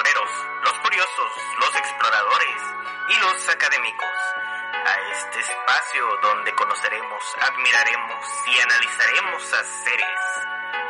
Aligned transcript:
aventureros, 0.00 0.30
los 0.62 0.78
curiosos, 0.78 1.32
los 1.58 1.76
exploradores 1.76 2.62
y 3.08 3.16
los 3.20 3.48
académicos 3.48 4.08
a 4.86 4.98
este 5.12 5.40
espacio 5.40 6.16
donde 6.22 6.54
conoceremos, 6.54 7.22
admiraremos 7.40 8.26
y 8.46 8.60
analizaremos 8.60 9.52
a 9.52 9.64
seres, 9.64 10.20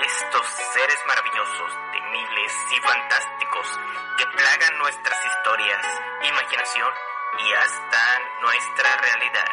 estos 0.04 0.46
seres 0.72 0.98
maravillosos, 1.06 1.72
temibles 1.92 2.52
y 2.70 2.80
fantásticos 2.80 3.80
que 4.16 4.26
plagan 4.26 4.78
nuestras 4.78 5.18
historias, 5.26 5.86
imaginación 6.28 6.92
y 7.38 7.52
hasta 7.52 8.18
nuestra 8.42 8.96
realidad. 8.96 9.50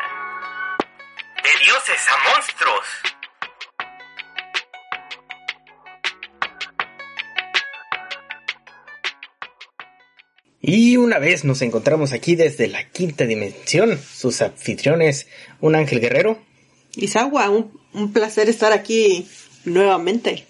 De 1.44 1.58
dioses 1.66 2.12
a 2.12 2.18
monstruos. 2.30 3.17
Y 10.70 10.98
una 10.98 11.18
vez 11.18 11.46
nos 11.46 11.62
encontramos 11.62 12.12
aquí 12.12 12.36
desde 12.36 12.68
la 12.68 12.90
quinta 12.90 13.26
dimensión, 13.26 13.98
sus 13.98 14.42
anfitriones, 14.42 15.28
un 15.62 15.76
ángel 15.76 16.02
guerrero. 16.02 16.40
Isagua, 16.94 17.50
un, 17.50 17.72
un 17.94 18.12
placer 18.12 18.50
estar 18.50 18.74
aquí 18.74 19.26
nuevamente. 19.64 20.44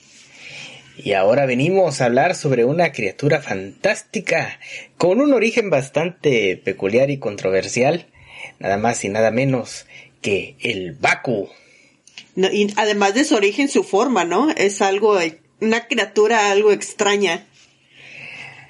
Y 0.98 1.14
ahora 1.14 1.46
venimos 1.46 2.02
a 2.02 2.06
hablar 2.06 2.34
sobre 2.34 2.66
una 2.66 2.94
criatura 2.94 3.44
fantástica, 3.44 4.60
con 4.98 5.22
un 5.22 5.34
origen 5.34 5.70
bastante 5.70 6.58
peculiar 6.58 7.12
y 7.12 7.20
controversial, 7.20 8.08
nada 8.58 8.78
más 8.78 9.06
y 9.06 9.10
nada 9.10 9.30
menos 9.30 9.86
que 10.22 10.56
el 10.62 10.94
Baku. 10.94 11.48
No, 12.34 12.52
y 12.52 12.74
además 12.76 13.14
de 13.14 13.24
su 13.24 13.36
origen, 13.36 13.70
su 13.70 13.84
forma, 13.84 14.24
¿no? 14.24 14.50
Es 14.50 14.82
algo, 14.82 15.20
una 15.62 15.86
criatura 15.86 16.50
algo 16.50 16.72
extraña. 16.72 17.46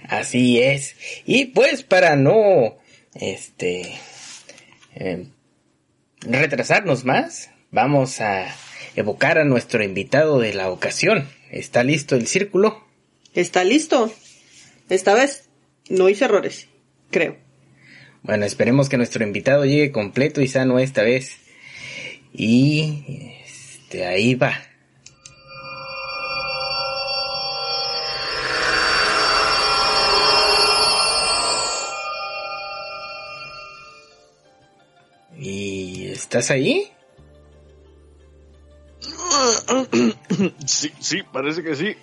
Así 0.08 0.62
es. 0.62 0.96
Y 1.26 1.46
pues 1.46 1.84
para 1.84 2.16
no, 2.16 2.78
este, 3.16 3.94
eh, 4.96 5.28
retrasarnos 6.22 7.06
más, 7.06 7.52
vamos 7.72 8.22
a 8.22 8.48
evocar 8.96 9.38
a 9.38 9.46
nuestro 9.46 9.84
invitado 9.84 10.40
de 10.40 10.54
la 10.54 10.70
ocasión. 10.70 11.28
¿Está 11.52 11.84
listo 11.84 12.16
el 12.16 12.28
círculo? 12.28 12.86
Está 13.34 13.64
listo. 13.64 14.12
Esta 14.90 15.14
vez 15.14 15.50
no 15.90 16.10
hice 16.10 16.26
errores, 16.26 16.68
creo. 17.12 17.38
Bueno, 18.24 18.46
esperemos 18.46 18.90
que 18.90 18.98
nuestro 18.98 19.24
invitado 19.24 19.66
llegue 19.66 19.92
completo 19.92 20.42
y 20.42 20.48
sano 20.48 20.80
esta 20.80 21.04
vez. 21.04 21.38
Y 22.34 23.34
este 23.46 24.06
ahí 24.06 24.36
va. 24.36 24.67
Estás 36.28 36.52
ahí? 36.52 36.92
Sí, 40.66 40.92
sí, 41.00 41.24
parece 41.24 41.64
que 41.64 41.74
sí. 41.74 41.96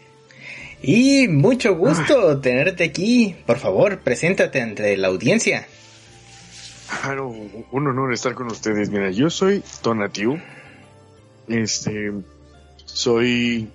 Y 0.80 1.28
mucho 1.28 1.76
gusto 1.76 2.40
tenerte 2.40 2.84
aquí. 2.84 3.36
Por 3.46 3.58
favor, 3.58 4.00
preséntate 4.00 4.62
ante 4.62 4.96
la 4.96 5.08
audiencia. 5.08 5.66
Claro, 7.02 7.28
un 7.28 7.86
honor 7.86 8.14
estar 8.14 8.34
con 8.34 8.46
ustedes. 8.46 8.88
Mira, 8.88 9.10
yo 9.10 9.28
soy 9.28 9.62
Tonatiu. 9.82 10.40
Este, 11.48 12.12
soy 12.86 13.68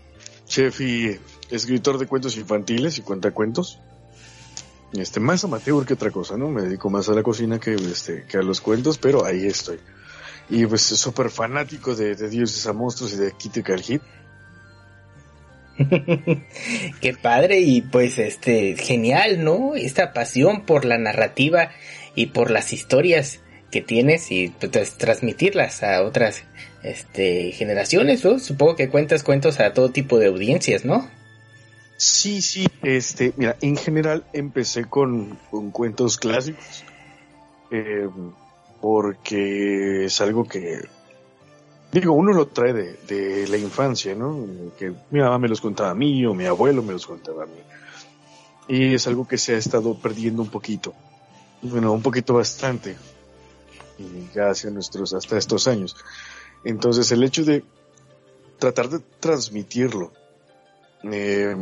chef 0.47 0.81
y 0.81 1.19
escritor 1.51 1.99
de 1.99 2.07
cuentos 2.07 2.37
infantiles 2.37 2.97
y 2.97 3.01
cuentacuentos. 3.01 3.79
Este, 4.93 5.19
más 5.19 5.43
amateur 5.43 5.85
que 5.85 5.93
otra 5.93 6.09
cosa, 6.09 6.37
¿no? 6.37 6.49
Me 6.49 6.63
dedico 6.63 6.89
más 6.89 7.07
a 7.09 7.13
la 7.13 7.21
cocina 7.21 7.59
que, 7.59 7.75
este, 7.75 8.25
que 8.25 8.37
a 8.37 8.41
los 8.41 8.61
cuentos, 8.61 8.97
pero 8.97 9.25
ahí 9.25 9.45
estoy. 9.45 9.79
Y 10.49 10.65
pues 10.65 10.81
súper 10.81 11.29
fanático 11.29 11.95
de, 11.95 12.15
de 12.15 12.29
dioses 12.29 12.65
a 12.65 12.73
monstruos 12.73 13.13
y 13.13 13.17
de 13.17 13.31
Critical 13.33 13.81
Hit. 13.81 14.01
Qué 17.01 17.13
padre 17.21 17.59
y 17.59 17.81
pues 17.81 18.19
este 18.19 18.75
genial, 18.75 19.43
¿no? 19.43 19.75
Esta 19.75 20.13
pasión 20.13 20.65
por 20.65 20.85
la 20.85 20.97
narrativa 20.97 21.69
y 22.15 22.27
por 22.27 22.51
las 22.51 22.73
historias 22.73 23.39
que 23.71 23.81
tienes 23.81 24.31
y 24.31 24.49
pues, 24.49 24.97
transmitirlas 24.97 25.83
a 25.83 26.03
otras 26.03 26.43
este 26.83 27.51
generaciones, 27.51 28.25
¿no? 28.25 28.39
Supongo 28.39 28.75
que 28.75 28.89
cuentas 28.89 29.23
cuentos 29.23 29.59
a 29.59 29.73
todo 29.73 29.89
tipo 29.91 30.19
de 30.19 30.27
audiencias, 30.27 30.85
¿no? 30.85 31.09
Sí, 31.97 32.41
sí, 32.41 32.65
este, 32.81 33.33
mira, 33.35 33.57
en 33.61 33.75
general 33.75 34.23
empecé 34.33 34.85
con, 34.85 35.37
con 35.51 35.71
cuentos 35.71 36.17
clásicos. 36.17 36.85
Eh, 37.71 38.07
porque 38.81 40.05
es 40.05 40.21
algo 40.21 40.45
que, 40.45 40.81
digo, 41.91 42.13
uno 42.13 42.33
lo 42.33 42.47
trae 42.47 42.73
de, 42.73 43.47
la 43.47 43.57
infancia, 43.57 44.15
¿no? 44.15 44.45
Que 44.77 44.93
mi 45.11 45.19
mamá 45.19 45.37
me 45.39 45.47
los 45.47 45.61
contaba 45.61 45.91
a 45.91 45.95
mí 45.95 46.25
o 46.25 46.33
mi 46.33 46.45
abuelo 46.45 46.81
me 46.83 46.93
los 46.93 47.05
contaba 47.05 47.43
a 47.43 47.47
mí. 47.47 47.59
Y 48.67 48.93
es 48.93 49.07
algo 49.07 49.27
que 49.27 49.37
se 49.37 49.55
ha 49.55 49.57
estado 49.57 49.95
perdiendo 49.95 50.41
un 50.41 50.49
poquito. 50.49 50.93
Bueno, 51.61 51.91
un 51.91 52.01
poquito 52.01 52.35
bastante. 52.35 52.95
Y 53.97 54.33
ya 54.33 54.51
hacia 54.51 54.69
nuestros, 54.69 55.13
hasta 55.13 55.37
estos 55.37 55.67
años. 55.67 55.95
Entonces 56.63 57.11
el 57.11 57.23
hecho 57.23 57.43
de 57.43 57.63
tratar 58.59 58.89
de 58.89 58.99
transmitirlo, 59.19 60.11
eh, 61.03 61.55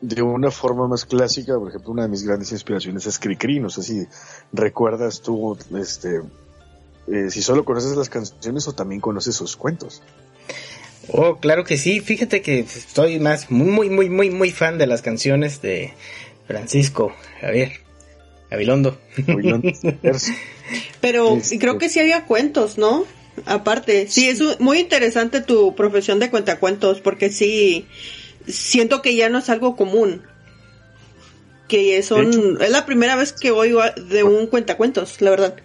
de 0.00 0.22
una 0.22 0.50
forma 0.50 0.88
más 0.88 1.04
clásica, 1.04 1.58
por 1.58 1.68
ejemplo, 1.68 1.92
una 1.92 2.02
de 2.02 2.08
mis 2.08 2.22
grandes 2.22 2.52
inspiraciones 2.52 3.06
es 3.06 3.18
Cricri, 3.18 3.60
no 3.60 3.70
sé 3.70 3.82
si 3.82 4.06
recuerdas 4.52 5.20
tú, 5.20 5.58
este, 5.78 6.20
eh, 7.06 7.30
si 7.30 7.42
solo 7.42 7.64
conoces 7.64 7.96
las 7.96 8.08
canciones 8.08 8.66
o 8.68 8.72
también 8.72 9.00
conoces 9.00 9.36
sus 9.36 9.56
cuentos. 9.56 10.02
Oh, 11.08 11.36
claro 11.36 11.64
que 11.64 11.76
sí, 11.76 12.00
fíjate 12.00 12.40
que 12.40 12.60
estoy 12.60 13.18
más, 13.18 13.50
muy, 13.50 13.90
muy, 13.90 14.08
muy, 14.08 14.30
muy 14.30 14.50
fan 14.50 14.78
de 14.78 14.86
las 14.86 15.02
canciones 15.02 15.60
de 15.60 15.92
Francisco 16.46 17.12
Javier 17.40 17.72
Gabilondo. 18.50 18.98
Pero 21.00 21.36
este... 21.36 21.58
creo 21.58 21.78
que 21.78 21.88
sí 21.88 22.00
había 22.00 22.26
cuentos, 22.26 22.78
¿no? 22.78 23.04
Aparte, 23.46 24.08
sí, 24.08 24.28
es 24.28 24.60
muy 24.60 24.80
interesante 24.80 25.40
tu 25.40 25.74
profesión 25.74 26.18
de 26.18 26.30
cuentacuentos, 26.30 27.00
porque 27.00 27.30
sí, 27.30 27.86
siento 28.46 29.02
que 29.02 29.16
ya 29.16 29.28
no 29.28 29.38
es 29.38 29.48
algo 29.50 29.76
común. 29.76 30.22
Que 31.68 32.02
son, 32.02 32.60
es 32.60 32.70
la 32.70 32.84
primera 32.84 33.14
vez 33.14 33.32
que 33.32 33.52
oigo 33.52 33.80
de 34.08 34.24
un 34.24 34.48
cuentacuentos, 34.48 35.20
la 35.20 35.30
verdad. 35.30 35.56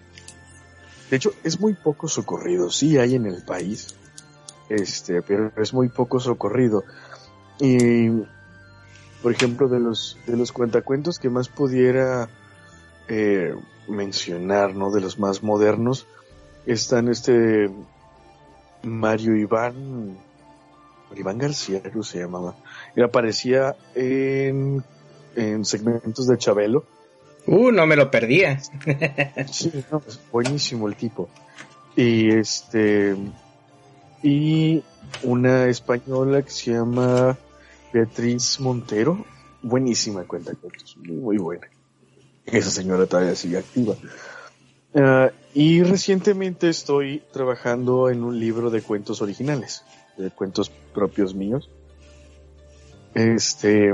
De 1.09 1.17
hecho, 1.17 1.33
es 1.43 1.59
muy 1.59 1.73
poco 1.73 2.07
socorrido, 2.07 2.69
sí 2.69 2.97
hay 2.97 3.15
en 3.15 3.25
el 3.25 3.43
país, 3.43 3.95
este, 4.69 5.21
pero 5.21 5.51
es 5.57 5.73
muy 5.73 5.89
poco 5.89 6.19
socorrido. 6.19 6.83
Y, 7.59 8.09
por 9.21 9.31
ejemplo, 9.31 9.67
de 9.67 9.79
los, 9.79 10.17
de 10.27 10.37
los 10.37 10.51
cuentacuentos 10.51 11.19
que 11.19 11.29
más 11.29 11.47
pudiera 11.47 12.29
eh, 13.07 13.55
mencionar, 13.87 14.75
¿no? 14.75 14.91
De 14.91 15.01
los 15.01 15.19
más 15.19 15.41
modernos, 15.41 16.07
están 16.65 17.07
este 17.07 17.69
Mario 18.83 19.35
Iván 19.35 20.17
Iván 21.17 21.37
García 21.37 21.81
creo 21.81 22.03
se 22.03 22.19
llamaba. 22.19 22.55
Y 22.95 23.01
aparecía 23.01 23.75
en, 23.93 24.83
en 25.35 25.65
segmentos 25.65 26.27
de 26.27 26.37
Chabelo. 26.37 26.85
Uh, 27.47 27.71
no 27.71 27.85
me 27.85 27.95
lo 27.95 28.09
perdía. 28.09 28.59
sí, 29.51 29.71
no, 29.91 30.01
es 30.07 30.19
buenísimo 30.31 30.87
el 30.87 30.95
tipo. 30.95 31.29
Y 31.95 32.31
este, 32.31 33.15
y 34.23 34.83
una 35.23 35.67
española 35.67 36.41
que 36.41 36.49
se 36.49 36.73
llama 36.73 37.37
Beatriz 37.93 38.59
Montero. 38.59 39.25
Buenísima 39.61 40.23
cuenta 40.23 40.53
cuentos, 40.53 40.97
muy, 40.97 41.17
muy 41.17 41.37
buena. 41.37 41.67
Esa 42.45 42.69
señora 42.69 43.05
todavía 43.05 43.35
sigue 43.35 43.57
activa. 43.57 43.95
Uh, 44.93 45.29
y 45.53 45.83
recientemente 45.83 46.69
estoy 46.69 47.21
trabajando 47.31 48.09
en 48.09 48.23
un 48.23 48.39
libro 48.39 48.69
de 48.69 48.81
cuentos 48.81 49.21
originales 49.21 49.83
de 50.17 50.31
cuentos 50.31 50.71
propios 50.93 51.33
míos. 51.33 51.69
Este, 53.13 53.93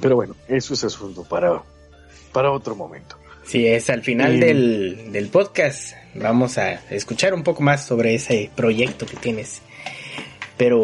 pero 0.00 0.16
bueno, 0.16 0.34
eso 0.48 0.74
es 0.74 0.84
asunto 0.84 1.24
para, 1.24 1.62
para 2.32 2.50
otro 2.50 2.74
momento. 2.74 3.16
Sí, 3.44 3.66
es 3.66 3.88
al 3.88 4.02
final 4.02 4.34
eh, 4.34 4.46
del, 4.46 5.12
del 5.12 5.28
podcast. 5.28 5.94
Vamos 6.14 6.58
a 6.58 6.74
escuchar 6.90 7.32
un 7.32 7.42
poco 7.42 7.62
más 7.62 7.86
sobre 7.86 8.14
ese 8.14 8.50
proyecto 8.54 9.06
que 9.06 9.16
tienes. 9.16 9.62
Pero, 10.58 10.82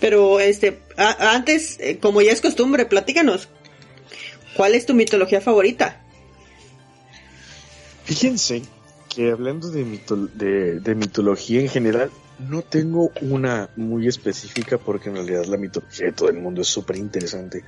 pero 0.00 0.40
este, 0.40 0.80
a, 0.96 1.34
antes, 1.34 1.78
eh, 1.80 1.98
como 1.98 2.20
ya 2.20 2.32
es 2.32 2.42
costumbre, 2.42 2.84
platícanos. 2.84 3.48
¿Cuál 4.56 4.74
es 4.74 4.84
tu 4.84 4.94
mitología 4.94 5.40
favorita? 5.40 6.04
Fíjense 8.04 8.62
que 9.08 9.30
hablando 9.30 9.70
de, 9.70 9.84
mito 9.84 10.16
de, 10.16 10.80
de, 10.80 10.94
mitología 10.94 11.60
en 11.60 11.68
general, 11.68 12.10
no 12.38 12.62
tengo 12.62 13.10
una 13.20 13.68
muy 13.76 14.08
específica 14.08 14.78
porque 14.78 15.08
en 15.08 15.16
realidad 15.16 15.44
la 15.46 15.56
mitología 15.56 16.06
de 16.06 16.12
todo 16.12 16.28
el 16.28 16.36
mundo 16.36 16.62
es 16.62 16.68
súper 16.68 16.96
interesante. 16.96 17.64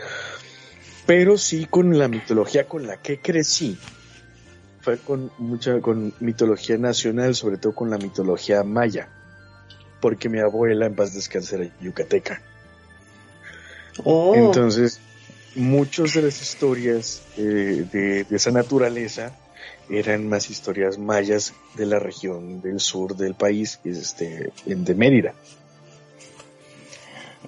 Pero 1.07 1.39
sí 1.39 1.67
con 1.67 1.97
la 1.99 2.09
mitología 2.09 2.67
con 2.67 2.87
la 2.87 2.97
que 2.97 3.21
crecí. 3.21 3.79
Fue 4.81 4.99
con 4.99 5.31
mucha, 5.39 5.81
con 5.81 6.15
mitología 6.21 6.79
nacional, 6.79 7.35
sobre 7.35 7.59
todo 7.59 7.75
con 7.75 7.91
la 7.91 7.99
mitología 7.99 8.63
maya. 8.63 9.09
Porque 10.01 10.29
mi 10.29 10.41
abuela 10.41 10.87
en 10.87 10.95
paz 10.95 11.15
descanse 11.15 11.57
era 11.57 11.71
yucateca. 11.81 12.41
Oh. 14.05 14.35
Entonces, 14.35 15.01
muchas 15.55 16.15
de 16.15 16.23
las 16.23 16.41
historias 16.43 17.23
eh, 17.37 17.87
de, 17.91 18.25
de 18.25 18.37
esa 18.37 18.51
naturaleza 18.51 19.33
eran 19.91 20.29
más 20.29 20.51
historias 20.51 20.99
mayas 20.99 21.55
de 21.75 21.87
la 21.87 21.99
región 21.99 22.61
del 22.61 22.81
sur 22.81 23.17
del 23.17 23.35
país, 23.35 23.81
este, 23.85 24.51
de 24.65 24.95
Mérida. 24.95 25.35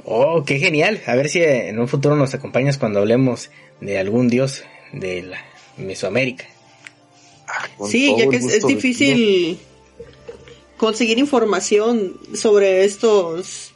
Oh, 0.04 0.44
qué 0.44 0.58
genial. 0.58 1.00
A 1.06 1.14
ver 1.14 1.28
si 1.28 1.42
en 1.42 1.78
un 1.78 1.88
futuro 1.88 2.16
nos 2.16 2.34
acompañas 2.34 2.78
cuando 2.78 3.00
hablemos 3.00 3.50
de 3.80 3.98
algún 3.98 4.28
dios 4.28 4.64
de 4.92 5.22
la 5.22 5.38
Mesoamérica. 5.76 6.46
Ah, 7.46 7.68
Sí, 7.86 8.14
ya 8.16 8.28
que 8.28 8.36
es, 8.36 8.66
difícil 8.66 9.58
conseguir 10.76 11.18
información 11.18 12.18
sobre 12.34 12.84
estos 12.84 13.74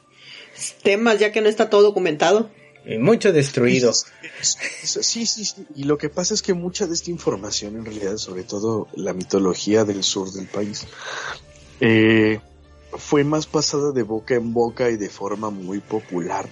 temas, 0.83 1.19
ya 1.19 1.33
que 1.33 1.41
no 1.41 1.49
está 1.49 1.71
todo 1.71 1.83
documentado. 1.83 2.51
Y 2.85 2.99
mucho 2.99 3.33
destruido. 3.33 3.93
Sí, 3.93 5.27
sí, 5.27 5.45
sí. 5.45 5.67
Y 5.77 5.85
lo 5.85 5.99
que 5.99 6.09
pasa 6.09 6.35
es 6.35 6.43
que 6.43 6.55
mucha 6.55 6.87
de 6.87 6.95
esta 6.95 7.11
información, 7.11 7.77
en 7.77 7.85
realidad, 7.85 8.17
sobre 8.17 8.43
todo 8.45 8.89
la 8.95 9.13
mitología 9.13 9.85
del 9.85 10.03
sur 10.03 10.31
del 10.33 10.47
país, 10.49 10.87
eh, 11.81 12.41
fue 12.93 13.25
más 13.25 13.47
pasada 13.47 13.93
de 13.93 14.03
boca 14.03 14.35
en 14.35 14.53
boca 14.53 14.91
y 14.91 14.97
de 14.97 15.09
forma 15.11 15.51
muy 15.51 15.81
popular. 15.81 16.49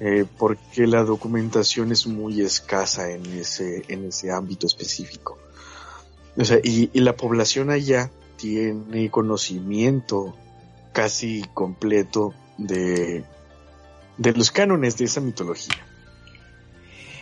eh, 0.00 0.24
porque 0.38 0.86
la 0.86 1.04
documentación 1.04 1.92
es 1.92 2.06
muy 2.06 2.40
escasa 2.40 3.10
en 3.10 3.24
ese, 3.38 3.84
en 3.88 4.04
ese 4.06 4.30
ámbito 4.30 4.66
específico. 4.66 5.38
O 6.36 6.44
sea, 6.44 6.58
y, 6.62 6.90
y 6.92 7.00
la 7.00 7.16
población 7.16 7.70
allá 7.70 8.10
tiene 8.36 9.10
conocimiento 9.10 10.34
casi 10.92 11.44
completo 11.54 12.34
de, 12.58 13.24
de 14.18 14.32
los 14.32 14.50
cánones 14.50 14.96
de 14.96 15.04
esa 15.06 15.20
mitología. 15.20 15.76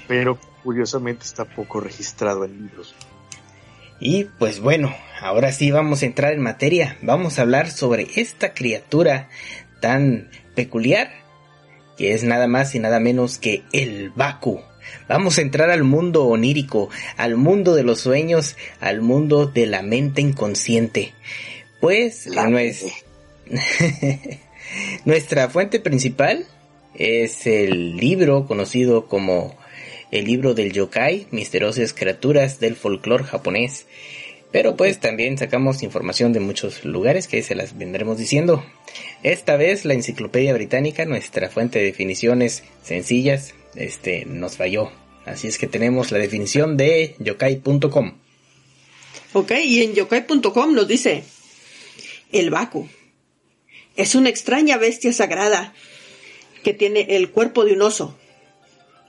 Pero 0.09 0.39
curiosamente 0.63 1.25
está 1.25 1.45
poco 1.45 1.81
registrado 1.81 2.45
en 2.45 2.63
libros. 2.63 2.95
Y 4.01 4.25
pues 4.25 4.61
bueno, 4.61 4.95
ahora 5.21 5.53
sí 5.53 5.71
vamos 5.71 6.03
a 6.03 6.07
entrar 6.07 6.33
en 6.33 6.41
materia. 6.41 6.97
Vamos 7.03 7.39
a 7.39 7.43
hablar 7.43 7.71
sobre 7.71 8.09
esta 8.17 8.53
criatura 8.53 9.29
tan 9.81 10.29
peculiar 10.55 11.11
que 11.97 12.15
es 12.15 12.25
nada 12.25 12.47
más 12.49 12.75
y 12.75 12.79
nada 12.81 12.99
menos 13.01 13.39
que 13.39 13.63
el 13.73 14.11
Baku. 14.11 14.61
Vamos 15.09 15.39
a 15.39 15.43
entrar 15.43 15.71
al 15.71 15.85
mundo 15.85 16.25
onírico, 16.27 16.91
al 17.17 17.37
mundo 17.37 17.75
de 17.75 17.85
los 17.85 18.01
sueños, 18.01 18.57
al 18.81 19.01
mundo 19.03 19.47
de 19.47 19.67
la 19.67 19.83
mente 19.83 20.21
inconsciente. 20.21 21.13
Pues 21.81 22.27
La 22.27 22.47
nues- 22.49 22.93
nuestra 25.05 25.49
fuente 25.49 25.81
principal 25.81 26.47
es 26.95 27.47
el 27.47 27.97
libro 27.97 28.47
conocido 28.47 29.07
como 29.07 29.57
el 30.11 30.27
libro 30.27 30.55
del 30.55 30.73
yokai, 30.73 31.27
misteriosas 31.31 31.93
criaturas 31.95 32.61
del 32.61 32.77
folclore 32.77 33.25
japonés. 33.25 33.87
Pero 34.53 34.77
pues 34.77 35.01
también 35.01 35.39
sacamos 35.39 35.83
información 35.83 36.35
de 36.35 36.41
muchos 36.41 36.85
lugares 36.85 37.27
que 37.27 37.43
se 37.43 37.55
las 37.55 37.79
vendremos 37.79 38.19
diciendo. 38.19 38.63
Esta 39.23 39.57
vez 39.57 39.87
la 39.87 39.95
enciclopedia 39.95 40.53
británica, 40.53 41.07
nuestra 41.07 41.49
fuente 41.49 41.79
de 41.79 41.87
definiciones 41.87 42.63
sencillas, 42.83 43.55
este 43.75 44.27
nos 44.27 44.59
falló. 44.59 44.93
Así 45.25 45.49
es 45.49 45.57
que 45.57 45.67
tenemos 45.67 46.11
la 46.11 46.19
definición 46.19 46.77
de 46.77 47.17
yokai.com. 47.19 48.13
Ok, 49.33 49.53
y 49.65 49.83
en 49.83 49.95
yokai.com 49.95 50.75
nos 50.75 50.87
dice, 50.87 51.25
el 52.33 52.51
Baku 52.51 52.87
es 53.97 54.15
una 54.15 54.29
extraña 54.29 54.77
bestia 54.77 55.13
sagrada 55.15 55.73
que 56.63 56.75
tiene 56.75 57.17
el 57.17 57.31
cuerpo 57.31 57.65
de 57.65 57.73
un 57.73 57.83
oso, 57.83 58.17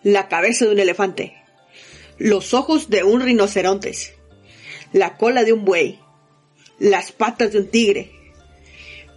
la 0.03 0.27
cabeza 0.27 0.65
de 0.65 0.71
un 0.71 0.79
elefante, 0.79 1.35
los 2.17 2.53
ojos 2.53 2.89
de 2.89 3.03
un 3.03 3.21
rinocerontes, 3.21 4.13
la 4.91 5.17
cola 5.17 5.44
de 5.44 5.53
un 5.53 5.65
buey, 5.65 6.00
las 6.79 7.11
patas 7.11 7.51
de 7.51 7.59
un 7.59 7.67
tigre. 7.67 8.11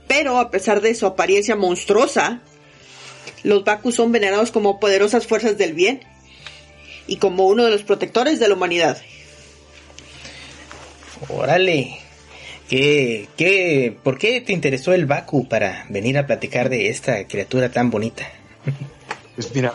Pero 0.06 0.38
a 0.38 0.50
pesar 0.50 0.80
de 0.80 0.94
su 0.94 1.06
apariencia 1.06 1.56
monstruosa, 1.56 2.42
los 3.42 3.64
Baku 3.64 3.92
son 3.92 4.12
venerados 4.12 4.50
como 4.50 4.78
poderosas 4.78 5.26
fuerzas 5.26 5.58
del 5.58 5.74
bien 5.74 6.00
y 7.06 7.16
como 7.16 7.46
uno 7.46 7.64
de 7.64 7.70
los 7.70 7.82
protectores 7.82 8.38
de 8.38 8.48
la 8.48 8.54
humanidad. 8.54 9.02
Órale. 11.28 12.05
¿Qué, 12.68 13.96
¿Por 14.02 14.18
qué 14.18 14.40
te 14.40 14.52
interesó 14.52 14.92
el 14.92 15.06
Baku 15.06 15.48
para 15.48 15.86
venir 15.88 16.18
a 16.18 16.26
platicar 16.26 16.68
de 16.68 16.88
esta 16.88 17.26
criatura 17.28 17.70
tan 17.70 17.90
bonita? 17.90 18.24
Pues 19.34 19.54
mira, 19.54 19.72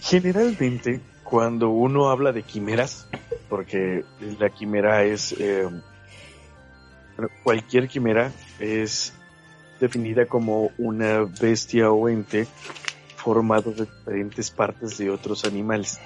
generalmente 0.00 1.00
cuando 1.24 1.70
uno 1.70 2.10
habla 2.10 2.32
de 2.32 2.42
quimeras, 2.42 3.06
porque 3.48 4.04
la 4.38 4.50
quimera 4.50 5.04
es, 5.04 5.34
eh, 5.38 5.68
cualquier 7.42 7.88
quimera 7.88 8.32
es 8.60 9.12
definida 9.80 10.26
como 10.26 10.70
una 10.78 11.20
bestia 11.40 11.90
o 11.90 12.08
ente 12.08 12.46
formado 13.16 13.72
de 13.72 13.84
diferentes 13.86 14.50
partes 14.50 14.96
de 14.98 15.10
otros 15.10 15.44
animales. 15.44 15.98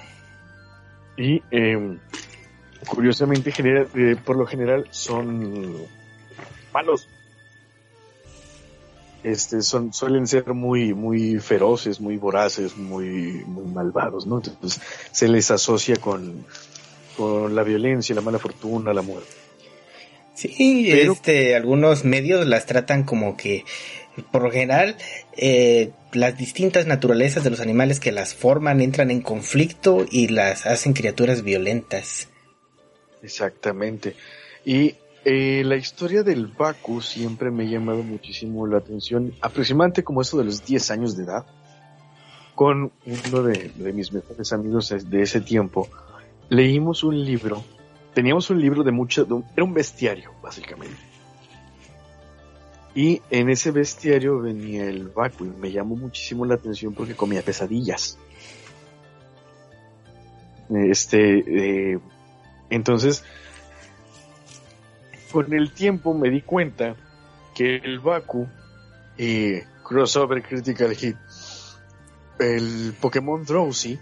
Y 1.15 1.41
eh, 1.51 1.97
curiosamente, 2.87 3.51
genera- 3.51 3.87
eh, 3.95 4.15
por 4.23 4.35
lo 4.35 4.45
general 4.47 4.87
son 4.89 5.85
malos. 6.73 7.07
Este, 9.23 9.61
son, 9.61 9.93
suelen 9.93 10.27
ser 10.27 10.53
muy, 10.53 10.93
muy 10.93 11.39
feroces, 11.39 12.01
muy 12.01 12.17
voraces, 12.17 12.75
muy, 12.75 13.41
muy 13.45 13.65
malvados, 13.65 14.27
¿no? 14.27 14.41
Entonces 14.43 14.81
se 15.13 15.29
les 15.29 15.49
asocia 15.49 15.95
con, 15.95 16.45
con 17.15 17.55
la 17.55 17.63
violencia, 17.63 18.13
la 18.13 18.21
mala 18.21 18.37
fortuna, 18.37 18.93
la 18.93 19.01
muerte. 19.01 19.31
Sí, 20.35 20.87
Pero- 20.91 21.13
este, 21.13 21.55
algunos 21.55 22.03
medios 22.03 22.45
las 22.47 22.65
tratan 22.65 23.03
como 23.03 23.37
que, 23.37 23.63
por 24.31 24.41
lo 24.43 24.51
general, 24.51 24.97
eh, 25.37 25.91
las 26.11 26.37
distintas 26.37 26.85
naturalezas 26.85 27.45
de 27.45 27.49
los 27.49 27.61
animales 27.61 28.01
que 28.01 28.11
las 28.11 28.35
forman 28.35 28.81
entran 28.81 29.09
en 29.09 29.21
conflicto 29.21 30.05
y 30.11 30.27
las 30.27 30.65
hacen 30.65 30.91
criaturas 30.91 31.43
violentas. 31.43 32.27
Exactamente. 33.21 34.17
Y 34.65 34.95
eh, 35.25 35.63
la 35.63 35.77
historia 35.77 36.23
del 36.23 36.47
Baku 36.47 36.99
siempre 36.99 37.49
me 37.49 37.63
ha 37.63 37.67
llamado 37.67 38.03
muchísimo 38.03 38.67
la 38.67 38.77
atención, 38.77 39.33
aproximadamente 39.41 40.03
como 40.03 40.21
eso 40.21 40.37
de 40.37 40.43
los 40.43 40.65
10 40.65 40.91
años 40.91 41.15
de 41.15 41.23
edad, 41.23 41.45
con 42.55 42.91
uno 43.05 43.43
de, 43.43 43.71
mis 43.93 44.11
mejores 44.11 44.51
amigos 44.51 44.93
de, 45.09 45.21
ese 45.21 45.41
tiempo, 45.41 45.87
leímos 46.49 47.03
un 47.03 47.23
libro, 47.23 47.63
teníamos 48.13 48.49
un 48.49 48.59
libro 48.59 48.83
de 48.83 48.91
mucho, 48.91 49.25
era 49.55 49.63
un 49.63 49.73
bestiario, 49.73 50.31
básicamente. 50.41 50.97
Y 52.95 53.21
en 53.31 53.49
ese 53.49 53.71
bestiario 53.71 54.39
venía 54.39 54.85
el 54.85 55.07
Baku 55.07 55.45
y 55.45 55.49
me 55.49 55.71
llamó 55.71 55.95
muchísimo 55.95 56.45
la 56.45 56.55
atención 56.55 56.93
porque 56.93 57.15
comía 57.15 57.41
pesadillas. 57.41 58.19
Este, 60.69 61.93
eh, 61.93 61.99
entonces, 62.69 63.23
con 65.33 65.51
el 65.51 65.71
tiempo 65.71 66.13
me 66.13 66.29
di 66.29 66.43
cuenta 66.43 66.95
que 67.55 67.77
el 67.77 67.99
Baku 67.99 68.47
y 69.17 69.59
Crossover 69.83 70.43
Critical 70.43 70.95
Hit, 70.95 71.17
el 72.37 72.93
Pokémon 73.01 73.43
Drowsy, 73.43 73.99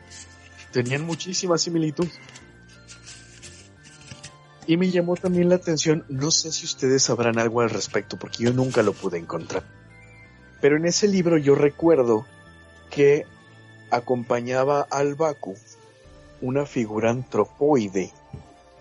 tenían 0.74 1.06
muchísima 1.06 1.58
similitud. 1.58 2.10
Y 4.68 4.76
me 4.76 4.92
llamó 4.92 5.16
también 5.16 5.48
la 5.48 5.56
atención, 5.56 6.04
no 6.10 6.32
sé 6.32 6.52
si 6.52 6.66
ustedes 6.66 7.04
sabrán 7.04 7.40
algo 7.40 7.62
al 7.62 7.70
respecto, 7.70 8.20
porque 8.20 8.44
yo 8.44 8.52
nunca 8.52 8.84
lo 8.84 8.92
pude 8.92 9.18
encontrar. 9.18 9.64
Pero 10.60 10.76
en 10.76 10.86
ese 10.86 11.08
libro 11.08 11.38
yo 11.38 11.56
recuerdo 11.56 12.26
que 12.90 13.26
acompañaba 13.90 14.82
al 14.82 15.16
Baku 15.16 15.56
una 16.42 16.66
figura 16.66 17.10
antropoide 17.10 18.12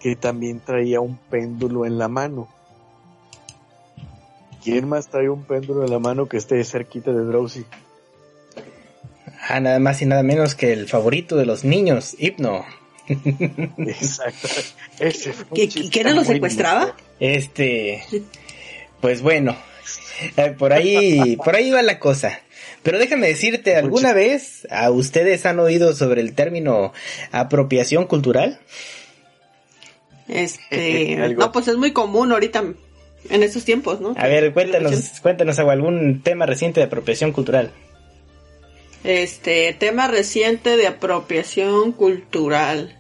que 0.01 0.17
también 0.17 0.61
traía 0.61 1.01
un 1.01 1.17
péndulo 1.17 1.87
en 1.87 1.99
la 1.99 2.09
mano. 2.09 2.49
¿Quién 4.63 4.89
más 4.89 5.09
trae 5.09 5.29
un 5.29 5.45
péndulo 5.45 5.85
en 5.85 5.91
la 5.91 5.99
mano 5.99 6.27
que 6.29 6.37
esté 6.37 6.63
cerquita 6.65 7.13
de 7.13 7.25
Drowsy? 7.25 7.65
Ah, 9.49 9.61
nada 9.61 9.79
más 9.79 10.01
y 10.03 10.07
nada 10.07 10.23
menos 10.23 10.55
que 10.55 10.73
el 10.73 10.87
favorito 10.89 11.37
de 11.37 11.47
los 11.47 11.65
niños, 11.65 12.15
Hipno. 12.19 12.65
Exacto. 13.09 14.49
Ese 14.99 15.33
¿Qué- 15.55 15.69
quién 15.69 16.15
lo 16.15 16.25
secuestraba? 16.25 16.95
Este, 17.19 18.03
Pues 19.01 19.23
bueno, 19.23 19.57
eh, 20.37 20.51
por 20.59 20.73
ahí, 20.75 21.37
por 21.37 21.57
ahí 21.57 21.71
va 21.71 21.83
la 21.83 21.99
cosa. 21.99 22.39
Pero 22.83 22.99
déjame 22.99 23.29
decirte, 23.29 23.77
¿alguna 23.77 24.13
vez 24.13 24.67
a 24.71 24.91
ustedes 24.91 25.45
han 25.47 25.59
oído 25.59 25.95
sobre 25.95 26.21
el 26.21 26.35
término 26.35 26.93
apropiación 27.33 28.07
cultural? 28.07 28.61
Este, 30.31 31.17
no, 31.37 31.53
pues 31.53 31.69
es 31.69 31.77
muy 31.77 31.93
común 31.93 32.33
ahorita 32.33 32.65
en 33.29 33.43
estos 33.43 33.65
tiempos, 33.65 34.01
¿no? 34.01 34.15
A 34.17 34.27
ver, 34.29 34.53
cuéntanos, 34.53 35.21
cuéntanos 35.21 35.59
algún 35.59 36.23
tema 36.23 36.47
reciente 36.47 36.81
de 36.81 36.87
apropiación 36.87 37.33
cultural. 37.33 37.73
Este, 39.03 39.75
tema 39.75 40.09
reciente 40.09 40.77
de 40.77 40.87
apropiación 40.87 41.93
cultural. 41.93 42.97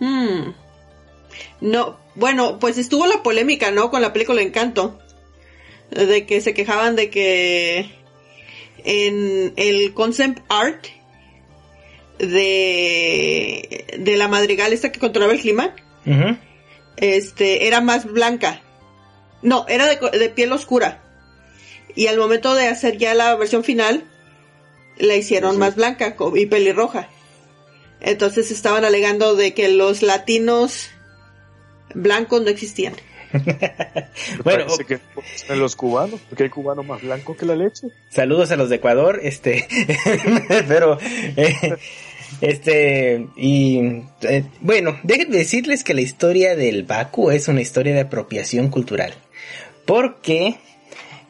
Hmm. 0.00 0.52
No, 1.60 1.98
bueno, 2.14 2.58
pues 2.58 2.78
estuvo 2.78 3.06
la 3.06 3.22
polémica, 3.22 3.70
¿no? 3.70 3.90
Con 3.90 4.02
la 4.02 4.12
película 4.12 4.42
Encanto. 4.42 4.98
De 5.90 6.26
que 6.26 6.40
se 6.40 6.54
quejaban 6.54 6.96
de 6.96 7.10
que 7.10 7.90
en 8.84 9.52
el 9.56 9.94
concept 9.94 10.40
art 10.48 10.86
de, 12.18 13.86
de 13.98 14.16
la 14.16 14.28
madrigal 14.28 14.72
esta 14.72 14.92
que 14.92 15.00
controlaba 15.00 15.32
el 15.32 15.40
clima, 15.40 15.74
este, 16.96 17.66
era 17.66 17.80
más 17.80 18.04
blanca. 18.04 18.62
No, 19.42 19.66
era 19.68 19.86
de, 19.86 20.28
piel 20.30 20.52
oscura. 20.52 21.02
Y 21.94 22.08
al 22.08 22.18
momento 22.18 22.54
de 22.54 22.68
hacer 22.68 22.98
ya 22.98 23.14
la 23.14 23.34
versión 23.36 23.64
final, 23.64 24.04
la 24.98 25.14
hicieron 25.14 25.58
más 25.58 25.76
blanca 25.76 26.16
y 26.34 26.46
pelirroja. 26.46 27.08
Entonces 28.00 28.50
estaban 28.50 28.84
alegando 28.84 29.36
de 29.36 29.54
que 29.54 29.68
los 29.68 30.02
latinos 30.02 30.90
blancos 31.94 32.42
no 32.42 32.48
existían. 32.48 32.94
bueno, 34.44 34.66
que 34.86 35.00
en 35.48 35.58
los 35.58 35.76
cubanos, 35.76 36.20
porque 36.28 36.44
hay 36.44 36.50
cubano 36.50 36.82
más 36.82 37.02
blanco 37.02 37.36
que 37.36 37.44
la 37.44 37.56
leche. 37.56 37.88
Saludos 38.08 38.50
a 38.50 38.56
los 38.56 38.68
de 38.68 38.76
Ecuador, 38.76 39.20
este, 39.22 39.66
pero, 40.68 40.98
eh, 41.00 41.76
este, 42.40 43.26
y, 43.36 44.02
eh, 44.22 44.44
bueno, 44.60 44.98
déjenme 45.02 45.36
decirles 45.36 45.84
que 45.84 45.94
la 45.94 46.00
historia 46.00 46.54
del 46.56 46.82
Baku 46.82 47.30
es 47.30 47.48
una 47.48 47.60
historia 47.60 47.94
de 47.94 48.00
apropiación 48.00 48.68
cultural, 48.68 49.14
porque, 49.84 50.56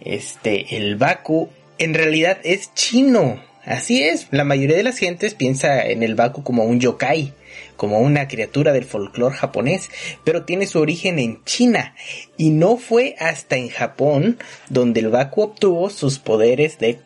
este, 0.01 0.77
el 0.77 0.97
Baku 0.97 1.49
en 1.79 1.95
realidad 1.95 2.39
es 2.43 2.75
chino, 2.75 3.43
así 3.65 4.03
es, 4.03 4.29
la 4.31 4.45
mayoría 4.45 4.77
de 4.77 4.83
las 4.83 4.99
gentes 4.99 5.35
piensa 5.35 5.85
en 5.87 6.03
el 6.03 6.15
Baku 6.15 6.43
como 6.43 6.65
un 6.65 6.81
yokai, 6.81 7.33
como 7.77 8.01
una 8.01 8.29
criatura 8.29 8.73
del 8.73 8.85
folclore 8.85 9.37
japonés, 9.37 9.91
pero 10.25 10.45
tiene 10.45 10.67
su 10.67 10.81
origen 10.81 11.19
en 11.19 11.45
China 11.45 11.95
y 12.37 12.51
no 12.51 12.77
fue 12.77 13.15
hasta 13.19 13.57
en 13.57 13.69
Japón 13.69 14.39
donde 14.69 15.01
el 15.01 15.09
Baku 15.09 15.43
obtuvo 15.43 15.91
sus 15.91 16.19
poderes 16.19 16.79
de 16.79 17.01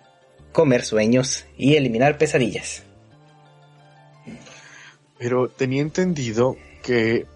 comer 0.52 0.84
sueños 0.84 1.44
y 1.56 1.74
eliminar 1.74 2.18
pesadillas. 2.18 2.84
Pero 5.20 5.50
tenía 5.50 5.82
entendido 5.82 6.56
que 6.82 7.26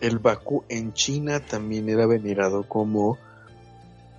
el 0.00 0.18
Baku 0.18 0.64
en 0.68 0.92
China 0.92 1.38
también 1.38 1.88
era 1.88 2.04
venerado 2.04 2.64
como 2.64 3.16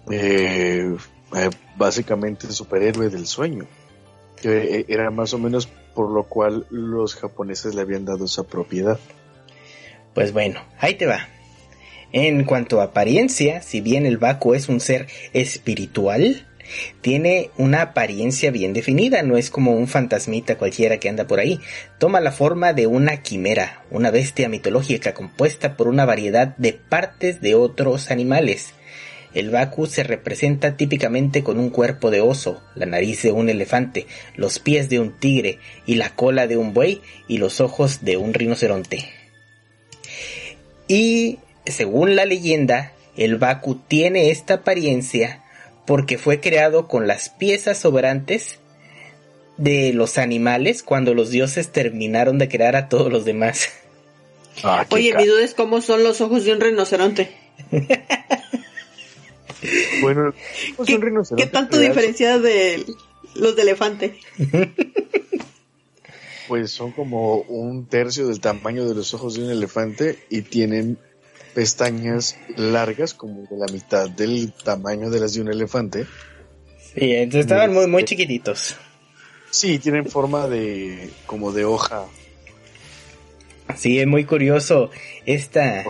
eh, 0.10 0.96
eh, 1.36 1.50
básicamente 1.76 2.50
superhéroe 2.50 3.10
del 3.10 3.28
sueño. 3.28 3.68
Que 4.42 4.86
era 4.88 5.12
más 5.12 5.34
o 5.34 5.38
menos 5.38 5.68
por 5.94 6.10
lo 6.10 6.24
cual 6.24 6.66
los 6.70 7.16
japoneses 7.16 7.76
le 7.76 7.82
habían 7.82 8.06
dado 8.06 8.24
esa 8.24 8.44
propiedad. 8.44 8.98
Pues 10.14 10.32
bueno, 10.32 10.62
ahí 10.80 10.96
te 10.96 11.06
va. 11.06 11.28
En 12.14 12.46
cuanto 12.46 12.80
a 12.80 12.86
apariencia, 12.86 13.62
si 13.62 13.82
bien 13.82 14.06
el 14.06 14.18
Baku 14.18 14.54
es 14.54 14.70
un 14.70 14.80
ser 14.80 15.08
espiritual, 15.34 16.48
tiene 17.02 17.52
una 17.58 17.82
apariencia 17.82 18.52
bien 18.52 18.74
definida, 18.74 19.24
no 19.24 19.38
es 19.38 19.50
como 19.50 19.72
un 19.72 19.88
fantasmita 19.88 20.58
cualquiera 20.58 20.98
que 20.98 21.10
anda 21.10 21.28
por 21.28 21.40
ahí. 21.40 21.60
Toma 21.98 22.20
la 22.20 22.32
forma 22.32 22.74
de 22.74 22.88
una 22.88 23.22
quimera, 23.22 23.84
una 23.92 24.12
bestia 24.12 24.50
mitológica 24.50 25.14
compuesta 25.14 25.78
por 25.78 25.88
una 25.88 26.06
variedad 26.06 26.56
de 26.58 26.74
partes 26.74 27.42
de 27.42 27.56
otros 27.56 28.12
animales, 28.12 28.74
el 29.34 29.52
Baku 29.52 29.86
se 29.86 30.04
representa 30.04 30.76
típicamente 30.76 31.44
con 31.44 31.60
un 31.60 31.70
cuerpo 31.70 32.10
de 32.10 32.22
oso, 32.22 32.64
la 32.74 32.88
nariz 32.88 33.22
de 33.22 33.32
un 33.32 33.50
elefante, 33.50 34.08
los 34.36 34.58
pies 34.58 34.90
de 34.90 35.00
un 35.00 35.20
tigre 35.20 35.60
y 35.86 35.96
la 35.96 36.16
cola 36.16 36.48
de 36.48 36.58
un 36.58 36.74
buey 36.74 37.02
y 37.28 37.38
los 37.38 37.62
ojos 37.62 38.04
de 38.04 38.18
un 38.18 38.34
rinoceronte. 38.34 39.06
Y 40.88 41.38
según 41.66 42.16
la 42.16 42.26
leyenda, 42.26 42.94
el 43.18 43.36
Baku 43.36 43.76
tiene 43.76 44.32
esta 44.32 44.56
apariencia 44.56 45.44
porque 45.90 46.20
fue 46.20 46.40
creado 46.40 46.88
con 46.88 47.08
las 47.08 47.30
piezas 47.30 47.80
sobrantes 47.80 48.60
de 49.58 49.92
los 49.92 50.20
animales 50.20 50.84
cuando 50.84 51.16
los 51.16 51.32
dioses 51.32 51.72
terminaron 51.72 52.38
de 52.38 52.48
crear 52.48 52.76
a 52.76 52.90
todos 52.90 53.12
los 53.12 53.26
demás. 53.26 53.70
Ah, 54.64 54.86
Oye, 54.92 55.16
mi 55.16 55.26
duda 55.26 55.44
es 55.44 55.56
cómo 55.56 55.82
son 55.82 56.04
los 56.04 56.22
ojos 56.22 56.46
de 56.46 56.54
un 56.54 56.62
rinoceronte. 56.62 57.36
Bueno, 60.02 60.34
¿Qué, 61.36 61.46
tanto 61.48 61.78
diferencia 61.78 62.40
de 62.40 62.86
los 63.36 63.58
de 63.58 63.62
elefante? 63.64 64.20
Pues 66.48 66.72
son 66.72 66.94
como 66.94 67.42
un 67.42 67.86
tercio 67.88 68.28
del 68.28 68.40
tamaño 68.40 68.88
de 68.88 68.96
los 68.96 69.14
ojos 69.14 69.34
de 69.36 69.44
un 69.44 69.52
elefante 69.52 70.20
y 70.30 70.44
tienen 70.44 70.98
pestañas 71.54 72.38
largas 72.56 73.14
como 73.14 73.42
de 73.42 73.58
la 73.58 73.68
mitad 73.72 74.10
del 74.10 74.54
tamaño 74.54 75.10
de 75.10 75.20
las 75.20 75.34
de 75.34 75.42
un 75.42 75.50
elefante. 75.50 76.06
Sí, 76.94 77.16
entonces 77.16 77.42
estaban 77.42 77.74
muy, 77.74 77.88
muy 77.88 78.04
chiquititos. 78.04 78.76
Sí, 79.52 79.80
tienen 79.80 80.06
forma 80.08 80.48
de 80.48 81.10
como 81.26 81.52
de 81.52 81.66
hoja. 81.66 82.06
Sí, 83.76 84.00
es 84.00 84.08
muy 84.08 84.26
curioso 84.26 84.90
esta 85.26 85.86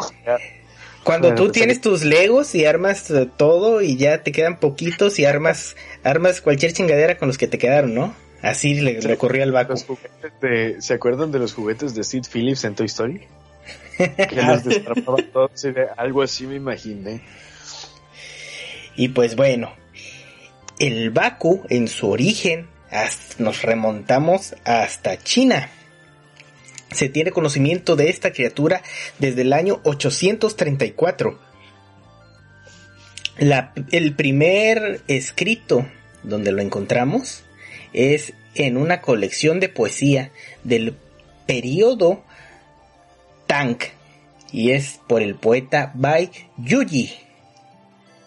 cuando 1.03 1.33
tú 1.33 1.49
tienes 1.51 1.81
tus 1.81 2.03
legos 2.03 2.53
y 2.55 2.65
armas 2.65 3.11
todo 3.37 3.81
y 3.81 3.95
ya 3.95 4.21
te 4.21 4.31
quedan 4.31 4.59
poquitos 4.59 5.17
y 5.19 5.25
armas 5.25 5.75
armas 6.03 6.41
cualquier 6.41 6.73
chingadera 6.73 7.17
con 7.17 7.29
los 7.29 7.37
que 7.37 7.47
te 7.47 7.57
quedaron, 7.57 7.95
¿no? 7.95 8.13
Así 8.41 8.75
le, 8.75 9.01
le 9.01 9.13
ocurrió 9.13 9.43
al 9.43 9.51
Baku. 9.51 9.75
¿Se 10.79 10.93
acuerdan 10.93 11.31
de 11.31 11.39
los 11.39 11.53
juguetes 11.53 11.95
de 11.95 12.03
Sid 12.03 12.23
Phillips 12.31 12.63
en 12.63 12.75
Toy 12.75 12.85
Story? 12.85 13.27
que 14.29 14.41
los 14.41 14.63
destrapaban 14.63 15.31
todos, 15.31 15.65
algo 15.97 16.21
así 16.21 16.47
me 16.47 16.55
imaginé. 16.55 17.21
Y 18.95 19.09
pues 19.09 19.35
bueno, 19.35 19.73
el 20.79 21.09
Baku 21.09 21.63
en 21.69 21.87
su 21.87 22.09
origen 22.09 22.67
nos 23.37 23.61
remontamos 23.61 24.55
hasta 24.65 25.17
China 25.21 25.69
se 26.91 27.09
tiene 27.09 27.31
conocimiento 27.31 27.95
de 27.95 28.09
esta 28.09 28.31
criatura 28.31 28.81
desde 29.19 29.41
el 29.41 29.53
año 29.53 29.79
834. 29.83 31.39
el 33.91 34.15
primer 34.15 35.01
escrito 35.07 35.87
donde 36.23 36.51
lo 36.51 36.61
encontramos 36.61 37.43
es 37.93 38.33
en 38.55 38.77
una 38.77 39.01
colección 39.01 39.59
de 39.59 39.69
poesía 39.69 40.31
del 40.63 40.95
periodo 41.45 42.23
Tang 43.49 43.79
y 44.51 44.71
es 44.73 44.99
por 45.07 45.23
el 45.23 45.33
poeta 45.33 45.91
Bai 45.95 46.29
Yuji 46.57 47.11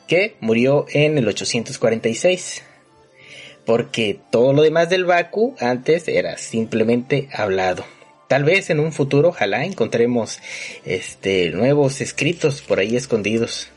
que 0.09 0.35
murió 0.41 0.85
en 0.89 1.17
el 1.17 1.29
846 1.29 2.65
porque 3.65 4.19
todo 4.33 4.53
lo 4.53 4.63
demás 4.63 4.91
del 4.91 5.05
Baku 5.05 5.55
antes 5.61 6.09
era 6.09 6.39
simplemente 6.39 7.29
hablado. 7.33 7.85
Tal 8.27 8.43
vez 8.43 8.69
en 8.71 8.81
un 8.81 8.93
futuro, 8.93 9.29
ojalá 9.29 9.65
encontremos 9.65 10.41
este 10.85 11.51
nuevos 11.51 12.01
escritos 12.01 12.61
por 12.61 12.81
ahí 12.81 12.97
escondidos. 12.97 13.71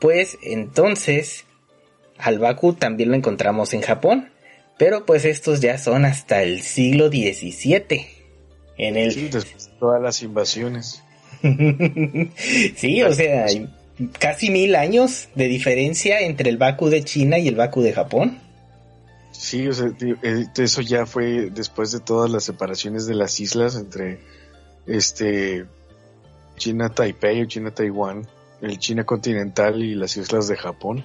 Pues 0.00 0.38
entonces, 0.42 1.44
al 2.16 2.38
Baku 2.38 2.72
también 2.72 3.10
lo 3.10 3.16
encontramos 3.16 3.74
en 3.74 3.82
Japón, 3.82 4.30
pero 4.78 5.04
pues 5.04 5.26
estos 5.26 5.60
ya 5.60 5.76
son 5.76 6.06
hasta 6.06 6.42
el 6.42 6.62
siglo 6.62 7.08
XVII. 7.08 8.17
En 8.78 8.96
el... 8.96 9.12
Sí, 9.12 9.28
después 9.28 9.66
de 9.66 9.72
todas 9.78 10.00
las 10.00 10.22
invasiones. 10.22 11.02
sí, 12.76 13.02
o 13.02 13.12
sea, 13.12 13.44
hay 13.44 13.68
casi 14.18 14.50
mil 14.50 14.74
años 14.76 15.28
de 15.34 15.48
diferencia 15.48 16.20
entre 16.20 16.50
el 16.50 16.56
Baku 16.56 16.88
de 16.88 17.04
China 17.04 17.38
y 17.38 17.48
el 17.48 17.56
Baku 17.56 17.82
de 17.82 17.92
Japón. 17.92 18.38
Sí, 19.32 19.68
o 19.68 19.72
sea, 19.72 19.90
eh, 20.00 20.46
eso 20.56 20.80
ya 20.80 21.06
fue 21.06 21.50
después 21.50 21.92
de 21.92 22.00
todas 22.00 22.30
las 22.30 22.44
separaciones 22.44 23.06
de 23.06 23.14
las 23.14 23.38
islas 23.38 23.76
entre 23.76 24.20
este 24.86 25.66
China 26.56 26.88
Taipei 26.88 27.42
o 27.42 27.46
China 27.46 27.72
Taiwán, 27.72 28.26
el 28.60 28.78
China 28.78 29.04
continental 29.04 29.82
y 29.82 29.94
las 29.94 30.16
islas 30.16 30.48
de 30.48 30.56
Japón. 30.56 31.04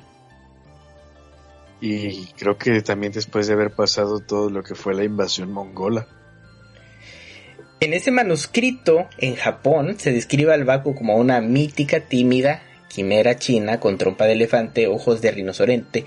Y 1.79 2.27
creo 2.37 2.57
que 2.57 2.81
también 2.81 3.11
después 3.11 3.47
de 3.47 3.53
haber 3.53 3.71
pasado 3.71 4.19
todo 4.19 4.49
lo 4.49 4.63
que 4.63 4.73
fue 4.73 4.95
la 4.95 5.03
invasión 5.03 5.51
mongola. 5.51 6.07
En 7.83 7.93
ese 7.93 8.11
manuscrito, 8.11 9.09
en 9.17 9.35
Japón, 9.35 9.99
se 9.99 10.13
describe 10.13 10.53
al 10.53 10.63
Baku 10.63 10.95
como 10.95 11.17
una 11.17 11.41
mítica, 11.41 11.99
tímida 11.99 12.61
quimera 12.87 13.37
china 13.37 13.81
con 13.81 13.97
trompa 13.97 14.23
de 14.23 14.31
elefante, 14.31 14.87
ojos 14.87 15.19
de 15.19 15.31
rinoceronte, 15.31 16.05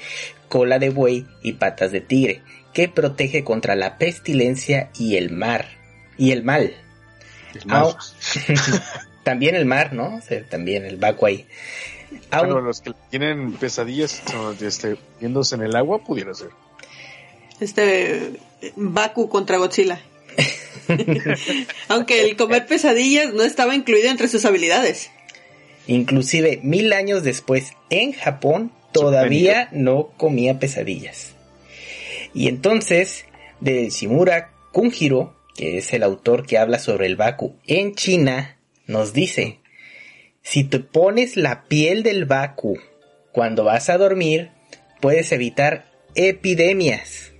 cola 0.49 0.78
de 0.78 0.88
buey 0.88 1.26
y 1.42 1.52
patas 1.52 1.92
de 1.92 2.00
tigre, 2.00 2.40
que 2.73 2.88
protege 2.88 3.45
contra 3.45 3.76
la 3.76 3.99
pestilencia 3.99 4.88
y 4.99 5.16
el 5.16 5.30
mar. 5.30 5.66
Y 6.16 6.30
el 6.30 6.45
mal. 6.45 6.75
también 9.23 9.54
el 9.54 9.66
mar, 9.66 9.92
¿no? 9.92 10.18
también 10.49 10.87
el 10.87 10.97
Baku 10.97 11.26
ahí. 11.26 11.47
Bueno, 12.30 12.62
los 12.62 12.80
que 12.80 12.92
tienen 13.11 13.52
pesadillas 13.52 14.23
este, 14.62 14.97
viéndose 15.21 15.56
en 15.56 15.62
el 15.62 15.76
agua, 15.76 15.99
pudiera 15.99 16.33
ser. 16.33 16.49
Este 17.61 18.40
Baku 18.76 19.28
contra 19.28 19.59
Godzilla. 19.59 20.00
Aunque 21.88 22.23
el 22.23 22.37
comer 22.37 22.66
pesadillas 22.66 23.33
no 23.33 23.43
estaba 23.43 23.75
incluido 23.75 24.11
entre 24.11 24.28
sus 24.28 24.45
habilidades. 24.45 25.11
Inclusive 25.87 26.61
mil 26.62 26.93
años 26.93 27.23
después, 27.23 27.73
en 27.90 28.12
Japón, 28.12 28.73
todavía 28.93 29.69
no 29.73 30.09
comía 30.16 30.59
pesadillas. 30.59 31.35
Y 32.35 32.49
entonces, 32.49 33.25
de 33.61 33.88
Shimura 33.90 34.52
Kunjiro, 34.73 35.37
que 35.55 35.78
es 35.78 35.93
el 35.93 36.02
autor 36.02 36.47
que 36.47 36.59
habla 36.59 36.78
sobre 36.78 37.07
el 37.07 37.16
Baku 37.16 37.57
en 37.66 37.95
China, 37.95 38.59
nos 38.87 39.12
dice, 39.12 39.61
si 40.43 40.64
te 40.64 40.81
pones 40.81 41.37
la 41.37 41.64
piel 41.64 42.02
del 42.02 42.25
Baku 42.25 42.78
cuando 43.33 43.64
vas 43.64 43.88
a 43.88 43.99
dormir, 43.99 44.50
puedes 45.00 45.33
evitar 45.33 45.90
epidemias. 46.14 47.33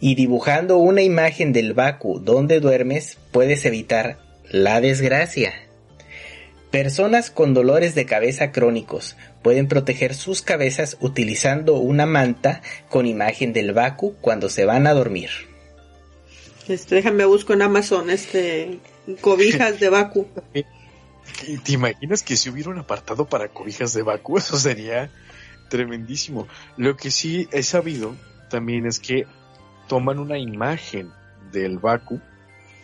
Y 0.00 0.14
dibujando 0.14 0.76
una 0.78 1.02
imagen 1.02 1.52
del 1.52 1.74
Baku 1.74 2.20
donde 2.20 2.60
duermes, 2.60 3.18
puedes 3.32 3.64
evitar 3.64 4.18
la 4.50 4.80
desgracia. 4.80 5.54
Personas 6.70 7.30
con 7.30 7.54
dolores 7.54 7.94
de 7.94 8.04
cabeza 8.04 8.52
crónicos 8.52 9.16
pueden 9.42 9.68
proteger 9.68 10.14
sus 10.14 10.42
cabezas 10.42 10.98
utilizando 11.00 11.76
una 11.76 12.04
manta 12.04 12.60
con 12.90 13.06
imagen 13.06 13.52
del 13.52 13.72
Baku 13.72 14.14
cuando 14.20 14.50
se 14.50 14.66
van 14.66 14.86
a 14.86 14.92
dormir. 14.92 15.30
Este, 16.68 16.96
déjame 16.96 17.24
busco 17.24 17.54
en 17.54 17.62
Amazon 17.62 18.10
este 18.10 18.78
cobijas 19.22 19.80
de 19.80 19.88
Baku. 19.88 20.28
¿Te 21.64 21.72
imaginas 21.72 22.22
que 22.22 22.36
si 22.36 22.50
hubiera 22.50 22.70
un 22.70 22.78
apartado 22.78 23.26
para 23.26 23.48
cobijas 23.48 23.94
de 23.94 24.02
Baku? 24.02 24.36
Eso 24.38 24.58
sería 24.58 25.10
tremendísimo. 25.70 26.46
Lo 26.76 26.96
que 26.96 27.10
sí 27.10 27.48
he 27.52 27.62
sabido 27.62 28.14
también 28.50 28.86
es 28.86 28.98
que 28.98 29.26
toman 29.88 30.18
una 30.18 30.38
imagen 30.38 31.10
del 31.50 31.78
Baku 31.78 32.20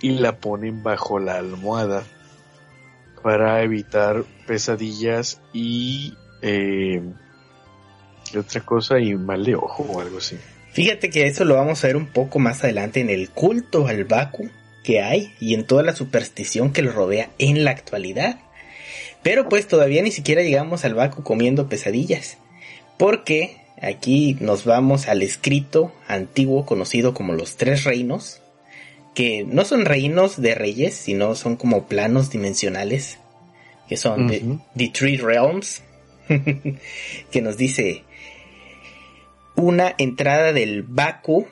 y 0.00 0.10
la 0.18 0.36
ponen 0.36 0.82
bajo 0.82 1.18
la 1.18 1.36
almohada 1.36 2.02
para 3.22 3.62
evitar 3.62 4.24
pesadillas 4.46 5.40
y 5.52 6.14
eh, 6.42 7.02
otra 8.36 8.60
cosa 8.60 8.98
y 8.98 9.14
mal 9.14 9.44
de 9.44 9.54
ojo 9.54 9.84
o 9.84 10.00
algo 10.00 10.18
así. 10.18 10.36
Fíjate 10.72 11.08
que 11.08 11.26
eso 11.26 11.44
lo 11.44 11.54
vamos 11.54 11.84
a 11.84 11.86
ver 11.86 11.96
un 11.96 12.06
poco 12.06 12.38
más 12.38 12.64
adelante 12.64 13.00
en 13.00 13.08
el 13.08 13.30
culto 13.30 13.86
al 13.86 14.04
Baku 14.04 14.50
que 14.82 15.00
hay 15.00 15.32
y 15.40 15.54
en 15.54 15.64
toda 15.66 15.82
la 15.82 15.94
superstición 15.94 16.72
que 16.72 16.82
lo 16.82 16.92
rodea 16.92 17.30
en 17.38 17.64
la 17.64 17.70
actualidad. 17.70 18.40
Pero 19.22 19.48
pues 19.48 19.66
todavía 19.66 20.02
ni 20.02 20.10
siquiera 20.10 20.42
llegamos 20.42 20.84
al 20.84 20.94
Baku 20.94 21.22
comiendo 21.22 21.68
pesadillas. 21.68 22.36
Porque 22.98 23.63
aquí 23.80 24.36
nos 24.40 24.64
vamos 24.64 25.08
al 25.08 25.22
escrito 25.22 25.92
antiguo 26.08 26.66
conocido 26.66 27.14
como 27.14 27.32
los 27.32 27.56
tres 27.56 27.84
reinos 27.84 28.40
que 29.14 29.44
no 29.44 29.64
son 29.64 29.84
reinos 29.84 30.40
de 30.40 30.54
reyes, 30.54 30.94
sino 30.94 31.34
son 31.36 31.56
como 31.56 31.86
planos 31.86 32.30
dimensionales, 32.30 33.18
que 33.88 33.96
son 33.96 34.60
The 34.76 34.88
Three 34.88 35.16
Realms, 35.16 35.82
que 37.30 37.40
nos 37.40 37.56
dice 37.56 38.02
una 39.54 39.94
entrada 39.98 40.52
del 40.52 40.82
Baku 40.82 41.46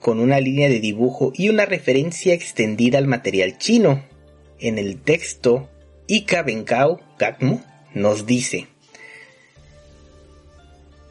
con 0.00 0.18
una 0.18 0.40
línea 0.40 0.68
de 0.68 0.80
dibujo 0.80 1.32
y 1.34 1.50
una 1.50 1.66
referencia 1.66 2.32
extendida 2.32 2.98
al 2.98 3.06
material 3.06 3.58
chino. 3.58 4.02
En 4.58 4.78
el 4.78 4.98
texto, 4.98 5.68
Ika 6.06 6.42
Benkao 6.42 7.00
Gakmo 7.18 7.62
nos 7.92 8.24
dice, 8.24 8.68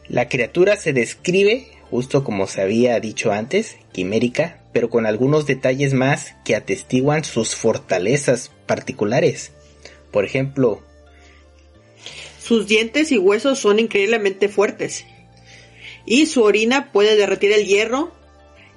la 0.07 0.29
criatura 0.29 0.77
se 0.77 0.93
describe, 0.93 1.67
justo 1.89 2.23
como 2.23 2.47
se 2.47 2.61
había 2.61 2.99
dicho 2.99 3.31
antes, 3.31 3.77
quimérica, 3.91 4.61
pero 4.71 4.89
con 4.89 5.05
algunos 5.05 5.45
detalles 5.45 5.93
más 5.93 6.35
que 6.43 6.55
atestiguan 6.55 7.23
sus 7.23 7.55
fortalezas 7.55 8.51
particulares. 8.67 9.51
Por 10.11 10.25
ejemplo, 10.25 10.81
sus 12.39 12.67
dientes 12.67 13.11
y 13.11 13.17
huesos 13.17 13.57
son 13.59 13.79
increíblemente 13.79 14.49
fuertes. 14.49 15.05
Y 16.05 16.27
su 16.27 16.43
orina 16.43 16.91
puede 16.91 17.15
derretir 17.15 17.51
el 17.51 17.65
hierro 17.65 18.11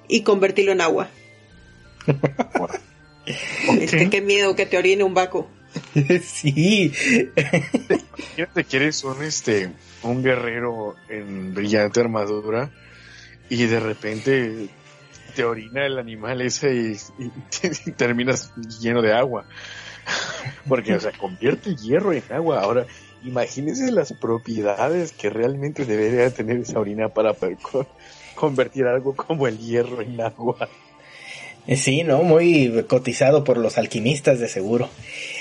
y 0.09 0.23
convertirlo 0.23 0.73
en 0.73 0.81
agua. 0.81 1.11
este, 3.81 4.09
qué 4.09 4.23
miedo 4.23 4.57
que 4.57 4.65
te 4.65 4.79
orine 4.79 5.05
un 5.05 5.13
vaco. 5.13 5.51
sí. 6.23 6.93
te 8.55 8.65
quieres 8.65 9.05
un 9.05 9.23
este 9.23 9.71
un 10.03 10.23
guerrero 10.23 10.97
en 11.09 11.55
brillante 11.55 12.01
armadura 12.01 12.71
y 13.49 13.67
de 13.67 13.81
repente 13.81 14.69
te 15.35 15.45
orina 15.45 15.87
el 15.87 15.99
animal 15.99 16.41
ese 16.43 16.75
y, 17.19 17.91
terminas 17.97 18.53
lleno 18.81 19.03
de 19.03 19.13
agua. 19.13 19.45
Porque, 20.69 20.95
o 20.95 21.01
sea, 21.01 21.13
convierte 21.13 21.71
el 21.71 21.77
hierro 21.77 22.13
en 22.13 22.25
agua. 22.31 22.61
Ahora, 22.61 22.87
imagínense 23.23 23.93
las 23.93 24.13
propiedades 24.15 25.13
que 25.13 25.31
realmente 25.31 25.85
debería 25.85 26.33
tener 26.33 26.59
esa 26.59 26.81
orina 26.81 27.09
para 27.09 27.35
convertir 28.35 28.87
algo 28.87 29.15
como 29.15 29.47
el 29.47 29.59
hierro 29.59 30.01
en 30.01 30.21
agua. 30.21 30.69
Eh, 31.69 31.77
sí, 31.77 32.03
¿no? 32.03 32.23
Muy 32.23 32.87
cotizado 32.89 33.45
por 33.45 33.59
los 33.59 33.77
alquimistas 33.77 34.41
de 34.41 34.49
seguro. 34.49 34.89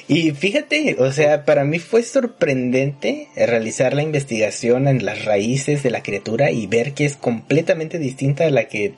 Y 0.10 0.32
fíjate, 0.32 0.98
o 1.00 1.10
sea, 1.13 1.46
para 1.46 1.63
mí 1.63 1.80
fue 1.80 2.04
sorprendente 2.04 3.30
realizar 3.34 3.94
la 3.94 4.04
investigación 4.04 4.90
en 4.90 5.06
las 5.06 5.24
raíces 5.24 5.84
de 5.84 5.90
la 5.90 6.04
criatura 6.04 6.52
y 6.52 6.68
ver 6.68 6.94
que 6.94 7.06
es 7.06 7.16
completamente 7.16 7.98
distinta 7.98 8.46
a 8.46 8.52
la 8.52 8.68
que 8.68 8.94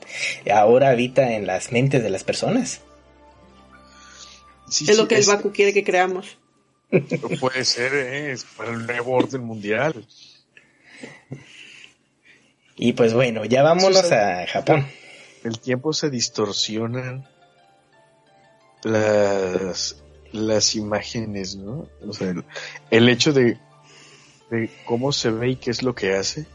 ahora 0.52 0.88
habita 0.90 1.36
en 1.36 1.46
las 1.46 1.70
mentes 1.70 2.02
de 2.02 2.10
las 2.10 2.24
personas. 2.24 2.80
es 4.68 4.96
lo 4.96 5.06
que 5.06 5.14
el 5.14 5.24
Baku 5.24 5.52
quiere 5.52 5.72
que 5.72 5.84
creamos. 5.84 6.36
Puede 7.38 7.64
ser, 7.64 7.94
¿eh? 7.94 8.32
es 8.32 8.44
para 8.56 8.72
el 8.72 8.86
nuevo 8.86 9.12
orden 9.12 9.44
mundial. 9.44 10.04
Y 12.76 12.94
pues 12.94 13.14
bueno, 13.14 13.44
ya 13.44 13.62
vámonos 13.62 14.10
a 14.10 14.48
Japón 14.48 14.84
el 15.44 15.58
tiempo 15.58 15.92
se 15.92 16.10
distorsionan 16.10 17.26
las, 18.82 20.02
las 20.32 20.74
imágenes, 20.74 21.56
¿no? 21.56 21.88
O 22.06 22.12
sea, 22.12 22.34
el, 22.90 23.08
hecho 23.08 23.32
de, 23.32 23.58
de, 24.50 24.70
cómo 24.84 25.12
se 25.12 25.30
ve 25.30 25.50
y 25.50 25.56
qué 25.56 25.70
es 25.70 25.82
lo 25.82 25.94
que 25.94 26.14
hace. 26.14 26.46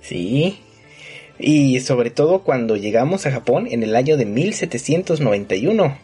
Sí. 0.00 0.60
Y 1.38 1.80
sobre 1.80 2.10
todo 2.10 2.42
cuando 2.42 2.76
llegamos 2.76 3.26
a 3.26 3.32
Japón 3.32 3.66
en 3.70 3.82
el 3.82 3.94
año 3.96 4.16
de 4.16 4.24
1791. 4.24 5.98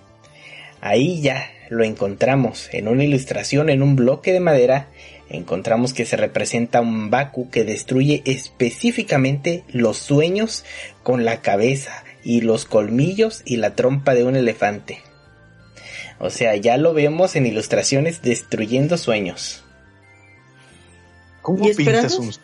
Ahí 0.81 1.21
ya 1.23 1.49
lo 1.71 1.85
encontramos 1.85 2.69
en 2.73 2.89
una 2.89 3.05
ilustración 3.05 3.71
en 3.71 3.83
un 3.83 3.97
bloque 3.97 4.33
de 4.33 4.41
madera 4.41 4.89
encontramos 5.33 5.93
que 5.93 6.05
se 6.05 6.17
representa 6.17 6.81
un 6.81 7.11
Baku 7.11 7.51
que 7.51 7.65
destruye 7.65 8.23
específicamente 8.25 9.65
los 9.69 9.97
sueños 9.97 10.65
con 11.03 11.25
la 11.25 11.41
cabeza 11.41 12.05
y 12.23 12.43
los 12.43 12.65
colmillos 12.65 13.43
y 13.45 13.57
la 13.57 13.75
trompa 13.75 14.15
de 14.15 14.25
un 14.25 14.37
elefante. 14.37 15.01
O 16.19 16.31
sea, 16.31 16.55
ya 16.57 16.77
lo 16.77 16.95
vemos 16.95 17.35
en 17.35 17.47
ilustraciones 17.47 18.23
destruyendo 18.23 18.97
sueños. 18.97 19.65
¿Cómo 21.41 21.65
pintas 21.75 22.19
un... 22.19 22.33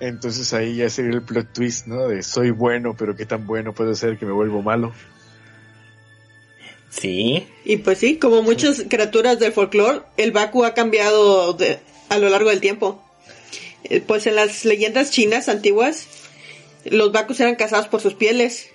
Entonces 0.00 0.52
ahí 0.54 0.76
ya 0.76 0.88
sería 0.90 1.12
el 1.12 1.22
plot 1.22 1.52
twist, 1.52 1.86
¿no? 1.86 2.08
De 2.08 2.22
soy 2.22 2.50
bueno, 2.50 2.94
pero 2.96 3.16
qué 3.16 3.26
tan 3.26 3.46
bueno 3.46 3.72
puede 3.72 3.94
ser 3.94 4.18
que 4.18 4.26
me 4.26 4.32
vuelvo 4.32 4.62
malo. 4.62 4.92
Sí. 7.00 7.46
Y 7.64 7.78
pues 7.78 7.98
sí, 7.98 8.16
como 8.16 8.42
muchas 8.42 8.84
criaturas 8.88 9.38
del 9.38 9.52
folclore, 9.52 10.02
el 10.16 10.32
Baku 10.32 10.64
ha 10.64 10.74
cambiado 10.74 11.56
a 12.08 12.18
lo 12.18 12.28
largo 12.28 12.50
del 12.50 12.60
tiempo. 12.60 13.02
Eh, 13.84 14.00
pues 14.00 14.26
en 14.26 14.36
las 14.36 14.64
leyendas 14.64 15.10
chinas 15.10 15.48
antiguas, 15.48 16.06
los 16.84 17.12
Bakus 17.12 17.40
eran 17.40 17.56
cazados 17.56 17.88
por 17.88 18.00
sus 18.00 18.14
pieles. 18.14 18.68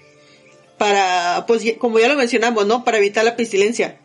Para, 0.77 1.45
pues 1.47 1.63
como 1.77 1.99
ya 1.99 2.07
lo 2.07 2.15
mencionamos, 2.15 2.65
¿no? 2.65 2.83
Para 2.85 2.97
evitar 2.99 3.25
la 3.25 3.35
pestilencia. 3.35 3.99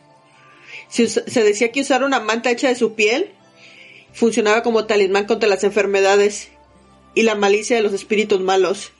Se, 0.88 1.08
se 1.08 1.42
decía 1.42 1.70
que 1.70 1.80
usar 1.80 2.02
una 2.02 2.20
manta 2.20 2.50
hecha 2.50 2.68
de 2.68 2.74
su 2.74 2.94
piel 2.94 3.30
funcionaba 4.12 4.62
como 4.62 4.86
talismán 4.86 5.26
contra 5.26 5.48
las 5.48 5.64
enfermedades 5.64 6.48
y 7.14 7.22
la 7.22 7.34
malicia 7.36 7.76
de 7.76 7.82
los 7.82 7.92
espíritus 7.92 8.40
malos. 8.40 8.92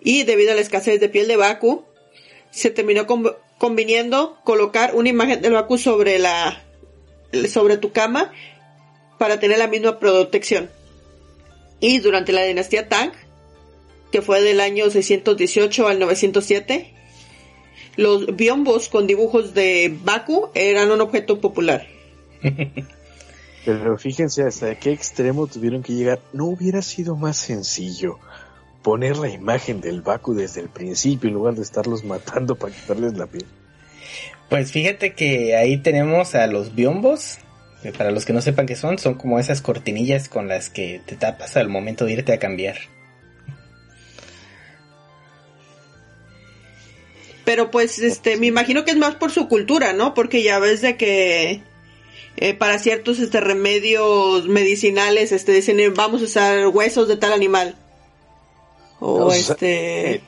Y 0.00 0.22
debido 0.22 0.52
a 0.52 0.54
la 0.54 0.60
escasez 0.60 1.00
de 1.00 1.08
piel 1.08 1.26
de 1.26 1.36
Baku, 1.36 1.84
se 2.52 2.70
terminó 2.70 3.06
con- 3.06 3.34
conviniendo 3.58 4.38
colocar 4.44 4.94
una 4.94 5.08
imagen 5.08 5.42
del 5.42 5.52
Baku 5.52 5.78
sobre 5.78 6.18
la 6.18 6.64
sobre 7.48 7.76
tu 7.76 7.92
cama 7.92 8.32
para 9.18 9.38
tener 9.40 9.58
la 9.58 9.66
misma 9.66 9.98
protección. 9.98 10.70
Y 11.80 11.98
durante 11.98 12.32
la 12.32 12.44
dinastía 12.44 12.88
Tang, 12.88 13.12
que 14.10 14.22
fue 14.22 14.40
del 14.42 14.60
año 14.60 14.90
618 14.90 15.88
al 15.88 15.98
907, 15.98 16.94
los 17.96 18.36
biombos 18.36 18.88
con 18.88 19.06
dibujos 19.06 19.54
de 19.54 19.94
Baku 20.04 20.48
eran 20.54 20.90
un 20.90 21.00
objeto 21.00 21.40
popular. 21.40 21.86
Pero 23.64 23.98
fíjense 23.98 24.44
hasta 24.44 24.78
qué 24.78 24.92
extremo 24.92 25.46
tuvieron 25.46 25.82
que 25.82 25.92
llegar. 25.92 26.20
¿No 26.32 26.46
hubiera 26.46 26.80
sido 26.80 27.16
más 27.16 27.36
sencillo 27.36 28.18
poner 28.82 29.16
la 29.16 29.28
imagen 29.28 29.80
del 29.80 30.02
Baku 30.02 30.34
desde 30.34 30.60
el 30.60 30.68
principio 30.68 31.28
en 31.28 31.34
lugar 31.34 31.54
de 31.54 31.62
estarlos 31.62 32.04
matando 32.04 32.56
para 32.56 32.74
quitarles 32.74 33.14
la 33.16 33.26
piel? 33.26 33.46
Pues 34.48 34.72
fíjate 34.72 35.12
que 35.12 35.56
ahí 35.56 35.76
tenemos 35.78 36.34
a 36.34 36.46
los 36.46 36.74
biombos. 36.74 37.38
que 37.82 37.92
para 37.92 38.10
los 38.10 38.24
que 38.24 38.32
no 38.32 38.40
sepan 38.40 38.66
qué 38.66 38.74
son, 38.74 38.98
son 38.98 39.14
como 39.14 39.38
esas 39.38 39.60
cortinillas 39.60 40.28
con 40.28 40.48
las 40.48 40.68
que 40.68 41.00
te 41.06 41.14
tapas 41.14 41.56
al 41.56 41.68
momento 41.68 42.04
de 42.06 42.14
irte 42.14 42.32
a 42.32 42.38
cambiar. 42.38 42.76
Pero 47.44 47.70
pues 47.70 47.98
este, 48.00 48.36
me 48.36 48.46
imagino 48.46 48.84
que 48.84 48.90
es 48.90 48.96
más 48.96 49.14
por 49.14 49.30
su 49.30 49.48
cultura, 49.48 49.92
¿no? 49.92 50.12
Porque 50.12 50.42
ya 50.42 50.58
ves 50.58 50.82
de 50.82 50.96
que 50.96 51.62
eh, 52.36 52.54
para 52.54 52.78
ciertos 52.78 53.18
este 53.20 53.40
remedios 53.40 54.48
medicinales 54.48 55.32
este 55.32 55.52
dicen 55.52 55.80
eh, 55.80 55.88
vamos 55.88 56.20
a 56.20 56.24
usar 56.24 56.66
huesos 56.68 57.08
de 57.08 57.16
tal 57.16 57.32
animal. 57.32 57.74
O 59.00 59.26
O 59.26 59.30
sea, 59.30 59.38
este 59.38 60.14
eh, 60.14 60.22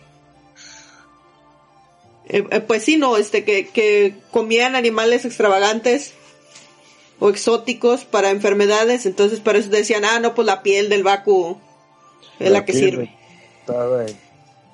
eh, 2.33 2.46
eh, 2.48 2.61
pues 2.61 2.85
sí, 2.85 2.96
no, 2.96 3.16
este 3.16 3.44
que, 3.44 3.68
que 3.68 4.14
comían 4.30 4.76
animales 4.76 5.24
extravagantes 5.24 6.14
o 7.18 7.28
exóticos 7.28 8.04
para 8.04 8.30
enfermedades, 8.30 9.04
entonces 9.04 9.40
por 9.40 9.56
eso 9.56 9.68
decían, 9.68 10.04
ah, 10.04 10.20
no, 10.20 10.35
pues 10.35 10.46
la 10.46 10.62
piel 10.62 10.88
del 10.88 11.02
vacu 11.02 11.59
es 12.38 12.50
la, 12.50 12.64
que 12.64 12.72
sirve. 12.72 13.14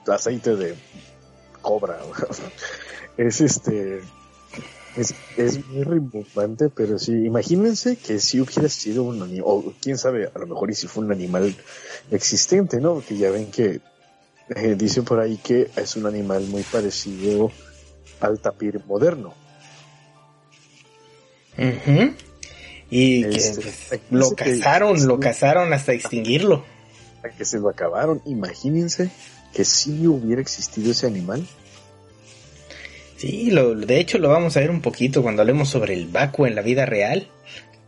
aceite 0.07 0.55
de 0.55 0.75
cobra. 1.63 1.99
es 3.17 3.41
este. 3.41 4.03
Es, 4.97 5.15
es 5.37 5.67
muy 5.67 5.83
rimbombante, 5.85 6.69
pero 6.71 6.99
sí, 6.99 7.13
imagínense 7.13 7.97
que 7.97 8.19
si 8.19 8.41
hubiera 8.41 8.69
sido 8.69 9.03
un 9.03 9.23
animal, 9.23 9.43
o 9.45 9.75
quién 9.81 9.99
sabe, 9.99 10.31
a 10.35 10.39
lo 10.39 10.47
mejor 10.47 10.71
y 10.71 10.75
si 10.75 10.87
fue 10.87 11.05
un 11.05 11.13
animal 11.13 11.55
existente, 12.11 12.81
¿no? 12.81 12.95
Porque 12.95 13.17
ya 13.19 13.31
ven 13.31 13.51
que 13.51 13.81
eh, 14.55 14.75
dicen 14.79 15.05
por 15.05 15.21
ahí 15.21 15.37
que 15.37 15.69
es 15.77 15.97
un 15.97 16.07
animal 16.07 16.45
muy 16.47 16.63
parecido 16.63 17.51
al 18.21 18.39
tapir 18.41 18.81
moderno. 18.87 19.35
Y 22.91 23.23
que 23.23 23.29
Este, 23.37 23.61
pues, 23.63 24.01
lo 24.11 24.31
que- 24.31 24.59
cazaron, 24.59 25.07
lo 25.07 25.19
cazaron 25.21 25.73
hasta 25.73 25.93
extinguirlo. 25.93 26.65
A 27.25 27.31
que 27.37 27.45
se 27.45 27.59
lo 27.59 27.69
acabaron. 27.69 28.23
Imagínense 28.27 29.11
que 29.53 29.65
si 29.65 30.07
hubiera 30.07 30.41
existido 30.41 30.93
ese 30.93 31.07
animal. 31.07 31.47
Sí, 33.17 33.51
lo, 33.51 33.75
de 33.75 33.99
hecho 33.99 34.19
lo 34.19 34.29
vamos 34.29 34.57
a 34.57 34.61
ver 34.61 34.71
un 34.71 34.81
poquito 34.81 35.23
cuando 35.23 35.43
hablemos 35.43 35.69
sobre 35.69 35.95
el 35.95 36.07
Baku 36.07 36.47
en 36.47 36.55
la 36.55 36.63
vida 36.63 36.87
real. 36.87 37.27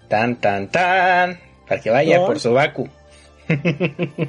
Tan, 0.08 0.36
tan, 0.36 0.68
tan. 0.68 1.38
Para 1.68 1.80
que 1.80 1.90
vaya 1.90 2.18
No. 2.18 2.26
por 2.26 2.40
su 2.40 2.52
Baku. 2.52 2.88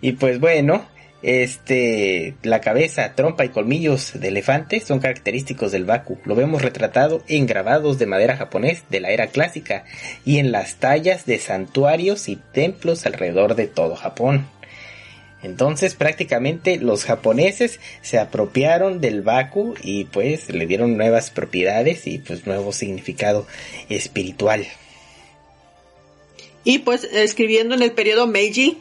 y 0.00 0.12
pues 0.12 0.40
bueno, 0.40 0.84
este, 1.22 2.34
la 2.42 2.60
cabeza, 2.60 3.14
trompa 3.14 3.44
y 3.44 3.50
colmillos 3.50 4.18
de 4.18 4.28
elefante 4.28 4.80
son 4.80 5.00
característicos 5.00 5.72
del 5.72 5.84
Baku. 5.84 6.18
Lo 6.24 6.34
vemos 6.34 6.62
retratado 6.62 7.22
en 7.28 7.46
grabados 7.46 7.98
de 7.98 8.06
madera 8.06 8.36
japonés 8.36 8.84
de 8.88 9.00
la 9.00 9.10
era 9.10 9.26
clásica 9.28 9.84
y 10.24 10.38
en 10.38 10.50
las 10.50 10.76
tallas 10.76 11.26
de 11.26 11.38
santuarios 11.38 12.28
y 12.28 12.36
templos 12.36 13.04
alrededor 13.06 13.54
de 13.54 13.66
todo 13.66 13.96
Japón. 13.96 14.46
Entonces 15.42 15.94
prácticamente 15.94 16.78
los 16.78 17.04
japoneses 17.04 17.80
se 18.02 18.18
apropiaron 18.18 19.00
del 19.00 19.22
Baku 19.22 19.74
y 19.82 20.04
pues 20.04 20.50
le 20.50 20.66
dieron 20.66 20.96
nuevas 20.96 21.30
propiedades 21.30 22.06
y 22.06 22.18
pues 22.18 22.46
nuevo 22.46 22.72
significado 22.72 23.46
espiritual. 23.88 24.66
Y 26.62 26.80
pues 26.80 27.04
escribiendo 27.04 27.74
en 27.74 27.82
el 27.82 27.92
periodo 27.92 28.26
Meiji, 28.26 28.78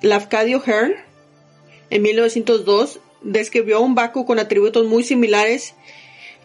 Lafcadio 0.00 0.62
Hearn, 0.62 0.94
en 1.90 2.02
1902, 2.02 3.00
describió 3.22 3.80
un 3.80 3.94
Baku 3.94 4.24
con 4.24 4.38
atributos 4.38 4.86
muy 4.86 5.04
similares 5.04 5.74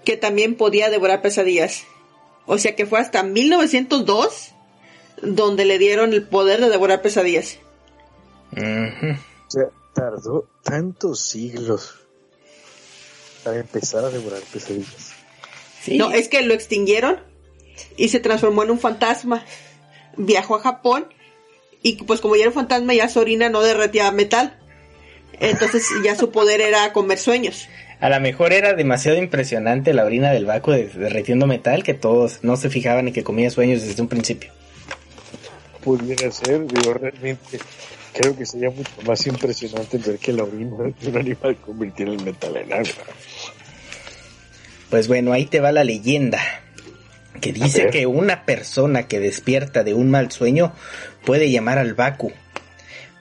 que 0.03 0.17
también 0.17 0.55
podía 0.55 0.89
devorar 0.89 1.21
pesadillas. 1.21 1.85
O 2.45 2.57
sea 2.57 2.75
que 2.75 2.85
fue 2.85 2.99
hasta 2.99 3.23
1902 3.23 4.51
donde 5.21 5.65
le 5.65 5.77
dieron 5.77 6.13
el 6.13 6.23
poder 6.23 6.59
de 6.61 6.69
devorar 6.69 7.01
pesadillas. 7.01 7.59
Ujú. 8.51 9.11
O 9.47 9.51
sea, 9.51 9.65
tardó 9.93 10.47
tantos 10.63 11.21
siglos 11.21 11.95
para 13.43 13.57
empezar 13.59 14.03
a 14.05 14.09
devorar 14.09 14.41
pesadillas. 14.51 15.13
Sí, 15.81 15.97
No, 15.97 16.11
es 16.11 16.27
que 16.27 16.41
lo 16.43 16.53
extinguieron 16.53 17.19
y 17.97 18.09
se 18.09 18.19
transformó 18.19 18.63
en 18.63 18.71
un 18.71 18.79
fantasma. 18.79 19.45
Viajó 20.17 20.55
a 20.55 20.59
Japón 20.61 21.07
y 21.81 22.03
pues 22.03 22.19
como 22.19 22.35
ya 22.35 22.41
era 22.41 22.49
un 22.49 22.55
fantasma 22.55 22.93
ya 22.93 23.07
su 23.09 23.19
orina 23.19 23.49
no 23.49 23.61
derretía 23.61 24.11
metal. 24.11 24.59
Entonces 25.39 25.87
ya 26.03 26.15
su 26.15 26.31
poder 26.31 26.59
era 26.61 26.91
comer 26.91 27.17
sueños. 27.17 27.67
a 28.01 28.09
lo 28.09 28.19
mejor 28.19 28.51
era 28.53 28.73
demasiado 28.73 29.17
impresionante 29.17 29.93
la 29.93 30.03
orina 30.05 30.31
del 30.31 30.45
Baku 30.45 30.71
de- 30.71 30.87
derritiendo 30.89 31.47
metal 31.47 31.83
que 31.83 31.93
todos 31.93 32.39
no 32.43 32.57
se 32.57 32.69
fijaban 32.69 33.07
en 33.07 33.13
que 33.13 33.23
comía 33.23 33.49
sueños 33.49 33.81
desde 33.81 34.01
un 34.01 34.09
principio. 34.09 34.51
Pudiera 35.83 36.29
ser, 36.31 36.67
digo, 36.67 36.93
realmente 36.93 37.59
creo 38.13 38.35
que 38.35 38.45
sería 38.45 38.69
mucho 38.69 38.91
más 39.05 39.25
impresionante 39.27 39.97
ver 39.97 40.17
que 40.17 40.33
la 40.33 40.43
orina 40.43 40.77
de 40.77 41.09
un 41.09 41.17
animal 41.17 41.57
convirtiera 41.57 42.11
el 42.11 42.23
metal 42.23 42.57
en 42.57 42.73
agua. 42.73 43.05
Pues 44.89 45.07
bueno, 45.07 45.33
ahí 45.33 45.45
te 45.45 45.59
va 45.59 45.71
la 45.71 45.83
leyenda. 45.83 46.39
Que 47.41 47.53
dice 47.53 47.87
que 47.89 48.05
una 48.05 48.43
persona 48.45 49.07
que 49.07 49.19
despierta 49.19 49.83
de 49.83 49.93
un 49.93 50.09
mal 50.11 50.31
sueño 50.31 50.73
puede 51.25 51.51
llamar 51.51 51.77
al 51.77 51.93
Baku. 51.93 52.33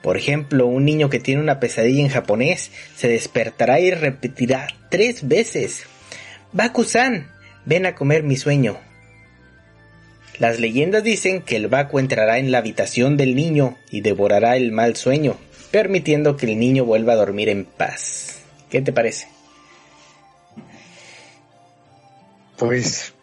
Por 0.01 0.17
ejemplo, 0.17 0.65
un 0.65 0.83
niño 0.83 1.09
que 1.09 1.19
tiene 1.19 1.41
una 1.41 1.59
pesadilla 1.59 2.01
en 2.01 2.09
japonés 2.09 2.71
se 2.95 3.07
despertará 3.07 3.79
y 3.79 3.91
repetirá 3.91 4.67
tres 4.89 5.27
veces. 5.27 5.83
Baku-san, 6.51 7.31
ven 7.65 7.85
a 7.85 7.95
comer 7.95 8.23
mi 8.23 8.35
sueño. 8.35 8.77
Las 10.39 10.57
leyendas 10.57 11.03
dicen 11.03 11.41
que 11.41 11.57
el 11.57 11.67
Baku 11.67 11.99
entrará 11.99 12.37
en 12.37 12.49
la 12.49 12.59
habitación 12.59 13.17
del 13.17 13.35
niño 13.35 13.77
y 13.91 13.99
devorará 13.99 14.55
el 14.55 14.71
mal 14.71 14.95
sueño, 14.95 15.35
permitiendo 15.69 16.37
que 16.37 16.45
el 16.45 16.57
niño 16.57 16.85
vuelva 16.85 17.13
a 17.13 17.17
dormir 17.17 17.49
en 17.49 17.65
paz. 17.65 18.39
¿Qué 18.69 18.81
te 18.81 18.93
parece? 18.93 19.27
Pues 22.57 23.13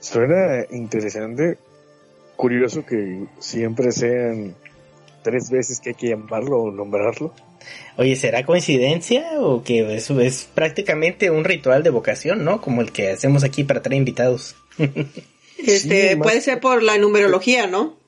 suena 0.00 0.66
interesante, 0.72 1.58
curioso 2.34 2.84
que 2.84 3.26
siempre 3.38 3.92
sean 3.92 4.56
tres 5.22 5.48
veces 5.48 5.78
que 5.78 5.90
hay 5.90 5.94
que 5.94 6.08
llamarlo 6.08 6.58
o 6.58 6.70
nombrarlo. 6.72 7.32
Oye, 7.96 8.16
¿será 8.16 8.44
coincidencia 8.44 9.40
o 9.40 9.62
que 9.62 9.94
eso 9.94 10.18
es 10.20 10.48
prácticamente 10.54 11.30
un 11.30 11.44
ritual 11.44 11.84
de 11.84 11.90
vocación, 11.90 12.44
¿no? 12.44 12.60
Como 12.60 12.80
el 12.80 12.90
que 12.90 13.10
hacemos 13.10 13.44
aquí 13.44 13.62
para 13.62 13.80
traer 13.80 13.98
invitados. 13.98 14.56
Este 15.66 16.10
Sí, 16.10 16.16
más- 16.16 16.26
puede 16.28 16.40
ser 16.40 16.60
por 16.60 16.82
la 16.82 16.98
numerología, 16.98 17.66
¿no? 17.66 17.98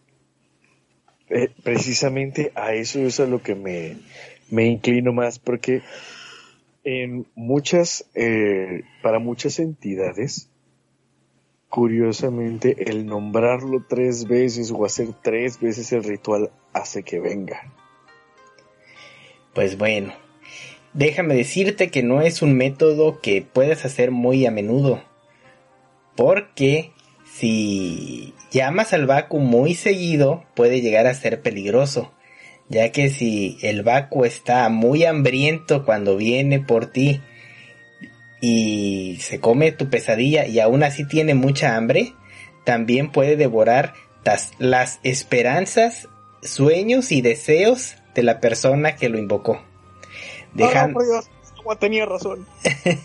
Eh, 1.28 1.48
precisamente 1.62 2.52
a 2.54 2.74
eso 2.74 3.00
es 3.00 3.18
a 3.20 3.26
lo 3.26 3.42
que 3.42 3.54
me, 3.54 3.96
me 4.50 4.66
inclino 4.66 5.12
más, 5.12 5.38
porque 5.38 5.82
en 6.84 7.26
muchas, 7.34 8.04
eh, 8.14 8.82
para 9.02 9.18
muchas 9.18 9.58
entidades, 9.58 10.48
curiosamente, 11.68 12.90
el 12.90 13.06
nombrarlo 13.06 13.84
tres 13.88 14.26
veces 14.28 14.70
o 14.70 14.84
hacer 14.84 15.08
tres 15.22 15.58
veces 15.60 15.90
el 15.92 16.04
ritual 16.04 16.50
hace 16.74 17.02
que 17.02 17.18
venga. 17.18 17.72
Pues 19.54 19.78
bueno, 19.78 20.12
déjame 20.92 21.34
decirte 21.34 21.90
que 21.90 22.02
no 22.02 22.20
es 22.20 22.42
un 22.42 22.54
método 22.56 23.20
que 23.20 23.40
puedes 23.42 23.84
hacer 23.86 24.10
muy 24.10 24.44
a 24.44 24.50
menudo. 24.50 25.02
Porque 26.14 26.91
si 27.34 28.34
llamas 28.50 28.92
al 28.92 29.06
Baku 29.06 29.38
muy 29.38 29.74
seguido, 29.74 30.44
puede 30.54 30.80
llegar 30.80 31.06
a 31.06 31.14
ser 31.14 31.40
peligroso. 31.42 32.12
Ya 32.68 32.90
que 32.92 33.10
si 33.10 33.58
el 33.62 33.82
Baku 33.82 34.24
está 34.24 34.68
muy 34.68 35.04
hambriento 35.04 35.84
cuando 35.84 36.16
viene 36.16 36.60
por 36.60 36.86
ti 36.86 37.20
y 38.40 39.18
se 39.20 39.40
come 39.40 39.72
tu 39.72 39.88
pesadilla 39.90 40.46
y 40.46 40.60
aún 40.60 40.82
así 40.82 41.06
tiene 41.06 41.34
mucha 41.34 41.76
hambre, 41.76 42.12
también 42.64 43.10
puede 43.10 43.36
devorar 43.36 43.94
tas- 44.24 44.52
las 44.58 45.00
esperanzas, 45.02 46.08
sueños 46.42 47.12
y 47.12 47.20
deseos 47.22 47.96
de 48.14 48.22
la 48.22 48.40
persona 48.40 48.96
que 48.96 49.08
lo 49.08 49.18
invocó. 49.18 49.62
Dejan... 50.54 50.94
tenía 51.78 52.06
razón. 52.06 52.46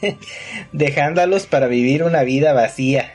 dejándolos 0.72 1.46
para 1.46 1.68
vivir 1.68 2.04
una 2.04 2.24
vida 2.24 2.54
vacía. 2.54 3.14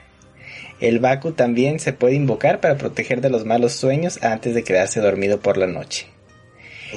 El 0.83 0.99
Baku 0.99 1.31
también 1.31 1.79
se 1.79 1.93
puede 1.93 2.17
invocar 2.17 2.61
para 2.61 2.77
proteger 2.77 3.21
de 3.21 3.31
los 3.31 3.45
malos 3.47 3.73
sueños 3.73 4.21
antes 4.21 4.53
de 4.53 4.65
quedarse 4.65 5.01
dormido 5.01 5.39
por 5.39 5.57
la 5.57 5.69
noche. 5.69 6.09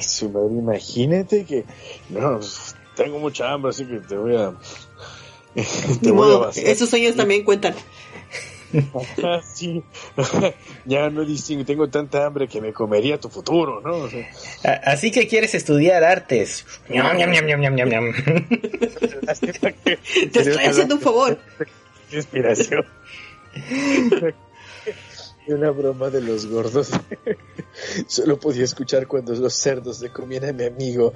Su 0.00 0.28
madre, 0.28 0.56
imagínate 0.56 1.44
que 1.44 1.64
no, 2.10 2.40
tengo 2.96 3.20
mucha 3.20 3.52
hambre, 3.52 3.70
así 3.70 3.86
que 3.86 4.00
te 4.00 4.16
voy 4.16 4.34
a 4.36 4.54
Ni 6.02 6.10
modo, 6.10 6.50
esos 6.50 6.90
sueños 6.90 7.14
también 7.14 7.44
cuentan. 7.44 7.76
sí, 9.54 9.84
ya 10.84 11.08
no 11.08 11.24
distingo, 11.24 11.64
tengo 11.64 11.88
tanta 11.88 12.26
hambre 12.26 12.48
que 12.48 12.60
me 12.60 12.72
comería 12.72 13.20
tu 13.20 13.28
futuro, 13.28 13.80
¿no? 13.82 13.98
O 13.98 14.10
sea, 14.10 14.28
Así 14.84 15.12
que 15.12 15.28
quieres 15.28 15.54
estudiar 15.54 16.02
artes. 16.02 16.66
Ñam, 16.88 17.16
ñam, 17.16 17.30
ñam. 17.76 18.12
Te 20.32 20.40
estoy 20.40 20.64
haciendo 20.64 20.96
un 20.96 21.00
favor. 21.00 21.38
Qué 22.10 22.16
inspiración. 22.16 22.84
Una 25.48 25.70
broma 25.70 26.10
de 26.10 26.20
los 26.20 26.46
gordos. 26.46 26.90
Solo 28.08 28.38
podía 28.38 28.64
escuchar 28.64 29.06
cuando 29.06 29.32
los 29.34 29.54
cerdos 29.54 30.00
le 30.00 30.10
comían 30.10 30.44
a 30.44 30.52
mi 30.52 30.64
amigo. 30.64 31.12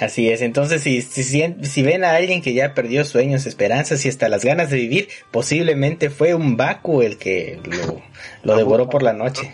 Así 0.00 0.28
es, 0.28 0.40
entonces 0.40 0.82
si, 0.82 1.02
si, 1.02 1.24
si 1.62 1.82
ven 1.82 2.04
a 2.04 2.14
alguien 2.14 2.42
que 2.42 2.54
ya 2.54 2.74
perdió 2.74 3.04
sueños, 3.04 3.46
esperanzas 3.46 4.04
y 4.04 4.08
hasta 4.08 4.28
las 4.28 4.44
ganas 4.44 4.70
de 4.70 4.76
vivir, 4.76 5.08
posiblemente 5.30 6.10
fue 6.10 6.34
un 6.34 6.56
Baku 6.56 7.02
el 7.02 7.18
que 7.18 7.58
lo, 7.64 8.00
lo 8.44 8.56
devoró 8.56 8.88
por 8.88 9.02
la 9.02 9.12
noche. 9.12 9.52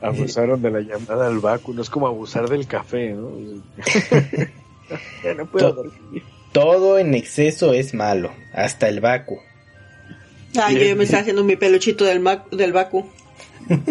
Abusaron 0.00 0.60
de 0.62 0.70
la 0.70 0.80
llamada 0.80 1.26
al 1.26 1.38
Baku, 1.38 1.72
no 1.72 1.82
es 1.82 1.90
como 1.90 2.06
abusar 2.06 2.48
del 2.48 2.66
café, 2.66 3.10
¿no? 3.14 3.30
ya 5.24 5.34
no 5.34 5.46
puedo 5.46 5.74
To- 5.74 5.82
dormir. 5.84 6.22
Todo 6.52 6.98
en 6.98 7.14
exceso 7.14 7.72
es 7.74 7.92
malo, 7.94 8.30
hasta 8.52 8.88
el 8.88 9.00
Baku. 9.00 9.38
Ay, 10.60 10.88
yo 10.88 10.96
me 10.96 11.04
estaba 11.04 11.20
haciendo 11.22 11.44
mi 11.44 11.56
peluchito 11.56 12.04
del, 12.04 12.20
Mac- 12.20 12.48
del 12.50 12.72
Baku. 12.72 13.10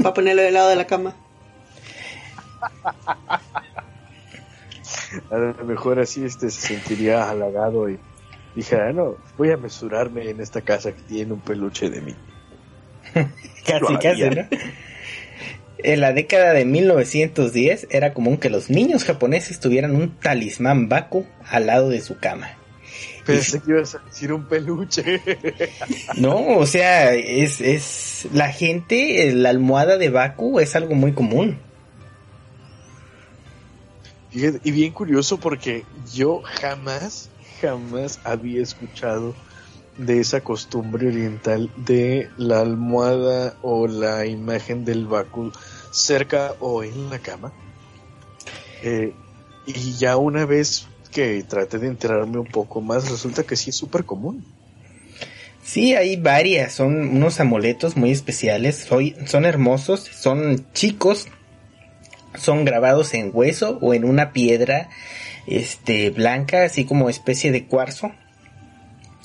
Para 0.01 0.13
ponerlo 0.13 0.41
del 0.41 0.53
lado 0.53 0.69
de 0.69 0.75
la 0.75 0.87
cama. 0.87 1.15
A 5.31 5.37
lo 5.37 5.65
mejor 5.65 5.99
así 5.99 6.23
este 6.25 6.49
se 6.49 6.67
sentiría 6.67 7.29
halagado 7.29 7.89
y 7.89 7.99
dijera, 8.55 8.91
no, 8.93 9.15
voy 9.37 9.51
a 9.51 9.57
mesurarme 9.57 10.29
en 10.29 10.39
esta 10.41 10.61
casa 10.61 10.91
que 10.91 11.01
tiene 11.03 11.33
un 11.33 11.39
peluche 11.41 11.89
de 11.89 12.01
mí. 12.01 12.15
Casi, 13.65 13.97
casi. 13.97 14.29
¿no? 14.29 14.47
En 15.87 16.01
la 16.01 16.13
década 16.13 16.53
de 16.53 16.65
1910 16.65 17.89
era 17.91 18.15
común 18.15 18.37
que 18.37 18.49
los 18.49 18.71
niños 18.71 19.03
japoneses 19.03 19.59
tuvieran 19.59 19.95
un 19.95 20.17
talismán 20.17 20.89
Baku 20.89 21.27
al 21.47 21.67
lado 21.67 21.89
de 21.89 22.01
su 22.01 22.17
cama. 22.17 22.57
Pensé 23.23 23.61
que 23.61 23.69
ibas 23.69 23.93
a 23.93 23.99
decir 23.99 24.33
un 24.33 24.45
peluche. 24.45 25.21
No, 26.17 26.57
o 26.57 26.65
sea, 26.65 27.13
es, 27.13 27.61
es 27.61 28.27
la 28.33 28.51
gente, 28.51 29.31
la 29.35 29.49
almohada 29.51 29.97
de 29.97 30.09
Baku 30.09 30.59
es 30.59 30.75
algo 30.75 30.95
muy 30.95 31.13
común. 31.13 31.59
Fíjate, 34.31 34.61
y 34.63 34.71
bien 34.71 34.91
curioso 34.91 35.39
porque 35.39 35.85
yo 36.11 36.41
jamás, 36.43 37.29
jamás 37.61 38.19
había 38.23 38.63
escuchado 38.63 39.35
de 39.99 40.19
esa 40.19 40.41
costumbre 40.41 41.09
oriental 41.09 41.69
de 41.77 42.29
la 42.37 42.61
almohada 42.61 43.55
o 43.61 43.87
la 43.87 44.25
imagen 44.25 44.83
del 44.83 45.05
Baku 45.05 45.51
cerca 45.95 46.55
o 46.59 46.83
en 46.83 47.09
la 47.09 47.19
cama. 47.19 47.53
Eh, 48.83 49.13
y 49.65 49.93
ya 49.93 50.17
una 50.17 50.45
vez 50.45 50.87
que 51.11 51.43
traté 51.43 51.79
de 51.79 51.87
enterarme 51.87 52.37
un 52.37 52.45
poco 52.47 52.81
más, 52.81 53.09
resulta 53.09 53.43
que 53.43 53.55
sí 53.55 53.69
es 53.69 53.75
súper 53.75 54.03
común. 54.03 54.45
Sí, 55.63 55.95
hay 55.95 56.15
varias, 56.17 56.73
son 56.73 56.95
unos 56.95 57.39
amuletos 57.39 57.97
muy 57.97 58.11
especiales, 58.11 58.75
soy- 58.75 59.15
son 59.25 59.45
hermosos, 59.45 60.01
son 60.01 60.71
chicos, 60.73 61.27
son 62.37 62.65
grabados 62.65 63.13
en 63.15 63.31
hueso 63.33 63.79
o 63.81 63.93
en 63.95 64.05
una 64.05 64.31
piedra 64.31 64.89
este 65.47 66.11
blanca, 66.11 66.63
así 66.63 66.85
como 66.85 67.09
especie 67.09 67.51
de 67.51 67.65
cuarzo, 67.65 68.11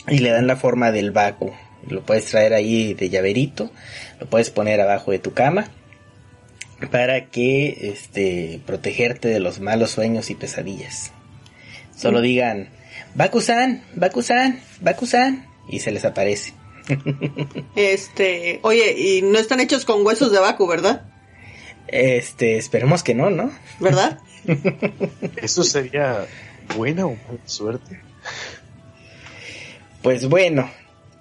y 0.08 0.18
le 0.18 0.30
dan 0.30 0.46
la 0.46 0.56
forma 0.56 0.92
del 0.92 1.10
Baku. 1.10 1.52
Lo 1.88 2.02
puedes 2.02 2.26
traer 2.26 2.54
ahí 2.54 2.94
de 2.94 3.10
llaverito, 3.10 3.70
lo 4.18 4.26
puedes 4.26 4.50
poner 4.50 4.80
abajo 4.80 5.10
de 5.10 5.18
tu 5.18 5.34
cama 5.34 5.68
para 6.88 7.26
que 7.26 7.90
este 7.92 8.60
protegerte 8.66 9.28
de 9.28 9.40
los 9.40 9.60
malos 9.60 9.90
sueños 9.90 10.30
y 10.30 10.34
pesadillas. 10.34 11.12
Solo 11.94 12.20
digan 12.20 12.70
Baku-san, 13.14 13.82
Baku-san, 13.94 14.60
Baku-san 14.80 15.46
y 15.68 15.80
se 15.80 15.92
les 15.92 16.04
aparece. 16.04 16.54
Este, 17.76 18.58
oye, 18.62 18.94
y 18.98 19.22
no 19.22 19.38
están 19.38 19.60
hechos 19.60 19.84
con 19.84 20.04
huesos 20.04 20.32
de 20.32 20.38
Baku, 20.38 20.66
¿verdad? 20.66 21.02
Este, 21.86 22.56
esperemos 22.56 23.02
que 23.02 23.14
no, 23.14 23.30
¿no? 23.30 23.50
¿Verdad? 23.78 24.18
Eso 25.42 25.62
sería 25.62 26.26
buena 26.76 27.06
o 27.06 27.10
mala 27.10 27.40
suerte. 27.46 28.00
Pues 30.02 30.28
bueno, 30.28 30.70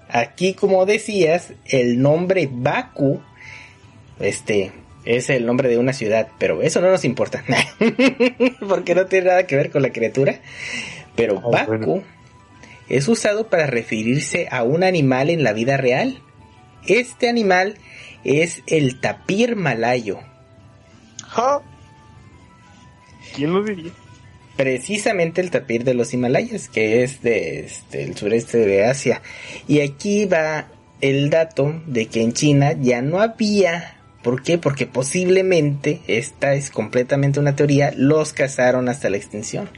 aquí 0.10 0.54
como 0.54 0.86
decías, 0.86 1.54
el 1.66 2.02
nombre 2.02 2.50
Baku, 2.52 3.22
este, 4.20 4.72
es 5.18 5.30
el 5.32 5.46
nombre 5.46 5.70
de 5.70 5.78
una 5.80 5.92
ciudad, 5.94 6.28
pero 6.38 6.62
eso 6.62 6.82
no 6.82 6.92
nos 6.92 7.04
importa, 7.04 7.44
porque 8.68 8.94
no 8.96 9.06
tiene 9.08 9.28
nada 9.30 9.48
que 9.48 9.56
ver 9.56 9.72
con 9.72 9.82
la 9.82 9.92
criatura. 9.92 10.40
Pero 11.16 11.40
Ah, 11.40 11.66
Baku 11.66 11.86
bueno. 11.86 12.04
es 12.90 13.08
usado 13.08 13.48
para 13.48 13.66
referirse 13.66 14.48
a 14.52 14.64
un 14.64 14.84
animal 14.84 15.30
en 15.30 15.44
la 15.44 15.54
vida 15.54 15.78
real. 15.78 16.22
Este 16.88 17.28
animal 17.28 17.78
es 18.24 18.62
el 18.68 19.00
tapir 19.00 19.56
malayo. 19.56 20.20
¡Ja! 21.28 21.62
¿Quién 23.36 23.54
lo 23.54 23.64
diría? 23.64 23.92
precisamente 24.56 25.40
el 25.40 25.52
tapir 25.52 25.86
de 25.86 25.94
los 25.94 26.14
Himalayas, 26.14 26.68
que 26.68 27.02
es 27.04 27.22
de 27.22 27.62
este, 27.62 28.04
el 28.04 28.18
sureste 28.18 28.58
de 28.58 28.84
Asia. 28.86 29.22
Y 29.70 29.80
aquí 29.80 30.26
va 30.26 30.68
el 31.00 31.30
dato 31.30 31.82
de 31.88 32.08
que 32.08 32.22
en 32.22 32.34
China 32.34 32.74
ya 32.74 33.02
no 33.02 33.22
había. 33.22 33.99
¿Por 34.24 34.44
qué? 34.44 34.58
Porque 34.58 34.86
posiblemente, 34.86 36.02
esta 36.08 36.54
es 36.54 36.72
completamente 36.72 37.40
una 37.40 37.56
teoría, 37.56 37.94
los 37.96 38.34
cazaron 38.34 38.90
hasta 38.90 39.10
la 39.10 39.18
extinción. 39.18 39.70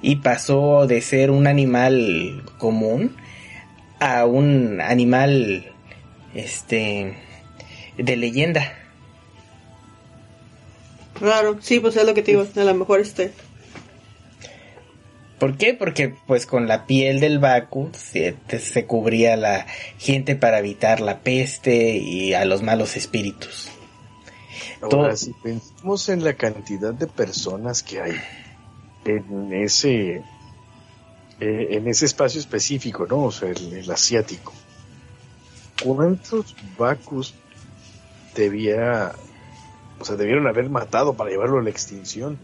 Y 0.00 0.16
pasó 0.16 0.86
de 0.86 1.00
ser 1.00 1.30
un 1.30 1.46
animal 1.46 2.44
común 2.58 3.16
a 3.98 4.24
un 4.26 4.80
animal, 4.80 5.72
este, 6.34 7.16
de 7.96 8.16
leyenda. 8.16 8.72
Raro, 11.20 11.56
sí, 11.60 11.80
pues 11.80 11.96
es 11.96 12.04
lo 12.04 12.14
que 12.14 12.22
te 12.22 12.32
digo. 12.32 12.46
A 12.54 12.64
lo 12.64 12.74
mejor 12.74 13.00
este. 13.00 13.32
¿Por 15.38 15.56
qué? 15.58 15.74
Porque 15.74 16.14
pues 16.26 16.46
con 16.46 16.66
la 16.66 16.86
piel 16.86 17.20
del 17.20 17.38
Baku 17.38 17.90
se, 17.92 18.36
se 18.58 18.86
cubría 18.86 19.36
la 19.36 19.66
gente 19.98 20.34
para 20.34 20.58
evitar 20.60 21.00
la 21.00 21.18
peste 21.20 21.96
y 21.96 22.32
a 22.32 22.44
los 22.46 22.62
malos 22.62 22.96
espíritus. 22.96 23.68
Ahora, 24.80 24.88
Todo- 24.88 25.16
si 25.16 25.32
pensamos 25.42 26.08
en 26.08 26.24
la 26.24 26.34
cantidad 26.34 26.94
de 26.94 27.06
personas 27.06 27.82
que 27.82 28.00
hay 28.00 28.14
en 29.04 29.52
ese 29.52 30.22
eh, 31.40 31.68
en 31.70 31.86
ese 31.86 32.06
espacio 32.06 32.40
específico, 32.40 33.06
¿no? 33.06 33.24
O 33.24 33.30
sea, 33.32 33.50
el, 33.50 33.74
el 33.74 33.90
asiático. 33.90 34.54
¿Cuántos 35.82 36.54
Bakus 36.78 37.34
debía, 38.34 39.12
o 40.00 40.04
sea, 40.04 40.16
debieron 40.16 40.46
haber 40.46 40.70
matado 40.70 41.14
para 41.14 41.28
llevarlo 41.30 41.58
a 41.58 41.62
la 41.62 41.70
extinción? 41.70 42.38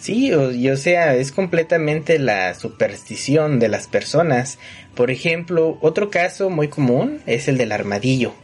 Sí, 0.00 0.32
o, 0.32 0.50
y 0.50 0.68
o 0.70 0.76
sea, 0.76 1.14
es 1.14 1.30
completamente 1.30 2.18
la 2.18 2.54
superstición 2.54 3.58
de 3.58 3.68
las 3.68 3.86
personas. 3.86 4.58
Por 4.94 5.10
ejemplo, 5.10 5.78
otro 5.82 6.10
caso 6.10 6.50
muy 6.50 6.68
común 6.68 7.20
es 7.26 7.48
el 7.48 7.58
del 7.58 7.72
armadillo. 7.72 8.34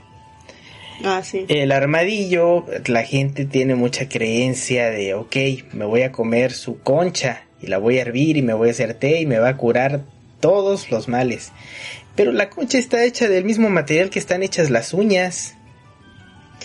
Ah, 1.05 1.23
sí. 1.23 1.45
El 1.49 1.73
armadillo, 1.73 2.67
la 2.87 3.03
gente 3.05 3.45
tiene 3.45 3.75
mucha 3.75 4.09
creencia 4.09 4.91
de, 4.91 5.15
ok, 5.15 5.37
me 5.73 5.85
voy 5.85 6.03
a 6.03 6.13
comer 6.13 6.53
su 6.53 6.79
concha 6.81 7.43
y 7.61 7.67
la 7.67 7.79
voy 7.79 7.99
a 7.99 8.03
hervir 8.03 8.37
y 8.37 8.43
me 8.43 8.55
voy 8.55 8.69
a 8.69 8.73
hacer 8.73 8.95
té 8.95 9.21
y 9.21 9.27
me 9.27 9.39
va 9.39 9.51
a 9.51 9.57
curar 9.57 10.05
todos 10.41 10.91
los 10.91 11.09
males. 11.09 11.53
Pero 12.15 12.33
la 12.33 12.49
concha 12.49 12.79
está 12.79 13.05
hecha 13.05 13.29
del 13.29 13.45
mismo 13.45 13.69
material 13.69 14.11
que 14.11 14.19
están 14.19 14.43
hechas 14.43 14.71
las 14.71 14.95
uñas, 14.95 15.55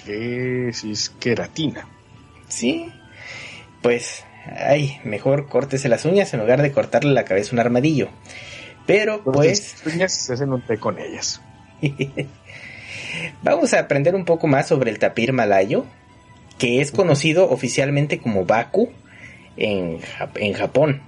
Que 0.05 0.71
si 0.73 0.91
es 0.91 1.09
queratina. 1.09 1.87
¿sí? 2.51 2.91
Pues, 3.81 4.23
ay, 4.45 4.99
mejor 5.03 5.47
córtese 5.47 5.89
las 5.89 6.05
uñas 6.05 6.33
en 6.33 6.39
lugar 6.39 6.61
de 6.61 6.71
cortarle 6.71 7.13
la 7.13 7.25
cabeza 7.25 7.51
a 7.51 7.53
un 7.53 7.59
armadillo. 7.59 8.09
Pero 8.85 9.23
pues... 9.23 9.75
Entonces, 9.75 9.93
uñas 9.93 10.13
se 10.13 10.33
hacen 10.33 10.53
un 10.53 10.61
té 10.61 10.77
con 10.77 10.99
ellas. 10.99 11.41
Vamos 13.43 13.73
a 13.73 13.79
aprender 13.79 14.15
un 14.15 14.25
poco 14.25 14.47
más 14.47 14.67
sobre 14.67 14.91
el 14.91 14.99
tapir 14.99 15.33
malayo, 15.33 15.85
que 16.57 16.81
es 16.81 16.91
conocido 16.91 17.49
oficialmente 17.49 18.19
como 18.19 18.45
Baku 18.45 18.91
en, 19.57 19.99
en 20.35 20.53
Japón. 20.53 21.01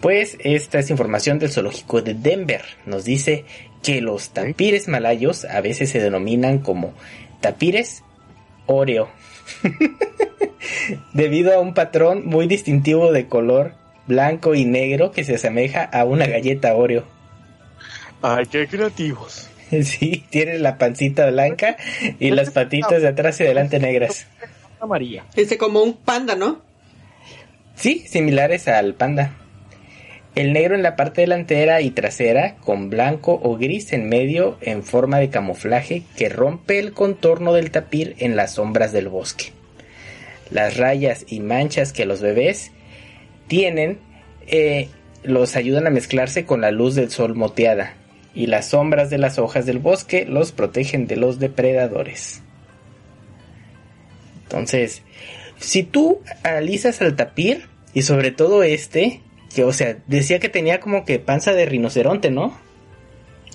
Pues 0.00 0.36
esta 0.40 0.80
es 0.80 0.90
información 0.90 1.38
del 1.38 1.52
zoológico 1.52 2.02
de 2.02 2.14
Denver. 2.14 2.62
Nos 2.86 3.04
dice 3.04 3.44
que 3.82 4.00
los 4.00 4.30
tapires 4.30 4.88
malayos 4.88 5.44
a 5.44 5.60
veces 5.60 5.90
se 5.90 6.00
denominan 6.00 6.58
como 6.58 6.92
tapires 7.40 8.02
Oreo. 8.66 9.08
Debido 11.12 11.54
a 11.54 11.60
un 11.60 11.74
patrón 11.74 12.26
muy 12.26 12.46
distintivo 12.46 13.12
de 13.12 13.26
color 13.26 13.74
blanco 14.06 14.54
y 14.54 14.64
negro 14.64 15.12
que 15.12 15.24
se 15.24 15.36
asemeja 15.36 15.84
a 15.84 16.04
una 16.04 16.26
galleta 16.26 16.74
Oreo. 16.74 17.04
Ay, 18.22 18.46
qué 18.46 18.66
creativos. 18.66 19.48
Sí, 19.84 20.22
tiene 20.28 20.58
la 20.58 20.76
pancita 20.76 21.30
blanca 21.30 21.78
y 22.20 22.30
las 22.30 22.50
patitas 22.50 23.00
de 23.00 23.08
atrás 23.08 23.40
y 23.40 23.44
adelante 23.44 23.78
negras. 23.78 24.26
María. 24.86 25.24
Este 25.34 25.56
como 25.56 25.82
un 25.82 25.96
panda, 25.96 26.36
¿no? 26.36 26.60
Sí, 27.74 28.04
similares 28.06 28.68
al 28.68 28.94
panda. 28.94 29.32
El 30.34 30.52
negro 30.52 30.74
en 30.74 30.82
la 30.82 30.96
parte 30.96 31.22
delantera 31.22 31.80
y 31.82 31.90
trasera, 31.90 32.56
con 32.56 32.90
blanco 32.90 33.40
o 33.42 33.56
gris 33.56 33.92
en 33.92 34.08
medio 34.08 34.58
en 34.60 34.82
forma 34.82 35.18
de 35.18 35.30
camuflaje 35.30 36.02
que 36.16 36.28
rompe 36.28 36.78
el 36.78 36.92
contorno 36.92 37.52
del 37.52 37.70
tapir 37.70 38.14
en 38.18 38.34
las 38.36 38.54
sombras 38.54 38.92
del 38.92 39.08
bosque. 39.08 39.52
Las 40.52 40.76
rayas 40.76 41.24
y 41.28 41.40
manchas 41.40 41.92
que 41.92 42.04
los 42.04 42.20
bebés 42.20 42.70
tienen 43.48 43.98
eh, 44.46 44.88
los 45.22 45.56
ayudan 45.56 45.86
a 45.86 45.90
mezclarse 45.90 46.44
con 46.44 46.60
la 46.60 46.70
luz 46.70 46.94
del 46.94 47.10
sol 47.10 47.34
moteada, 47.34 47.94
y 48.34 48.46
las 48.46 48.68
sombras 48.68 49.10
de 49.10 49.18
las 49.18 49.38
hojas 49.38 49.66
del 49.66 49.78
bosque 49.78 50.24
los 50.26 50.52
protegen 50.52 51.06
de 51.06 51.16
los 51.16 51.38
depredadores. 51.38 52.42
Entonces, 54.44 55.02
si 55.58 55.82
tú 55.82 56.20
analizas 56.42 57.00
al 57.00 57.16
tapir, 57.16 57.68
y 57.94 58.02
sobre 58.02 58.30
todo 58.30 58.62
este, 58.62 59.22
que 59.54 59.64
o 59.64 59.72
sea, 59.72 59.98
decía 60.06 60.40
que 60.40 60.48
tenía 60.48 60.80
como 60.80 61.04
que 61.04 61.18
panza 61.18 61.52
de 61.52 61.66
rinoceronte, 61.66 62.30
¿no? 62.30 62.56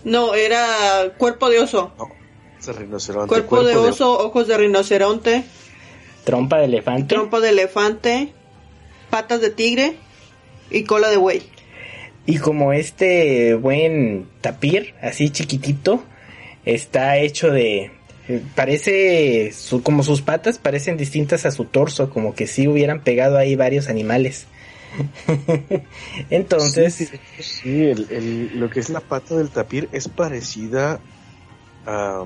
No, 0.03 0.35
era 0.35 1.13
cuerpo 1.17 1.49
de 1.49 1.59
oso. 1.59 1.91
No, 1.97 2.09
es 2.59 2.75
rinoceronte. 2.75 3.27
Cuerpo, 3.27 3.63
de 3.63 3.75
oso, 3.75 4.25
ojos 4.25 4.47
de 4.47 4.57
rinoceronte, 4.57 5.43
Trompa 6.27 6.57
de 6.59 6.65
elefante. 6.65 7.15
trompa 7.15 7.39
de 7.39 7.49
elefante, 7.49 8.33
patas 9.09 9.39
de 9.41 9.49
tigre 9.49 9.95
y 10.69 10.83
cola 10.83 11.09
de 11.09 11.15
buey. 11.17 11.41
Y 12.25 12.37
como 12.39 12.73
este 12.73 13.53
buen 13.55 14.27
tapir, 14.41 14.93
así 15.01 15.29
chiquitito, 15.29 16.03
está 16.65 17.17
hecho 17.17 17.49
de... 17.51 17.91
eh, 18.27 18.41
Parece, 18.55 19.53
su- 19.53 19.81
como 19.81 20.03
sus 20.03 20.21
patas 20.21 20.57
parecen 20.57 20.97
distintas 20.97 21.45
a 21.45 21.51
su 21.51 21.63
torso, 21.63 22.09
como 22.09 22.35
que 22.35 22.45
si 22.45 22.67
hubieran 22.67 23.01
pegado 23.03 23.37
ahí 23.37 23.55
varios 23.55 23.87
animales. 23.87 24.45
Entonces, 26.29 26.95
Sí, 26.95 27.07
sí, 27.39 27.83
el- 27.85 28.07
el- 28.09 28.59
lo 28.59 28.69
que 28.69 28.79
es 28.81 28.89
la 28.89 28.99
pata 28.99 29.35
del 29.35 29.49
tapir 29.49 29.87
es 29.91 30.07
parecida 30.09 30.99
a... 31.85 32.25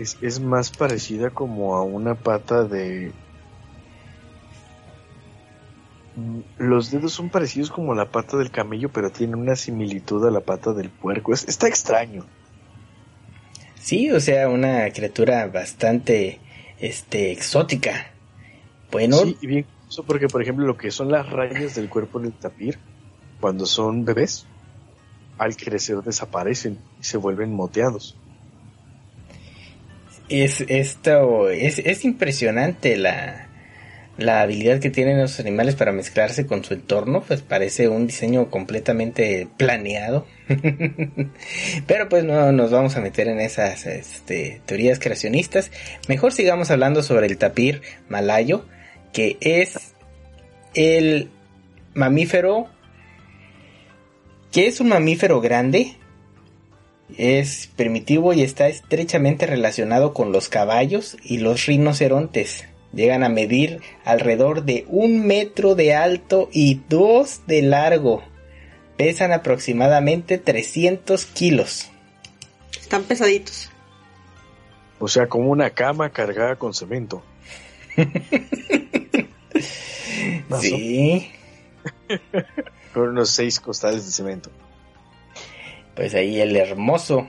Es, 0.00 0.16
es 0.20 0.40
más 0.40 0.72
parecida 0.72 1.30
como 1.30 1.76
a 1.76 1.84
una 1.84 2.16
pata 2.16 2.64
de... 2.64 3.12
Los 6.56 6.90
dedos 6.92 7.12
son 7.14 7.30
parecidos 7.30 7.70
como 7.70 7.94
la 7.94 8.10
pata 8.12 8.36
del 8.36 8.52
camello, 8.52 8.92
pero 8.92 9.10
tiene 9.10 9.34
una 9.36 9.56
similitud 9.56 10.24
a 10.26 10.30
la 10.30 10.40
pata 10.44 10.72
del 10.72 10.92
puerco. 10.92 11.32
Es- 11.32 11.48
está 11.48 11.66
extraño. 11.68 12.32
sí, 13.74 14.10
o 14.10 14.20
sea, 14.20 14.48
una 14.48 14.90
criatura 14.92 15.46
bastante, 15.48 16.40
este, 16.78 17.32
exótica. 17.32 18.20
Bueno, 18.90 19.16
Sí, 19.16 19.38
y 19.40 19.46
bien, 19.46 19.72
eso 19.88 20.04
porque, 20.06 20.28
por 20.28 20.42
ejemplo, 20.42 20.66
lo 20.66 20.76
que 20.76 20.90
son 20.90 21.10
las 21.10 21.28
rayas 21.30 21.74
del 21.74 21.88
cuerpo 21.88 22.20
del 22.20 22.38
tapir, 22.38 22.84
cuando 23.40 23.66
son 23.66 24.04
bebés, 24.04 24.52
al 25.38 25.56
crecer 25.56 25.98
desaparecen 26.02 26.88
y 26.98 27.04
se 27.04 27.18
vuelven 27.18 27.52
moteados. 27.54 28.19
Es 30.30 30.64
esto, 30.68 31.50
es, 31.50 31.78
es 31.78 32.04
impresionante 32.04 32.96
la, 32.96 33.48
la 34.16 34.42
habilidad 34.42 34.80
que 34.80 34.90
tienen 34.90 35.20
los 35.20 35.40
animales 35.40 35.74
para 35.74 35.92
mezclarse 35.92 36.46
con 36.46 36.64
su 36.64 36.74
entorno, 36.74 37.22
pues 37.22 37.42
parece 37.42 37.88
un 37.88 38.06
diseño 38.06 38.50
completamente 38.50 39.48
planeado. 39.56 40.26
Pero 41.86 42.08
pues 42.08 42.24
no 42.24 42.52
nos 42.52 42.70
vamos 42.70 42.96
a 42.96 43.00
meter 43.00 43.28
en 43.28 43.40
esas 43.40 43.86
este, 43.86 44.60
teorías 44.66 44.98
creacionistas. 44.98 45.70
Mejor 46.08 46.32
sigamos 46.32 46.70
hablando 46.70 47.02
sobre 47.02 47.26
el 47.26 47.38
tapir 47.38 47.82
malayo, 48.08 48.66
que 49.12 49.36
es 49.40 49.94
el 50.74 51.30
mamífero 51.94 52.68
que 54.52 54.66
es 54.66 54.80
un 54.80 54.88
mamífero 54.88 55.40
grande, 55.40 55.94
es 57.20 57.68
primitivo 57.76 58.32
y 58.32 58.42
está 58.42 58.68
estrechamente 58.68 59.44
relacionado 59.46 60.14
con 60.14 60.32
los 60.32 60.48
caballos 60.48 61.18
y 61.22 61.38
los 61.38 61.66
rinocerontes. 61.66 62.64
Llegan 62.94 63.22
a 63.24 63.28
medir 63.28 63.80
alrededor 64.04 64.64
de 64.64 64.86
un 64.88 65.26
metro 65.26 65.74
de 65.74 65.94
alto 65.94 66.48
y 66.50 66.80
dos 66.88 67.42
de 67.46 67.60
largo. 67.60 68.22
Pesan 68.96 69.32
aproximadamente 69.32 70.38
300 70.38 71.26
kilos. 71.26 71.90
Están 72.80 73.02
pesaditos. 73.04 73.70
O 74.98 75.08
sea, 75.08 75.28
como 75.28 75.50
una 75.50 75.70
cama 75.70 76.10
cargada 76.10 76.56
con 76.56 76.74
cemento. 76.74 77.22
Sí, 80.60 81.30
Con 82.94 83.10
unos 83.10 83.30
seis 83.30 83.60
costales 83.60 84.04
de 84.04 84.12
cemento. 84.12 84.50
Pues 86.00 86.14
ahí 86.14 86.40
el 86.40 86.56
hermoso 86.56 87.28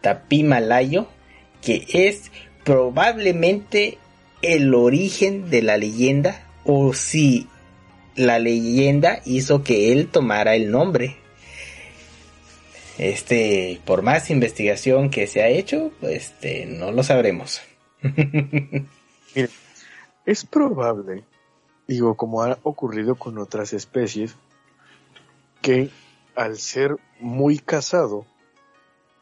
tapí 0.00 0.42
malayo, 0.42 1.06
que 1.60 1.84
es 1.92 2.32
probablemente 2.64 3.98
el 4.40 4.74
origen 4.74 5.50
de 5.50 5.60
la 5.60 5.76
leyenda, 5.76 6.42
o 6.64 6.94
si 6.94 7.46
la 8.16 8.38
leyenda 8.38 9.20
hizo 9.26 9.62
que 9.62 9.92
él 9.92 10.08
tomara 10.08 10.54
el 10.54 10.70
nombre. 10.70 11.18
Este, 12.96 13.78
por 13.84 14.00
más 14.00 14.30
investigación 14.30 15.10
que 15.10 15.26
se 15.26 15.42
ha 15.42 15.48
hecho, 15.48 15.92
este, 16.00 16.64
no 16.64 16.92
lo 16.92 17.02
sabremos. 17.02 17.60
Es 20.24 20.46
probable, 20.46 21.24
digo, 21.86 22.16
como 22.16 22.44
ha 22.44 22.58
ocurrido 22.62 23.16
con 23.16 23.36
otras 23.36 23.74
especies, 23.74 24.36
que 25.60 25.90
al 26.34 26.56
ser 26.56 26.96
muy 27.20 27.58
cazado, 27.58 28.26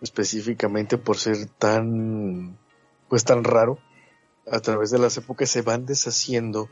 específicamente 0.00 0.98
por 0.98 1.18
ser 1.18 1.46
tan, 1.46 2.58
pues 3.08 3.24
tan 3.24 3.44
raro, 3.44 3.78
a 4.50 4.61
través 4.61 4.90
de 4.90 4.98
las 4.98 5.16
épocas 5.16 5.50
se 5.50 5.62
van 5.62 5.87
deshaciendo 5.87 6.68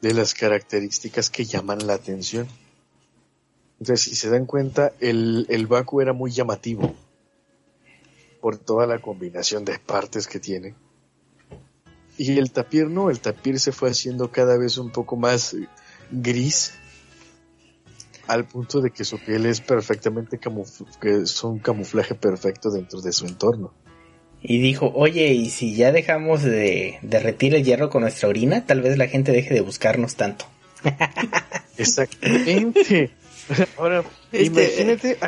de 0.00 0.14
las 0.14 0.34
características 0.34 1.30
que 1.30 1.44
llaman 1.44 1.86
la 1.86 1.94
atención. 1.94 2.48
Entonces, 3.78 4.04
si 4.04 4.16
se 4.16 4.30
dan 4.30 4.46
cuenta, 4.46 4.92
el, 5.00 5.46
el 5.48 5.66
Baku 5.66 6.00
era 6.00 6.12
muy 6.12 6.30
llamativo 6.30 6.94
por 8.40 8.58
toda 8.58 8.86
la 8.86 9.00
combinación 9.00 9.64
de 9.64 9.78
partes 9.78 10.26
que 10.26 10.40
tiene. 10.40 10.74
Y 12.18 12.38
el 12.38 12.52
tapir 12.52 12.88
no, 12.88 13.10
el 13.10 13.20
tapir 13.20 13.58
se 13.58 13.72
fue 13.72 13.90
haciendo 13.90 14.30
cada 14.30 14.58
vez 14.58 14.78
un 14.78 14.90
poco 14.90 15.16
más 15.16 15.56
gris, 16.10 16.74
al 18.26 18.46
punto 18.46 18.80
de 18.80 18.90
que 18.90 19.04
su 19.04 19.18
piel 19.18 19.46
es 19.46 19.60
perfectamente 19.60 20.38
camufl 20.38 20.84
que 21.00 21.22
es 21.22 21.42
un 21.44 21.58
camuflaje 21.58 22.14
perfecto 22.14 22.70
dentro 22.70 23.00
de 23.00 23.12
su 23.12 23.26
entorno. 23.26 23.72
Y 24.40 24.60
dijo, 24.60 24.90
oye, 24.94 25.28
¿y 25.28 25.50
si 25.50 25.76
ya 25.76 25.92
dejamos 25.92 26.42
de 26.42 26.98
derretir 27.02 27.54
el 27.54 27.62
hierro 27.62 27.90
con 27.90 28.02
nuestra 28.02 28.28
orina? 28.28 28.66
Tal 28.66 28.80
vez 28.80 28.98
la 28.98 29.06
gente 29.06 29.30
deje 29.30 29.54
de 29.54 29.60
buscarnos 29.60 30.16
tanto. 30.16 30.46
Exactamente. 31.78 33.10
Ahora, 33.78 34.02
Este, 34.32 34.46
imagínate. 34.46 35.18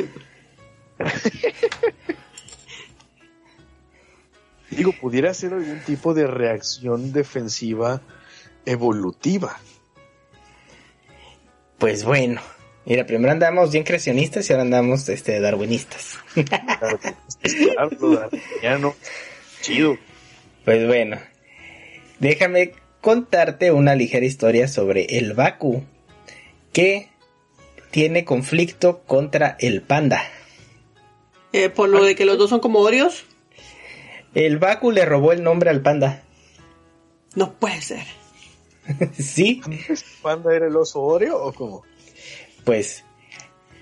Digo, 4.71 4.93
pudiera 5.01 5.33
ser 5.33 5.55
algún 5.55 5.81
tipo 5.81 6.15
de 6.15 6.27
reacción 6.27 7.13
defensiva 7.13 8.03
evolutiva. 8.67 9.61
Pues 11.79 12.05
bueno, 12.05 12.41
mira, 12.87 13.07
primero 13.07 13.33
andamos 13.33 13.73
bien 13.73 13.85
creacionistas 13.85 14.49
y 14.49 14.53
ahora 14.53 14.63
andamos 14.63 15.09
este, 15.09 15.41
darwinistas. 15.41 16.19
Claro. 18.61 18.95
Chido. 19.61 19.99
Pues 20.65 20.87
bueno, 20.87 21.19
déjame 22.19 22.73
contarte 23.01 23.71
una 23.73 23.95
ligera 23.95 24.25
historia 24.25 24.69
sobre 24.69 25.19
el 25.19 25.35
Baku 25.35 25.85
que 26.73 27.11
tiene 27.91 28.25
conflicto 28.25 29.03
contra 29.07 29.57
el 29.61 29.83
panda. 29.83 30.23
Eh, 31.53 31.69
por 31.69 31.89
lo 31.89 32.03
de 32.03 32.17
que 32.17 32.25
los 32.25 32.37
dos 32.37 32.51
son 32.51 32.61
como 32.61 32.81
Oreos. 32.81 33.25
El 34.35 34.59
Baku 34.59 34.91
le 34.91 35.05
robó 35.05 35.33
el 35.33 35.43
nombre 35.43 35.71
al 35.71 35.83
panda. 35.83 36.25
No 37.35 37.55
puede 37.55 37.81
ser. 37.81 38.05
sí, 39.19 39.63
¿Panda 40.23 40.55
era 40.55 40.67
el 40.67 40.77
oso 40.77 41.01
Oreo 41.03 41.43
o 41.43 41.53
cómo? 41.53 41.85
Pues 42.65 43.05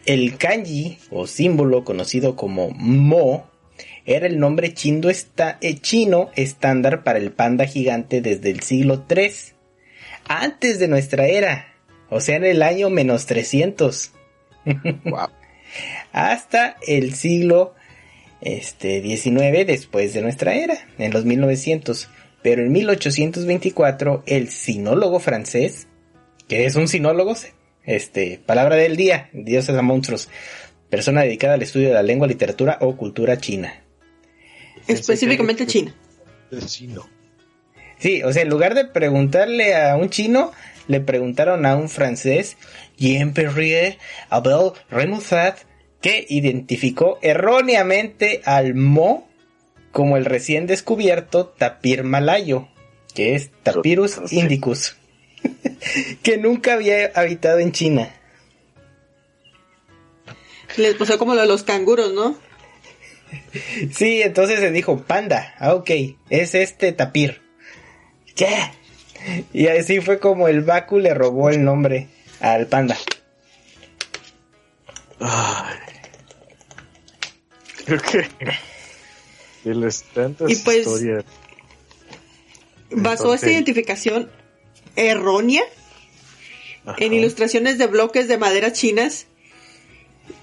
el 0.05 0.37
kanji 0.37 0.99
o 1.11 1.27
símbolo 1.27 1.85
conocido 1.85 2.37
como 2.37 2.71
Mo 2.71 3.49
era 4.05 4.27
el 4.27 4.39
nombre 4.39 4.75
chino, 4.75 5.09
eh, 5.09 5.75
chino 5.81 6.31
estándar 6.35 7.05
para 7.05 7.19
el 7.19 7.31
panda 7.31 7.67
gigante 7.67 8.21
desde 8.21 8.51
el 8.51 8.61
siglo 8.61 9.05
III, 9.09 9.31
antes 10.27 10.79
de 10.79 10.89
nuestra 10.89 11.27
era, 11.27 11.75
o 12.11 12.21
sea 12.21 12.37
en 12.37 12.45
el 12.45 12.63
año 12.63 12.91
menos 12.91 13.27
300. 13.27 14.13
Wow. 15.05 15.29
hasta 16.13 16.77
el 16.87 17.15
siglo 17.15 17.75
este, 18.41 19.01
19 19.01 19.65
después 19.65 20.13
de 20.13 20.23
nuestra 20.23 20.55
era, 20.55 20.87
en 20.99 21.13
los 21.13 21.25
1900. 21.25 22.09
Pero 22.43 22.63
en 22.63 22.73
1824 22.73 24.25
el 24.27 24.49
sinólogo 24.49 25.21
francés, 25.21 25.87
que 26.49 26.67
es 26.67 26.75
un 26.75 26.89
sinólogo, 26.89 27.35
este, 27.85 28.41
palabra 28.45 28.77
del 28.77 28.97
día, 28.97 29.29
dioses 29.33 29.77
a 29.77 29.83
monstruos, 29.83 30.29
persona 30.91 31.23
dedicada 31.23 31.55
al 31.55 31.63
estudio 31.63 31.89
de 31.89 31.95
la 31.95 32.03
lengua, 32.03 32.27
literatura 32.27 32.79
o 32.81 32.97
cultura 32.97 33.39
china. 33.39 33.83
Específicamente 34.87 35.67
China. 35.67 35.95
Vecino. 36.51 37.09
Sí, 37.99 38.23
o 38.23 38.33
sea, 38.33 38.43
en 38.43 38.49
lugar 38.49 38.75
de 38.75 38.85
preguntarle 38.85 39.77
a 39.77 39.97
un 39.97 40.11
chino, 40.11 40.53
le 40.89 41.01
preguntaron 41.01 41.65
a 41.67 41.77
un 41.77 41.89
francés, 41.89 42.57
Jean 42.99 43.33
Perrier 43.33 43.99
Abel 44.29 44.73
Remusat, 44.91 45.59
que 46.01 46.27
identificó 46.29 47.19
erróneamente 47.23 48.43
al 48.45 48.75
Mo 48.75 49.29
como 49.93 50.17
el 50.17 50.25
recién 50.25 50.67
descubierto 50.67 51.47
tapir 51.47 52.03
malayo, 52.03 52.67
que 53.15 53.35
es 53.37 53.51
Tapirus 53.63 54.21
Sí. 54.27 54.41
indicus, 54.41 54.97
que 56.23 56.37
nunca 56.39 56.75
había 56.75 57.13
habitado 57.15 57.59
en 57.59 57.73
China. 57.73 58.15
Les 60.77 60.95
pasó 60.95 61.19
como 61.19 61.35
lo 61.35 61.43
de 61.43 61.47
los 61.47 61.65
canguros, 61.65 62.13
¿no? 62.13 62.37
Sí, 63.95 64.23
entonces 64.23 64.61
se 64.61 64.71
dijo 64.71 65.03
panda, 65.03 65.55
ah, 65.59 65.75
ok, 65.75 65.91
es 66.31 66.55
este 66.55 66.93
tapir. 66.93 67.43
¿Qué? 68.35 68.49
Y 69.53 69.67
así 69.69 70.01
fue 70.01 70.19
como 70.19 70.49
el 70.49 70.63
Baku 70.63 70.99
le 70.99 71.15
robó 71.15 71.51
el 71.51 71.65
nombre 71.65 72.09
al 72.41 72.67
panda. 72.67 72.97
Ay. 75.21 75.77
Creo 77.85 78.01
que 78.01 78.29
tantas 80.15 80.51
Y 80.51 80.57
pues- 80.57 80.79
historias. 80.79 81.25
Basó 82.95 83.33
esta 83.33 83.51
identificación 83.51 84.31
errónea 84.97 85.63
Ajá. 86.85 86.97
en 86.99 87.13
ilustraciones 87.13 87.79
de 87.79 87.87
bloques 87.87 88.29
de 88.29 88.39
madera 88.39 88.73
chinas 88.73 89.27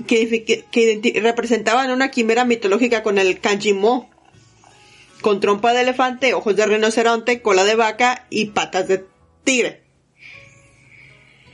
que, 0.08 0.44
que- 0.46 0.66
que 0.72 1.02
identi- 1.02 1.22
representaban 1.22 1.92
una 1.92 2.12
quimera 2.12 2.46
mitológica 2.46 3.04
con 3.04 3.18
el 3.18 3.40
kanji 3.40 3.74
mo, 3.74 4.10
con 5.22 5.40
trompa 5.40 5.74
de 5.74 5.82
elefante, 5.82 6.34
ojos 6.34 6.56
de 6.56 6.66
rinoceronte, 6.66 7.42
cola 7.42 7.64
de 7.64 7.76
vaca 7.76 8.26
y 8.30 8.48
patas 8.48 8.88
de 8.88 9.06
tigre. 9.44 9.82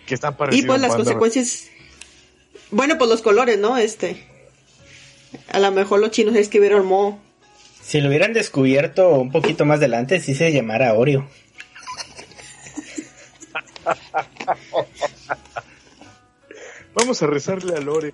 que 0.05 0.13
están 0.15 0.35
Y 0.51 0.61
pues 0.63 0.79
las 0.81 0.95
consecuencias, 0.95 1.67
bueno, 2.71 2.97
pues 2.99 3.09
los 3.09 3.21
colores, 3.23 3.57
¿no? 3.57 3.77
Este, 3.77 4.17
a 5.51 5.59
lo 5.59 5.71
mejor 5.71 5.99
los 5.99 6.11
chinos 6.11 6.35
escribieron 6.35 6.85
mo. 6.85 7.19
Si 7.81 8.01
lo 8.01 8.09
hubieran 8.09 8.33
descubierto 8.33 9.09
un 9.09 9.31
poquito 9.31 9.65
más 9.65 9.77
adelante, 9.77 10.19
sí 10.19 10.35
se 10.35 10.51
llamara 10.51 10.93
Oreo. 10.93 11.27
Vamos 16.95 17.21
a 17.21 17.27
rezarle 17.27 17.75
a 17.75 17.79
Lore. 17.81 18.13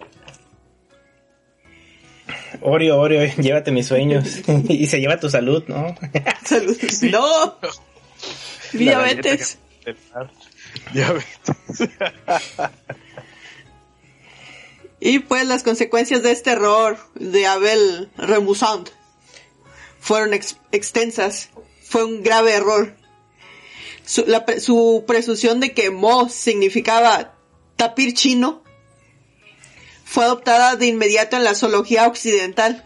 Oreo, 2.61 2.99
Oreo, 2.99 3.25
llévate 3.37 3.71
mis 3.71 3.87
sueños. 3.87 4.25
y 4.69 4.87
se 4.87 4.99
lleva 4.99 5.19
tu 5.19 5.29
salud, 5.29 5.63
¿no? 5.67 5.95
Salud. 6.43 6.77
No, 7.11 7.57
diabetes. 8.73 9.57
Diabetes. 10.93 11.89
Y 14.99 15.19
pues 15.19 15.47
las 15.47 15.63
consecuencias 15.63 16.21
de 16.21 16.31
este 16.31 16.51
error 16.51 16.97
de 17.15 17.47
Abel 17.47 18.09
Remusant 18.17 18.89
fueron 19.99 20.33
ex- 20.33 20.57
extensas. 20.71 21.49
Fue 21.83 22.03
un 22.03 22.21
grave 22.23 22.53
error. 22.53 22.95
Su, 24.05 24.25
la 24.25 24.45
su 24.59 25.03
presunción 25.07 25.59
de 25.59 25.73
que 25.73 25.89
Mo 25.89 26.29
significaba 26.29 27.35
tapir 27.75 28.13
chino 28.13 28.63
fue 30.03 30.25
adoptada 30.25 30.75
de 30.75 30.87
inmediato 30.87 31.37
en 31.37 31.43
la 31.43 31.55
zoología 31.55 32.07
occidental. 32.07 32.83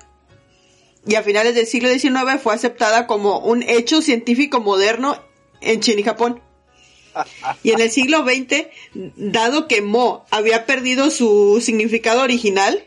Y 1.07 1.15
a 1.15 1.23
finales 1.23 1.55
del 1.55 1.67
siglo 1.67 1.89
XIX 1.89 2.39
fue 2.41 2.53
aceptada 2.53 3.07
como 3.07 3.39
un 3.39 3.63
hecho 3.63 4.01
científico 4.01 4.59
moderno 4.59 5.19
en 5.61 5.79
China 5.81 6.01
y 6.01 6.03
Japón. 6.03 6.41
Y 7.63 7.71
en 7.71 7.81
el 7.81 7.91
siglo 7.91 8.23
XX, 8.23 8.67
dado 9.15 9.67
que 9.67 9.81
Mo 9.81 10.25
había 10.31 10.65
perdido 10.65 11.09
su 11.09 11.61
significado 11.61 12.21
original, 12.21 12.85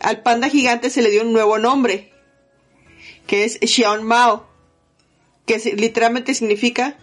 al 0.00 0.22
panda 0.22 0.48
gigante 0.48 0.90
se 0.90 1.02
le 1.02 1.10
dio 1.10 1.22
un 1.22 1.32
nuevo 1.32 1.58
nombre, 1.58 2.12
que 3.26 3.44
es 3.44 3.58
Xiaon 3.62 4.02
Mao, 4.04 4.48
que 5.46 5.58
literalmente 5.76 6.34
significa 6.34 6.98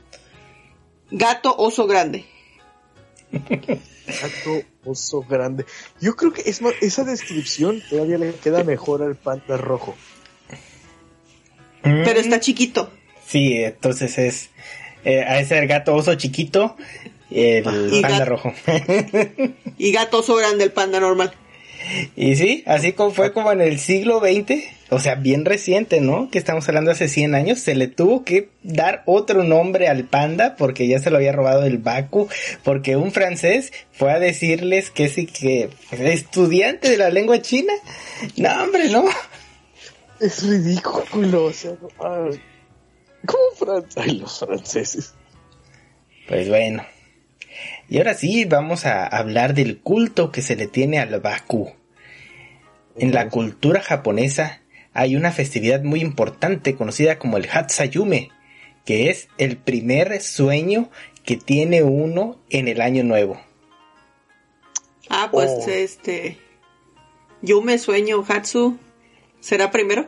gato 1.12 1.56
oso 1.58 1.88
grande. 1.88 2.26
Gato 3.32 4.64
oso 4.86 5.22
grande. 5.22 5.66
Yo 6.02 6.16
creo 6.16 6.34
que 6.34 6.42
es 6.50 6.62
más, 6.62 6.74
esa 6.82 7.04
descripción 7.04 7.82
todavía 7.90 8.18
le 8.18 8.34
queda 8.34 8.64
mejor 8.64 9.04
al 9.04 9.16
panda 9.16 9.58
rojo. 9.58 9.96
Pero 11.82 12.20
está 12.20 12.40
chiquito. 12.40 12.92
Sí, 13.28 13.54
entonces 13.64 14.18
es... 14.18 14.50
Eh, 15.06 15.22
a 15.24 15.40
ese 15.40 15.66
gato 15.66 15.96
oso 15.96 16.16
chiquito, 16.16 16.76
el 17.32 17.64
Y 17.94 18.02
panda 18.02 18.20
gato- 18.20 18.26
rojo. 18.26 18.54
Y 19.78 19.92
gato 19.94 20.20
oso 20.20 20.36
grande 20.36 20.66
el 20.66 20.72
panda 20.72 21.00
normal. 21.00 21.32
y 22.18 22.36
sí, 22.36 22.64
así 22.68 22.92
como 22.94 23.12
fue 23.12 23.32
como 23.32 23.52
en 23.54 23.62
el 23.62 23.80
siglo 23.80 24.20
XX, 24.20 24.62
o 24.90 25.00
sea, 25.00 25.16
bien 25.16 25.46
reciente, 25.46 26.02
¿no? 26.02 26.30
Que 26.30 26.40
estamos 26.40 26.68
hablando 26.68 26.92
hace 26.92 27.08
100 27.08 27.36
años, 27.36 27.60
se 27.60 27.76
le 27.76 27.88
tuvo 27.88 28.24
que 28.24 28.50
dar 28.64 29.04
otro 29.06 29.44
nombre 29.44 29.88
al 29.88 30.06
panda 30.06 30.56
porque 30.56 30.88
ya 30.88 31.00
se 31.00 31.12
lo 31.12 31.18
había 31.18 31.32
robado 31.32 31.64
el 31.64 31.78
Baku, 31.78 32.28
porque 32.64 32.96
un 32.96 33.12
francés 33.12 33.72
fue 33.92 34.12
a 34.12 34.20
decirles 34.20 34.90
que 34.90 35.08
sí, 35.08 35.28
que 35.28 35.70
estudiante 35.92 36.90
de 36.90 36.98
la 36.98 37.10
lengua 37.10 37.42
china. 37.42 37.74
No, 38.36 38.64
hombre, 38.64 38.90
no. 38.90 39.06
Es 40.20 40.44
ridículo, 40.44 41.46
o 41.46 41.54
sea, 41.54 41.76
¿cómo 43.26 43.44
Francia? 43.58 44.04
Ay, 44.04 44.20
los 44.20 44.40
franceses. 44.40 45.14
Pues 46.28 46.50
bueno. 46.50 46.84
Y 47.88 47.98
ahora 47.98 48.14
sí, 48.16 48.46
vamos 48.46 48.86
a 48.86 49.06
hablar 49.06 49.54
del 49.54 49.80
culto 49.80 50.32
que 50.32 50.42
se 50.42 50.56
le 50.56 50.68
tiene 50.68 51.00
al 51.00 51.20
Baku. 51.20 51.72
En 52.98 53.14
la 53.14 53.30
cultura 53.30 53.82
japonesa 53.82 54.62
hay 54.94 55.16
una 55.16 55.32
festividad 55.32 55.84
muy 55.84 56.02
importante 56.02 56.76
conocida 56.76 57.20
como 57.20 57.38
el 57.38 57.48
Hatsayume, 57.50 58.32
que 58.86 59.10
es 59.10 59.28
el 59.38 59.58
primer 59.58 60.22
sueño 60.22 60.90
que 61.24 61.38
tiene 61.38 61.84
uno 61.84 62.40
en 62.50 62.68
el 62.68 62.82
año 62.82 63.04
nuevo. 63.04 63.40
Ah, 65.10 65.30
pues 65.32 65.50
Oh. 65.50 65.70
este. 65.70 66.38
Yo 67.42 67.62
me 67.62 67.78
sueño, 67.78 68.24
Hatsu. 68.28 68.78
¿Será 69.40 69.72
primero? 69.72 70.08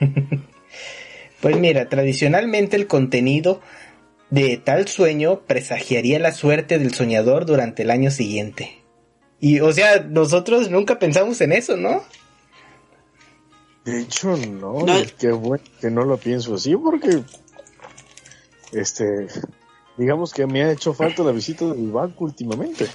Pues 1.40 1.58
mira, 1.58 1.88
tradicionalmente 1.88 2.76
el 2.76 2.86
contenido 2.86 3.60
de 4.30 4.58
tal 4.58 4.86
sueño 4.86 5.40
presagiaría 5.40 6.20
la 6.20 6.30
suerte 6.30 6.78
del 6.78 6.94
soñador 6.94 7.46
durante 7.46 7.82
el 7.82 7.90
año 7.90 8.12
siguiente. 8.12 8.78
Y 9.40 9.58
o 9.58 9.72
sea, 9.72 10.06
nosotros 10.08 10.70
nunca 10.70 11.00
pensamos 11.00 11.40
en 11.40 11.50
eso, 11.50 11.76
¿no? 11.76 12.04
De 13.84 14.00
hecho, 14.00 14.36
no, 14.36 14.80
No. 14.86 14.94
qué 15.18 15.32
bueno 15.32 15.64
que 15.80 15.90
no 15.90 16.04
lo 16.04 16.16
pienso 16.16 16.54
así 16.54 16.76
porque, 16.76 17.22
este, 18.72 19.26
digamos 19.96 20.32
que 20.32 20.46
me 20.46 20.62
ha 20.62 20.72
hecho 20.72 20.94
falta 20.94 21.22
la 21.24 21.32
visita 21.32 21.64
del 21.66 21.90
banco 21.90 22.24
últimamente. 22.24 22.86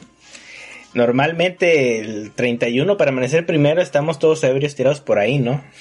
Normalmente 0.93 1.99
el 1.99 2.31
31 2.31 2.97
para 2.97 3.11
amanecer 3.11 3.45
primero 3.45 3.81
estamos 3.81 4.17
todos 4.19 4.43
ebrios 4.43 4.75
tirados 4.75 5.01
por 5.01 5.19
ahí, 5.19 5.39
¿no? 5.39 5.63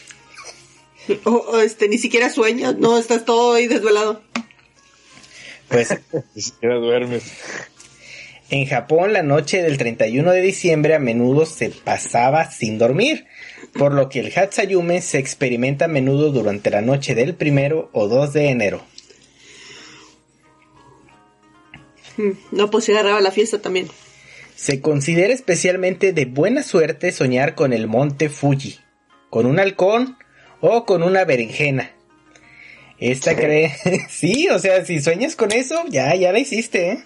O, 1.25 1.31
o, 1.31 1.61
este, 1.61 1.89
ni 1.89 1.99
siquiera 1.99 2.29
sueñas, 2.31 2.77
no, 2.79 2.99
estás 2.99 3.25
todo 3.25 3.55
ahí 3.55 3.69
desvelado. 3.69 4.23
Pues 5.69 5.97
Ni 6.35 6.43
siquiera 6.43 6.75
duermes. 6.77 7.23
En 8.51 8.67
Japón, 8.67 9.13
la 9.13 9.23
noche 9.23 9.63
del 9.63 9.79
31 9.79 10.31
de 10.33 10.41
diciembre 10.41 10.97
a 10.97 10.99
menudo 10.99 11.47
se 11.47 11.71
pasaba 11.71 12.51
sin 12.51 12.79
dormir, 12.79 13.27
por 13.73 13.93
lo 13.93 14.09
que 14.09 14.21
el 14.21 14.33
Hatsayume 14.37 15.01
se 15.01 15.19
experimenta 15.19 15.87
a 15.87 15.89
menudo 15.89 16.31
durante 16.31 16.71
la 16.71 16.81
noche 16.81 17.14
del 17.14 17.35
primero 17.35 17.89
o 17.93 18.09
2 18.09 18.33
de 18.33 18.49
enero. 18.49 18.83
Mm, 22.17 22.31
No, 22.53 22.71
pues 22.71 22.85
se 22.85 22.93
agarraba 22.93 23.21
la 23.21 23.31
fiesta 23.31 23.61
también. 23.61 23.89
Se 24.55 24.81
considera 24.81 25.35
especialmente 25.35 26.12
de 26.12 26.25
buena 26.25 26.62
suerte 26.62 27.12
soñar 27.12 27.55
con 27.55 27.73
el 27.73 27.87
monte 27.87 28.31
Fuji, 28.31 28.79
con 29.29 29.45
un 29.45 29.59
halcón 29.59 30.17
o 30.61 30.87
con 30.87 31.03
una 31.03 31.25
berenjena. 31.25 31.91
Esta 32.99 33.37
cree, 33.37 33.77
sí, 34.09 34.49
o 34.49 34.59
sea, 34.59 34.85
si 34.87 35.01
sueñas 35.01 35.37
con 35.37 35.53
eso, 35.53 35.85
ya, 35.89 36.14
ya 36.14 36.33
la 36.33 36.39
hiciste, 36.39 36.93
¿eh? 36.93 37.05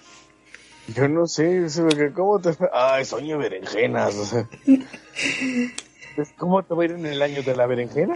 Yo 0.95 1.07
no 1.07 1.27
sé, 1.27 1.67
¿cómo 2.15 2.39
te... 2.39 2.51
Ay, 2.73 3.05
sueño 3.05 3.37
berenjenas, 3.37 4.15
o 4.15 4.25
sea. 4.25 4.49
¿Cómo 6.37 6.63
te 6.63 6.73
va 6.73 6.83
a 6.83 6.85
ir 6.85 6.91
en 6.91 7.05
el 7.05 7.21
año 7.21 7.43
de 7.43 7.55
la 7.55 7.65
berenjena? 7.65 8.13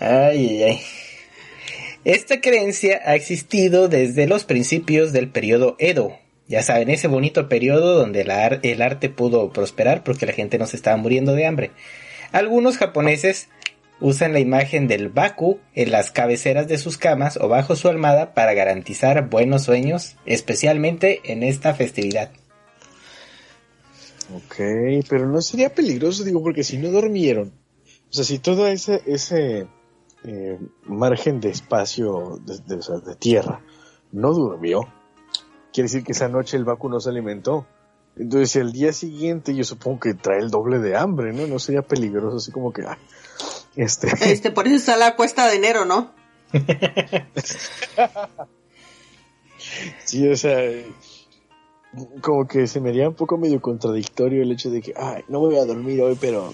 Ay, 0.00 0.62
ay. 0.62 0.80
Esta 2.04 2.40
creencia 2.40 3.02
ha 3.04 3.14
existido 3.14 3.88
desde 3.88 4.26
los 4.26 4.44
principios 4.44 5.12
del 5.12 5.28
periodo 5.28 5.76
Edo. 5.78 6.16
Ya 6.48 6.62
saben, 6.62 6.88
ese 6.88 7.06
bonito 7.06 7.48
periodo 7.48 7.94
donde 7.94 8.22
el 8.22 8.82
arte 8.82 9.08
pudo 9.10 9.52
prosperar 9.52 10.02
porque 10.02 10.24
la 10.24 10.32
gente 10.32 10.58
no 10.58 10.66
se 10.66 10.76
estaba 10.76 10.96
muriendo 10.96 11.34
de 11.34 11.46
hambre. 11.46 11.70
Algunos 12.32 12.78
japoneses 12.78 13.48
usan 14.00 14.32
la 14.32 14.40
imagen 14.40 14.88
del 14.88 15.10
Baku 15.10 15.60
en 15.74 15.90
las 15.90 16.10
cabeceras 16.10 16.66
de 16.66 16.78
sus 16.78 16.96
camas 16.96 17.36
o 17.36 17.48
bajo 17.48 17.76
su 17.76 17.88
almohada 17.88 18.32
para 18.32 18.54
garantizar 18.54 19.28
buenos 19.28 19.64
sueños, 19.64 20.16
especialmente 20.24 21.20
en 21.24 21.42
esta 21.42 21.74
festividad. 21.74 22.30
Ok, 24.34 24.56
pero 25.08 25.26
no 25.26 25.40
sería 25.40 25.74
peligroso, 25.74 26.22
digo, 26.24 26.42
porque 26.42 26.62
si 26.62 26.78
no 26.78 26.90
durmieron, 26.90 27.52
o 28.10 28.12
sea, 28.12 28.24
si 28.24 28.38
todo 28.38 28.66
ese, 28.68 29.02
ese 29.06 29.66
eh, 30.24 30.58
margen 30.84 31.40
de 31.40 31.50
espacio 31.50 32.38
de, 32.44 32.58
de- 32.58 32.76
o 32.76 32.82
sea, 32.82 32.98
de 32.98 33.16
tierra 33.16 33.62
no 34.12 34.32
durmió, 34.32 34.82
quiere 35.72 35.86
decir 35.88 36.04
que 36.04 36.12
esa 36.12 36.28
noche 36.28 36.56
el 36.56 36.64
Baku 36.64 36.88
no 36.88 37.00
se 37.00 37.10
alimentó. 37.10 37.66
Entonces, 38.16 38.56
el 38.56 38.72
día 38.72 38.92
siguiente 38.92 39.54
yo 39.54 39.64
supongo 39.64 40.00
que 40.00 40.14
trae 40.14 40.40
el 40.40 40.50
doble 40.50 40.78
de 40.80 40.96
hambre, 40.96 41.32
¿no? 41.32 41.46
No 41.46 41.58
sería 41.58 41.82
peligroso, 41.82 42.36
así 42.36 42.50
como 42.52 42.72
que, 42.72 42.82
ah, 42.82 42.98
este, 43.76 44.08
Este, 44.32 44.50
por 44.50 44.66
eso 44.66 44.76
está 44.76 44.96
la 44.96 45.16
cuesta 45.16 45.46
de 45.48 45.56
enero, 45.56 45.84
¿no? 45.84 46.12
sí, 50.04 50.28
o 50.28 50.36
sea, 50.36 50.58
como 52.20 52.46
que 52.46 52.66
se 52.66 52.80
me 52.80 52.90
haría 52.90 53.08
un 53.08 53.14
poco 53.14 53.36
medio 53.36 53.60
contradictorio 53.60 54.42
el 54.42 54.52
hecho 54.52 54.70
de 54.70 54.82
que, 54.82 54.94
ay, 54.96 55.24
no 55.28 55.40
voy 55.40 55.56
a 55.56 55.64
dormir 55.64 56.00
hoy, 56.02 56.16
pero 56.20 56.52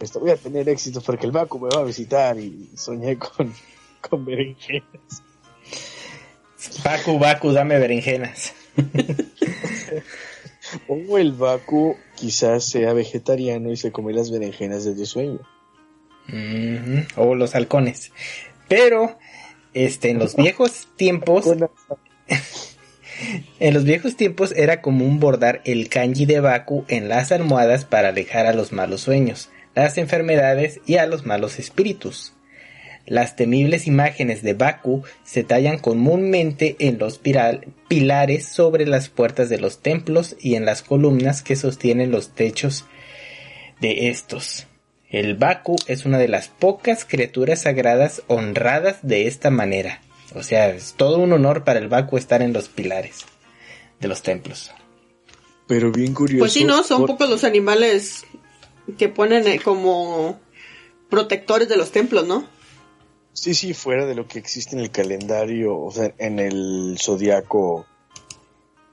esto, 0.00 0.20
voy 0.20 0.30
a 0.30 0.36
tener 0.36 0.68
éxito 0.68 1.00
porque 1.00 1.26
el 1.26 1.32
Baku 1.32 1.58
me 1.60 1.68
va 1.68 1.82
a 1.82 1.84
visitar 1.84 2.38
y 2.38 2.70
soñé 2.74 3.18
con, 3.18 3.52
con 4.08 4.24
berenjenas. 4.24 5.22
Baku, 6.84 7.18
Baku, 7.18 7.52
dame 7.52 7.78
berenjenas. 7.78 8.54
O 10.88 11.18
el 11.18 11.32
Baku 11.32 11.96
quizás 12.14 12.64
sea 12.64 12.92
vegetariano 12.92 13.70
y 13.72 13.76
se 13.76 13.92
come 13.92 14.12
las 14.12 14.30
berenjenas 14.30 14.84
desde 14.84 15.06
sueño. 15.06 15.40
O 17.16 17.34
los 17.34 17.54
halcones. 17.54 18.12
Pero, 18.68 19.18
este, 19.74 20.10
en 20.10 20.18
los 20.18 20.36
viejos 20.36 20.88
tiempos, 20.96 21.46
en 23.58 23.74
los 23.74 23.84
viejos 23.84 24.16
tiempos 24.16 24.52
era 24.56 24.80
común 24.80 25.20
bordar 25.20 25.60
el 25.64 25.88
kanji 25.88 26.26
de 26.26 26.40
Baku 26.40 26.84
en 26.88 27.08
las 27.08 27.32
almohadas 27.32 27.84
para 27.84 28.08
alejar 28.08 28.46
a 28.46 28.52
los 28.52 28.72
malos 28.72 29.02
sueños, 29.02 29.50
las 29.74 29.98
enfermedades 29.98 30.80
y 30.86 30.96
a 30.96 31.06
los 31.06 31.26
malos 31.26 31.58
espíritus. 31.58 32.34
Las 33.06 33.34
temibles 33.34 33.86
imágenes 33.86 34.42
de 34.42 34.54
Baku 34.54 35.02
se 35.24 35.42
tallan 35.42 35.78
comúnmente 35.78 36.76
en 36.78 36.98
los 36.98 37.18
pilares 37.18 38.46
sobre 38.46 38.86
las 38.86 39.08
puertas 39.08 39.48
de 39.48 39.58
los 39.58 39.82
templos 39.82 40.36
y 40.40 40.54
en 40.54 40.64
las 40.64 40.82
columnas 40.82 41.42
que 41.42 41.56
sostienen 41.56 42.10
los 42.10 42.34
techos 42.34 42.84
de 43.80 44.10
estos. 44.10 44.66
El 45.08 45.34
Baku 45.34 45.76
es 45.88 46.04
una 46.04 46.18
de 46.18 46.28
las 46.28 46.48
pocas 46.48 47.04
criaturas 47.04 47.62
sagradas 47.62 48.22
honradas 48.28 48.98
de 49.02 49.26
esta 49.26 49.50
manera. 49.50 50.00
O 50.34 50.42
sea, 50.42 50.68
es 50.70 50.94
todo 50.94 51.18
un 51.18 51.32
honor 51.32 51.64
para 51.64 51.78
el 51.80 51.88
Baku 51.88 52.16
estar 52.16 52.40
en 52.42 52.52
los 52.52 52.68
pilares 52.68 53.20
de 54.00 54.08
los 54.08 54.22
templos. 54.22 54.70
Pero 55.66 55.90
bien 55.90 56.14
curioso. 56.14 56.40
Pues 56.40 56.52
sí, 56.52 56.64
¿no? 56.64 56.82
Son 56.84 57.00
por- 57.00 57.10
pocos 57.10 57.30
los 57.30 57.44
animales 57.44 58.24
que 58.98 59.08
ponen 59.08 59.46
eh, 59.46 59.60
como 59.62 60.38
protectores 61.08 61.68
de 61.68 61.76
los 61.76 61.90
templos, 61.90 62.26
¿no? 62.26 62.46
Sí, 63.32 63.54
sí, 63.54 63.74
fuera 63.74 64.06
de 64.06 64.14
lo 64.14 64.26
que 64.26 64.38
existe 64.38 64.74
en 64.76 64.82
el 64.82 64.90
calendario, 64.90 65.78
o 65.78 65.90
sea, 65.92 66.12
en 66.18 66.38
el 66.40 66.96
zodiaco 67.00 67.86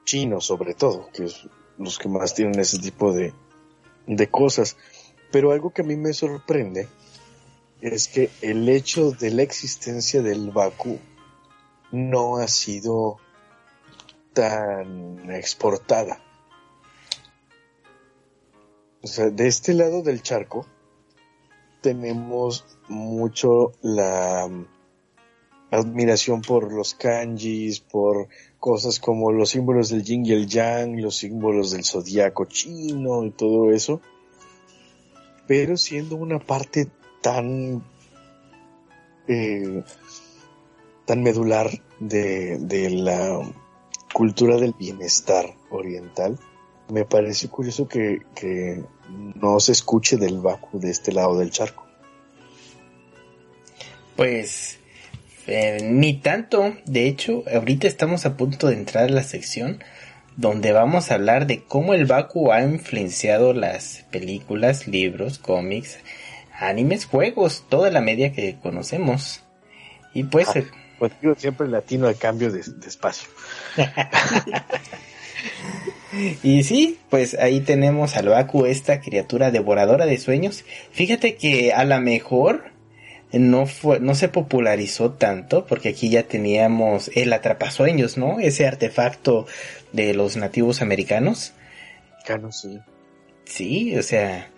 chino 0.06 0.40
sobre 0.42 0.74
todo, 0.74 1.10
que 1.14 1.26
es 1.26 1.48
los 1.78 1.98
que 1.98 2.08
más 2.08 2.34
tienen 2.34 2.60
ese 2.60 2.80
tipo 2.80 3.12
de, 3.14 3.34
de 4.06 4.28
cosas. 4.30 4.78
Pero 5.32 5.52
algo 5.52 5.72
que 5.72 5.82
a 5.82 5.86
mí 5.86 5.96
me 5.96 6.14
sorprende 6.14 6.88
es 7.82 8.08
que 8.08 8.30
el 8.42 8.68
hecho 8.70 9.12
de 9.12 9.32
la 9.32 9.42
existencia 9.44 10.22
del 10.22 10.52
Baku 10.52 11.00
no 11.92 12.38
ha 12.38 12.48
sido 12.48 13.18
tan 14.34 15.30
exportada. 15.32 16.22
O 19.02 19.08
sea, 19.08 19.30
de 19.30 19.48
este 19.48 19.74
lado 19.74 20.02
del 20.02 20.22
charco 20.22 20.66
tenemos 21.82 22.66
mucho 22.90 23.72
la 23.82 24.48
mm, 24.48 24.66
admiración 25.72 26.42
por 26.42 26.74
los 26.74 26.94
kanjis, 26.96 27.80
por 27.80 28.28
cosas 28.60 29.00
como 29.00 29.32
los 29.32 29.50
símbolos 29.52 29.90
del 29.90 30.04
yin 30.04 30.26
y 30.26 30.34
el 30.34 30.48
yang, 30.48 31.00
los 31.00 31.18
símbolos 31.18 31.72
del 31.72 31.86
zodiaco 31.86 32.46
chino 32.46 33.24
y 33.24 33.32
todo 33.32 33.72
eso. 33.72 34.02
Pero 35.48 35.78
siendo 35.78 36.16
una 36.16 36.40
parte 36.40 36.88
tan 37.22 37.84
eh, 39.28 39.84
tan 41.08 41.24
medular 41.24 41.72
de, 42.00 42.58
de 42.60 42.90
la 42.92 43.40
cultura 44.14 44.58
del 44.58 44.74
bienestar 44.74 45.56
oriental, 45.72 46.38
me 46.90 47.06
parece 47.06 47.48
curioso 47.48 47.88
que, 47.88 48.22
que 48.36 48.84
no 49.10 49.60
se 49.60 49.72
escuche 49.72 50.18
del 50.18 50.40
Baku 50.40 50.80
de 50.80 50.92
este 50.92 51.14
lado 51.14 51.38
del 51.40 51.50
charco. 51.50 51.86
Pues 54.18 54.80
eh, 55.48 55.80
ni 55.82 56.20
tanto, 56.20 56.76
de 56.86 57.08
hecho, 57.08 57.44
ahorita 57.54 57.88
estamos 57.88 58.26
a 58.26 58.36
punto 58.36 58.68
de 58.68 58.76
entrar 58.76 59.06
a 59.06 59.10
la 59.10 59.24
sección 59.24 59.82
donde 60.36 60.72
vamos 60.72 61.10
a 61.10 61.16
hablar 61.16 61.48
de 61.48 61.64
cómo 61.64 61.94
el 61.94 62.06
Baku 62.06 62.52
ha 62.52 62.62
influenciado 62.62 63.54
las 63.54 64.06
películas, 64.12 64.88
libros, 64.88 65.40
cómics, 65.40 66.00
animes, 66.60 67.06
juegos, 67.06 67.64
toda 67.70 67.92
la 67.92 68.02
media 68.02 68.34
que 68.34 68.58
conocemos. 68.62 69.44
Y 70.14 70.26
pues 70.26 70.50
Ah. 70.50 70.64
Pues 71.00 71.12
digo 71.22 71.36
siempre 71.36 71.68
latino 71.68 72.08
al 72.08 72.18
cambio 72.18 72.52
de, 72.52 72.62
de 72.62 72.88
espacio. 72.88 73.30
Y 76.44 76.64
sí, 76.64 76.98
pues 77.10 77.36
ahí 77.36 77.60
tenemos 77.62 78.16
al 78.16 78.30
Baku, 78.30 78.66
esta 78.66 79.02
criatura 79.02 79.52
devoradora 79.52 80.06
de 80.06 80.18
sueños. 80.18 80.64
Fíjate 80.92 81.36
que 81.36 81.74
a 81.74 81.84
lo 81.84 82.00
mejor 82.00 82.72
no 83.32 83.66
fue, 83.66 84.00
no 84.00 84.16
se 84.16 84.30
popularizó 84.30 85.12
tanto, 85.12 85.66
porque 85.66 85.90
aquí 85.90 86.10
ya 86.10 86.24
teníamos 86.24 87.12
el 87.14 87.34
atrapasueños, 87.34 88.18
¿no? 88.18 88.40
Ese 88.40 88.66
artefacto 88.66 89.48
de 89.92 90.14
los 90.14 90.38
nativos 90.38 90.82
americanos. 90.82 91.54
Cano, 92.26 92.52
sí. 92.52 92.80
Sí, 93.46 93.96
o 93.98 94.04
sea, 94.04 94.50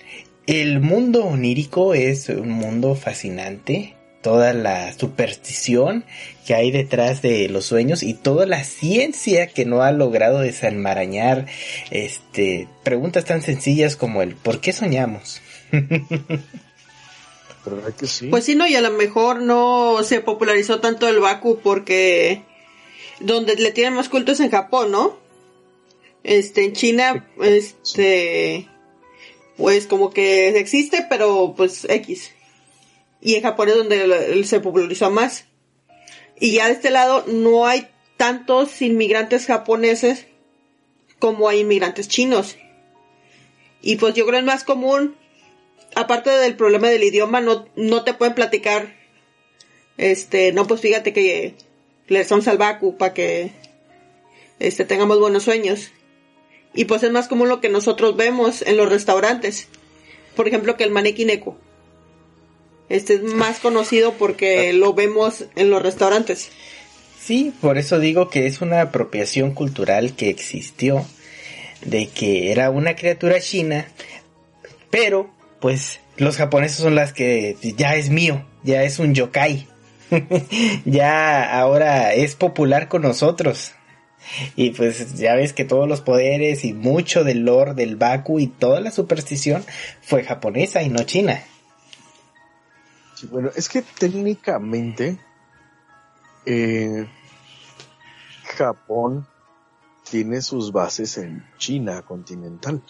el 0.48 0.80
mundo 0.80 1.26
onírico 1.26 1.94
es 1.94 2.30
un 2.30 2.52
mundo 2.52 2.96
fascinante. 2.96 3.96
Toda 4.22 4.54
la 4.54 4.92
superstición 4.94 6.04
que 6.46 6.54
hay 6.54 6.72
detrás 6.72 7.22
de 7.22 7.48
los 7.48 7.66
sueños 7.66 8.04
y 8.04 8.14
toda 8.14 8.46
la 8.46 8.64
ciencia 8.64 9.48
que 9.48 9.66
no 9.66 9.82
ha 9.82 9.92
logrado 9.92 10.40
desenmarañar 10.40 11.46
este 11.90 12.68
preguntas 12.84 13.24
tan 13.26 13.42
sencillas 13.42 13.96
como 13.96 14.22
el 14.22 14.36
¿por 14.36 14.60
qué 14.60 14.74
soñamos? 14.74 15.42
Que 17.98 18.08
sí. 18.08 18.28
Pues 18.28 18.46
sí, 18.46 18.56
no, 18.56 18.66
y 18.68 18.76
a 18.76 18.82
lo 18.82 18.92
mejor 18.92 19.42
no 19.42 20.02
se 20.04 20.22
popularizó 20.22 20.80
tanto 20.80 21.08
el 21.08 21.20
Baku 21.20 21.60
porque 21.62 22.42
donde 23.20 23.56
le 23.56 23.72
tienen 23.72 23.94
más 23.94 24.10
culto 24.10 24.32
es 24.32 24.40
en 24.40 24.50
Japón, 24.50 24.92
¿no? 24.92 25.20
Este, 26.24 26.66
en 26.66 26.74
China, 26.74 27.28
este, 27.42 28.68
pues 29.58 29.88
como 29.88 30.10
que 30.10 30.58
existe, 30.58 31.06
pero 31.10 31.54
pues 31.56 31.86
X. 31.90 32.32
Y 33.22 33.36
en 33.36 33.44
Japón 33.44 33.70
es 33.70 33.76
donde 33.76 34.44
se 34.46 34.60
popularizó 34.60 35.12
más. 35.12 35.46
Y 36.40 36.54
ya 36.54 36.68
de 36.68 36.74
este 36.74 36.90
lado 36.90 37.26
no 37.28 37.68
hay 37.68 37.88
tantos 38.18 38.82
inmigrantes 38.82 39.46
japoneses 39.46 40.28
como 41.20 41.50
hay 41.50 41.60
inmigrantes 41.60 42.08
chinos. 42.08 42.58
Y 43.82 43.98
pues 43.98 44.14
yo 44.14 44.26
creo 44.26 44.40
que 44.40 44.40
es 44.40 44.46
más 44.46 44.64
común, 44.64 45.16
aparte 45.96 46.30
del 46.30 46.56
problema 46.56 46.90
del 46.90 47.04
idioma, 47.04 47.42
no, 47.42 47.68
no 47.76 48.04
te 48.04 48.14
pueden 48.14 48.36
platicar, 48.36 48.96
este, 49.98 50.52
no, 50.52 50.68
pues 50.68 50.82
fíjate 50.82 51.14
que 51.14 51.56
le 52.08 52.24
son 52.26 52.42
salvacu 52.42 52.98
para 52.98 53.14
que 53.14 53.52
este, 54.60 54.86
tengamos 54.86 55.20
buenos 55.20 55.44
sueños. 55.44 55.92
Y 56.74 56.86
pues 56.86 57.04
es 57.04 57.12
más 57.12 57.28
común 57.28 57.50
lo 57.50 57.62
que 57.62 57.70
nosotros 57.70 58.16
vemos 58.16 58.62
en 58.62 58.78
los 58.78 58.90
restaurantes. 58.90 59.68
Por 60.36 60.48
ejemplo, 60.48 60.78
que 60.78 60.84
el 60.84 60.92
maneki 60.92 61.26
neko. 61.26 61.58
Este 62.90 63.16
es 63.16 63.22
más 63.22 63.60
conocido 63.60 64.14
porque 64.14 64.74
lo 64.74 64.94
vemos 64.94 65.46
en 65.56 65.70
los 65.70 65.82
restaurantes. 65.82 66.50
Sí, 67.20 67.54
por 67.62 67.78
eso 67.78 68.00
digo 68.00 68.30
que 68.30 68.48
es 68.48 68.62
una 68.62 68.82
apropiación 68.82 69.54
cultural 69.54 70.16
que 70.16 70.30
existió 70.30 71.06
de 71.86 72.08
que 72.08 72.52
era 72.52 72.72
una 72.72 72.96
criatura 72.96 73.40
china, 73.40 73.88
pero 74.90 75.30
pues 75.60 76.00
los 76.18 76.38
japoneses 76.38 76.78
son 76.78 76.96
las 76.96 77.14
que 77.14 77.56
ya 77.78 77.96
es 77.96 78.10
mío, 78.10 78.46
ya 78.64 78.84
es 78.84 79.00
un 79.00 79.14
yokai. 79.14 79.68
ya 80.86 81.60
ahora 81.60 82.14
es 82.14 82.36
popular 82.36 82.88
con 82.88 83.04
nosotros. 83.04 83.74
Y 84.56 84.72
pues 84.72 85.18
ya 85.18 85.36
ves 85.36 85.54
que 85.54 85.66
todos 85.66 85.88
los 85.88 86.02
poderes 86.02 86.66
y 86.66 86.74
mucho 86.74 87.24
del 87.24 87.46
lore 87.46 87.74
del 87.74 87.96
Baku 87.96 88.40
y 88.40 88.48
toda 88.48 88.80
la 88.82 88.92
superstición 88.92 89.64
fue 90.02 90.24
japonesa 90.24 90.82
y 90.82 90.90
no 90.90 91.04
china. 91.04 91.44
Bueno, 93.28 93.50
es 93.56 93.70
que 93.70 93.82
técnicamente 93.82 95.20
eh, 96.46 97.08
Japón 98.58 99.28
tiene 100.10 100.42
sus 100.42 100.72
bases 100.72 101.18
en 101.18 101.46
China 101.58 102.02
continental. 102.02 102.82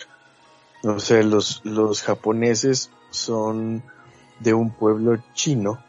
O 0.83 0.99
sea, 0.99 1.21
los, 1.23 1.61
los 1.65 2.03
japoneses 2.03 2.91
son 3.09 3.83
de 4.39 4.53
un 4.53 4.71
pueblo 4.71 5.17
chino 5.33 5.83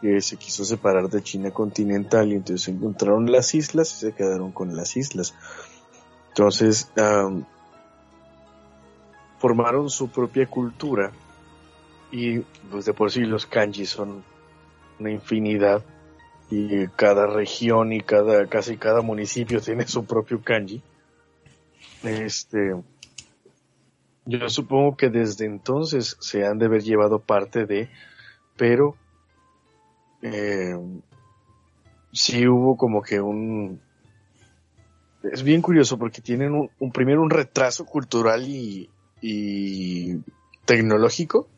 que 0.00 0.20
se 0.20 0.36
quiso 0.36 0.64
separar 0.64 1.08
de 1.08 1.22
China 1.22 1.50
continental 1.50 2.30
y 2.30 2.34
entonces 2.34 2.68
encontraron 2.68 3.32
las 3.32 3.54
islas 3.54 3.94
y 3.94 4.00
se 4.00 4.12
quedaron 4.12 4.52
con 4.52 4.76
las 4.76 4.96
islas. 4.98 5.34
Entonces, 6.28 6.88
formaron 9.38 9.88
su 9.88 10.08
propia 10.08 10.46
cultura 10.46 11.10
y 12.14 12.38
pues 12.70 12.84
de 12.84 12.94
por 12.94 13.10
sí 13.10 13.22
los 13.22 13.44
kanji 13.44 13.86
son 13.86 14.22
una 15.00 15.10
infinidad 15.10 15.84
y 16.48 16.86
cada 16.86 17.26
región 17.26 17.92
y 17.92 18.02
cada 18.02 18.46
casi 18.46 18.76
cada 18.76 19.02
municipio 19.02 19.60
tiene 19.60 19.84
su 19.88 20.04
propio 20.04 20.40
kanji. 20.40 20.80
Este 22.04 22.76
yo 24.26 24.48
supongo 24.48 24.96
que 24.96 25.10
desde 25.10 25.44
entonces 25.46 26.16
se 26.20 26.46
han 26.46 26.58
de 26.58 26.66
haber 26.66 26.84
llevado 26.84 27.18
parte 27.18 27.66
de, 27.66 27.90
pero 28.56 28.94
eh, 30.22 30.76
sí 32.12 32.46
hubo 32.46 32.76
como 32.76 33.02
que 33.02 33.20
un 33.20 33.80
es 35.32 35.42
bien 35.42 35.62
curioso 35.62 35.98
porque 35.98 36.22
tienen 36.22 36.70
un, 36.78 36.92
primero 36.92 37.22
un 37.22 37.30
retraso 37.30 37.84
cultural 37.84 38.44
y 38.46 38.88
tecnológico 40.64 41.48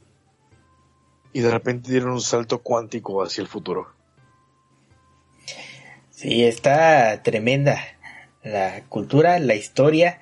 y 1.32 1.40
de 1.40 1.50
repente 1.50 1.90
dieron 1.90 2.10
un 2.10 2.20
salto 2.20 2.62
cuántico 2.62 3.22
hacia 3.22 3.42
el 3.42 3.48
futuro. 3.48 3.88
Sí, 6.10 6.44
está 6.44 7.22
tremenda 7.22 7.82
la 8.42 8.84
cultura, 8.88 9.38
la 9.38 9.54
historia 9.54 10.18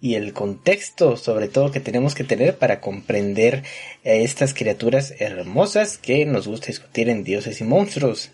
y 0.00 0.14
el 0.14 0.32
contexto 0.32 1.16
sobre 1.16 1.48
todo 1.48 1.70
que 1.70 1.80
tenemos 1.80 2.14
que 2.14 2.24
tener 2.24 2.56
para 2.56 2.80
comprender 2.80 3.62
estas 4.04 4.54
criaturas 4.54 5.14
hermosas 5.18 5.98
que 5.98 6.24
nos 6.24 6.46
gusta 6.46 6.68
discutir 6.68 7.08
en 7.08 7.24
dioses 7.24 7.60
y 7.60 7.64
monstruos. 7.64 8.30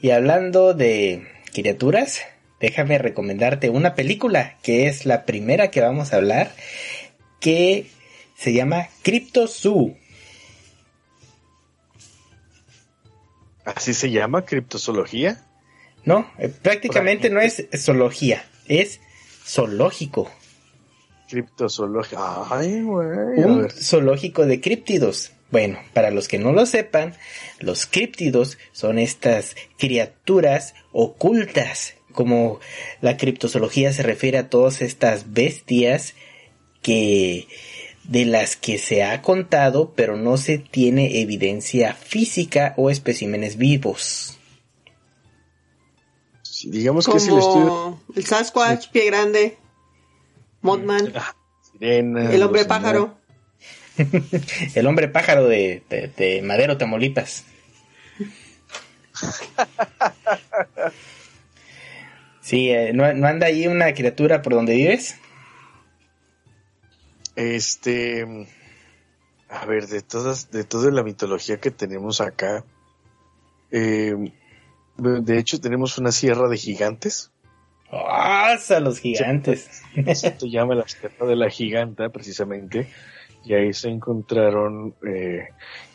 Y 0.00 0.10
hablando 0.10 0.72
de 0.72 1.26
criaturas, 1.52 2.20
déjame 2.60 2.98
recomendarte 2.98 3.70
una 3.70 3.94
película 3.94 4.56
que 4.62 4.86
es 4.86 5.04
la 5.04 5.24
primera 5.24 5.70
que 5.70 5.80
vamos 5.80 6.12
a 6.12 6.16
hablar 6.16 6.52
que 7.40 7.86
se 8.36 8.52
llama 8.52 8.88
Crypto 9.02 9.46
Zoo. 9.46 9.96
¿Así 13.64 13.94
se 13.94 14.10
llama? 14.10 14.44
¿Criptozoología? 14.44 15.44
No, 16.04 16.30
eh, 16.38 16.48
prácticamente 16.48 17.30
no 17.30 17.40
es 17.40 17.66
zoología, 17.76 18.44
es 18.66 19.00
zoológico. 19.44 20.30
Criptozoológico. 21.28 22.48
Un 23.36 23.70
zoológico 23.70 24.46
de 24.46 24.60
críptidos. 24.60 25.32
Bueno, 25.50 25.78
para 25.92 26.10
los 26.10 26.28
que 26.28 26.38
no 26.38 26.52
lo 26.52 26.64
sepan, 26.64 27.14
los 27.58 27.86
críptidos 27.86 28.58
son 28.72 28.98
estas 28.98 29.56
criaturas 29.78 30.74
ocultas, 30.92 31.94
como 32.12 32.60
la 33.00 33.16
criptozoología 33.16 33.92
se 33.92 34.02
refiere 34.02 34.38
a 34.38 34.48
todas 34.48 34.80
estas 34.80 35.32
bestias 35.32 36.14
que 36.82 37.48
de 38.10 38.26
las 38.26 38.56
que 38.56 38.76
se 38.76 39.02
ha 39.02 39.22
contado, 39.22 39.94
pero 39.96 40.16
no 40.16 40.36
se 40.36 40.58
tiene 40.58 41.22
evidencia 41.22 41.94
física 41.94 42.74
o 42.76 42.90
especímenes 42.90 43.56
vivos 43.56 44.36
digamos 46.64 47.06
que 47.06 47.16
es 47.16 47.28
el 47.28 47.38
estudio. 47.38 48.00
El 48.14 48.26
Sasquatch, 48.26 48.88
Pie 48.88 49.06
Grande, 49.06 49.56
Mothman, 50.62 51.12
ah, 51.14 51.34
el 51.80 52.42
hombre 52.42 52.64
pájaro. 52.64 53.18
el 54.74 54.86
hombre 54.86 55.08
pájaro 55.08 55.46
de, 55.46 55.82
de, 55.88 56.42
Madero, 56.42 56.76
Tamaulipas. 56.78 57.44
sí, 62.40 62.70
eh, 62.70 62.92
¿no, 62.94 63.12
¿no, 63.12 63.26
anda 63.26 63.48
ahí 63.48 63.66
una 63.66 63.92
criatura 63.92 64.40
por 64.42 64.54
donde 64.54 64.74
vives? 64.74 65.16
Este. 67.36 68.46
A 69.48 69.66
ver, 69.66 69.88
de 69.88 70.00
todas, 70.02 70.50
de 70.50 70.64
toda 70.64 70.90
la 70.90 71.02
mitología 71.02 71.58
que 71.58 71.70
tenemos 71.70 72.20
acá. 72.20 72.64
Eh, 73.70 74.32
de 74.96 75.38
hecho, 75.38 75.60
tenemos 75.60 75.98
una 75.98 76.12
sierra 76.12 76.48
de 76.48 76.56
gigantes. 76.56 77.32
¡Ah! 77.90 78.56
los 78.80 79.00
gigantes! 79.00 79.82
Se 80.14 80.50
llama 80.50 80.74
la 80.74 80.86
sierra 80.86 81.26
de 81.26 81.36
la 81.36 81.50
giganta, 81.50 82.08
precisamente. 82.10 82.88
Y 83.44 83.54
ahí 83.54 83.72
se 83.72 83.88
encontraron 83.88 84.94
eh, 85.06 85.48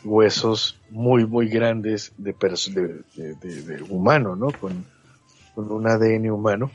huesos 0.04 0.80
muy, 0.90 1.26
muy 1.26 1.48
grandes 1.48 2.12
de, 2.18 2.34
de, 3.14 3.82
humano, 3.88 4.34
¿no? 4.34 4.48
Con, 4.50 4.84
con 5.54 5.70
un 5.70 5.86
ADN 5.86 6.30
humano. 6.30 6.70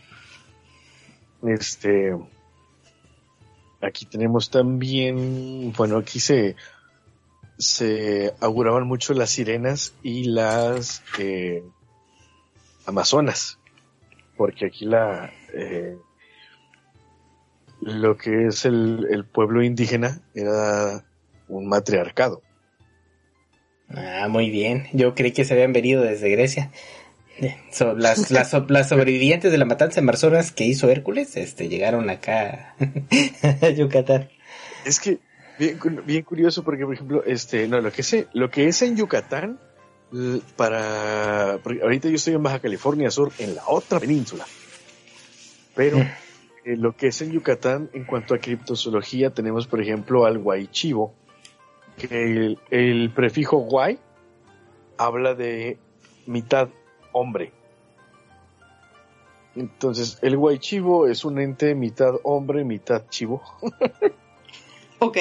Este. 1.43 2.15
Aquí 3.81 4.05
tenemos 4.05 4.49
también, 4.49 5.73
bueno, 5.73 5.97
aquí 5.97 6.19
se, 6.19 6.55
se 7.57 8.33
auguraban 8.39 8.87
mucho 8.87 9.13
las 9.13 9.31
sirenas 9.31 9.93
y 10.03 10.25
las 10.25 11.03
eh, 11.17 11.63
Amazonas, 12.85 13.59
porque 14.37 14.65
aquí 14.65 14.85
la 14.85 15.31
eh, 15.53 15.97
lo 17.81 18.17
que 18.17 18.47
es 18.47 18.65
el, 18.65 19.25
pueblo 19.31 19.63
indígena 19.63 20.21
era 20.35 21.03
un 21.47 21.67
matriarcado. 21.67 22.41
Ah, 23.89 24.27
muy 24.29 24.49
bien. 24.49 24.87
Yo 24.93 25.15
creí 25.15 25.31
que 25.31 25.43
se 25.43 25.53
habían 25.53 25.73
venido 25.73 26.01
desde 26.01 26.29
Grecia. 26.29 26.71
las, 27.97 28.31
las, 28.31 28.53
las, 28.69 28.89
sobrevivientes 28.89 29.51
de 29.51 29.57
la 29.57 29.65
matanza 29.65 29.99
en 29.99 30.05
Amazonas 30.05 30.51
que 30.51 30.65
hizo 30.65 30.89
Hércules, 30.89 31.37
este, 31.37 31.69
llegaron 31.69 32.09
acá 32.09 32.75
a 33.61 33.69
Yucatán. 33.69 34.29
Es 34.85 34.99
que 34.99 35.19
bien, 35.57 35.79
bien 36.05 36.23
curioso 36.23 36.63
porque, 36.63 36.85
por 36.85 36.93
ejemplo, 36.93 37.23
este, 37.25 37.67
no, 37.67 37.81
lo 37.81 37.91
que 37.91 38.03
sé, 38.03 38.27
lo 38.33 38.49
que 38.49 38.67
es 38.67 38.81
en 38.81 38.97
Yucatán 38.97 39.59
para 40.57 41.53
ahorita 41.53 42.09
yo 42.09 42.15
estoy 42.15 42.33
en 42.33 42.43
Baja 42.43 42.59
California 42.59 43.09
Sur, 43.09 43.31
en 43.39 43.55
la 43.55 43.63
otra 43.67 43.99
península. 43.99 44.45
Pero 45.75 45.99
mm. 45.99 46.01
eh, 46.65 46.77
lo 46.77 46.95
que 46.95 47.07
es 47.07 47.21
en 47.21 47.31
Yucatán, 47.31 47.89
en 47.93 48.03
cuanto 48.03 48.33
a 48.33 48.39
criptozoología, 48.39 49.33
tenemos 49.33 49.67
por 49.67 49.81
ejemplo 49.81 50.25
al 50.25 50.37
guaychivo, 50.37 51.13
que 51.97 52.57
el, 52.71 53.11
prefijo 53.11 53.57
guay 53.59 53.99
habla 54.97 55.33
de 55.33 55.77
mitad 56.25 56.69
hombre. 57.11 57.51
Entonces, 59.55 60.17
el 60.21 60.37
guaychivo 60.37 61.07
es 61.07 61.25
un 61.25 61.39
ente 61.39 61.75
mitad 61.75 62.15
hombre, 62.23 62.63
mitad 62.63 63.03
chivo. 63.09 63.41
ok. 64.99 65.17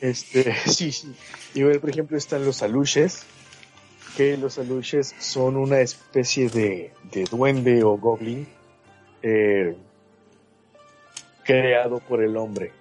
este, 0.00 0.54
sí, 0.66 0.92
sí. 0.92 1.14
Y 1.54 1.64
por 1.78 1.90
ejemplo, 1.90 2.16
están 2.18 2.44
los 2.44 2.62
aluches, 2.62 3.24
que 4.16 4.36
los 4.36 4.58
aluches 4.58 5.14
son 5.18 5.56
una 5.56 5.80
especie 5.80 6.50
de, 6.50 6.92
de 7.10 7.24
duende 7.24 7.82
o 7.84 7.96
goblin 7.96 8.46
eh, 9.22 9.76
creado 11.44 12.00
por 12.00 12.22
el 12.22 12.36
hombre. 12.36 12.72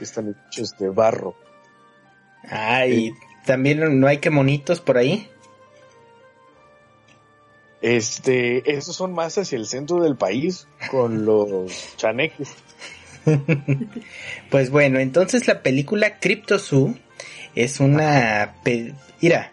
Están 0.00 0.34
hechos 0.50 0.76
de 0.78 0.88
barro. 0.88 1.34
Ah, 2.48 2.86
y 2.86 3.12
también 3.44 4.00
no 4.00 4.06
hay 4.06 4.18
que 4.18 4.30
monitos 4.30 4.80
por 4.80 4.96
ahí. 4.96 5.28
Este, 7.80 8.76
esos 8.76 8.96
son 8.96 9.12
más 9.12 9.38
hacia 9.38 9.56
el 9.56 9.66
centro 9.66 10.02
del 10.02 10.16
país, 10.16 10.66
con 10.90 11.24
los 11.24 11.96
chaneques. 11.96 12.48
pues 14.50 14.70
bueno, 14.70 14.98
entonces 14.98 15.46
la 15.46 15.62
película 15.62 16.18
Crypto 16.18 16.58
Zoo 16.58 16.94
es 17.54 17.80
una... 17.80 18.54
Mira, 19.20 19.52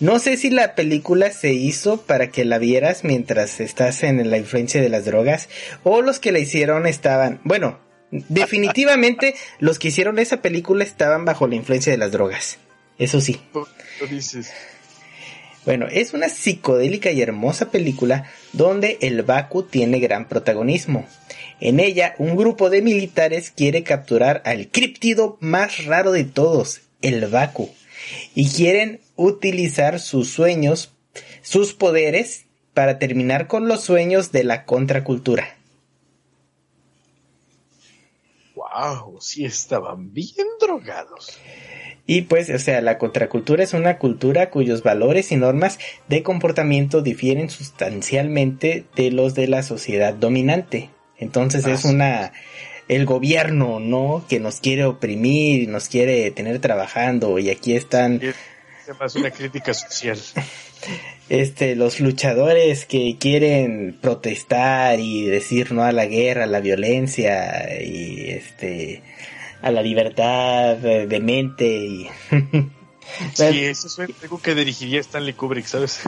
no 0.00 0.18
sé 0.18 0.36
si 0.36 0.50
la 0.50 0.74
película 0.74 1.30
se 1.30 1.52
hizo 1.52 2.02
para 2.02 2.28
que 2.30 2.44
la 2.44 2.58
vieras 2.58 3.04
mientras 3.04 3.60
estás 3.60 4.02
en 4.02 4.30
la 4.30 4.38
influencia 4.38 4.82
de 4.82 4.88
las 4.88 5.04
drogas 5.04 5.48
o 5.82 6.02
los 6.02 6.18
que 6.18 6.32
la 6.32 6.40
hicieron 6.40 6.86
estaban... 6.86 7.40
Bueno, 7.44 7.80
definitivamente 8.10 9.34
los 9.58 9.78
que 9.78 9.88
hicieron 9.88 10.18
esa 10.18 10.42
película 10.42 10.84
estaban 10.84 11.24
bajo 11.24 11.46
la 11.46 11.54
influencia 11.54 11.92
de 11.92 11.98
las 11.98 12.12
drogas. 12.12 12.58
Eso 12.98 13.20
sí. 13.20 13.40
Lo 13.52 14.06
dices. 14.08 14.52
Bueno, 15.64 15.86
es 15.90 16.12
una 16.12 16.28
psicodélica 16.28 17.10
y 17.10 17.22
hermosa 17.22 17.70
película 17.70 18.30
donde 18.52 18.98
el 19.00 19.22
Baku 19.22 19.62
tiene 19.62 19.98
gran 19.98 20.28
protagonismo. 20.28 21.06
En 21.60 21.80
ella, 21.80 22.14
un 22.18 22.36
grupo 22.36 22.68
de 22.68 22.82
militares 22.82 23.50
quiere 23.50 23.82
capturar 23.82 24.42
al 24.44 24.68
críptido 24.70 25.38
más 25.40 25.86
raro 25.86 26.12
de 26.12 26.24
todos, 26.24 26.82
el 27.00 27.26
Baku, 27.26 27.70
y 28.34 28.50
quieren 28.50 29.00
utilizar 29.16 30.00
sus 30.00 30.28
sueños, 30.30 30.92
sus 31.42 31.72
poderes, 31.72 32.44
para 32.74 32.98
terminar 32.98 33.46
con 33.46 33.68
los 33.68 33.84
sueños 33.84 34.32
de 34.32 34.44
la 34.44 34.64
contracultura. 34.64 35.56
¡Wow! 38.54 39.20
Sí 39.20 39.44
estaban 39.44 40.12
bien 40.12 40.46
drogados. 40.60 41.38
Y 42.06 42.22
pues, 42.22 42.50
o 42.50 42.58
sea, 42.58 42.82
la 42.82 42.98
contracultura 42.98 43.64
es 43.64 43.72
una 43.72 43.98
cultura 43.98 44.50
cuyos 44.50 44.82
valores 44.82 45.32
y 45.32 45.36
normas 45.36 45.78
de 46.08 46.22
comportamiento 46.22 47.00
difieren 47.00 47.48
sustancialmente 47.48 48.84
de 48.94 49.10
los 49.10 49.34
de 49.34 49.48
la 49.48 49.62
sociedad 49.62 50.12
dominante. 50.12 50.90
Entonces 51.16 51.66
es 51.66 51.84
una 51.84 52.32
el 52.88 53.06
gobierno, 53.06 53.80
¿no? 53.80 54.24
Que 54.28 54.40
nos 54.40 54.60
quiere 54.60 54.84
oprimir, 54.84 55.68
nos 55.68 55.88
quiere 55.88 56.30
tener 56.30 56.58
trabajando 56.60 57.38
y 57.38 57.48
aquí 57.48 57.74
están 57.74 58.20
es 58.22 59.14
una 59.16 59.30
crítica 59.30 59.74
social. 59.74 60.18
Este, 61.30 61.74
los 61.74 62.00
luchadores 62.00 62.84
que 62.84 63.16
quieren 63.18 63.96
protestar 63.98 65.00
y 65.00 65.24
decir 65.24 65.72
no 65.72 65.82
a 65.82 65.92
la 65.92 66.04
guerra, 66.04 66.44
a 66.44 66.46
la 66.46 66.60
violencia 66.60 67.82
y 67.82 68.28
este 68.28 69.02
a 69.64 69.70
la 69.70 69.82
libertad 69.82 70.76
de 70.76 71.20
mente 71.20 71.66
y 71.66 72.08
Sí, 73.34 73.64
eso 73.64 73.86
es 73.86 73.98
algo 74.22 74.40
que 74.40 74.54
dirigiría 74.54 75.00
Stanley 75.00 75.34
Kubrick, 75.34 75.66
¿sabes? 75.66 76.00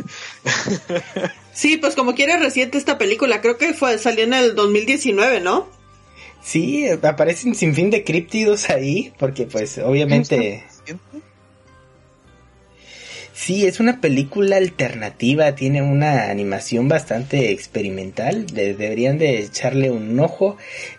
sí, 1.53 1.77
pues 1.77 1.95
como 1.95 2.15
quiere 2.15 2.37
reciente 2.39 2.79
esta 2.79 2.99
película, 2.99 3.41
creo 3.41 3.59
que 3.59 3.75
fue 3.75 3.99
salió 3.99 4.25
en 4.25 4.35
el 4.35 4.55
2019, 4.55 5.41
¿no? 5.41 5.69
Sí, 6.43 6.89
aparecen 6.89 7.55
sin 7.55 7.75
fin 7.75 7.91
de 7.91 8.05
críptidos 8.05 8.71
ahí, 8.71 9.13
porque 9.19 9.47
pues 9.47 9.79
obviamente... 9.79 10.65
Sí, 13.37 13.67
es 13.67 13.81
una 13.81 14.01
película 14.01 14.57
alternativa, 14.57 15.55
tiene 15.55 15.83
una 15.83 16.31
animación 16.31 16.89
bastante 16.89 17.51
experimental, 17.51 18.47
deberían 18.47 19.19
de 19.19 19.41
echarle 19.41 19.91
un 19.91 20.19
ojo, 20.19 20.57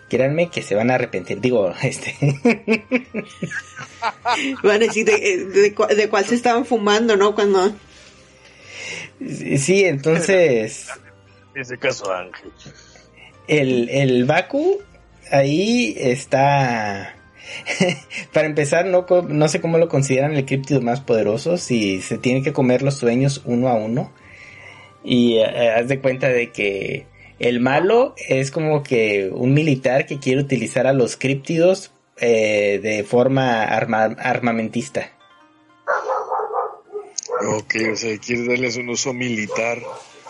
créanme 0.08 0.48
que 0.48 0.62
se 0.62 0.76
van 0.76 0.92
a 0.92 0.94
arrepentir, 0.94 1.40
digo, 1.40 1.74
este... 1.82 2.14
van 4.62 4.76
a 4.76 4.78
decir 4.78 5.04
de, 5.04 5.74
cuál 6.08 6.24
se 6.26 6.36
estaban 6.36 6.64
fumando, 6.64 7.16
¿no? 7.16 7.34
Cuando... 7.34 7.74
Sí, 9.56 9.84
entonces... 9.84 10.86
En 11.56 11.62
ese 11.62 11.76
caso, 11.76 12.12
Ángel. 12.12 12.52
El, 13.48 13.88
el 13.88 14.24
Baku, 14.26 14.78
ahí 15.32 15.96
está 15.98 17.17
Para 18.32 18.46
empezar, 18.46 18.86
no, 18.86 19.06
no 19.28 19.48
sé 19.48 19.60
cómo 19.60 19.78
lo 19.78 19.88
consideran 19.88 20.34
el 20.34 20.44
críptido 20.44 20.80
más 20.80 21.00
poderoso, 21.00 21.56
si 21.56 22.00
se 22.00 22.18
tiene 22.18 22.42
que 22.42 22.52
comer 22.52 22.82
los 22.82 22.94
sueños 22.94 23.42
uno 23.44 23.68
a 23.68 23.74
uno. 23.74 24.12
Y 25.04 25.38
eh, 25.38 25.70
haz 25.70 25.88
de 25.88 26.00
cuenta 26.00 26.28
de 26.28 26.50
que 26.50 27.06
el 27.38 27.60
malo 27.60 28.14
es 28.16 28.50
como 28.50 28.82
que 28.82 29.30
un 29.32 29.54
militar 29.54 30.06
que 30.06 30.18
quiere 30.18 30.40
utilizar 30.40 30.86
a 30.86 30.92
los 30.92 31.16
críptidos 31.16 31.92
eh, 32.20 32.80
de 32.82 33.04
forma 33.04 33.64
armamentista. 33.64 35.12
Ok, 37.46 37.76
o 37.92 37.96
sea, 37.96 38.18
quiere 38.18 38.48
darles 38.48 38.76
un 38.76 38.88
uso 38.88 39.12
militar 39.12 39.78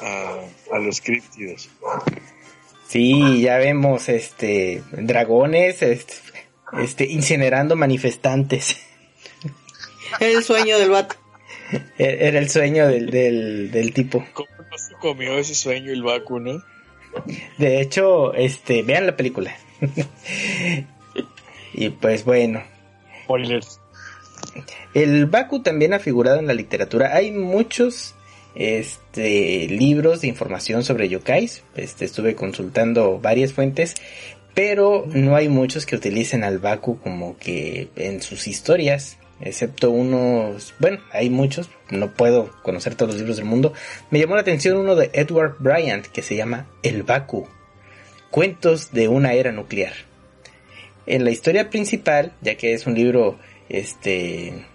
a, 0.02 0.40
a 0.72 0.78
los 0.78 1.00
críptidos. 1.00 1.70
Sí, 2.88 3.40
ya 3.40 3.58
vemos 3.58 4.08
este 4.08 4.82
dragones, 4.92 5.82
este, 5.82 6.14
este, 6.72 7.06
incinerando 7.06 7.76
manifestantes. 7.76 8.78
Era 10.20 10.30
el 10.38 10.44
sueño 10.44 10.78
del 10.78 10.90
vato. 10.90 11.16
E-, 11.98 12.18
era 12.20 12.38
el 12.38 12.48
sueño 12.48 12.88
del, 12.88 13.10
del, 13.10 13.70
del 13.70 13.92
tipo. 13.92 14.24
¿Cómo 14.32 14.48
no 14.70 14.78
se 14.78 14.94
comió 14.94 15.38
ese 15.38 15.54
sueño 15.54 15.92
el 15.92 16.02
Baku, 16.02 16.40
no? 16.40 16.62
De 17.56 17.80
hecho, 17.80 18.34
este, 18.34 18.82
vean 18.82 19.06
la 19.06 19.16
película. 19.16 19.56
y 21.74 21.88
pues 21.90 22.24
bueno. 22.24 22.62
Spoilers. 23.24 23.80
El 24.94 25.26
Baku 25.26 25.62
también 25.62 25.94
ha 25.94 25.98
figurado 25.98 26.38
en 26.38 26.46
la 26.46 26.54
literatura. 26.54 27.14
Hay 27.14 27.30
muchos 27.30 28.14
este 28.54 29.68
libros 29.68 30.22
de 30.22 30.28
información 30.28 30.82
sobre 30.84 31.08
yokais. 31.08 31.62
Este 31.76 32.04
estuve 32.04 32.34
consultando 32.34 33.18
varias 33.20 33.52
fuentes 33.52 33.94
pero 34.58 35.06
no 35.06 35.36
hay 35.36 35.48
muchos 35.48 35.86
que 35.86 35.94
utilicen 35.94 36.42
al 36.42 36.58
Baku 36.58 36.98
como 36.98 37.38
que 37.38 37.90
en 37.94 38.20
sus 38.20 38.48
historias, 38.48 39.16
excepto 39.40 39.92
unos, 39.92 40.74
bueno, 40.80 40.98
hay 41.12 41.30
muchos, 41.30 41.70
no 41.90 42.12
puedo 42.12 42.50
conocer 42.64 42.96
todos 42.96 43.12
los 43.12 43.20
libros 43.20 43.36
del 43.36 43.46
mundo. 43.46 43.72
Me 44.10 44.18
llamó 44.18 44.34
la 44.34 44.40
atención 44.40 44.76
uno 44.76 44.96
de 44.96 45.10
Edward 45.12 45.58
Bryant 45.60 46.06
que 46.06 46.22
se 46.22 46.34
llama 46.34 46.66
El 46.82 47.04
Baku, 47.04 47.46
cuentos 48.32 48.90
de 48.90 49.06
una 49.06 49.34
era 49.34 49.52
nuclear. 49.52 49.92
En 51.06 51.22
la 51.22 51.30
historia 51.30 51.70
principal, 51.70 52.32
ya 52.40 52.56
que 52.56 52.72
es 52.72 52.88
un 52.88 52.94
libro 52.96 53.38
este 53.68 54.66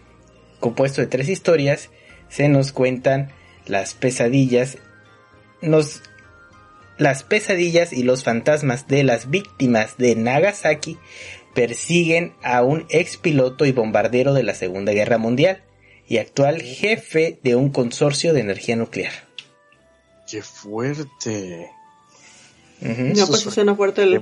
compuesto 0.61 1.01
de 1.01 1.07
tres 1.07 1.27
historias, 1.27 1.89
se 2.29 2.47
nos 2.47 2.71
cuentan 2.71 3.33
las 3.65 3.95
pesadillas, 3.95 4.77
nos 5.61 6.03
las 6.97 7.23
pesadillas 7.23 7.93
y 7.93 8.03
los 8.03 8.23
fantasmas 8.23 8.87
de 8.87 9.03
las 9.03 9.29
víctimas 9.29 9.97
de 9.97 10.15
Nagasaki 10.15 10.97
persiguen 11.53 12.33
a 12.43 12.63
un 12.63 12.85
ex 12.89 13.17
piloto 13.17 13.65
y 13.65 13.71
bombardero 13.71 14.33
de 14.33 14.43
la 14.43 14.55
Segunda 14.55 14.91
Guerra 14.91 15.17
Mundial 15.17 15.63
y 16.07 16.17
actual 16.17 16.61
jefe 16.61 17.39
de 17.43 17.55
un 17.55 17.69
consorcio 17.69 18.33
de 18.33 18.41
energía 18.41 18.75
nuclear. 18.75 19.13
¡Qué 20.29 20.41
fuerte! 20.41 21.69
No, 22.81 23.27
pues 23.27 23.41
suena 23.41 23.75
fuerte. 23.75 24.21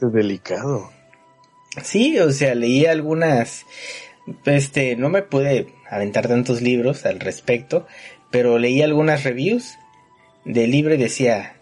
delicado. 0.00 0.90
Sí, 1.82 2.18
o 2.18 2.30
sea, 2.30 2.54
leí 2.54 2.86
algunas. 2.86 3.64
Este, 4.44 4.96
no 4.96 5.08
me 5.08 5.22
pude 5.22 5.72
aventar 5.88 6.28
tantos 6.28 6.62
libros 6.62 7.04
al 7.04 7.18
respecto, 7.20 7.86
pero 8.30 8.58
leí 8.58 8.82
algunas 8.82 9.24
reviews 9.24 9.76
del 10.44 10.70
libro 10.70 10.94
y 10.94 10.98
decía, 10.98 11.59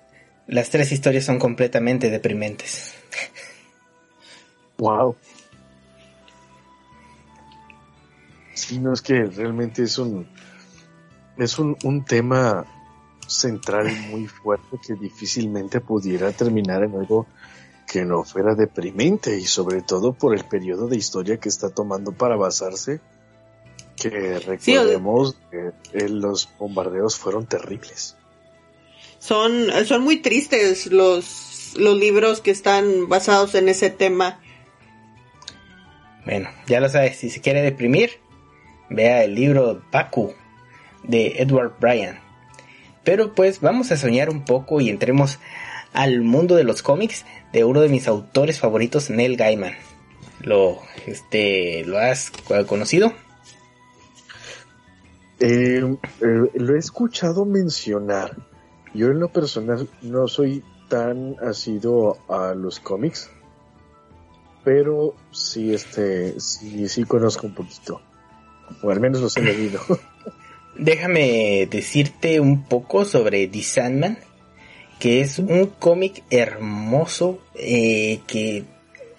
las 0.48 0.70
tres 0.70 0.90
historias 0.92 1.24
son 1.24 1.38
completamente 1.38 2.10
deprimentes. 2.10 2.94
Wow. 4.78 5.16
Sí, 8.54 8.78
no 8.78 8.92
es 8.92 9.02
que 9.02 9.24
realmente 9.24 9.82
es 9.82 9.98
un 9.98 10.26
es 11.36 11.58
un, 11.58 11.76
un 11.84 12.04
tema 12.04 12.64
central 13.26 13.90
muy 14.10 14.26
fuerte 14.26 14.78
que 14.84 14.94
difícilmente 14.94 15.80
pudiera 15.80 16.32
terminar 16.32 16.82
en 16.82 16.96
algo 16.96 17.26
que 17.86 18.04
no 18.04 18.24
fuera 18.24 18.54
deprimente 18.54 19.38
y 19.38 19.44
sobre 19.44 19.82
todo 19.82 20.12
por 20.12 20.34
el 20.34 20.44
periodo 20.44 20.88
de 20.88 20.96
historia 20.96 21.38
que 21.38 21.48
está 21.48 21.70
tomando 21.70 22.12
para 22.12 22.36
basarse 22.36 23.00
que 23.96 24.38
recordemos 24.38 25.36
que 25.50 26.08
los 26.08 26.48
bombardeos 26.58 27.16
fueron 27.16 27.46
terribles. 27.46 28.17
Son, 29.18 29.66
son 29.84 30.02
muy 30.02 30.18
tristes 30.18 30.86
los, 30.86 31.74
los 31.76 31.98
libros 31.98 32.40
que 32.40 32.50
están 32.50 33.08
basados 33.08 33.54
en 33.54 33.68
ese 33.68 33.90
tema. 33.90 34.40
Bueno, 36.24 36.50
ya 36.66 36.80
lo 36.80 36.88
sabes, 36.88 37.16
si 37.16 37.30
se 37.30 37.40
quiere 37.40 37.62
deprimir, 37.62 38.20
vea 38.90 39.24
el 39.24 39.34
libro 39.34 39.82
Baku, 39.90 40.34
de 41.02 41.34
Edward 41.38 41.72
Bryan. 41.80 42.20
Pero 43.04 43.34
pues 43.34 43.60
vamos 43.60 43.90
a 43.90 43.96
soñar 43.96 44.28
un 44.28 44.44
poco 44.44 44.80
y 44.80 44.90
entremos 44.90 45.38
al 45.94 46.20
mundo 46.20 46.56
de 46.56 46.64
los 46.64 46.82
cómics 46.82 47.24
de 47.52 47.64
uno 47.64 47.80
de 47.80 47.88
mis 47.88 48.06
autores 48.08 48.58
favoritos, 48.58 49.10
Neil 49.10 49.36
Gaiman. 49.36 49.74
¿Lo, 50.40 50.80
este, 51.06 51.84
¿lo 51.84 51.98
has 51.98 52.30
conocido? 52.66 53.12
Eh, 55.40 55.80
eh, 55.80 56.50
lo 56.54 56.74
he 56.74 56.78
escuchado 56.78 57.44
mencionar. 57.44 58.36
Yo 58.94 59.08
en 59.08 59.20
lo 59.20 59.28
personal 59.28 59.88
no 60.02 60.28
soy 60.28 60.62
tan 60.88 61.36
asido 61.40 62.18
a 62.28 62.54
los 62.54 62.80
cómics, 62.80 63.30
pero 64.64 65.14
sí, 65.30 65.74
este, 65.74 66.40
sí, 66.40 66.88
sí 66.88 67.04
conozco 67.04 67.46
un 67.46 67.54
poquito, 67.54 68.00
o 68.82 68.90
al 68.90 69.00
menos 69.00 69.20
los 69.20 69.36
he 69.36 69.42
leído. 69.42 69.80
Déjame 70.76 71.66
decirte 71.70 72.40
un 72.40 72.64
poco 72.64 73.04
sobre 73.04 73.46
The 73.48 73.62
Sandman, 73.62 74.18
que 74.98 75.20
es 75.20 75.38
un 75.38 75.66
cómic 75.66 76.22
hermoso 76.30 77.40
eh, 77.54 78.20
que 78.26 78.64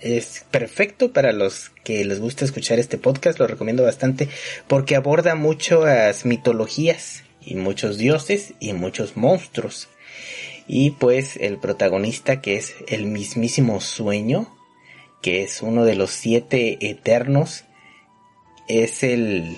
es 0.02 0.46
perfecto 0.50 1.12
para 1.12 1.34
los 1.34 1.72
que 1.84 2.06
les 2.06 2.20
gusta 2.20 2.46
escuchar 2.46 2.80
este 2.80 2.98
podcast, 2.98 3.40
lo 3.40 3.48
recomiendo 3.48 3.84
bastante 3.84 4.30
porque 4.68 4.96
aborda 4.96 5.36
muchas 5.36 6.26
mitologías 6.26 7.24
y 7.50 7.56
muchos 7.56 7.98
dioses 7.98 8.54
y 8.60 8.74
muchos 8.74 9.18
monstruos. 9.18 9.90
Y 10.68 10.92
pues 10.92 11.36
el 11.36 11.58
protagonista 11.58 12.42
que 12.42 12.58
es 12.58 12.76
el 12.88 13.08
mismísimo 13.08 13.82
sueño, 13.82 14.56
que 15.22 15.42
es 15.42 15.64
uno 15.64 15.84
de 15.84 15.96
los 15.96 16.12
siete 16.12 16.78
eternos, 16.88 17.66
es 18.68 19.02
el... 19.02 19.58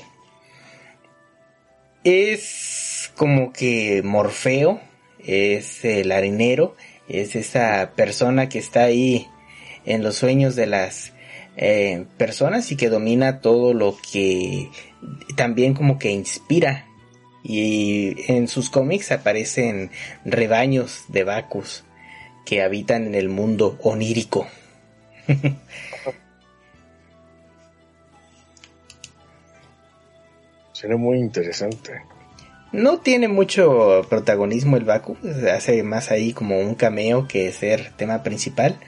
es 2.06 3.12
como 3.16 3.52
que 3.52 4.02
Morfeo, 4.04 4.80
es 5.20 5.84
el 5.84 6.14
harinero, 6.14 6.78
es 7.10 7.36
esa 7.36 7.92
persona 7.98 8.48
que 8.48 8.60
está 8.60 8.84
ahí 8.84 9.28
en 9.86 10.02
los 10.02 10.16
sueños 10.16 10.56
de 10.56 10.68
las 10.68 11.12
eh, 11.58 12.06
personas 12.18 12.72
y 12.72 12.78
que 12.78 12.88
domina 12.88 13.42
todo 13.42 13.74
lo 13.74 13.98
que 14.14 14.70
también 15.36 15.74
como 15.74 16.00
que 16.00 16.12
inspira 16.12 16.86
y 17.44 18.32
en 18.32 18.48
sus 18.48 18.70
cómics 18.70 19.12
aparecen 19.12 19.92
rebaños 20.26 21.06
de 21.08 21.24
Bacchus 21.24 21.84
que 22.46 22.62
habitan 22.62 23.06
en 23.08 23.16
el 23.16 23.30
mundo 23.30 23.80
onírico. 23.82 24.48
Suena 30.74 30.98
muy 30.98 31.20
interesante. 31.20 32.02
No 32.72 33.00
tiene 33.00 33.28
mucho 33.28 34.06
protagonismo 34.10 34.78
el 34.78 34.86
Baku, 34.86 35.18
hace 35.54 35.84
más 35.84 36.10
ahí 36.10 36.32
como 36.34 36.60
un 36.60 36.74
cameo 36.74 37.28
que 37.28 37.52
ser 37.52 37.92
tema 37.98 38.24
principal, 38.24 38.80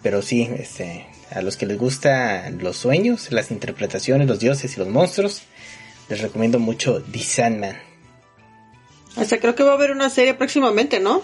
pero 0.00 0.22
sí, 0.22 0.48
este, 0.56 1.06
a 1.30 1.42
los 1.42 1.56
que 1.56 1.66
les 1.66 1.76
gustan 1.76 2.58
los 2.62 2.76
sueños, 2.76 3.32
las 3.32 3.50
interpretaciones, 3.50 4.28
los 4.28 4.38
dioses 4.38 4.76
y 4.76 4.78
los 4.78 4.88
monstruos, 4.88 5.42
les 6.08 6.20
recomiendo 6.20 6.60
mucho 6.60 7.02
The 7.02 7.18
Sandman. 7.18 7.91
Hasta 9.16 9.38
creo 9.38 9.54
que 9.54 9.62
va 9.62 9.72
a 9.72 9.74
haber 9.74 9.90
una 9.90 10.10
serie 10.10 10.34
próximamente, 10.34 11.00
¿no? 11.00 11.22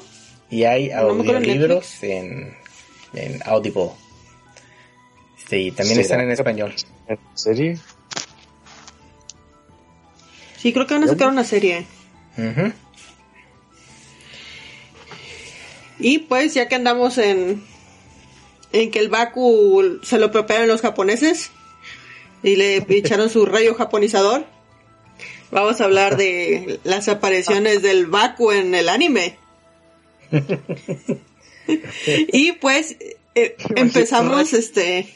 Y 0.50 0.64
hay 0.64 0.90
audiolibros 0.90 2.02
en, 2.02 2.54
en, 3.14 3.40
Audible. 3.44 3.90
Y 5.50 5.70
también 5.72 6.00
están 6.00 6.20
en 6.20 6.30
español. 6.30 6.74
¿En 7.06 7.18
serie? 7.34 7.78
Sí, 10.58 10.72
creo 10.72 10.86
que 10.86 10.94
van 10.94 11.04
a 11.04 11.08
sacar 11.08 11.28
una 11.28 11.44
serie. 11.44 11.86
Y 15.98 16.18
pues 16.20 16.54
ya 16.54 16.68
que 16.68 16.74
andamos 16.74 17.18
en, 17.18 17.62
en 18.72 18.90
que 18.90 18.98
el 18.98 19.08
Baku 19.08 20.00
se 20.02 20.18
lo 20.18 20.30
preparan 20.30 20.68
los 20.68 20.82
japoneses 20.82 21.50
y 22.42 22.56
le 22.56 22.76
echaron 22.88 23.30
su 23.30 23.46
rayo 23.46 23.74
japonizador, 23.74 24.46
vamos 25.50 25.80
a 25.80 25.84
hablar 25.84 26.16
de 26.16 26.80
las 26.84 27.08
apariciones 27.08 27.82
del 27.82 28.06
Baku 28.06 28.52
en 28.52 28.74
el 28.74 28.88
anime. 28.88 29.36
y 32.32 32.52
pues 32.52 32.96
eh, 33.34 33.56
empezamos 33.76 34.52
este 34.52 35.08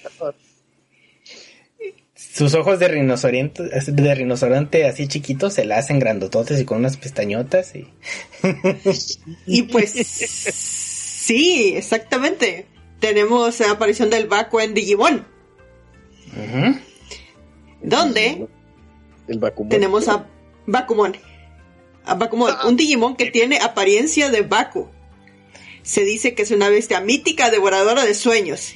sus 2.32 2.54
ojos 2.54 2.78
de 2.78 2.88
rinoceronte, 2.88 3.62
de 3.62 4.14
rinoceronte 4.14 4.86
así 4.86 5.06
chiquitos 5.06 5.54
se 5.54 5.66
la 5.66 5.76
hacen 5.78 5.98
grandototes 5.98 6.58
y 6.60 6.64
con 6.64 6.78
unas 6.78 6.96
pestañotas 6.96 7.74
y... 7.74 7.88
y 9.46 9.62
pues 9.64 9.90
sí, 9.92 11.74
exactamente. 11.76 12.66
Tenemos 13.00 13.60
la 13.60 13.72
aparición 13.72 14.10
del 14.10 14.28
Baku 14.28 14.60
en 14.60 14.74
Digimon. 14.74 15.26
Donde 17.82 18.46
el 19.28 19.40
tenemos 19.68 20.08
a 20.08 20.26
Bakumon. 20.66 21.16
A 22.04 22.14
Bakumon, 22.14 22.52
un 22.66 22.76
Digimon 22.76 23.16
que 23.16 23.30
tiene 23.30 23.58
apariencia 23.58 24.30
de 24.30 24.42
Baku. 24.42 24.88
Se 25.82 26.04
dice 26.04 26.34
que 26.34 26.42
es 26.42 26.50
una 26.50 26.68
bestia 26.68 27.00
mítica 27.00 27.50
devoradora 27.50 28.04
de 28.04 28.14
sueños. 28.14 28.74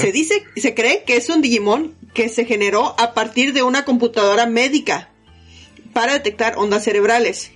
Se 0.00 0.12
dice, 0.12 0.44
se 0.56 0.74
cree 0.74 1.02
que 1.04 1.16
es 1.16 1.28
un 1.28 1.42
Digimon 1.42 1.94
que 2.14 2.28
se 2.28 2.44
generó 2.44 2.94
a 2.98 3.12
partir 3.12 3.52
de 3.52 3.62
una 3.62 3.84
computadora 3.84 4.46
médica 4.46 5.10
para 5.92 6.12
detectar 6.12 6.56
ondas 6.58 6.84
cerebrales. 6.84 7.50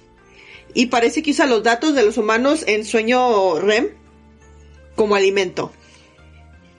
Y 0.74 0.86
parece 0.86 1.22
que 1.22 1.30
usa 1.30 1.46
los 1.46 1.62
datos 1.62 1.94
de 1.94 2.04
los 2.04 2.18
humanos 2.18 2.64
en 2.66 2.84
sueño 2.84 3.58
REM 3.60 3.90
como 4.96 5.14
alimento. 5.14 5.72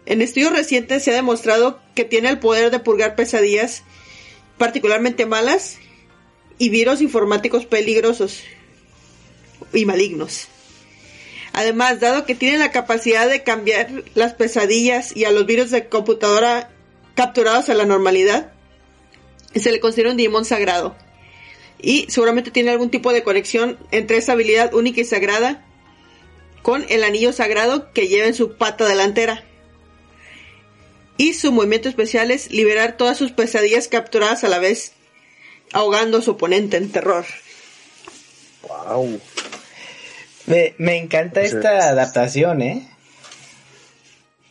En 0.05 0.21
estudios 0.21 0.51
recientes 0.51 1.03
se 1.03 1.11
ha 1.11 1.15
demostrado 1.15 1.79
que 1.95 2.03
tiene 2.03 2.29
el 2.29 2.39
poder 2.39 2.71
de 2.71 2.79
purgar 2.79 3.15
pesadillas 3.15 3.83
particularmente 4.59 5.25
malas 5.25 5.79
y 6.59 6.69
virus 6.69 7.01
informáticos 7.01 7.65
peligrosos 7.65 8.43
y 9.73 9.85
malignos. 9.85 10.47
Además, 11.53 11.99
dado 11.99 12.25
que 12.25 12.35
tiene 12.35 12.59
la 12.59 12.71
capacidad 12.71 13.27
de 13.27 13.43
cambiar 13.43 14.03
las 14.13 14.33
pesadillas 14.33 15.15
y 15.17 15.25
a 15.25 15.31
los 15.31 15.47
virus 15.47 15.71
de 15.71 15.87
computadora 15.87 16.69
capturados 17.15 17.69
a 17.69 17.73
la 17.73 17.85
normalidad, 17.85 18.51
se 19.55 19.71
le 19.71 19.79
considera 19.79 20.11
un 20.11 20.17
Digimon 20.17 20.45
sagrado. 20.45 20.95
Y 21.81 22.05
seguramente 22.09 22.51
tiene 22.51 22.69
algún 22.69 22.91
tipo 22.91 23.11
de 23.13 23.23
conexión 23.23 23.79
entre 23.91 24.17
esa 24.17 24.33
habilidad 24.33 24.73
única 24.73 25.01
y 25.01 25.05
sagrada 25.05 25.65
con 26.61 26.85
el 26.89 27.03
anillo 27.03 27.33
sagrado 27.33 27.91
que 27.93 28.07
lleva 28.07 28.27
en 28.27 28.35
su 28.35 28.57
pata 28.57 28.85
delantera. 28.85 29.43
Y 31.19 31.33
su 31.33 31.51
movimiento 31.51 31.89
especial 31.89 32.31
es 32.31 32.49
liberar 32.49 32.95
todas 32.95 33.17
sus 33.17 33.33
pesadillas 33.33 33.89
capturadas 33.89 34.45
a 34.45 34.47
la 34.47 34.57
vez, 34.57 34.93
ahogando 35.73 36.19
a 36.19 36.21
su 36.21 36.31
oponente 36.31 36.77
en 36.77 36.93
terror. 36.93 37.25
Wow. 38.65 39.19
Me, 40.47 40.97
encanta 40.97 41.41
esta 41.41 41.89
adaptación, 41.89 42.61
¿eh? 42.61 42.87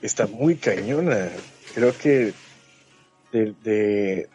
Está 0.02 0.26
muy 0.26 0.56
cañona. 0.56 1.30
Creo 1.74 1.96
que 1.96 2.34
de, 3.32 4.28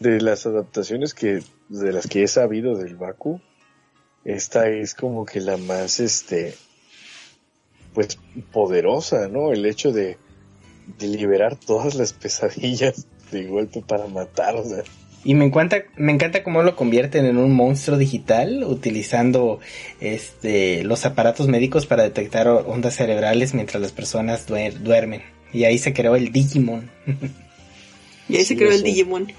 de, 0.00 0.20
las 0.20 0.44
adaptaciones 0.44 1.14
que 1.14 1.44
de 1.68 1.92
las 1.92 2.08
que 2.08 2.24
he 2.24 2.28
sabido 2.28 2.76
del 2.76 2.96
Baku, 2.96 3.40
esta 4.24 4.68
es 4.68 4.92
como 4.92 5.24
que 5.24 5.40
la 5.40 5.56
más 5.56 6.00
este 6.00 6.56
pues 7.94 8.18
poderosa, 8.50 9.28
¿no? 9.28 9.52
El 9.52 9.64
hecho 9.64 9.92
de, 9.92 10.18
de 10.98 11.08
liberar 11.08 11.56
todas 11.56 11.94
las 11.94 12.12
pesadillas 12.12 13.06
de 13.30 13.44
golpe 13.44 13.82
para 13.86 14.06
matarla. 14.06 14.84
Y 15.24 15.34
me 15.34 15.44
encanta, 15.44 15.82
me 15.96 16.12
encanta 16.12 16.42
cómo 16.42 16.62
lo 16.62 16.76
convierten 16.76 17.26
en 17.26 17.38
un 17.38 17.52
monstruo 17.52 17.98
digital 17.98 18.64
utilizando 18.64 19.60
este 20.00 20.84
los 20.84 21.04
aparatos 21.04 21.48
médicos 21.48 21.86
para 21.86 22.04
detectar 22.04 22.48
ondas 22.48 22.94
cerebrales 22.94 23.52
mientras 23.52 23.82
las 23.82 23.92
personas 23.92 24.46
duermen. 24.46 25.22
Y 25.52 25.64
ahí 25.64 25.78
se 25.78 25.92
creó 25.92 26.14
el 26.14 26.32
Digimon. 26.32 26.90
Y 28.28 28.36
ahí 28.36 28.44
se 28.44 28.56
creó 28.56 28.70
el 28.70 28.82
Digimon. 28.82 29.32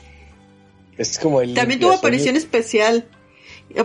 Es 0.97 1.17
como 1.17 1.41
el 1.41 1.53
También 1.53 1.79
tuvo 1.79 1.93
aparición 1.93 2.35
especial. 2.35 3.07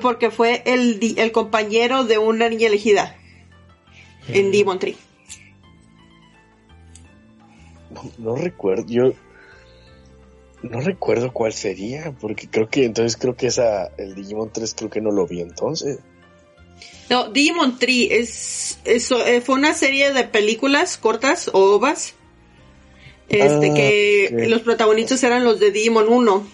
Porque 0.01 0.31
fue 0.31 0.63
el, 0.65 0.99
el 1.19 1.31
compañero 1.31 2.05
de 2.05 2.17
una 2.17 2.49
niña 2.49 2.69
elegida. 2.69 3.15
En 4.29 4.51
Digimon 4.51 4.79
Tree. 4.79 4.97
No, 8.19 8.37
recuerdo. 8.37 8.87
Yo. 8.87 9.13
No 10.63 10.81
recuerdo 10.81 11.33
cuál 11.33 11.53
sería. 11.53 12.13
Porque 12.21 12.49
creo 12.49 12.69
que. 12.69 12.85
Entonces 12.85 13.17
creo 13.17 13.37
que 13.37 13.49
esa. 13.49 13.87
El 13.97 14.15
Digimon 14.15 14.51
3 14.53 14.75
creo 14.77 14.91
que 14.91 15.01
no 15.01 15.11
lo 15.11 15.27
vi 15.27 15.41
entonces. 15.41 15.99
No, 17.11 17.29
Digimon 17.29 17.79
Tree 17.79 18.09
es, 18.11 18.79
eso, 18.85 19.25
eh, 19.27 19.41
fue 19.43 19.57
una 19.57 19.75
serie 19.75 20.13
de 20.13 20.25
películas 20.25 20.97
cortas 20.97 21.49
o 21.53 21.75
ovas 21.75 22.15
este, 23.29 23.71
ah, 23.71 23.75
que 23.75 24.47
los 24.49 24.63
protagonistas 24.63 25.23
eran 25.25 25.45
los 25.45 25.59
de 25.59 25.71
Digimon 25.71 26.09
1. 26.09 26.47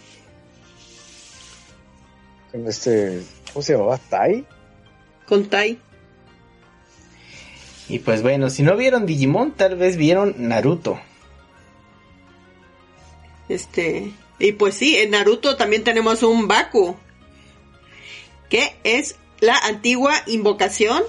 con 2.52 2.66
este, 2.66 3.22
¿cómo 3.52 3.62
se 3.62 3.72
llamaba? 3.74 3.98
¿Tai? 3.98 4.44
Con 5.26 5.48
Tai. 5.48 5.78
Y 7.88 7.98
pues 8.00 8.22
bueno, 8.22 8.50
si 8.50 8.62
no 8.62 8.76
vieron 8.76 9.06
Digimon, 9.06 9.52
tal 9.52 9.76
vez 9.76 9.96
vieron 9.96 10.34
Naruto. 10.38 11.00
Este, 13.50 14.12
y 14.38 14.52
pues 14.52 14.76
sí, 14.76 14.96
en 14.96 15.10
Naruto 15.10 15.56
también 15.56 15.82
tenemos 15.82 16.22
un 16.22 16.46
Baku, 16.46 16.96
que 18.48 18.76
es 18.84 19.16
la 19.40 19.56
antigua 19.58 20.14
invocación 20.28 21.02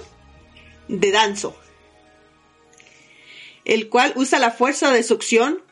de 0.88 1.12
Danzo, 1.12 1.56
el 3.64 3.88
cual 3.88 4.12
usa 4.16 4.40
la 4.40 4.50
fuerza 4.50 4.90
de 4.90 5.04
succión 5.04 5.62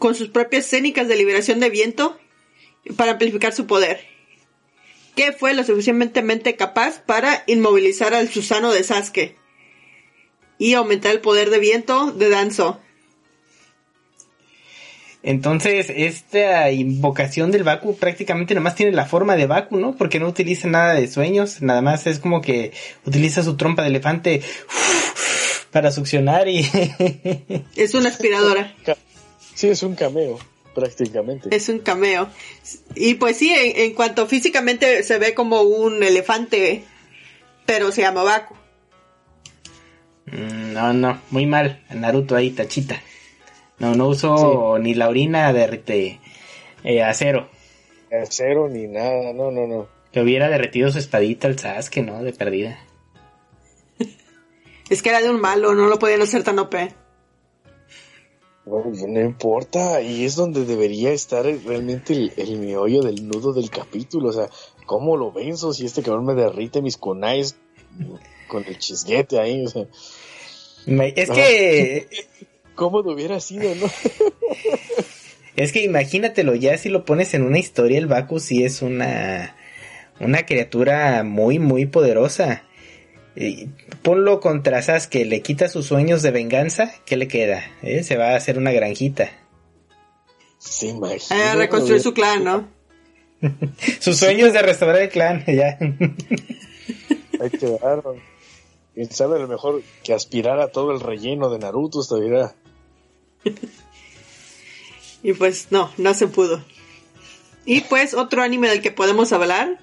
con 0.00 0.16
sus 0.16 0.28
propias 0.28 0.68
técnicas 0.68 1.06
de 1.06 1.16
liberación 1.16 1.60
de 1.60 1.70
viento 1.70 2.18
para 2.96 3.12
amplificar 3.12 3.54
su 3.54 3.68
poder, 3.68 4.04
que 5.14 5.30
fue 5.30 5.54
lo 5.54 5.62
suficientemente 5.62 6.56
capaz 6.56 7.00
para 7.00 7.44
inmovilizar 7.46 8.12
al 8.12 8.28
Susano 8.28 8.72
de 8.72 8.82
Sasuke 8.82 9.36
y 10.58 10.74
aumentar 10.74 11.12
el 11.12 11.20
poder 11.20 11.50
de 11.50 11.60
viento 11.60 12.10
de 12.10 12.28
Danzo. 12.28 12.80
Entonces, 15.26 15.90
esta 15.90 16.70
invocación 16.70 17.50
del 17.50 17.64
Baku 17.64 17.96
prácticamente 17.96 18.54
nada 18.54 18.62
más 18.62 18.76
tiene 18.76 18.92
la 18.92 19.06
forma 19.06 19.34
de 19.34 19.46
Baku, 19.48 19.76
¿no? 19.76 19.96
Porque 19.96 20.20
no 20.20 20.28
utiliza 20.28 20.68
nada 20.68 20.94
de 20.94 21.08
sueños, 21.08 21.62
nada 21.62 21.82
más 21.82 22.06
es 22.06 22.20
como 22.20 22.40
que 22.40 22.70
utiliza 23.04 23.42
su 23.42 23.56
trompa 23.56 23.82
de 23.82 23.88
elefante 23.88 24.40
para 25.72 25.90
succionar 25.90 26.46
y... 26.46 26.60
Es 27.74 27.94
una 27.94 28.08
aspiradora. 28.08 28.72
Sí, 29.52 29.66
es 29.66 29.82
un 29.82 29.96
cameo, 29.96 30.38
prácticamente. 30.76 31.48
Es 31.54 31.68
un 31.68 31.80
cameo. 31.80 32.28
Y 32.94 33.14
pues 33.14 33.36
sí, 33.36 33.52
en, 33.52 33.82
en 33.82 33.94
cuanto 33.94 34.28
físicamente 34.28 35.02
se 35.02 35.18
ve 35.18 35.34
como 35.34 35.62
un 35.62 36.04
elefante, 36.04 36.84
pero 37.64 37.90
se 37.90 38.02
llama 38.02 38.22
Baku. 38.22 38.54
Mm, 40.26 40.72
No, 40.72 40.92
no, 40.92 41.20
muy 41.30 41.46
mal. 41.46 41.82
Naruto 41.92 42.36
ahí, 42.36 42.50
tachita. 42.50 43.02
No, 43.78 43.94
no 43.94 44.08
uso 44.08 44.78
ni 44.78 44.94
la 44.94 45.08
orina 45.08 45.52
de, 45.52 45.66
de 45.86 46.20
eh, 46.84 47.02
acero. 47.02 47.48
Cero 48.30 48.68
ni 48.70 48.86
nada, 48.86 49.32
no, 49.34 49.50
no, 49.50 49.66
no. 49.66 49.86
Que 50.12 50.20
hubiera 50.22 50.48
derretido 50.48 50.90
su 50.90 50.98
espadita 50.98 51.46
al 51.48 51.58
Sasuke, 51.58 52.02
¿no? 52.02 52.22
De 52.22 52.32
perdida. 52.32 52.78
Es 54.88 55.02
que 55.02 55.08
era 55.08 55.20
de 55.20 55.28
un 55.30 55.40
malo, 55.40 55.74
no 55.74 55.88
lo 55.88 55.98
podían 55.98 56.22
hacer 56.22 56.44
tan 56.44 56.58
OP. 56.60 56.74
Bueno, 58.64 58.90
no 59.08 59.20
importa, 59.20 60.00
y 60.00 60.24
es 60.24 60.34
donde 60.36 60.64
debería 60.64 61.10
estar 61.12 61.44
realmente 61.44 62.12
el, 62.12 62.32
el 62.36 62.58
meollo 62.58 63.02
del 63.02 63.26
nudo 63.28 63.52
del 63.52 63.68
capítulo. 63.70 64.28
O 64.30 64.32
sea, 64.32 64.48
¿cómo 64.86 65.16
lo 65.16 65.30
venzo 65.32 65.72
si 65.72 65.86
este 65.86 66.02
cabrón 66.02 66.24
me 66.26 66.34
derrite 66.34 66.82
mis 66.82 66.96
kunais 66.96 67.56
con 68.48 68.64
el 68.64 68.78
chisguete 68.78 69.38
ahí? 69.40 69.64
O 69.64 69.68
sea, 69.68 69.86
Me- 70.86 71.12
Es 71.16 71.30
que... 71.30 72.08
¿cómo 72.76 73.02
lo 73.02 73.12
hubiera 73.12 73.40
sido, 73.40 73.74
no? 73.74 73.86
Es 75.56 75.72
que 75.72 75.82
imagínatelo, 75.82 76.54
ya 76.54 76.76
si 76.76 76.90
lo 76.90 77.06
pones 77.06 77.32
en 77.32 77.42
una 77.42 77.58
historia, 77.58 77.96
el 77.96 78.06
Baku 78.06 78.40
sí 78.40 78.62
es 78.62 78.82
una, 78.82 79.56
una 80.20 80.44
criatura 80.44 81.22
muy, 81.24 81.58
muy 81.58 81.86
poderosa. 81.86 82.62
Y 83.34 83.68
ponlo 84.02 84.40
contra 84.40 84.82
Sasuke, 84.82 85.24
le 85.24 85.40
quita 85.40 85.68
sus 85.68 85.86
sueños 85.86 86.20
de 86.20 86.30
venganza, 86.30 86.92
¿qué 87.06 87.16
le 87.16 87.26
queda? 87.26 87.64
¿Eh? 87.82 88.02
Se 88.02 88.18
va 88.18 88.32
a 88.32 88.36
hacer 88.36 88.58
una 88.58 88.70
granjita. 88.72 89.30
Se 90.58 90.88
imagina. 90.88 91.42
A 91.42 91.52
Ah, 91.52 91.54
reconstruir 91.56 92.02
su 92.02 92.12
clan, 92.12 92.44
¿no? 92.44 92.68
Sus 94.00 94.18
sueños 94.18 94.52
de 94.52 94.60
restaurar 94.60 95.00
el 95.02 95.08
clan, 95.08 95.42
ya. 95.46 95.78
Ahí 97.40 97.50
quedaron. 97.58 98.20
Quién 98.94 99.10
sabe, 99.10 99.36
a 99.36 99.38
lo 99.40 99.48
mejor 99.48 99.82
que 100.02 100.12
aspirara 100.14 100.68
todo 100.68 100.92
el 100.92 101.00
relleno 101.00 101.48
de 101.50 101.58
Naruto 101.58 102.00
estuviera. 102.02 102.54
Y 105.22 105.32
pues 105.32 105.68
no, 105.70 105.92
no 105.96 106.14
se 106.14 106.28
pudo. 106.28 106.64
Y 107.64 107.80
pues 107.80 108.14
otro 108.14 108.42
anime 108.42 108.68
del 108.68 108.80
que 108.80 108.92
podemos 108.92 109.32
hablar 109.32 109.80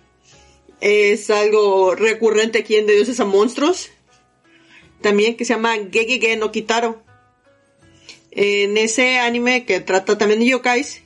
es 0.80 1.30
algo 1.30 1.95
recurrente 1.95 2.59
aquí 2.59 2.78
en 2.78 2.86
De 2.86 2.95
Dioses 2.95 3.20
a 3.20 3.26
Monstruos. 3.26 3.89
También 5.01 5.36
que 5.36 5.43
se 5.43 5.53
llama 5.53 5.76
Gegege 5.91 6.38
no 6.38 6.51
Kitaro. 6.53 7.03
En 8.32 8.78
ese 8.78 9.20
anime 9.20 9.66
que 9.66 9.82
trata 9.82 10.18
también 10.18 10.39
de 10.39 10.45
yokais, 10.45 11.01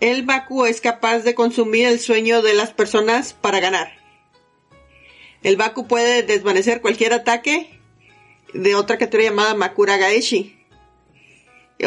el 0.00 0.24
Baku 0.24 0.66
es 0.66 0.80
capaz 0.80 1.20
de 1.20 1.34
consumir 1.34 1.86
el 1.86 2.00
sueño 2.00 2.42
de 2.42 2.52
las 2.52 2.72
personas 2.72 3.32
para 3.32 3.60
ganar. 3.60 3.96
El 5.42 5.56
Baku 5.56 5.88
puede 5.88 6.22
desvanecer 6.22 6.80
cualquier 6.80 7.14
ataque 7.14 7.80
de 8.52 8.74
otra 8.74 8.96
criatura 8.96 9.24
llamada 9.24 9.54
Makura 9.54 9.96
Gaeshi. 9.96 10.61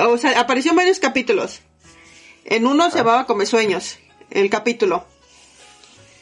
O 0.08 0.18
sea, 0.18 0.40
apareció 0.40 0.72
en 0.72 0.78
varios 0.78 1.00
capítulos. 1.00 1.62
En 2.44 2.68
uno 2.68 2.90
se 2.92 2.98
llamaba 2.98 3.26
Come 3.26 3.46
Sueños, 3.46 3.98
el 4.30 4.50
capítulo. 4.50 5.06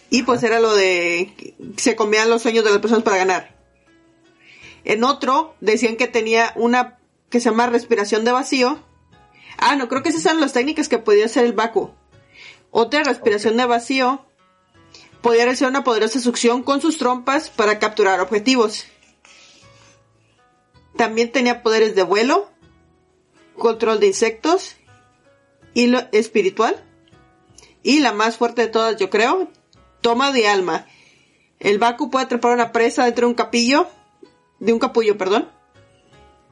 Y 0.10 0.24
pues 0.24 0.44
era 0.44 0.60
lo 0.60 0.76
de 0.76 1.56
se 1.78 1.96
comían 1.96 2.30
los 2.30 2.44
sueños 2.44 2.64
de 2.64 2.70
las 2.70 2.80
personas 2.80 3.04
para 3.04 3.18
ganar. 3.18 3.56
En 4.86 5.04
otro 5.04 5.56
decían 5.60 5.96
que 5.96 6.08
tenía 6.08 6.54
una 6.56 7.00
que 7.30 7.40
se 7.40 7.50
llama 7.50 7.68
respiración 7.68 8.26
de 8.26 8.32
vacío. 8.32 8.80
Ah, 9.58 9.76
no, 9.76 9.90
creo 9.90 10.04
que 10.04 10.10
esas 10.10 10.26
eran 10.26 10.40
las 10.40 10.54
técnicas 10.54 10.88
que 10.88 11.00
podía 11.00 11.26
hacer 11.26 11.46
el 11.46 11.54
Baku. 11.54 11.92
Otra 12.70 13.04
respiración 13.04 13.58
de 13.58 13.66
vacío 13.66 14.26
podía 15.22 15.46
realizar 15.46 15.70
una 15.70 15.84
poderosa 15.84 16.20
succión 16.20 16.64
con 16.64 16.82
sus 16.82 16.98
trompas 16.98 17.50
para 17.50 17.80
capturar 17.80 18.20
objetivos. 18.20 18.86
También 20.96 21.32
tenía 21.32 21.64
poderes 21.64 21.96
de 21.96 22.04
vuelo, 22.04 22.52
control 23.58 24.00
de 24.00 24.08
insectos, 24.08 24.76
hilo 25.74 26.02
espiritual 26.12 26.84
y 27.84 28.00
la 28.00 28.14
más 28.14 28.38
fuerte 28.38 28.62
de 28.64 28.68
todas, 28.68 28.98
yo 28.98 29.10
creo, 29.10 29.50
toma 30.02 30.32
de 30.32 30.48
alma. 30.48 30.88
El 31.60 31.80
Baku 31.80 32.10
puede 32.10 32.26
atrapar 32.26 32.54
una 32.54 32.72
presa 32.72 33.06
dentro 33.06 33.28
de 33.28 33.32
un 33.32 33.36
capillo, 33.36 33.88
de 34.60 34.74
un 34.74 34.80
capullo, 34.80 35.18
perdón, 35.18 35.50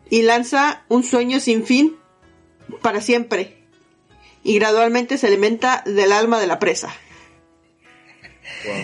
y 0.10 0.22
lanza 0.24 0.84
un 0.90 1.04
sueño 1.04 1.40
sin 1.40 1.66
fin 1.66 1.96
para 2.82 3.02
siempre. 3.02 3.58
Y 4.44 4.56
gradualmente 4.56 5.18
se 5.18 5.28
alimenta 5.28 5.84
del 5.86 6.12
alma 6.12 6.40
de 6.40 6.48
la 6.48 6.58
presa. 6.60 6.94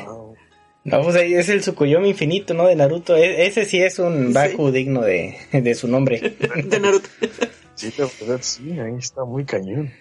Wow. 0.06 0.36
No, 0.84 1.02
pues 1.02 1.16
ahí 1.18 1.34
es 1.34 1.50
el 1.50 1.62
Tsukuyomi 1.62 2.10
infinito, 2.10 2.54
¿no? 2.54 2.66
De 2.68 2.76
Naruto. 2.76 3.16
E- 3.18 3.46
ese 3.48 3.66
sí 3.66 3.82
es 3.82 4.00
un 4.00 4.28
Sí. 4.28 4.34
Baku 4.34 4.72
digno 4.72 5.02
de, 5.02 5.38
de 5.52 5.76
su 5.76 5.88
nombre. 5.88 6.36
De 6.64 6.80
Naruto. 6.80 7.10
Sí, 7.78 7.94
la 7.98 8.10
verdad, 8.20 8.40
sí, 8.42 8.78
ahí 8.80 8.96
está 8.98 9.24
muy 9.24 9.46
cañón. 9.46 9.94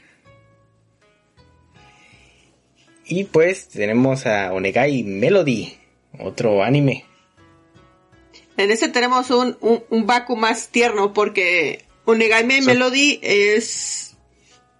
Y 3.04 3.24
pues 3.24 3.68
tenemos 3.68 4.26
a 4.26 4.52
Onegai 4.52 5.04
Melody, 5.04 5.78
otro 6.18 6.64
anime. 6.64 7.04
En 8.56 8.70
este 8.70 8.88
tenemos 8.88 9.30
un, 9.30 9.56
un, 9.60 9.84
un 9.90 10.06
Baku 10.06 10.36
más 10.36 10.70
tierno 10.70 11.12
porque 11.12 11.84
Onegaime 12.06 12.60
Sí. 12.62 12.66
Melody 12.66 13.20
es, 13.22 14.16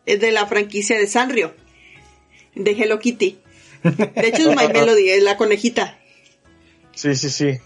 es 0.06 0.20
de 0.20 0.32
la 0.32 0.46
franquicia 0.46 0.98
de 0.98 1.06
Sanrio, 1.06 1.54
de 2.54 2.70
Hello 2.70 2.98
Kitty. 2.98 3.38
De 3.82 4.28
hecho 4.28 4.50
es 4.50 4.56
My 4.56 4.68
Melody, 4.72 5.10
es 5.10 5.22
la 5.22 5.36
conejita. 5.36 5.98
Sí, 6.94 7.14
sí, 7.14 7.28
sí. 7.28 7.58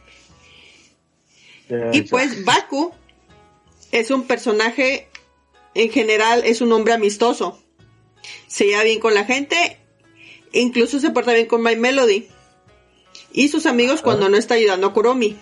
Y 1.92 2.02
pues 2.02 2.44
Baku 2.44 2.92
es 3.92 4.10
un 4.10 4.26
personaje, 4.26 5.08
en 5.74 5.90
general 5.90 6.42
es 6.44 6.60
un 6.60 6.72
hombre 6.72 6.94
amistoso. 6.94 7.62
Se 8.46 8.66
lleva 8.66 8.82
bien 8.82 9.00
con 9.00 9.14
la 9.14 9.24
gente, 9.24 9.78
incluso 10.52 10.98
se 10.98 11.10
porta 11.10 11.32
bien 11.32 11.46
con 11.46 11.62
My 11.62 11.76
Melody. 11.76 12.28
Y 13.32 13.48
sus 13.48 13.66
amigos 13.66 14.02
cuando 14.02 14.28
no 14.28 14.36
está 14.36 14.54
ayudando 14.54 14.88
a 14.88 14.92
Kuromi. 14.92 15.36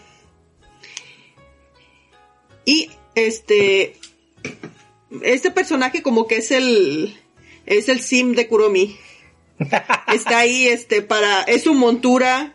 Y 2.64 2.90
este 3.14 3.96
este 5.22 5.50
personaje 5.50 6.02
como 6.02 6.26
que 6.26 6.36
es 6.36 6.50
el 6.50 7.18
es 7.64 7.88
el 7.88 8.00
sim 8.00 8.34
de 8.34 8.46
Kuromi. 8.46 8.96
Está 10.12 10.38
ahí 10.38 10.68
este 10.68 11.02
para 11.02 11.42
es 11.42 11.64
su 11.64 11.74
montura. 11.74 12.54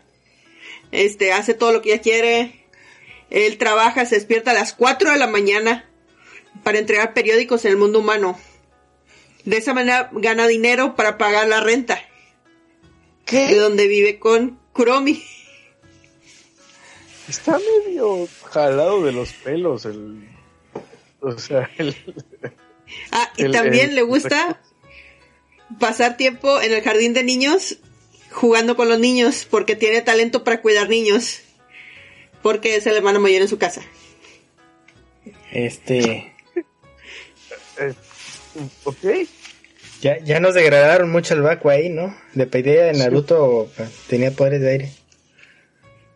Este 0.92 1.32
hace 1.32 1.54
todo 1.54 1.72
lo 1.72 1.82
que 1.82 1.92
ella 1.92 2.02
quiere. 2.02 2.66
Él 3.30 3.58
trabaja, 3.58 4.06
se 4.06 4.14
despierta 4.14 4.52
a 4.52 4.54
las 4.54 4.72
4 4.72 5.10
de 5.10 5.18
la 5.18 5.26
mañana 5.26 5.90
para 6.62 6.78
entregar 6.78 7.12
periódicos 7.14 7.64
en 7.64 7.72
el 7.72 7.76
mundo 7.76 7.98
humano. 7.98 8.38
De 9.44 9.56
esa 9.58 9.74
manera 9.74 10.08
gana 10.12 10.46
dinero 10.46 10.96
para 10.96 11.18
pagar 11.18 11.48
la 11.48 11.60
renta. 11.60 12.00
De 13.30 13.56
donde 13.56 13.88
vive 13.88 14.18
con 14.18 14.58
Kuromi. 14.72 15.22
Está 17.28 17.58
medio 17.86 18.28
jalado 18.44 19.02
de 19.04 19.12
los 19.12 19.32
pelos 19.32 19.84
el... 19.86 20.28
O 21.20 21.38
sea, 21.38 21.70
el... 21.78 21.96
Ah, 23.12 23.30
y 23.36 23.44
El- 23.44 23.52
también 23.52 23.90
el- 23.90 23.94
le 23.96 24.02
gusta 24.02 24.60
pasar 25.80 26.16
tiempo 26.18 26.60
en 26.60 26.72
el 26.72 26.82
jardín 26.82 27.14
de 27.14 27.22
niños 27.24 27.78
jugando 28.30 28.76
con 28.76 28.88
los 28.90 28.98
niños 28.98 29.46
porque 29.50 29.74
tiene 29.74 30.02
talento 30.02 30.44
para 30.44 30.60
cuidar 30.60 30.88
niños. 30.90 31.40
Porque 32.42 32.76
es 32.76 32.86
el 32.86 32.94
hermano 32.96 33.20
mayor 33.20 33.40
en 33.40 33.48
su 33.48 33.56
casa. 33.56 33.80
Este. 35.50 36.33
Eh, 37.78 37.94
ok. 38.84 38.96
Ya, 40.00 40.18
ya 40.18 40.40
nos 40.40 40.54
degradaron 40.54 41.10
mucho 41.10 41.34
el 41.34 41.42
Baku 41.42 41.70
ahí, 41.70 41.88
¿no? 41.88 42.14
De 42.34 42.46
pedida 42.46 42.84
de 42.84 42.92
Naruto 42.94 43.70
tenía 44.08 44.30
poderes 44.30 44.60
de 44.60 44.70
aire. 44.70 44.92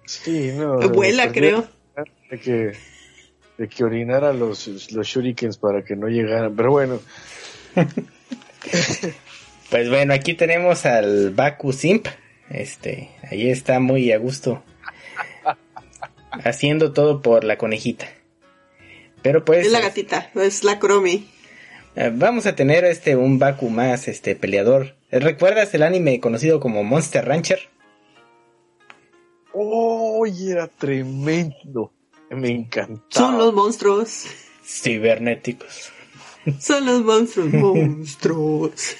Sí, 0.05 0.53
no. 0.55 0.81
Abuela, 0.81 1.33
creo. 1.33 1.67
De 2.31 2.39
que, 2.39 2.73
de 3.57 3.69
que 3.69 3.85
orinara 3.85 4.33
los, 4.33 4.93
los 4.93 5.07
shurikens 5.07 5.57
para 5.57 5.83
que 5.83 5.97
no 5.97 6.09
llegaran. 6.09 6.55
Pero 6.55 6.71
bueno, 6.71 7.01
Pues 9.71 9.91
bueno, 9.91 10.15
aquí 10.15 10.35
tenemos 10.35 10.87
al 10.87 11.31
Baku 11.31 11.73
Simp. 11.73 12.07
Este, 12.49 13.11
ahí 13.31 13.51
está 13.51 13.81
muy 13.81 14.13
a 14.13 14.19
gusto. 14.19 14.63
Haciendo 16.31 16.93
todo 16.93 17.21
por 17.21 17.45
la 17.45 17.59
conejita. 17.59 18.09
Pero 19.23 19.45
pues. 19.45 19.67
Es 19.67 19.73
la 19.73 19.81
gatita, 19.81 20.31
es 20.37 20.65
la 20.65 20.79
Cromi. 20.79 21.29
Eh, 21.99 22.13
Vamos 22.15 22.47
a 22.47 22.55
tener 22.55 22.85
este 22.85 23.17
un 23.17 23.39
Baku 23.39 23.69
más 23.71 24.09
este 24.09 24.35
peleador. 24.37 24.97
¿Recuerdas 25.11 25.73
el 25.75 25.83
anime 25.83 26.21
conocido 26.21 26.61
como 26.61 26.85
Monster 26.85 27.25
Rancher? 27.27 27.61
¡Oh! 29.53 30.25
Era 30.27 30.69
tremendo. 30.69 31.93
Me 32.31 32.51
encantaba. 32.51 33.03
Son 33.09 33.39
los 33.39 33.55
monstruos. 33.55 34.27
Cibernéticos. 34.65 35.91
Son 36.61 36.85
los 36.85 37.03
monstruos. 37.03 37.53
monstruos. 37.55 38.97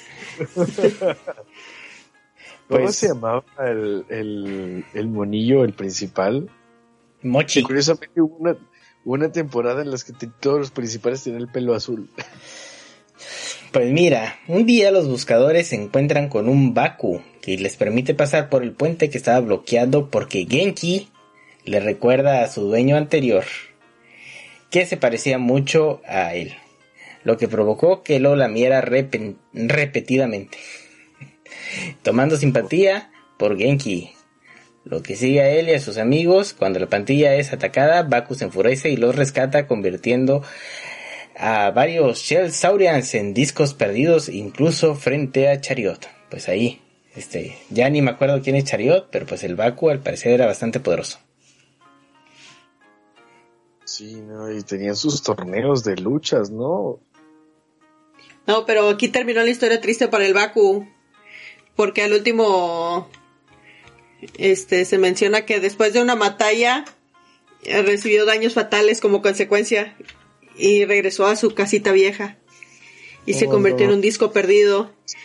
¿Cómo 2.67 2.81
Pues- 2.83 2.95
se 2.95 3.07
llamaba 3.09 3.43
el, 3.59 4.05
el, 4.09 4.85
el 4.93 5.07
monillo, 5.07 5.63
el 5.63 5.73
principal? 5.73 6.49
Mochi. 7.21 7.59
Que 7.61 7.65
curiosamente 7.65 8.21
hubo 8.21 8.35
una, 8.37 8.51
hubo 9.03 9.13
una 9.13 9.31
temporada 9.31 9.81
en 9.81 9.91
la 9.91 9.97
que 9.97 10.27
todos 10.39 10.59
los 10.59 10.71
principales 10.71 11.23
tenían 11.23 11.41
el 11.43 11.49
pelo 11.51 11.75
azul. 11.75 12.09
Pues 13.71 13.91
mira, 13.91 14.39
un 14.47 14.65
día 14.65 14.91
los 14.91 15.07
buscadores 15.07 15.67
se 15.67 15.75
encuentran 15.75 16.29
con 16.29 16.49
un 16.49 16.73
Baku 16.73 17.21
que 17.41 17.57
les 17.57 17.75
permite 17.77 18.13
pasar 18.13 18.49
por 18.49 18.63
el 18.63 18.71
puente 18.71 19.09
que 19.09 19.17
estaba 19.17 19.39
bloqueado 19.39 20.09
porque 20.09 20.47
Genki 20.49 21.09
le 21.65 21.79
recuerda 21.79 22.43
a 22.43 22.49
su 22.49 22.61
dueño 22.61 22.97
anterior 22.97 23.45
que 24.69 24.85
se 24.85 24.97
parecía 24.97 25.37
mucho 25.37 26.01
a 26.05 26.33
él, 26.35 26.53
lo 27.23 27.37
que 27.37 27.47
provocó 27.47 28.03
que 28.03 28.19
lo 28.19 28.35
lamiera 28.35 28.81
repetidamente, 28.81 30.57
tomando 32.03 32.37
simpatía 32.37 33.11
por 33.37 33.57
Genki. 33.57 34.11
Lo 34.85 35.03
que 35.03 35.15
sigue 35.15 35.41
a 35.41 35.49
él 35.51 35.69
y 35.69 35.73
a 35.73 35.79
sus 35.79 35.97
amigos, 35.97 36.53
cuando 36.53 36.79
la 36.79 36.87
pantalla 36.87 37.35
es 37.35 37.51
atacada, 37.53 38.03
Baku 38.03 38.33
se 38.33 38.45
enfurece 38.45 38.89
y 38.89 38.97
los 38.97 39.15
rescata 39.15 39.67
convirtiendo 39.67 40.41
a 41.39 41.71
varios 41.71 42.19
Shell 42.19 42.51
Saurians 42.51 43.15
en 43.15 43.33
discos 43.33 43.73
perdidos, 43.73 44.27
incluso 44.27 44.95
frente 44.95 45.47
a 45.47 45.61
Chariot. 45.61 45.99
Pues 46.29 46.49
ahí, 46.49 46.81
este, 47.15 47.57
ya 47.69 47.89
ni 47.89 48.01
me 48.01 48.11
acuerdo 48.11 48.41
quién 48.41 48.57
es 48.57 48.65
Chariot, 48.65 49.07
pero 49.09 49.25
pues 49.25 49.43
el 49.43 49.55
Baku 49.55 49.89
al 49.89 50.01
parecer 50.01 50.33
era 50.33 50.45
bastante 50.45 50.79
poderoso. 50.81 51.19
Sí, 53.85 54.15
¿no? 54.15 54.51
Y 54.51 54.61
tenían 54.63 54.95
sus 54.95 55.23
torneos 55.23 55.83
de 55.83 55.95
luchas, 55.95 56.51
¿no? 56.51 56.99
No, 58.45 58.65
pero 58.65 58.89
aquí 58.89 59.07
terminó 59.07 59.41
la 59.41 59.49
historia 59.49 59.81
triste 59.81 60.07
para 60.09 60.25
el 60.25 60.33
Baku. 60.33 60.87
Porque 61.75 62.03
al 62.03 62.13
último. 62.13 63.09
Este 64.37 64.83
se 64.83 64.97
menciona 64.97 65.45
que 65.45 65.61
después 65.61 65.93
de 65.93 66.01
una 66.01 66.15
batalla 66.15 66.83
eh, 67.63 67.81
recibió 67.83 68.25
daños 68.25 68.53
fatales 68.53 68.99
como 68.99 69.21
consecuencia. 69.21 69.95
Y 70.59 70.85
regresó 70.85 71.25
a 71.25 71.35
su 71.35 71.53
casita 71.55 71.91
vieja. 71.91 72.37
Y 73.25 73.33
se 73.33 73.47
Oh, 73.47 73.49
convirtió 73.49 73.85
no. 73.85 73.91
en 73.93 73.95
un 73.97 74.01
disco 74.01 74.31
perdido 74.31 74.91
Sí. 75.05 75.15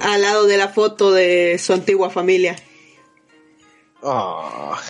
al 0.00 0.22
lado 0.22 0.46
de 0.46 0.56
la 0.56 0.68
foto 0.68 1.12
de 1.12 1.56
su 1.58 1.72
antigua 1.72 2.10
familia. 2.10 2.56
Ah, 4.02 4.80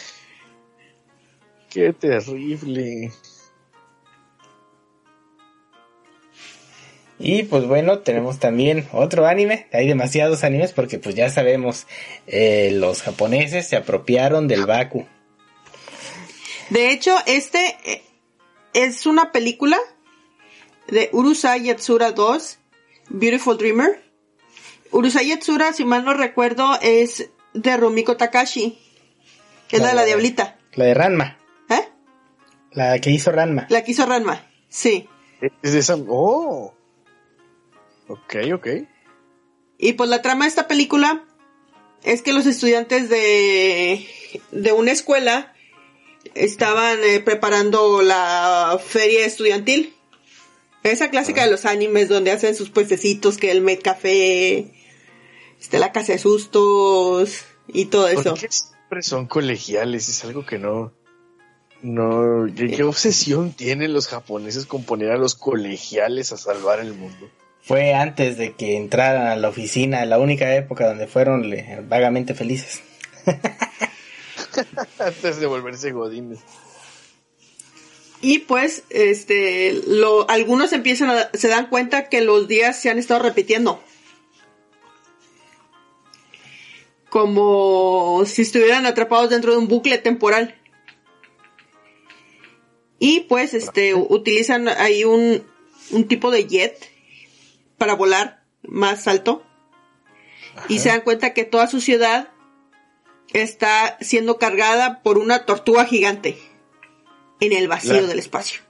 qué 1.70 1.92
terrible. 1.92 3.12
Y 7.18 7.44
pues 7.44 7.66
bueno, 7.66 8.00
tenemos 8.00 8.38
también 8.40 8.88
otro 8.92 9.26
anime. 9.26 9.66
Hay 9.72 9.86
demasiados 9.86 10.42
animes 10.44 10.72
porque 10.72 10.98
pues 10.98 11.14
ya 11.14 11.30
sabemos, 11.30 11.86
eh, 12.26 12.70
los 12.72 13.02
japoneses 13.02 13.68
se 13.68 13.76
apropiaron 13.76 14.48
del 14.48 14.66
Baku. 14.66 15.06
De 16.70 16.90
hecho, 16.90 17.14
este 17.26 17.76
eh, 17.84 18.02
es 18.74 19.06
una 19.06 19.32
película 19.32 19.78
de 20.88 21.08
Urusai 21.12 21.64
Yatsura 21.64 22.12
2, 22.12 22.58
Beautiful 23.08 23.56
Dreamer. 23.56 24.02
Urusai 24.90 25.28
Yatsura, 25.28 25.72
si 25.72 25.84
mal 25.84 26.04
no 26.04 26.12
recuerdo, 26.12 26.78
es 26.82 27.30
de 27.54 27.76
Rumiko 27.76 28.16
Takashi. 28.16 28.78
Es 29.70 29.80
la 29.80 29.88
de 29.88 29.94
la 29.94 30.04
diablita. 30.04 30.58
La 30.74 30.84
de 30.84 30.94
Ranma, 30.94 31.38
¿Eh? 31.68 31.88
la 32.72 32.98
que 33.00 33.10
hizo 33.10 33.32
Ranma. 33.32 33.66
La 33.70 33.82
que 33.82 33.92
hizo 33.92 34.06
Ranma. 34.06 34.46
Sí. 34.68 35.08
Es 35.62 35.72
de 35.72 35.78
esa. 35.78 35.96
¡Oh! 36.08 36.74
Ok, 38.08 38.36
ok. 38.54 38.68
Y 39.78 39.94
pues 39.94 40.10
la 40.10 40.22
trama 40.22 40.44
de 40.44 40.50
esta 40.50 40.68
película 40.68 41.24
es 42.02 42.22
que 42.22 42.32
los 42.32 42.46
estudiantes 42.46 43.08
de, 43.08 44.06
de 44.52 44.72
una 44.72 44.92
escuela 44.92 45.53
estaban 46.34 46.98
eh, 47.04 47.20
preparando 47.20 48.02
la 48.02 48.78
feria 48.84 49.26
estudiantil. 49.26 49.94
Esa 50.82 51.08
clásica 51.10 51.44
de 51.44 51.50
los 51.50 51.64
animes 51.64 52.08
donde 52.08 52.30
hacen 52.30 52.54
sus 52.54 52.68
puestecitos, 52.70 53.38
que 53.38 53.50
el 53.50 53.62
Met 53.62 53.80
Café, 53.82 54.70
este, 55.60 55.78
la 55.78 55.92
casa 55.92 56.12
de 56.12 56.18
sustos 56.18 57.44
y 57.68 57.86
todo 57.86 58.08
eso. 58.08 58.30
¿Por 58.34 58.40
qué 58.40 58.48
siempre 58.50 59.02
son 59.02 59.26
colegiales? 59.26 60.08
Es 60.10 60.24
algo 60.24 60.44
que 60.44 60.58
no. 60.58 60.92
No. 61.80 62.46
¿Qué, 62.54 62.70
qué 62.70 62.82
obsesión 62.82 63.52
tienen 63.52 63.92
los 63.94 64.08
japoneses 64.08 64.66
con 64.66 64.84
poner 64.84 65.10
a 65.10 65.16
los 65.18 65.34
colegiales 65.34 66.32
a 66.32 66.36
salvar 66.36 66.80
el 66.80 66.92
mundo? 66.92 67.30
Fue 67.62 67.94
antes 67.94 68.36
de 68.36 68.52
que 68.52 68.76
entraran 68.76 69.26
a 69.26 69.36
la 69.36 69.48
oficina, 69.48 70.04
la 70.04 70.18
única 70.18 70.54
época 70.54 70.86
donde 70.86 71.06
fueron 71.06 71.48
le- 71.48 71.80
vagamente 71.88 72.34
felices. 72.34 72.82
Antes 74.98 75.40
de 75.40 75.46
volverse 75.46 75.92
godines. 75.92 76.40
Y 78.20 78.38
pues, 78.38 78.84
este, 78.88 79.82
lo, 79.86 80.28
algunos 80.30 80.72
empiezan 80.72 81.10
a, 81.10 81.30
se 81.34 81.48
dan 81.48 81.68
cuenta 81.68 82.08
que 82.08 82.22
los 82.22 82.48
días 82.48 82.80
se 82.80 82.88
han 82.88 82.98
estado 82.98 83.22
repitiendo. 83.22 83.82
Como 87.10 88.22
si 88.24 88.42
estuvieran 88.42 88.86
atrapados 88.86 89.28
dentro 89.28 89.52
de 89.52 89.58
un 89.58 89.68
bucle 89.68 89.98
temporal. 89.98 90.54
Y 92.98 93.20
pues, 93.28 93.52
este, 93.52 93.94
utilizan 93.94 94.68
ahí 94.68 95.04
un, 95.04 95.44
un 95.90 96.08
tipo 96.08 96.30
de 96.30 96.46
jet 96.46 96.90
para 97.76 97.94
volar 97.94 98.42
más 98.62 99.06
alto. 99.06 99.42
Y 100.68 100.78
se 100.78 100.88
dan 100.88 101.02
cuenta 101.02 101.34
que 101.34 101.44
toda 101.44 101.66
su 101.66 101.82
ciudad 101.82 102.30
está 103.34 103.98
siendo 104.00 104.38
cargada 104.38 105.02
por 105.02 105.18
una 105.18 105.44
tortuga 105.44 105.84
gigante 105.84 106.38
en 107.40 107.52
el 107.52 107.68
vacío 107.68 108.00
La- 108.00 108.06
del 108.08 108.18
espacio. 108.18 108.60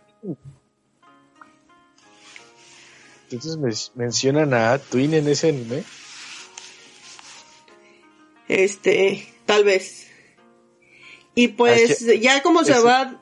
Entonces 3.31 3.57
me- 3.97 4.03
mencionan 4.05 4.55
a 4.55 4.79
Twin 4.79 5.15
en 5.15 5.29
ese 5.29 5.49
anime. 5.51 5.85
Este, 8.49 9.27
tal 9.47 9.65
vez. 9.65 10.09
Y 11.35 11.49
pues 11.49 11.73
Ah, 11.91 11.95
es 12.11 12.21
ya 12.21 12.43
como 12.43 12.63
se 12.65 12.79
va, 12.79 13.21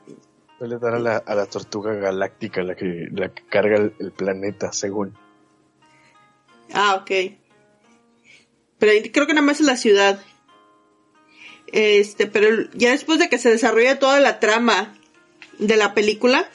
Suele 0.59 0.77
dar 0.77 0.93
a 0.95 0.99
la, 0.99 1.17
a 1.17 1.35
la 1.35 1.45
tortuga 1.47 1.93
galáctica, 1.95 2.61
la 2.63 2.75
que, 2.75 3.07
la 3.11 3.33
que 3.33 3.43
carga 3.47 3.75
el, 3.77 3.95
el 3.99 4.11
planeta, 4.11 4.71
según. 4.71 5.17
ah, 6.73 6.95
ok. 7.01 7.11
Pero 8.77 8.91
creo 9.11 9.25
que 9.27 9.33
nada 9.33 9.45
más 9.45 9.59
es 9.59 9.65
la 9.65 9.77
ciudad. 9.77 10.21
Este, 11.73 12.27
pero 12.27 12.69
ya 12.73 12.91
después 12.91 13.19
de 13.19 13.27
que 13.27 13.37
se 13.37 13.49
desarrolla 13.49 13.99
toda 13.99 14.19
la 14.19 14.39
trama 14.39 14.97
de 15.59 15.75
la 15.75 15.93
película, 15.93 16.49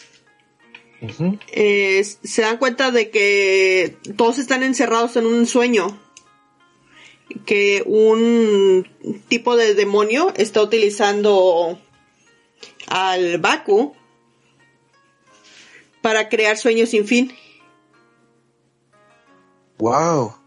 eh, 1.53 2.03
se 2.05 2.43
dan 2.43 2.57
cuenta 2.57 2.91
de 2.91 3.11
que 3.11 3.97
todos 4.17 4.39
están 4.39 4.63
encerrados 4.63 5.17
en 5.17 5.27
un 5.27 5.47
sueño. 5.47 6.01
Que 7.45 7.83
un 7.85 8.89
tipo 9.29 9.57
de 9.57 9.75
demonio 9.75 10.33
está 10.37 10.63
utilizando 10.63 11.79
al 12.87 13.39
Baku 13.39 13.95
para 16.01 16.31
crear 16.31 16.57
sueños 16.57 16.89
sin 16.89 17.07
fin. 17.07 17.37
¡Wow! 19.77 20.39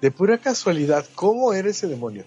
de 0.00 0.10
pura 0.10 0.38
casualidad, 0.38 1.06
¿cómo 1.14 1.52
era 1.52 1.70
ese 1.70 1.86
demonio? 1.86 2.24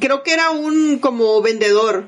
Creo 0.00 0.22
que 0.22 0.34
era 0.34 0.50
un 0.50 0.98
como 0.98 1.40
vendedor. 1.40 2.06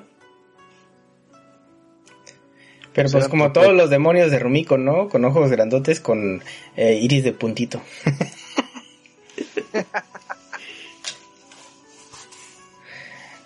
Pero 2.93 3.09
pues 3.11 3.28
como 3.28 3.52
todos 3.52 3.73
los 3.73 3.89
demonios 3.89 4.31
de 4.31 4.39
Rumiko, 4.39 4.77
¿no? 4.77 5.09
Con 5.09 5.24
ojos 5.24 5.51
grandotes, 5.51 6.01
con 6.01 6.43
eh, 6.77 6.98
iris 7.01 7.24
de 7.24 7.32
puntito. 7.32 7.81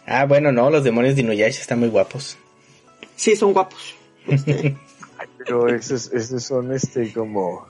ah, 0.06 0.24
bueno, 0.24 0.50
no, 0.50 0.70
los 0.70 0.82
demonios 0.82 1.14
de 1.14 1.20
Inuyasha 1.20 1.60
están 1.60 1.78
muy 1.80 1.88
guapos. 1.88 2.38
Sí, 3.16 3.36
son 3.36 3.52
guapos. 3.52 3.94
pero 5.38 5.68
esos, 5.68 6.10
esos 6.12 6.42
son 6.42 6.72
este 6.72 7.12
como... 7.12 7.68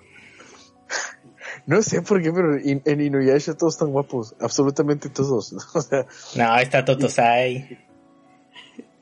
No 1.67 1.83
sé 1.83 2.03
por 2.03 2.23
qué, 2.23 2.31
pero 2.31 2.59
en 2.63 3.01
Inuyasha 3.01 3.55
todos 3.55 3.75
están 3.75 3.91
guapos, 3.91 4.35
absolutamente 4.41 5.09
todos. 5.09 5.53
O 5.75 5.81
sea, 5.81 6.07
no, 6.37 6.59
está 6.59 6.85
Totosai. 6.85 7.79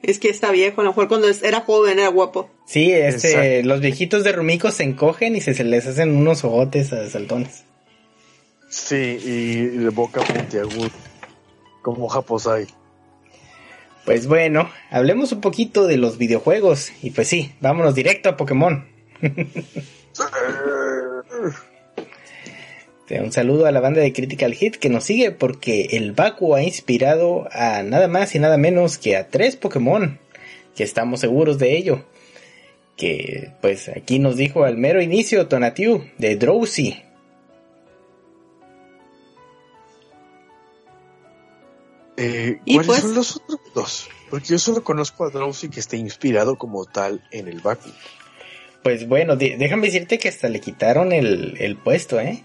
Es 0.02 0.18
que 0.18 0.30
está 0.30 0.50
viejo, 0.50 0.80
a 0.80 0.84
lo 0.84 0.90
mejor 0.90 1.08
cuando 1.08 1.28
era 1.28 1.60
joven 1.60 1.98
era 1.98 2.08
guapo. 2.08 2.50
Sí, 2.66 2.90
este, 2.90 3.62
los 3.62 3.80
viejitos 3.80 4.24
de 4.24 4.32
Rumiko 4.32 4.70
se 4.70 4.82
encogen 4.82 5.36
y 5.36 5.40
se, 5.40 5.62
les 5.62 5.86
hacen 5.86 6.16
unos 6.16 6.44
ojotes 6.44 6.92
a 6.92 7.08
saltones. 7.08 7.64
Sí, 8.68 9.18
y 9.24 9.66
de 9.66 9.90
boca 9.90 10.22
puntiaguda, 10.22 10.90
como 11.82 12.08
Japosai. 12.08 12.66
Pues 14.04 14.26
bueno, 14.26 14.68
hablemos 14.90 15.30
un 15.30 15.40
poquito 15.40 15.86
de 15.86 15.96
los 15.96 16.18
videojuegos. 16.18 16.90
Y 17.02 17.10
pues 17.10 17.28
sí, 17.28 17.52
vámonos 17.60 17.94
directo 17.94 18.28
a 18.28 18.36
Pokémon. 18.36 18.88
un 23.10 23.32
saludo 23.32 23.66
a 23.66 23.72
la 23.72 23.80
banda 23.80 24.00
de 24.00 24.12
Critical 24.12 24.54
Hit 24.54 24.76
que 24.76 24.88
nos 24.88 25.04
sigue 25.04 25.32
porque 25.32 25.88
el 25.92 26.12
Baku 26.12 26.54
ha 26.54 26.62
inspirado 26.62 27.48
a 27.52 27.82
nada 27.82 28.08
más 28.08 28.34
y 28.34 28.38
nada 28.38 28.56
menos 28.56 28.96
que 28.96 29.16
a 29.16 29.28
tres 29.28 29.56
Pokémon, 29.56 30.18
que 30.74 30.84
estamos 30.84 31.20
seguros 31.20 31.58
de 31.58 31.76
ello. 31.76 32.04
Que 32.96 33.52
pues 33.60 33.88
aquí 33.88 34.18
nos 34.18 34.36
dijo 34.36 34.64
al 34.64 34.78
mero 34.78 35.02
inicio 35.02 35.48
Tonatiu 35.48 36.04
de 36.18 36.36
Drowsy. 36.36 37.02
Eh, 42.16 42.60
¿Cuáles 42.64 42.86
pues 42.86 43.00
son 43.00 43.14
los 43.14 43.36
otros 43.36 43.60
dos? 43.74 44.08
Porque 44.30 44.48
yo 44.48 44.58
solo 44.58 44.84
conozco 44.84 45.24
a 45.24 45.30
Drowsy 45.30 45.68
que 45.68 45.80
está 45.80 45.96
inspirado 45.96 46.56
como 46.56 46.84
tal 46.86 47.22
en 47.30 47.48
el 47.48 47.60
Baku. 47.60 47.90
Pues 48.82 49.06
bueno, 49.06 49.36
déjame 49.36 49.86
decirte 49.86 50.18
que 50.18 50.28
hasta 50.28 50.48
le 50.48 50.60
quitaron 50.60 51.12
el, 51.12 51.56
el 51.58 51.76
puesto, 51.76 52.18
¿eh? 52.20 52.42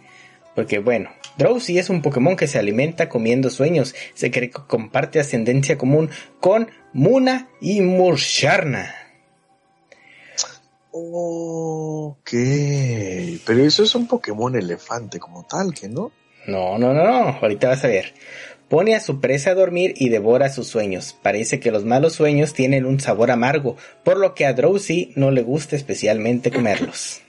Porque 0.58 0.80
bueno, 0.80 1.12
Drowsy 1.38 1.78
es 1.78 1.92
un 1.92 2.02
Pokémon 2.02 2.36
que 2.36 2.48
se 2.48 2.58
alimenta 2.58 3.10
comiendo 3.10 3.52
sueños. 3.52 3.94
Se 4.16 4.32
cree 4.32 4.50
que 4.50 4.60
comparte 4.66 5.20
ascendencia 5.20 5.78
común 5.78 6.10
con 6.40 6.72
Muna 6.94 7.48
y 7.62 7.82
Mursharna. 7.82 8.92
Ok, 10.92 12.32
pero 13.46 13.64
eso 13.64 13.84
es 13.84 13.94
un 13.94 14.08
Pokémon 14.08 14.56
elefante 14.56 15.20
como 15.20 15.46
tal, 15.46 15.76
¿que 15.76 15.90
no? 15.90 16.12
No, 16.48 16.80
no, 16.80 16.92
no, 16.92 17.04
no, 17.04 17.38
ahorita 17.40 17.68
vas 17.68 17.84
a 17.84 17.90
ver. 17.90 18.16
Pone 18.68 18.96
a 18.96 19.00
su 19.00 19.22
presa 19.22 19.52
a 19.52 19.54
dormir 19.54 19.94
y 19.96 20.10
devora 20.10 20.50
sus 20.50 20.66
sueños. 20.66 21.16
Parece 21.22 21.60
que 21.60 21.70
los 21.70 21.86
malos 21.86 22.14
sueños 22.14 22.56
tienen 22.56 22.88
un 22.88 23.00
sabor 23.00 23.30
amargo, 23.30 23.78
por 24.04 24.18
lo 24.18 24.34
que 24.34 24.48
a 24.48 24.54
Drowsy 24.54 25.14
no 25.16 25.30
le 25.30 25.44
gusta 25.44 25.76
especialmente 25.76 26.50
comerlos. 26.50 27.22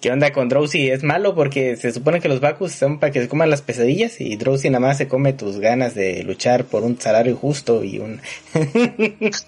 ¿Qué 0.00 0.10
onda 0.10 0.32
con 0.32 0.48
Drowsy? 0.48 0.88
Es 0.88 1.02
malo 1.02 1.34
porque 1.34 1.76
se 1.76 1.92
supone 1.92 2.20
que 2.20 2.28
los 2.28 2.40
Bakus 2.40 2.72
son 2.72 2.98
para 2.98 3.12
que 3.12 3.20
se 3.20 3.28
coman 3.28 3.50
las 3.50 3.60
pesadillas 3.60 4.20
y 4.20 4.36
Drowsy 4.36 4.70
nada 4.70 4.80
más 4.80 4.96
se 4.96 5.08
come 5.08 5.34
tus 5.34 5.58
ganas 5.58 5.94
de 5.94 6.22
luchar 6.22 6.64
por 6.64 6.84
un 6.84 6.98
salario 6.98 7.36
justo 7.36 7.84
y 7.84 7.98
un... 7.98 8.20
es 8.54 9.44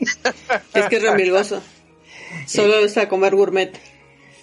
que 0.90 0.96
es 0.96 1.02
remilgoso. 1.02 1.62
Solo 2.46 2.80
es 2.80 2.98
a 2.98 3.08
comer 3.08 3.34
gourmet. 3.34 3.72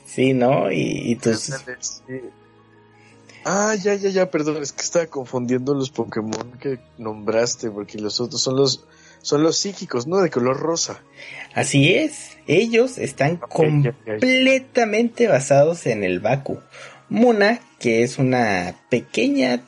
Sí, 0.06 0.34
¿no? 0.34 0.72
Y, 0.72 1.12
y 1.12 1.16
tus... 1.18 1.52
Ah, 3.46 3.76
ya, 3.76 3.94
ya, 3.94 4.10
ya, 4.10 4.32
perdón, 4.32 4.64
es 4.64 4.74
que 4.74 4.82
estaba 4.82 5.06
confundiendo 5.06 5.76
los 5.76 5.92
Pokémon 5.92 6.58
que 6.60 6.80
nombraste 6.98 7.70
porque 7.70 8.00
los 8.00 8.20
otros 8.20 8.42
son 8.42 8.56
los 8.56 8.86
son 9.22 9.44
los 9.44 9.58
psíquicos, 9.58 10.08
¿no? 10.08 10.18
De 10.18 10.30
color 10.30 10.58
rosa. 10.58 11.02
Así 11.54 11.94
es, 11.94 12.38
ellos 12.48 12.98
están 12.98 13.38
completamente 13.38 15.28
basados 15.28 15.86
en 15.88 16.04
el 16.04 16.20
Baku. 16.20 16.60
Muna, 17.10 17.60
que 17.80 18.04
es 18.04 18.18
una 18.18 18.76
pequeña 18.90 19.64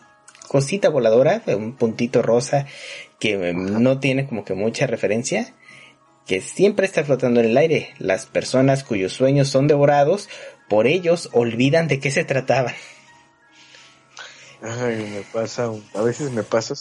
cosita 0.48 0.90
voladora, 0.90 1.42
un 1.48 1.76
puntito 1.76 2.22
rosa 2.22 2.68
que 3.20 3.54
no 3.54 4.00
tiene 4.00 4.28
como 4.28 4.44
que 4.46 4.54
mucha 4.54 4.88
referencia, 4.88 5.54
que 6.26 6.42
siempre 6.42 6.86
está 6.86 7.04
flotando 7.04 7.40
en 7.40 7.48
el 7.48 7.58
aire. 7.58 7.94
Las 7.98 8.26
personas 8.26 8.84
cuyos 8.84 9.14
sueños 9.14 9.50
son 9.50 9.68
devorados, 9.68 10.30
por 10.70 10.88
ellos 10.88 11.30
olvidan 11.34 11.88
de 11.88 12.00
qué 12.00 12.12
se 12.12 12.24
trataba. 12.24 12.74
Ay, 14.62 15.10
me 15.12 15.22
pasa, 15.34 15.72
a 15.96 16.02
veces 16.02 16.32
me 16.32 16.44
pasa 16.44 16.76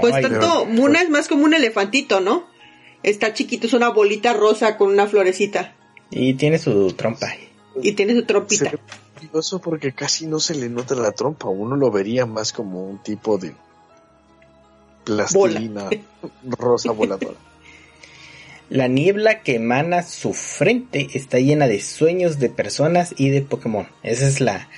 pues 0.00 0.20
tanto, 0.20 0.66
Muna 0.66 1.02
es 1.02 1.10
más 1.10 1.28
como 1.28 1.44
un 1.44 1.54
elefantito, 1.54 2.20
¿no? 2.20 2.46
Está 3.02 3.32
chiquito, 3.34 3.66
es 3.66 3.72
una 3.72 3.90
bolita 3.90 4.32
rosa 4.32 4.76
con 4.76 4.88
una 4.88 5.06
florecita. 5.06 5.74
Y 6.10 6.34
tiene 6.34 6.58
su 6.58 6.92
trompa. 6.92 7.34
Y 7.82 7.92
tiene 7.92 8.14
su 8.14 8.24
trompita. 8.24 8.72
curioso 9.20 9.60
porque 9.60 9.92
casi 9.92 10.26
no 10.26 10.40
se 10.40 10.54
le 10.54 10.68
nota 10.68 10.94
la 10.94 11.12
trompa. 11.12 11.48
Uno 11.48 11.76
lo 11.76 11.90
vería 11.90 12.26
más 12.26 12.52
como 12.52 12.88
un 12.88 13.02
tipo 13.02 13.38
de 13.38 13.54
plastilina 15.04 15.90
rosa 16.42 16.90
voladora. 16.92 17.36
La 18.68 18.88
niebla 18.88 19.42
que 19.42 19.56
emana 19.56 20.02
su 20.02 20.32
frente 20.32 21.06
está 21.14 21.38
llena 21.38 21.68
de 21.68 21.80
sueños 21.80 22.40
de 22.40 22.48
personas 22.48 23.14
y 23.16 23.30
de 23.30 23.42
Pokémon. 23.42 23.86
Esa 24.02 24.26
es 24.26 24.40
la, 24.40 24.68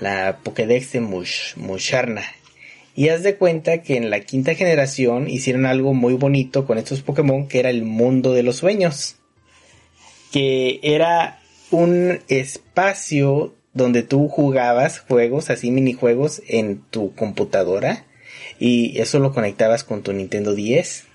la 0.00 0.38
Pokédex 0.38 0.92
de 0.92 1.00
Mush, 1.00 1.56
Musharna. 1.56 2.24
Y 3.00 3.08
haz 3.08 3.22
de 3.22 3.36
cuenta 3.36 3.80
que 3.80 3.96
en 3.96 4.10
la 4.10 4.20
quinta 4.20 4.54
generación 4.54 5.26
hicieron 5.26 5.64
algo 5.64 5.94
muy 5.94 6.12
bonito 6.12 6.66
con 6.66 6.76
estos 6.76 7.00
Pokémon 7.00 7.48
que 7.48 7.58
era 7.58 7.70
el 7.70 7.82
mundo 7.82 8.34
de 8.34 8.42
los 8.42 8.56
sueños. 8.56 9.16
Que 10.30 10.80
era 10.82 11.40
un 11.70 12.20
espacio 12.28 13.54
donde 13.72 14.02
tú 14.02 14.28
jugabas 14.28 14.98
juegos, 15.00 15.48
así 15.48 15.70
minijuegos, 15.70 16.42
en 16.46 16.82
tu 16.90 17.14
computadora. 17.14 18.04
Y 18.58 19.00
eso 19.00 19.18
lo 19.18 19.32
conectabas 19.32 19.82
con 19.82 20.02
tu 20.02 20.12
Nintendo 20.12 20.54
10. 20.54 21.06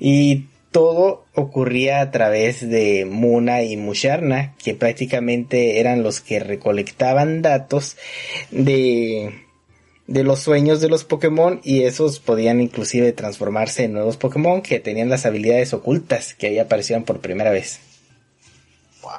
Y 0.00 0.46
todo 0.72 1.26
ocurría 1.32 2.00
a 2.00 2.10
través 2.10 2.68
de 2.68 3.04
Muna 3.04 3.62
y 3.62 3.76
Musharna, 3.76 4.56
que 4.56 4.74
prácticamente 4.74 5.78
eran 5.78 6.02
los 6.02 6.20
que 6.20 6.40
recolectaban 6.40 7.40
datos 7.40 7.96
de, 8.50 9.43
de 10.06 10.22
los 10.22 10.40
sueños 10.40 10.80
de 10.80 10.88
los 10.88 11.04
Pokémon 11.04 11.60
y 11.64 11.84
esos 11.84 12.20
podían 12.20 12.60
inclusive 12.60 13.12
transformarse 13.12 13.84
en 13.84 13.94
nuevos 13.94 14.16
Pokémon 14.16 14.62
que 14.62 14.80
tenían 14.80 15.08
las 15.08 15.24
habilidades 15.24 15.72
ocultas 15.72 16.34
que 16.34 16.48
ahí 16.48 16.58
aparecían 16.58 17.04
por 17.04 17.20
primera 17.20 17.50
vez. 17.50 17.80
Wow. 19.02 19.12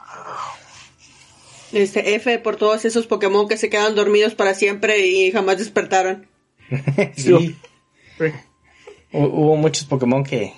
Este 1.74 2.16
F 2.16 2.40
por 2.40 2.56
todos 2.58 2.86
esos 2.86 3.08
Pokémon 3.08 3.48
que 3.48 3.58
se 3.58 3.70
quedan 3.70 3.96
dormidos 3.96 4.36
para 4.36 4.54
siempre 4.54 5.08
y 5.08 5.32
jamás 5.32 5.58
despertaron. 5.58 6.28
sí. 7.16 7.56
Hubo 9.12 9.56
muchos 9.56 9.86
Pokémon 9.86 10.24
que, 10.24 10.54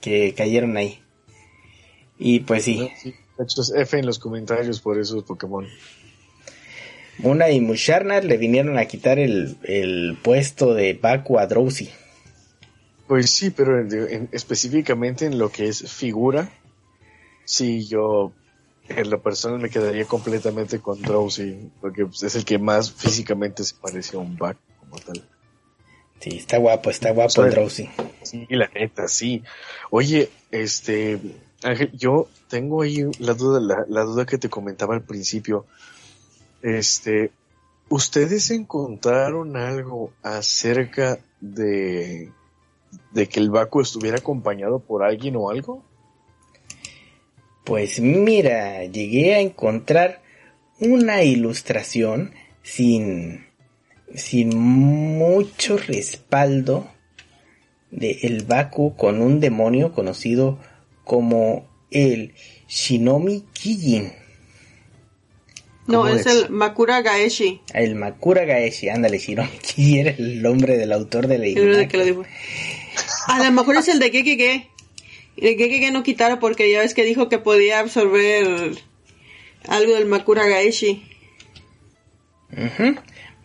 que 0.00 0.34
cayeron 0.34 0.76
ahí. 0.76 1.00
Y 2.18 2.40
pues 2.40 2.64
sí. 2.64 2.90
F 3.76 3.98
en 3.98 4.06
los 4.06 4.18
comentarios 4.18 4.80
por 4.80 4.98
esos 4.98 5.22
Pokémon. 5.24 5.66
Muna 7.18 7.50
y 7.50 7.60
Musharna 7.60 8.20
le 8.20 8.36
vinieron 8.36 8.78
a 8.78 8.84
quitar 8.86 9.18
el, 9.18 10.18
puesto 10.22 10.74
de 10.74 10.94
Baku 10.94 11.38
a 11.38 11.46
Drowsy. 11.46 11.90
Pues 13.06 13.30
sí, 13.30 13.50
pero 13.50 13.86
específicamente 14.32 15.26
en 15.26 15.38
lo 15.38 15.50
que 15.50 15.68
es 15.68 15.90
figura, 15.90 16.50
sí, 17.44 17.86
yo 17.86 18.32
en 18.88 19.10
lo 19.10 19.20
personal 19.22 19.60
me 19.60 19.70
quedaría 19.70 20.04
completamente 20.04 20.80
con 20.80 21.00
Drowsy, 21.00 21.70
porque 21.80 22.06
pues, 22.06 22.22
es 22.22 22.34
el 22.36 22.44
que 22.44 22.58
más 22.58 22.92
físicamente 22.92 23.64
se 23.64 23.74
parece 23.74 24.16
a 24.16 24.20
un 24.20 24.36
Baku 24.36 24.60
como 24.80 24.98
tal. 24.98 25.22
Sí, 26.20 26.36
está 26.36 26.58
guapo, 26.58 26.90
está 26.90 27.12
guapo 27.12 27.44
el 27.44 27.50
Drowsy. 27.50 27.88
Sí, 28.22 28.46
la 28.50 28.68
neta, 28.74 29.08
sí. 29.08 29.42
Oye, 29.90 30.30
este, 30.50 31.18
Ángel, 31.62 31.92
yo 31.92 32.28
tengo 32.48 32.82
ahí 32.82 33.04
la 33.18 33.34
duda, 33.34 33.86
la, 33.88 34.02
duda 34.02 34.26
que 34.26 34.38
te 34.38 34.48
comentaba 34.48 34.94
al 34.94 35.02
principio. 35.02 35.66
Este, 36.62 37.30
¿ustedes 37.88 38.50
encontraron 38.50 39.56
algo 39.56 40.12
acerca 40.22 41.18
de, 41.40 42.32
de 43.12 43.28
que 43.28 43.40
el 43.40 43.50
Baku 43.50 43.80
estuviera 43.80 44.18
acompañado 44.18 44.80
por 44.80 45.02
alguien 45.02 45.36
o 45.36 45.50
algo? 45.50 45.82
Pues 47.64 48.00
mira, 48.00 48.84
llegué 48.84 49.34
a 49.34 49.40
encontrar 49.40 50.22
una 50.80 51.22
ilustración 51.22 52.32
sin, 52.62 53.46
sin 54.14 54.56
mucho 54.56 55.76
respaldo 55.76 56.88
de 57.90 58.20
el 58.22 58.44
Baku 58.44 58.96
con 58.96 59.20
un 59.20 59.40
demonio 59.40 59.92
conocido 59.92 60.58
como 61.04 61.66
el 61.90 62.34
Shinomi 62.68 63.44
Kijin. 63.52 64.12
No, 65.88 66.02
¿Cómo 66.02 66.14
es, 66.14 66.26
es? 66.26 66.34
el 66.44 66.50
Makura 66.50 67.00
Gaeshi. 67.02 67.60
El 67.74 67.94
Makura 67.96 68.44
Gaeshi, 68.44 68.88
ándale, 68.90 69.18
Shinomi 69.18 69.48
Kijin 69.62 69.98
era 70.06 70.10
el 70.10 70.42
nombre 70.42 70.76
del 70.76 70.92
autor 70.92 71.26
de 71.26 71.38
la 71.38 71.46
El 71.46 71.54
de 71.54 71.62
imagen. 71.62 71.88
que 71.88 71.96
lo 71.96 72.04
dijo. 72.04 72.24
A 73.26 73.42
lo 73.44 73.50
mejor 73.52 73.76
es 73.76 73.88
el 73.88 73.98
de 73.98 74.10
Gekege. 74.10 74.68
Y 75.36 75.46
el 75.48 75.56
Gekege 75.56 75.90
no 75.90 76.02
quitaron 76.02 76.38
porque 76.40 76.70
ya 76.70 76.80
ves 76.80 76.94
que 76.94 77.04
dijo 77.04 77.28
que 77.28 77.38
podía 77.38 77.78
absorber 77.80 78.72
algo 79.66 79.94
del 79.94 80.06
Makura 80.06 80.46
Gaeshi. 80.46 81.02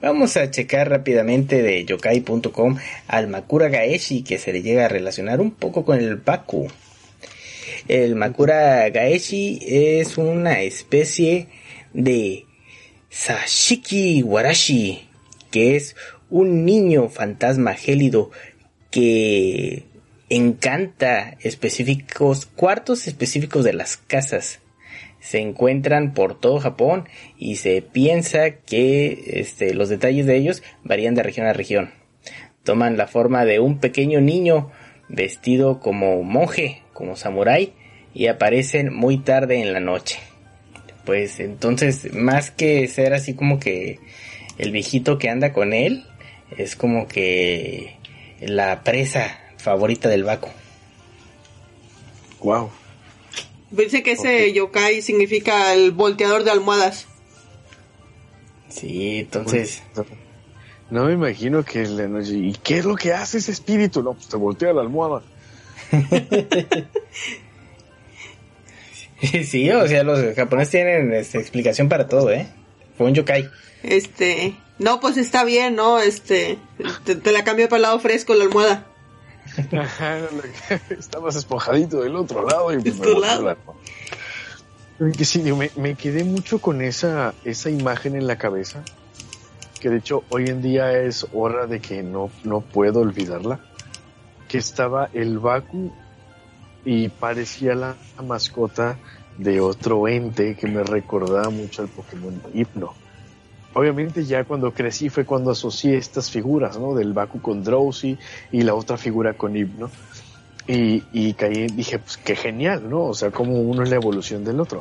Vamos 0.02 0.36
a 0.38 0.52
checar 0.52 0.90
rápidamente 0.90 1.61
de 1.61 1.86
yokai.com 1.86 2.78
al 3.07 3.28
Makura 3.28 3.70
Gaeshi 3.70 4.24
que 4.24 4.38
se 4.38 4.52
le 4.52 4.61
llega 4.61 4.86
a 4.86 4.90
relacionar 4.90 5.40
un 5.40 5.52
poco 5.52 5.86
con 5.86 5.98
el 5.99 6.18
Baku. 6.18 6.68
El 7.88 8.15
Makura 8.15 8.90
Gaeshi 8.90 9.60
es 9.65 10.18
una 10.18 10.61
especie 10.61 11.48
de 11.94 12.45
Sashiki 13.10 14.24
Warashi, 14.24 15.07
que 15.52 15.76
es 15.76 15.95
un 16.30 16.65
niño 16.65 17.10
fantasma 17.10 17.74
gélido 17.74 18.32
que 18.90 19.86
encanta 20.30 21.38
específicos 21.41 22.45
cuartos 22.45 23.07
específicos 23.07 23.64
de 23.64 23.74
las 23.74 23.98
casas 23.98 24.60
se 25.24 25.40
encuentran 25.40 26.14
por 26.14 26.38
todo 26.38 26.60
Japón 26.60 27.07
y 27.38 27.56
se 27.56 27.82
piensa 27.82 28.52
que 28.52 29.24
este, 29.40 29.74
los 29.74 29.88
detalles 29.88 30.26
de 30.26 30.36
ellos 30.36 30.61
varían 30.84 31.15
de 31.15 31.24
región 31.24 31.48
a 31.48 31.53
región. 31.53 31.91
Toman 32.64 32.98
la 32.98 33.07
forma 33.07 33.45
de 33.45 33.61
un 33.61 33.80
pequeño 33.80 34.20
niño 34.20 34.70
vestido 35.07 35.80
como 35.80 36.22
monje, 36.24 36.82
como 36.91 37.15
samurái, 37.15 37.72
y 38.14 38.28
aparecen 38.28 38.94
muy 38.94 39.18
tarde 39.18 39.61
en 39.61 39.72
la 39.72 39.80
noche. 39.80 40.20
Pues 41.06 41.40
entonces, 41.40 42.14
más 42.14 42.52
que 42.52 42.88
ser 42.88 43.14
así 43.14 43.34
como 43.34 43.60
que 43.60 44.00
el 44.58 44.72
viejito 44.72 45.18
que 45.18 45.30
anda 45.30 45.52
con 45.52 45.74
él, 45.74 46.06
es 46.58 46.76
como 46.76 47.08
que 47.08 47.98
la 48.40 48.84
presa 48.84 49.40
favorita 49.58 50.10
del 50.10 50.24
Baco. 50.24 50.50
Wow. 52.42 52.70
Dice 53.72 54.04
que 54.04 54.12
ese 54.12 54.54
yokai 54.54 55.02
significa 55.02 55.74
el 55.74 55.92
volteador 55.92 56.44
de 56.44 56.52
almohadas. 56.52 57.08
Sí, 58.70 59.20
entonces... 59.20 59.82
No 60.90 61.06
me 61.06 61.14
imagino 61.14 61.64
que 61.64 61.88
la 61.88 62.08
noche. 62.08 62.36
¿Y 62.36 62.54
qué 62.54 62.78
es 62.78 62.86
lo 62.86 62.96
que 62.96 63.14
hace 63.14 63.40
ese 63.40 63.52
espíritu? 63.52 64.04
No, 64.04 64.14
pues 64.14 64.28
te 64.28 64.38
voltea 64.38 64.74
la 64.74 64.82
almohada. 64.82 65.24
Sí, 69.45 69.70
o 69.72 69.88
sea, 69.88 70.04
los 70.04 70.36
japoneses 70.36 70.72
tienen 70.72 71.14
este, 71.14 71.40
explicación 71.40 71.88
para 71.90 72.08
todo, 72.08 72.32
¿eh? 72.32 72.48
Fue 72.98 73.08
un 73.08 73.14
yokai. 73.14 73.50
Este, 73.82 74.56
no, 74.80 75.00
pues 75.00 75.18
está 75.18 75.44
bien, 75.44 75.76
¿no? 75.76 76.00
Este, 76.00 76.58
te, 77.06 77.16
te 77.16 77.32
la 77.32 77.44
cambio 77.44 77.68
para 77.70 77.78
el 77.78 77.82
lado 77.84 78.00
fresco 78.00 78.34
la 78.34 78.44
almohada. 78.45 78.86
Ajá, 79.78 80.20
que- 80.88 80.94
Estabas 81.00 81.36
esponjadito 81.36 82.02
del 82.02 82.16
otro 82.16 82.48
lado 82.48 82.74
y 82.74 82.80
pues, 82.80 82.95
me 82.95 83.02
otro 83.02 83.14
volteó 83.16 83.41
lado. 83.44 83.58
sí, 85.24 85.41
digo, 85.41 85.58
me, 85.58 85.70
me 85.76 85.95
quedé 85.95 86.24
mucho 86.24 86.60
con 86.60 86.82
esa, 86.82 87.34
esa 87.44 87.70
imagen 87.70 88.16
en 88.16 88.28
la 88.28 88.38
cabeza. 88.38 88.84
Que 89.80 89.90
de 89.90 89.98
hecho 89.98 90.24
hoy 90.30 90.45
en 90.48 90.62
día 90.62 90.98
es 91.02 91.28
hora 91.34 91.66
de 91.68 91.82
que 91.82 92.04
no, 92.04 92.30
no 92.44 92.62
puedo 92.62 93.02
olvidarla. 93.02 93.60
Que 94.48 94.58
estaba 94.60 95.10
el 95.14 95.40
Baku 95.40 95.94
y 96.85 97.10
parecía 97.10 97.76
la 97.76 97.95
mascota 98.26 98.97
de 99.38 99.60
otro 99.60 100.07
ente 100.07 100.55
que 100.55 100.68
me 100.68 100.84
recordaba 100.84 101.49
mucho 101.49 101.81
al 101.81 101.88
Pokémon 101.88 102.41
Hypno. 102.53 102.93
Obviamente 103.73 104.23
ya 104.26 104.43
cuando 104.43 104.72
crecí 104.72 105.10
fue 105.10 105.26
cuando 105.26 105.51
asocié 105.51 105.97
estas 105.97 106.30
figuras, 106.30 106.77
¿no? 106.77 106.93
Del 106.93 107.14
Baku 107.14 107.41
con 107.41 107.64
Drowsy 107.64 108.18
y 108.51 108.61
la 108.61 108.76
otra 108.76 108.97
figura 108.97 109.34
con 109.34 109.55
Hypno. 109.55 109.89
Y, 110.68 111.03
y 111.11 111.34
caí, 111.34 111.68
dije, 111.68 111.99
pues 111.99 112.18
qué 112.18 112.35
genial, 112.35 112.89
¿no? 112.89 113.05
O 113.05 113.14
sea, 113.14 113.31
como 113.31 113.60
uno 113.60 113.84
es 113.84 113.89
la 113.89 113.95
evolución 113.95 114.43
del 114.43 114.60
otro. 114.60 114.80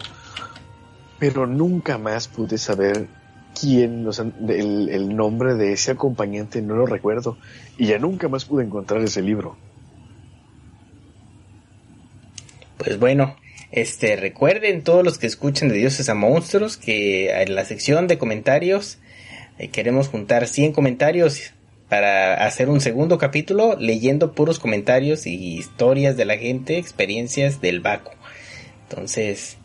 Pero 1.19 1.47
nunca 1.47 1.97
más 1.97 2.29
pude 2.29 2.59
saber 2.59 3.07
quién, 3.59 4.07
o 4.07 4.13
sea, 4.13 4.27
el 4.49 5.17
nombre 5.17 5.55
de 5.55 5.73
ese 5.73 5.93
acompañante 5.93 6.61
no 6.61 6.77
lo 6.77 6.85
recuerdo. 6.85 7.39
Y 7.79 7.87
ya 7.87 7.99
nunca 7.99 8.29
más 8.29 8.45
pude 8.45 8.65
encontrar 8.65 9.01
ese 9.01 9.23
libro. 9.23 9.57
Pues 12.85 12.99
bueno, 12.99 13.37
este, 13.71 14.17
recuerden 14.17 14.83
todos 14.83 15.05
los 15.05 15.19
que 15.19 15.29
escuchen 15.29 15.69
de 15.69 15.77
Dioses 15.77 16.09
a 16.09 16.15
Monstruos 16.15 16.77
que 16.77 17.31
en 17.31 17.55
la 17.55 17.65
sección 17.65 18.09
de 18.09 18.19
comentarios 18.19 18.99
eh, 19.59 19.69
queremos 19.69 20.09
juntar 20.09 20.49
100 20.49 20.73
comentarios 20.73 21.53
para 21.89 22.45
hacer 22.45 22.69
un 22.69 22.81
segundo 22.81 23.19
capítulo 23.19 23.77
leyendo 23.79 24.33
puros 24.33 24.59
comentarios 24.59 25.29
y 25.29 25.59
historias 25.59 26.17
de 26.17 26.25
la 26.25 26.39
gente, 26.39 26.77
experiencias 26.77 27.61
del 27.61 27.79
Baco. 27.79 28.15
Entonces, 28.89 29.59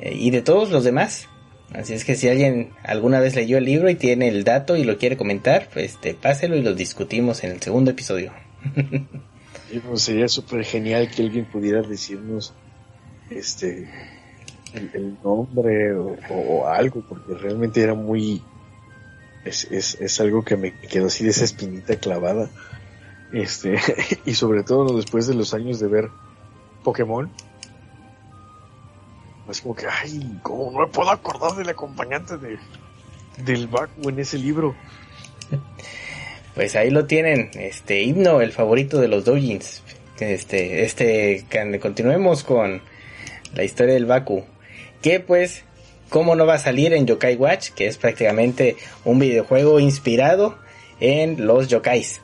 eh, 0.00 0.14
y 0.14 0.30
de 0.30 0.42
todos 0.42 0.70
los 0.70 0.84
demás. 0.84 1.28
Así 1.72 1.94
es 1.94 2.04
que 2.04 2.14
si 2.14 2.28
alguien 2.28 2.72
alguna 2.82 3.20
vez 3.20 3.36
leyó 3.36 3.56
el 3.56 3.64
libro 3.64 3.88
y 3.88 3.94
tiene 3.94 4.28
el 4.28 4.44
dato 4.44 4.76
y 4.76 4.84
lo 4.84 4.98
quiere 4.98 5.16
comentar, 5.16 5.68
pues 5.72 5.92
este, 5.92 6.12
páselo 6.12 6.56
y 6.56 6.62
lo 6.62 6.74
discutimos 6.74 7.42
en 7.42 7.52
el 7.52 7.62
segundo 7.62 7.92
episodio. 7.92 8.32
Pues, 9.86 10.02
sería 10.02 10.28
súper 10.28 10.64
genial 10.64 11.10
que 11.10 11.22
alguien 11.22 11.44
pudiera 11.44 11.82
decirnos 11.82 12.52
este 13.30 13.88
el, 14.72 15.16
nombre 15.22 15.94
o, 15.94 16.16
o 16.30 16.66
algo, 16.66 17.02
porque 17.08 17.34
realmente 17.34 17.82
era 17.82 17.94
muy 17.94 18.42
es, 19.44 19.64
es, 19.70 19.94
es 20.00 20.20
algo 20.20 20.44
que 20.44 20.56
me 20.56 20.72
quedó 20.72 21.06
así 21.06 21.24
de 21.24 21.30
esa 21.30 21.44
espinita 21.44 21.96
clavada. 21.96 22.50
Este, 23.32 23.78
y 24.26 24.34
sobre 24.34 24.62
todo 24.62 24.96
después 24.96 25.26
de 25.26 25.34
los 25.34 25.54
años 25.54 25.80
de 25.80 25.88
ver 25.88 26.10
Pokémon. 26.82 27.30
Es 29.48 29.60
como 29.62 29.74
que, 29.74 29.86
ay, 29.86 30.38
¿cómo 30.42 30.70
no 30.70 30.80
me 30.80 30.86
puedo 30.86 31.10
acordar 31.10 31.56
del 31.56 31.68
acompañante 31.68 32.38
de, 32.38 32.58
del 33.38 33.66
Baku 33.66 34.08
en 34.08 34.20
ese 34.20 34.38
libro? 34.38 34.76
Pues 36.60 36.76
ahí 36.76 36.90
lo 36.90 37.06
tienen, 37.06 37.48
este 37.54 38.02
himno, 38.02 38.42
el 38.42 38.52
favorito 38.52 39.00
de 39.00 39.08
los 39.08 39.24
doujins. 39.24 39.82
Este, 40.18 40.84
este, 40.84 41.46
continuemos 41.80 42.44
con 42.44 42.82
la 43.54 43.64
historia 43.64 43.94
del 43.94 44.04
Baku. 44.04 44.44
Que 45.00 45.20
pues, 45.20 45.62
¿cómo 46.10 46.36
no 46.36 46.44
va 46.44 46.56
a 46.56 46.58
salir 46.58 46.92
en 46.92 47.06
Yokai 47.06 47.36
Watch? 47.36 47.70
Que 47.70 47.86
es 47.86 47.96
prácticamente 47.96 48.76
un 49.06 49.18
videojuego 49.18 49.80
inspirado 49.80 50.58
en 51.00 51.46
los 51.46 51.68
yokais. 51.68 52.20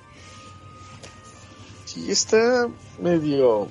Sí, 1.87 2.11
está 2.11 2.69
medio 3.01 3.69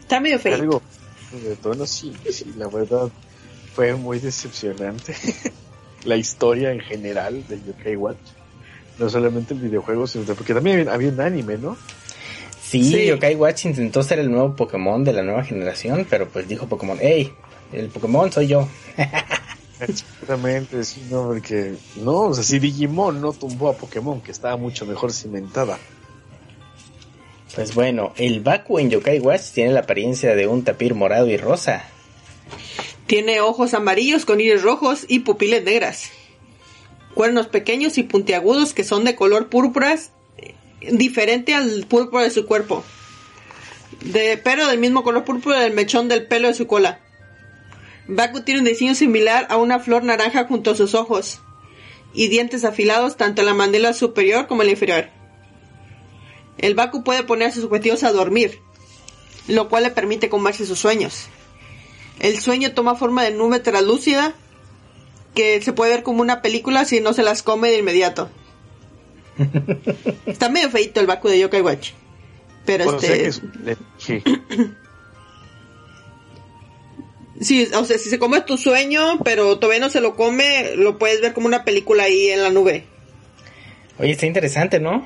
Está 0.00 0.18
medio 0.18 0.40
feo. 0.40 0.54
Algo 0.56 0.82
de 1.40 1.54
tono, 1.54 1.86
sí, 1.86 2.12
sí, 2.32 2.52
la 2.56 2.66
verdad 2.66 3.12
fue 3.76 3.94
muy 3.94 4.18
decepcionante. 4.18 5.14
la 6.04 6.16
historia 6.16 6.72
en 6.72 6.80
general 6.80 7.46
de 7.46 7.60
Yokai 7.64 7.94
Watch. 7.94 8.41
No 8.98 9.08
solamente 9.08 9.54
el 9.54 9.60
videojuego, 9.60 10.06
sino 10.06 10.24
porque 10.34 10.54
también 10.54 10.80
había, 10.80 10.94
había 10.94 11.08
un 11.10 11.20
anime, 11.20 11.58
¿no? 11.58 11.76
Sí, 12.62 12.84
Sí. 12.84 13.06
Yokai 13.06 13.34
Watch 13.34 13.66
intentó 13.66 14.02
ser 14.02 14.18
el 14.18 14.30
nuevo 14.30 14.56
Pokémon 14.56 15.04
de 15.04 15.12
la 15.12 15.22
nueva 15.22 15.44
generación, 15.44 16.06
pero 16.08 16.28
pues 16.28 16.48
dijo 16.48 16.66
Pokémon, 16.66 16.96
hey, 17.00 17.30
el 17.72 17.88
Pokémon 17.88 18.32
soy 18.32 18.46
yo. 18.46 18.66
Exactamente, 19.80 20.84
sí, 20.84 21.02
no, 21.10 21.26
porque 21.26 21.74
no, 21.96 22.20
o 22.20 22.34
sea, 22.34 22.44
si 22.44 22.58
Digimon 22.60 23.20
no 23.20 23.32
tumbó 23.32 23.68
a 23.68 23.76
Pokémon, 23.76 24.20
que 24.20 24.30
estaba 24.30 24.56
mucho 24.56 24.86
mejor 24.86 25.12
cimentada. 25.12 25.78
Pues 27.54 27.74
bueno, 27.74 28.12
el 28.16 28.40
Baku 28.40 28.78
en 28.78 28.90
Yokai 28.90 29.18
Watch 29.18 29.50
tiene 29.52 29.72
la 29.72 29.80
apariencia 29.80 30.34
de 30.34 30.46
un 30.46 30.64
tapir 30.64 30.94
morado 30.94 31.26
y 31.26 31.36
rosa. 31.36 31.84
Tiene 33.06 33.40
ojos 33.40 33.74
amarillos 33.74 34.24
con 34.24 34.40
iris 34.40 34.62
rojos 34.62 35.04
y 35.08 35.18
pupilas 35.18 35.62
negras. 35.62 36.10
Cuernos 37.14 37.46
pequeños 37.48 37.98
y 37.98 38.02
puntiagudos 38.02 38.72
que 38.74 38.84
son 38.84 39.04
de 39.04 39.14
color 39.14 39.48
púrpura, 39.48 39.94
eh, 39.94 40.54
diferente 40.92 41.54
al 41.54 41.86
púrpura 41.86 42.22
de 42.22 42.30
su 42.30 42.46
cuerpo. 42.46 42.84
Pero 44.12 44.66
del 44.66 44.78
mismo 44.78 45.04
color 45.04 45.24
púrpura 45.24 45.60
del 45.60 45.74
mechón 45.74 46.08
del 46.08 46.26
pelo 46.26 46.48
de 46.48 46.54
su 46.54 46.66
cola. 46.66 47.00
Baku 48.08 48.40
tiene 48.40 48.60
un 48.60 48.66
diseño 48.66 48.94
similar 48.94 49.46
a 49.50 49.56
una 49.56 49.78
flor 49.78 50.02
naranja 50.02 50.46
junto 50.46 50.72
a 50.72 50.76
sus 50.76 50.94
ojos. 50.94 51.40
Y 52.14 52.28
dientes 52.28 52.64
afilados 52.64 53.16
tanto 53.16 53.42
en 53.42 53.46
la 53.46 53.54
mandíbula 53.54 53.92
superior 53.92 54.46
como 54.46 54.62
en 54.62 54.68
la 54.68 54.72
inferior. 54.72 55.08
El 56.58 56.74
Baku 56.74 57.04
puede 57.04 57.22
poner 57.22 57.48
a 57.48 57.52
sus 57.52 57.64
objetivos 57.64 58.02
a 58.04 58.12
dormir, 58.12 58.60
lo 59.48 59.68
cual 59.68 59.84
le 59.84 59.90
permite 59.90 60.28
comerse 60.28 60.66
sus 60.66 60.78
sueños. 60.78 61.26
el 62.20 62.38
sueño 62.38 62.72
toma 62.72 62.94
forma 62.94 63.24
de 63.24 63.32
nube 63.32 63.58
translúcida 63.58 64.34
que 65.34 65.60
se 65.62 65.72
puede 65.72 65.92
ver 65.94 66.02
como 66.02 66.20
una 66.22 66.42
película 66.42 66.84
si 66.84 67.00
no 67.00 67.12
se 67.12 67.22
las 67.22 67.42
come 67.42 67.70
de 67.70 67.78
inmediato. 67.78 68.30
Está 70.26 70.48
medio 70.48 70.70
feito 70.70 71.00
el 71.00 71.06
Baku 71.06 71.28
de 71.28 71.38
Yokai 71.38 71.60
Watch. 71.62 71.90
Pero 72.66 72.88
O 72.88 72.98
sea 73.00 73.14
este. 73.14 73.42
que 74.04 74.16
es- 74.16 74.22
Sí, 77.40 77.68
o 77.74 77.84
sea, 77.84 77.98
si 77.98 78.08
se 78.08 78.18
come 78.20 78.40
tu 78.42 78.56
sueño, 78.56 79.18
pero 79.24 79.58
todavía 79.58 79.80
no 79.80 79.90
se 79.90 80.00
lo 80.00 80.14
come, 80.14 80.76
lo 80.76 80.96
puedes 80.98 81.20
ver 81.20 81.32
como 81.32 81.48
una 81.48 81.64
película 81.64 82.04
ahí 82.04 82.28
en 82.28 82.40
la 82.42 82.50
nube. 82.50 82.84
Oye, 83.98 84.12
está 84.12 84.26
interesante, 84.26 84.78
¿no? 84.78 85.04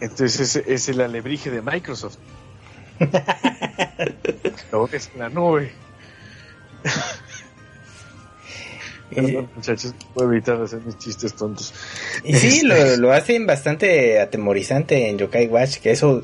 Entonces 0.00 0.56
es, 0.56 0.66
es 0.66 0.88
el 0.88 1.00
alebrije 1.00 1.50
de 1.50 1.62
Microsoft. 1.62 2.16
Ahora 4.72 4.96
es 4.96 5.10
la 5.16 5.28
nube. 5.28 5.72
Perdón, 9.14 9.48
muchachos, 9.54 9.94
puedo 10.14 10.32
evitar 10.32 10.60
hacer 10.62 10.80
mis 10.84 10.98
chistes 10.98 11.34
tontos. 11.34 11.72
Y 12.24 12.34
sí, 12.34 12.62
lo, 12.62 12.96
lo 12.96 13.12
hacen 13.12 13.46
bastante 13.46 14.20
atemorizante 14.20 15.08
en 15.08 15.18
Yokai 15.18 15.46
Watch, 15.46 15.76
que 15.78 15.90
eso, 15.92 16.22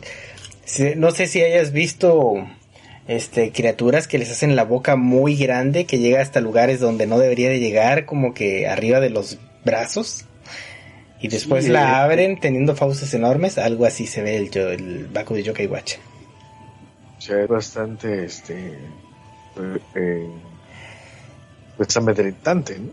no 0.97 1.11
sé 1.11 1.27
si 1.27 1.43
hayas 1.43 1.73
visto 1.73 2.35
este 3.07 3.53
criaturas 3.53 4.07
que 4.07 4.19
les 4.19 4.31
hacen 4.31 4.55
la 4.57 4.65
boca 4.65 4.97
muy 4.97 5.35
grande, 5.37 5.87
que 5.87 5.99
llega 5.99 6.21
hasta 6.21 6.41
lugares 6.41 6.79
donde 6.81 7.07
no 7.07 7.19
debería 7.19 7.49
de 7.49 7.59
llegar, 7.61 8.05
como 8.05 8.35
que 8.35 8.69
arriba 8.69 9.01
de 9.01 9.11
los 9.11 9.39
brazos, 9.65 10.25
y 11.21 11.29
después 11.29 11.65
Sí, 11.65 11.71
la 11.71 11.83
eh. 11.91 11.95
abren 12.05 12.39
teniendo 12.39 12.77
fauces 12.77 13.13
enormes, 13.15 13.59
algo 13.59 13.87
así 13.87 14.07
se 14.07 14.23
ve 14.23 14.37
el, 14.37 14.51
yo- 14.51 14.71
el 14.71 15.07
Baku 15.07 15.35
de 15.35 15.43
Yokai 15.43 15.67
Watch. 15.67 15.95
O 17.17 17.21
sea, 17.21 17.41
es 17.43 17.49
bastante, 17.49 18.25
este, 18.27 18.55
eh, 19.97 20.27
eh, 21.79 21.85
pues 21.85 21.97
amedrentante, 21.97 22.79
¿no? 22.79 22.93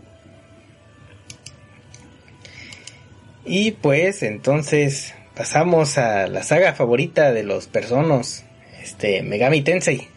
Y 3.44 3.72
pues 3.72 4.22
entonces 4.22 5.14
pasamos 5.36 5.98
a 5.98 6.26
la 6.26 6.42
saga 6.42 6.74
favorita 6.74 7.32
de 7.32 7.44
los 7.44 7.68
personas, 7.68 8.44
este 8.82 9.22
Megami 9.22 9.62
Tensei. 9.62 10.08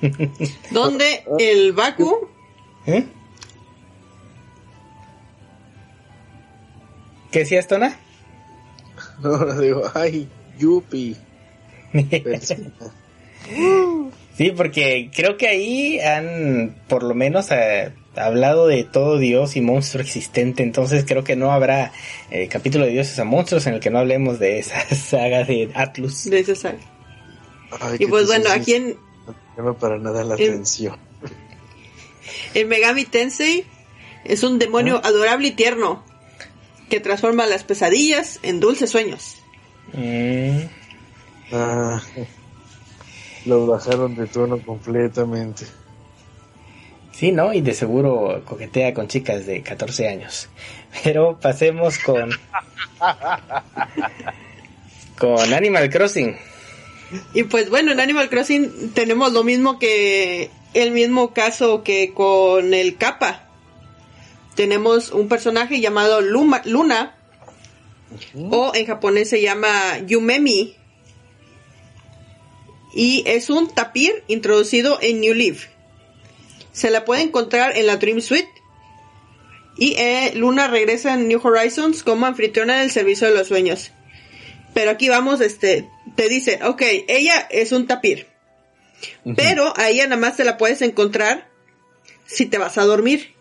Donde 0.70 1.24
el 1.38 1.72
Baku 1.72 2.28
¿Eh? 2.86 3.04
¿Qué 7.32 7.40
decías, 7.40 7.66
Tona? 7.66 7.98
Ahora 9.22 9.54
digo, 9.60 9.82
ay, 9.94 10.28
yupi. 10.58 11.16
sí, 14.36 14.50
porque 14.50 15.10
creo 15.14 15.36
que 15.36 15.48
ahí 15.48 15.98
han 16.00 16.76
por 16.88 17.02
lo 17.02 17.14
menos 17.14 17.50
eh, 17.50 17.92
hablado 18.14 18.66
de 18.66 18.84
todo 18.84 19.18
dios 19.18 19.56
y 19.56 19.60
monstruo 19.60 20.02
existente, 20.02 20.62
entonces 20.62 21.04
creo 21.06 21.24
que 21.24 21.36
no 21.36 21.52
habrá 21.52 21.92
eh, 22.30 22.48
capítulo 22.48 22.84
de 22.86 22.92
dioses 22.92 23.18
a 23.18 23.24
monstruos 23.24 23.66
en 23.66 23.74
el 23.74 23.80
que 23.80 23.90
no 23.90 23.98
hablemos 23.98 24.38
de 24.38 24.58
esa 24.58 24.80
saga 24.94 25.44
de 25.44 25.70
Atlus. 25.74 26.24
de 26.30 26.40
esa 26.40 26.54
saga. 26.54 26.78
Ay, 27.80 27.96
Y 28.00 28.06
pues 28.06 28.26
bueno, 28.26 28.50
aquí 28.50 28.74
en, 28.74 28.96
no 29.26 29.34
llama 29.56 29.78
para 29.78 29.98
nada 29.98 30.22
la 30.24 30.34
en- 30.36 30.50
atención. 30.52 30.96
el 32.54 32.66
Megami 32.66 33.04
Tensei 33.04 33.64
es 34.24 34.42
un 34.42 34.58
demonio 34.58 35.00
adorable 35.04 35.48
y 35.48 35.52
tierno 35.52 36.02
que 36.88 37.00
transforma 37.00 37.46
las 37.46 37.64
pesadillas 37.64 38.38
en 38.42 38.60
dulces 38.60 38.90
sueños. 38.90 39.36
Mm, 39.92 40.60
Ah, 41.52 42.00
lo 43.46 43.66
bajaron 43.66 44.14
de 44.16 44.26
tono 44.26 44.58
completamente. 44.58 45.66
sí, 47.12 47.32
¿no? 47.32 47.52
Y 47.54 47.60
de 47.62 47.72
seguro 47.74 48.42
coquetea 48.44 48.92
con 48.92 49.08
chicas 49.08 49.46
de 49.46 49.62
14 49.62 50.08
años. 50.08 50.48
Pero 51.04 51.38
pasemos 51.40 51.98
con... 51.98 52.30
con 55.18 55.52
Animal 55.54 55.88
Crossing. 55.90 56.36
Y 57.34 57.44
pues 57.44 57.70
bueno, 57.70 57.92
en 57.92 58.00
Animal 58.00 58.28
Crossing 58.28 58.90
tenemos 58.92 59.32
lo 59.32 59.44
mismo 59.44 59.78
que 59.78 60.50
el 60.74 60.90
mismo 60.90 61.32
caso 61.32 61.82
que 61.82 62.12
con 62.12 62.74
el 62.74 62.96
Kappa. 62.96 63.42
Tenemos 64.56 65.10
un 65.12 65.28
personaje 65.28 65.80
llamado 65.80 66.20
Luma- 66.20 66.62
Luna, 66.64 67.14
o 68.50 68.72
en 68.74 68.86
japonés 68.86 69.28
se 69.30 69.40
llama 69.42 69.98
Yumemi. 70.06 70.74
Y 72.96 73.24
es 73.26 73.50
un 73.50 73.68
tapir 73.68 74.24
introducido 74.26 74.98
en 75.02 75.20
New 75.20 75.34
Leaf. 75.34 75.66
Se 76.72 76.88
la 76.88 77.04
puede 77.04 77.20
encontrar 77.20 77.76
en 77.76 77.86
la 77.86 77.98
Dream 77.98 78.22
Suite. 78.22 78.48
Y 79.76 79.96
eh, 79.98 80.32
Luna 80.34 80.66
regresa 80.66 81.12
en 81.12 81.28
New 81.28 81.38
Horizons 81.46 82.02
como 82.02 82.24
anfitriona 82.24 82.80
del 82.80 82.90
servicio 82.90 83.28
de 83.28 83.34
los 83.34 83.48
sueños. 83.48 83.92
Pero 84.72 84.90
aquí 84.90 85.10
vamos, 85.10 85.42
este, 85.42 85.86
te 86.14 86.30
dicen, 86.30 86.62
ok, 86.62 86.82
ella 87.06 87.46
es 87.50 87.72
un 87.72 87.86
tapir. 87.86 88.28
Pero 89.36 89.74
a 89.76 89.90
ella 89.90 90.04
nada 90.04 90.16
más 90.16 90.38
te 90.38 90.44
la 90.44 90.56
puedes 90.56 90.80
encontrar 90.80 91.50
si 92.24 92.46
te 92.46 92.56
vas 92.56 92.78
a 92.78 92.86
dormir. 92.86 93.34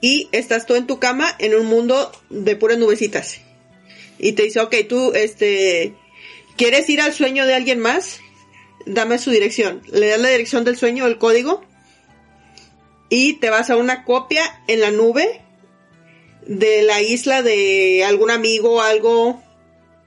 Y 0.00 0.30
estás 0.32 0.64
tú 0.64 0.74
en 0.74 0.86
tu 0.86 0.98
cama 0.98 1.28
en 1.38 1.54
un 1.54 1.66
mundo 1.66 2.10
de 2.30 2.56
puras 2.56 2.78
nubecitas. 2.78 3.42
Y 4.18 4.32
te 4.32 4.44
dice, 4.44 4.60
ok, 4.60 4.74
tú, 4.88 5.12
este, 5.12 5.92
¿quieres 6.56 6.88
ir 6.88 7.02
al 7.02 7.12
sueño 7.12 7.44
de 7.44 7.54
alguien 7.54 7.78
más? 7.78 8.20
Dame 8.86 9.18
su 9.18 9.30
dirección. 9.30 9.82
Le 9.92 10.08
das 10.08 10.20
la 10.20 10.28
dirección 10.30 10.64
del 10.64 10.76
sueño, 10.76 11.06
el 11.06 11.18
código. 11.18 11.62
Y 13.10 13.34
te 13.34 13.50
vas 13.50 13.70
a 13.70 13.76
una 13.76 14.04
copia 14.04 14.42
en 14.66 14.80
la 14.80 14.90
nube 14.90 15.40
de 16.46 16.82
la 16.82 17.00
isla 17.02 17.42
de 17.42 18.04
algún 18.04 18.30
amigo 18.30 18.74
o 18.76 18.80
algo. 18.80 19.42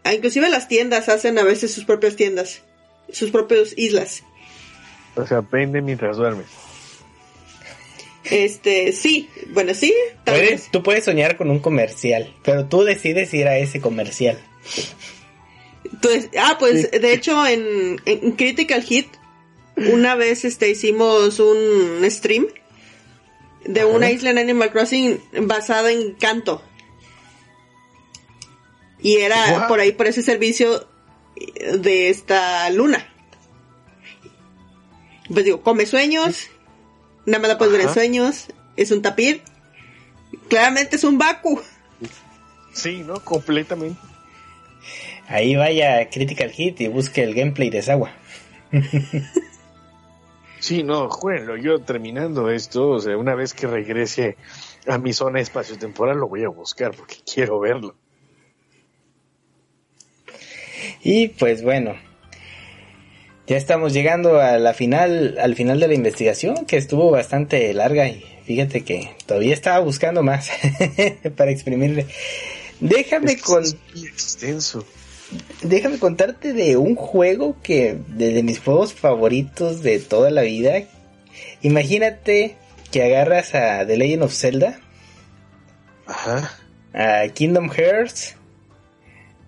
Ah, 0.04 0.14
Inclusive 0.14 0.50
las 0.50 0.68
tiendas 0.68 1.10
hacen 1.10 1.38
a 1.40 1.44
veces 1.44 1.74
sus 1.74 1.86
propias 1.86 2.16
tiendas, 2.16 2.62
sus 3.12 3.32
propias 3.32 3.74
islas. 3.78 4.24
O 5.16 5.26
sea, 5.28 5.40
aprende 5.40 5.82
mientras 5.82 6.18
duermes. 6.18 6.48
Este, 8.24 8.92
sí, 8.94 9.30
bueno, 9.50 9.74
sí, 9.74 9.94
tal 10.24 10.36
Puedes- 10.36 10.50
vez. 10.52 10.70
tú 10.72 10.84
puedes 10.84 11.04
soñar 11.06 11.38
con 11.38 11.50
un 11.50 11.60
comercial, 11.60 12.34
pero 12.44 12.66
tú 12.66 12.84
decides 12.84 13.34
ir 13.34 13.48
a 13.48 13.58
ese 13.58 13.82
comercial. 13.82 14.40
Entonces, 15.94 16.30
ah, 16.40 16.58
pues 16.60 16.90
de 16.92 17.14
hecho 17.14 17.46
en, 17.46 18.02
en 18.06 18.32
Critical 18.34 18.82
Hit 18.84 19.08
una 19.76 20.16
vez 20.16 20.46
este 20.46 20.70
hicimos 20.70 21.40
un 21.40 22.04
stream 22.10 22.48
de 23.66 23.86
una 23.86 24.10
isla 24.10 24.32
en 24.32 24.38
Animal 24.38 24.72
Crossing 24.72 25.22
basada 25.44 25.92
en 25.92 26.14
canto. 26.14 26.64
Y 29.00 29.18
era 29.18 29.54
What? 29.54 29.68
por 29.68 29.80
ahí 29.80 29.92
por 29.92 30.08
ese 30.08 30.22
servicio 30.22 30.88
de 31.80 32.10
esta 32.10 32.70
luna. 32.70 33.08
Pues 35.32 35.46
digo, 35.46 35.62
come 35.62 35.86
sueños, 35.86 36.50
nada 37.26 37.40
más 37.40 37.50
la 37.50 37.58
puedes 37.58 37.72
ver 37.72 37.82
en 37.82 37.94
sueños, 37.94 38.48
es 38.76 38.92
un 38.92 39.02
tapir. 39.02 39.42
Claramente 40.50 40.98
es 40.98 41.04
un 41.04 41.18
Baku. 41.18 41.62
Sí, 42.74 43.04
¿no? 43.06 43.24
Completamente. 43.24 44.00
Ahí 45.32 45.56
vaya 45.56 46.10
Critical 46.10 46.52
Hit 46.52 46.82
y 46.82 46.88
busque 46.88 47.24
el 47.24 47.34
gameplay 47.34 47.70
de 47.70 47.82
Sawa. 47.82 48.12
Sí, 50.62 50.84
no, 50.84 51.10
jueguenlo. 51.10 51.58
Yo 51.58 51.80
terminando 51.80 52.52
esto, 52.52 52.90
o 52.90 53.00
sea, 53.00 53.18
una 53.18 53.34
vez 53.34 53.56
que 53.56 53.66
regrese 53.66 54.38
a 54.86 55.00
mi 55.00 55.12
zona 55.12 55.40
espacio-temporal, 55.40 56.20
lo 56.20 56.28
voy 56.28 56.44
a 56.44 56.50
buscar 56.50 56.92
porque 56.96 57.16
quiero 57.26 57.60
verlo. 57.60 57.96
Y 61.02 61.30
pues 61.30 61.64
bueno, 61.64 61.96
ya 63.48 63.58
estamos 63.58 63.92
llegando 63.92 64.40
a 64.40 64.60
la 64.60 64.76
final, 64.76 65.36
al 65.42 65.56
final 65.56 65.80
de 65.80 65.88
la 65.88 65.96
investigación, 65.96 66.68
que 66.68 66.78
estuvo 66.78 67.10
bastante 67.10 67.74
larga 67.74 68.08
y 68.08 68.24
fíjate 68.46 68.84
que 68.84 69.16
todavía 69.26 69.56
estaba 69.56 69.80
buscando 69.80 70.22
más 70.22 70.52
para 71.36 71.50
exprimirle. 71.50 72.06
Déjame 72.80 73.32
Es 73.32 73.38
que 73.38 73.42
con, 73.42 73.64
es 73.64 73.76
muy 73.96 74.06
extenso. 74.06 74.86
Déjame 75.64 76.00
contarte 76.00 76.54
de 76.54 76.78
un 76.78 76.96
juego 76.96 77.56
que 77.62 77.98
de, 78.08 78.34
de 78.34 78.44
mis 78.44 78.60
juegos 78.60 78.94
favoritos 78.94 79.82
de 79.82 80.00
toda 80.00 80.30
la 80.32 80.42
vida. 80.42 80.84
Imagínate 81.62 82.56
que 82.92 83.04
agarras 83.04 83.56
a 83.56 83.86
The 83.86 83.98
Legend 83.98 84.24
of 84.24 84.34
Zelda, 84.34 84.80
Ajá. 86.06 86.52
a 86.94 87.28
Kingdom 87.30 87.70
Hearts, 87.72 88.36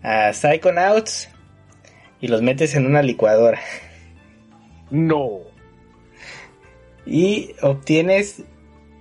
a 0.01 0.31
Psychonauts 0.33 1.29
y 2.21 2.27
los 2.27 2.41
metes 2.41 2.75
en 2.75 2.85
una 2.85 3.01
licuadora 3.01 3.59
No. 4.91 5.39
y 7.05 7.53
obtienes 7.61 8.43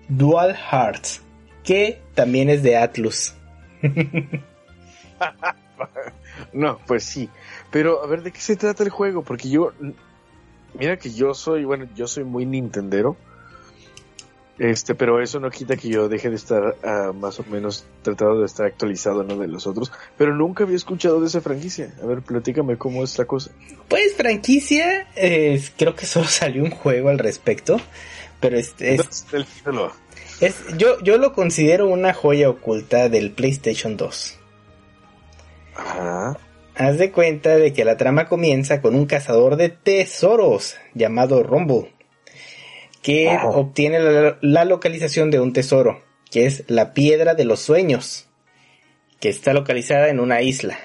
Dual 0.08 0.56
Hearts, 0.56 1.22
que 1.62 2.00
también 2.14 2.50
es 2.50 2.62
de 2.64 2.76
Atlus. 2.76 3.34
No, 6.52 6.78
pues 6.86 7.04
sí. 7.04 7.28
Pero, 7.70 8.02
a 8.02 8.06
ver, 8.06 8.22
¿de 8.22 8.32
qué 8.32 8.40
se 8.40 8.56
trata 8.56 8.82
el 8.82 8.90
juego? 8.90 9.22
Porque 9.22 9.48
yo, 9.48 9.72
mira 10.78 10.96
que 10.96 11.10
yo 11.10 11.34
soy, 11.34 11.64
bueno, 11.64 11.86
yo 11.94 12.06
soy 12.06 12.24
muy 12.24 12.46
nintendero. 12.46 13.16
Este, 14.58 14.94
pero 14.94 15.20
eso 15.22 15.40
no 15.40 15.50
quita 15.50 15.76
que 15.76 15.88
yo 15.88 16.08
deje 16.08 16.28
de 16.28 16.36
estar 16.36 16.76
ah, 16.84 17.12
más 17.12 17.40
o 17.40 17.44
menos 17.50 17.86
tratado 18.02 18.38
de 18.38 18.46
estar 18.46 18.66
actualizado 18.66 19.24
¿no? 19.24 19.36
de 19.36 19.48
los 19.48 19.66
otros. 19.66 19.90
Pero 20.18 20.34
nunca 20.36 20.64
había 20.64 20.76
escuchado 20.76 21.20
de 21.20 21.26
esa 21.26 21.40
franquicia. 21.40 21.94
A 22.02 22.06
ver, 22.06 22.20
platícame 22.20 22.76
cómo 22.76 23.02
es 23.02 23.18
la 23.18 23.24
cosa. 23.24 23.50
Pues 23.88 24.14
franquicia, 24.14 25.08
eh, 25.16 25.62
creo 25.76 25.96
que 25.96 26.06
solo 26.06 26.26
salió 26.26 26.62
un 26.62 26.70
juego 26.70 27.08
al 27.08 27.18
respecto. 27.18 27.80
Pero 28.40 28.58
es, 28.58 28.74
es, 28.78 29.26
es, 30.40 30.56
yo, 30.76 31.00
yo 31.02 31.16
lo 31.16 31.32
considero 31.32 31.88
una 31.88 32.12
joya 32.12 32.50
oculta 32.50 33.08
del 33.08 33.30
PlayStation 33.30 33.96
2. 33.96 34.38
Ajá. 35.74 36.38
Haz 36.74 36.98
de 36.98 37.12
cuenta 37.12 37.56
de 37.56 37.72
que 37.72 37.84
la 37.84 37.96
trama 37.96 38.28
comienza 38.28 38.80
con 38.80 38.94
un 38.94 39.06
cazador 39.06 39.56
de 39.56 39.68
tesoros 39.68 40.76
llamado 40.94 41.42
Rumble, 41.42 41.92
que 43.02 43.36
obtiene 43.44 43.98
la, 44.40 44.64
localización 44.64 45.30
de 45.30 45.38
un 45.38 45.52
tesoro, 45.52 46.02
que 46.30 46.46
es 46.46 46.64
la 46.68 46.94
piedra 46.94 47.34
de 47.34 47.44
los 47.44 47.60
sueños, 47.60 48.28
que 49.20 49.28
está 49.28 49.52
localizada 49.52 50.08
en 50.08 50.18
una 50.18 50.40
isla. 50.40 50.78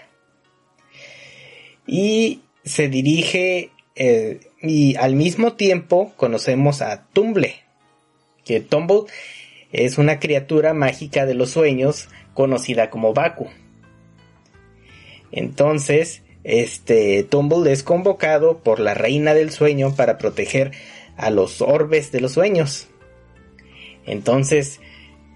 Y 1.85 2.41
se 2.65 2.89
dirige, 2.89 3.71
eh, 3.95 4.41
y 4.61 4.97
al 4.97 5.15
mismo 5.15 5.53
tiempo 5.53 6.11
conocemos 6.17 6.81
a 6.81 7.07
Tumble, 7.13 7.55
que 8.43 8.59
Tumble 8.59 9.03
es 9.71 9.97
una 9.97 10.19
criatura 10.19 10.73
mágica 10.73 11.25
de 11.25 11.33
los 11.33 11.51
sueños 11.51 12.09
conocida 12.33 12.89
como 12.89 13.13
Baku. 13.13 13.47
Entonces, 15.31 16.23
este 16.43 17.23
Tumble 17.23 17.71
es 17.71 17.83
convocado 17.83 18.59
por 18.59 18.79
la 18.79 18.93
reina 18.93 19.33
del 19.33 19.51
sueño 19.51 19.95
para 19.95 20.17
proteger 20.17 20.71
a 21.17 21.29
los 21.29 21.61
orbes 21.61 22.11
de 22.11 22.21
los 22.21 22.33
sueños. 22.33 22.87
Entonces 24.05 24.79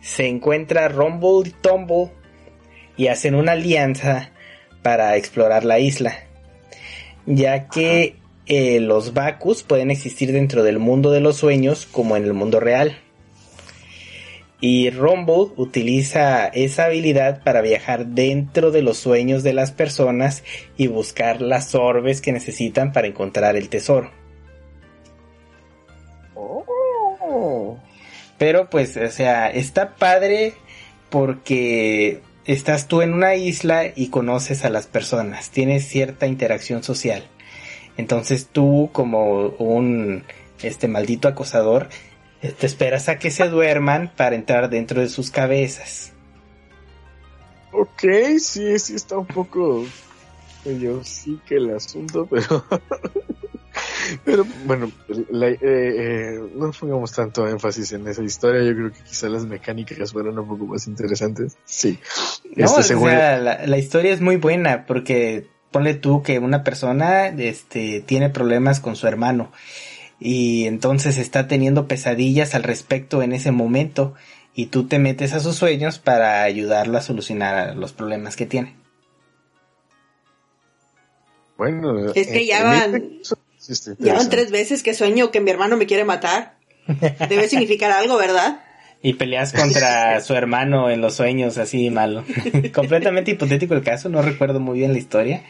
se 0.02 0.28
encuentra 0.28 0.88
Rumble 0.88 1.50
y 1.50 1.52
Tumble 1.62 2.12
y 2.96 3.08
hacen 3.08 3.36
una 3.36 3.54
alianza 3.54 4.32
para 4.82 5.18
explorar 5.18 5.66
la 5.66 5.80
isla, 5.80 6.14
ya 7.26 7.68
que 7.68 8.16
eh, 8.48 8.80
los 8.80 9.14
Bakus 9.14 9.64
pueden 9.64 9.92
existir 9.92 10.32
dentro 10.32 10.64
del 10.64 10.80
mundo 10.80 11.12
de 11.12 11.20
los 11.20 11.38
sueños 11.38 11.88
como 11.92 12.16
en 12.16 12.24
el 12.24 12.34
mundo 12.34 12.60
real. 12.60 12.98
Y 14.62 14.92
Rumble 14.92 15.54
utiliza 15.58 16.46
esa 16.46 16.86
habilidad 16.86 17.44
para 17.44 17.62
viajar 17.62 18.06
dentro 18.06 18.70
de 18.70 18.84
los 18.84 18.98
sueños 18.98 19.42
de 19.42 19.54
las 19.54 19.72
personas 19.72 20.44
y 20.78 20.86
buscar 20.86 21.42
las 21.42 21.74
orbes 21.74 22.22
que 22.22 22.32
necesitan 22.32 22.94
para 22.94 23.08
encontrar 23.08 23.56
el 23.56 23.70
tesoro. 23.70 24.12
Oh. 26.36 27.78
Pero 28.38 28.70
pues, 28.70 28.98
o 28.98 29.10
sea, 29.10 29.50
está 29.50 29.96
padre 29.96 30.54
porque 31.10 32.22
estás 32.46 32.88
tú 32.88 33.02
en 33.02 33.14
una 33.14 33.36
isla 33.36 33.84
y 33.96 34.10
conoces 34.10 34.64
a 34.64 34.70
las 34.70 34.88
personas, 34.88 35.50
tienes 35.50 35.88
cierta 35.88 36.28
interacción 36.28 36.84
social. 36.84 37.24
Entonces 37.98 38.48
tú 38.52 38.90
como 38.94 39.48
un 39.58 40.24
este 40.64 40.88
maldito 40.88 41.28
acosador 41.28 41.90
te 42.42 42.66
esperas 42.66 43.10
a 43.10 43.20
que 43.20 43.32
se 43.32 43.48
duerman 43.48 44.12
para 44.16 44.36
entrar 44.36 44.70
dentro 44.70 45.02
de 45.02 45.10
sus 45.10 45.30
cabezas. 45.32 46.12
Ok, 47.72 48.04
sí, 48.40 48.78
sí 48.80 48.96
está 48.96 49.18
un 49.18 49.28
poco 49.28 49.86
yo 50.66 51.04
sí 51.04 51.40
que 51.48 51.56
el 51.56 51.74
asunto, 51.76 52.28
pero 52.30 52.66
pero 54.26 54.46
bueno, 54.66 54.92
eh, 55.10 55.58
eh, 55.62 56.40
no 56.56 56.72
pongamos 56.72 57.12
tanto 57.14 57.48
énfasis 57.48 57.94
en 57.94 58.08
esa 58.08 58.22
historia. 58.22 58.64
Yo 58.64 58.76
creo 58.76 58.92
que 58.92 59.02
quizá 59.02 59.30
las 59.30 59.46
mecánicas 59.46 60.12
fueran 60.12 60.38
un 60.38 60.48
poco 60.48 60.66
más 60.66 60.88
interesantes. 60.88 61.58
Sí. 61.66 62.00
No, 62.56 62.80
este, 62.80 62.96
o 62.96 63.00
sea, 63.00 63.38
la, 63.38 63.66
la, 63.66 63.78
historia 63.78 64.14
es 64.14 64.22
muy 64.22 64.36
buena 64.36 64.86
porque 64.86 65.48
ponle 65.72 65.94
tú 65.94 66.22
que 66.22 66.40
una 66.40 66.64
persona 66.64 67.28
este, 67.28 68.02
tiene 68.06 68.30
problemas 68.30 68.80
con 68.80 68.96
su 68.96 69.08
hermano 69.08 69.52
y 70.24 70.68
entonces 70.68 71.18
está 71.18 71.48
teniendo 71.48 71.88
pesadillas 71.88 72.54
al 72.54 72.62
respecto 72.62 73.24
en 73.24 73.34
ese 73.34 73.52
momento 73.52 74.14
y 74.54 74.68
tú 74.68 74.88
te 74.88 75.00
metes 75.00 75.34
a 75.34 75.40
sus 75.40 75.56
sueños 75.56 75.98
para 75.98 76.44
ayudarlo 76.44 77.00
a 77.00 77.02
solucionar 77.02 77.76
los 77.76 77.92
problemas 77.92 78.36
que 78.36 78.46
tiene. 78.46 78.76
Bueno, 81.58 82.14
es 82.14 82.28
que 82.28 82.46
ya 82.46 82.64
van, 82.64 83.20
ya 83.98 84.14
van 84.14 84.30
tres 84.30 84.52
veces 84.52 84.84
que 84.84 84.94
sueño 84.94 85.32
que 85.32 85.42
mi 85.42 85.50
hermano 85.50 85.76
me 85.76 85.88
quiere 85.88 86.06
matar. 86.06 86.56
Debe 87.28 87.48
significar 87.48 87.92
algo, 87.92 88.18
¿verdad? 88.18 88.64
Y 89.04 89.14
peleas 89.14 89.52
contra 89.52 90.22
su 90.22 90.36
hermano 90.36 90.92
en 90.92 91.02
los 91.02 91.16
sueños, 91.16 91.58
así 91.58 91.90
malo. 91.90 92.24
Completamente 92.74 93.32
hipotético 93.32 93.74
el 93.74 93.82
caso, 93.82 94.10
no 94.10 94.22
recuerdo 94.22 94.60
muy 94.60 94.80
bien 94.80 94.94
la 94.94 95.00
historia, 95.00 95.44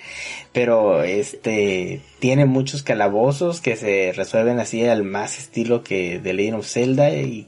pero 0.53 1.03
este 1.03 2.01
tiene 2.19 2.45
muchos 2.45 2.81
calabozos 2.81 3.59
que 3.59 3.75
se 3.75 4.13
resuelven 4.15 4.59
así 4.59 4.85
al 4.85 5.03
más 5.03 5.37
estilo 5.37 5.83
que 5.83 6.19
de 6.19 6.33
Legend 6.33 6.59
of 6.59 6.67
Zelda 6.67 7.09
y 7.09 7.47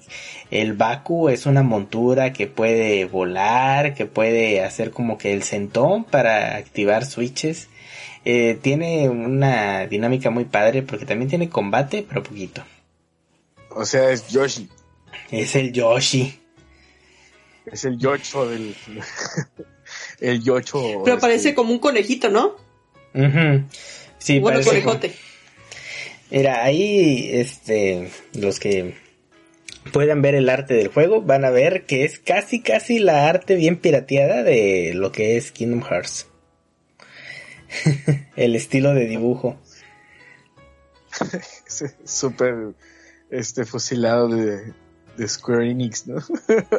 el 0.53 0.73
Baku 0.73 1.29
es 1.29 1.47
una 1.47 1.63
montura 1.63 2.31
que 2.31 2.45
puede 2.45 3.05
volar, 3.05 3.95
que 3.95 4.05
puede 4.05 4.63
hacer 4.63 4.91
como 4.91 5.17
que 5.17 5.33
el 5.33 5.41
centón 5.41 6.03
para 6.03 6.57
activar 6.57 7.05
switches. 7.05 7.69
Eh, 8.25 8.59
tiene 8.61 9.09
una 9.09 9.87
dinámica 9.87 10.29
muy 10.29 10.45
padre 10.45 10.83
porque 10.83 11.05
también 11.05 11.27
tiene 11.27 11.49
combate, 11.49 12.05
pero 12.07 12.21
poquito. 12.21 12.63
O 13.71 13.83
sea, 13.85 14.11
es 14.11 14.27
Yoshi. 14.29 14.69
Es 15.31 15.55
el 15.55 15.71
Yoshi. 15.71 16.39
Es 17.65 17.85
el 17.85 17.97
Yocho 17.97 18.49
del. 18.49 18.75
el 20.19 20.43
Yocho. 20.43 21.01
Pero 21.03 21.19
parece 21.19 21.49
este, 21.49 21.55
como 21.55 21.71
un 21.71 21.79
conejito, 21.79 22.29
¿no? 22.29 22.55
Sí, 24.17 24.39
bueno, 24.39 24.61
conejote. 24.63 25.13
Mira, 26.29 26.63
ahí, 26.63 27.29
este, 27.31 28.09
los 28.33 28.59
que 28.59 28.95
puedan 29.91 30.21
ver 30.21 30.35
el 30.35 30.49
arte 30.49 30.73
del 30.73 30.87
juego 30.87 31.21
van 31.21 31.45
a 31.45 31.49
ver 31.49 31.85
que 31.85 32.05
es 32.05 32.19
casi, 32.19 32.61
casi 32.61 32.99
la 32.99 33.27
arte 33.27 33.55
bien 33.55 33.77
pirateada 33.77 34.43
de 34.43 34.93
lo 34.95 35.11
que 35.11 35.37
es 35.37 35.51
Kingdom 35.51 35.83
Hearts. 35.83 36.27
el 38.35 38.55
estilo 38.55 38.93
de 38.93 39.05
dibujo. 39.05 39.59
Súper, 42.05 42.73
este, 43.29 43.65
fusilado 43.65 44.27
de, 44.29 44.73
de 45.17 45.27
Square 45.27 45.71
Enix, 45.71 46.07
¿no? 46.07 46.21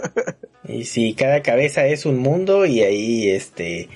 y 0.69 0.85
sí, 0.85 1.15
cada 1.15 1.43
cabeza 1.43 1.86
es 1.86 2.06
un 2.06 2.19
mundo 2.19 2.66
y 2.66 2.81
ahí 2.81 3.31
este 3.31 3.89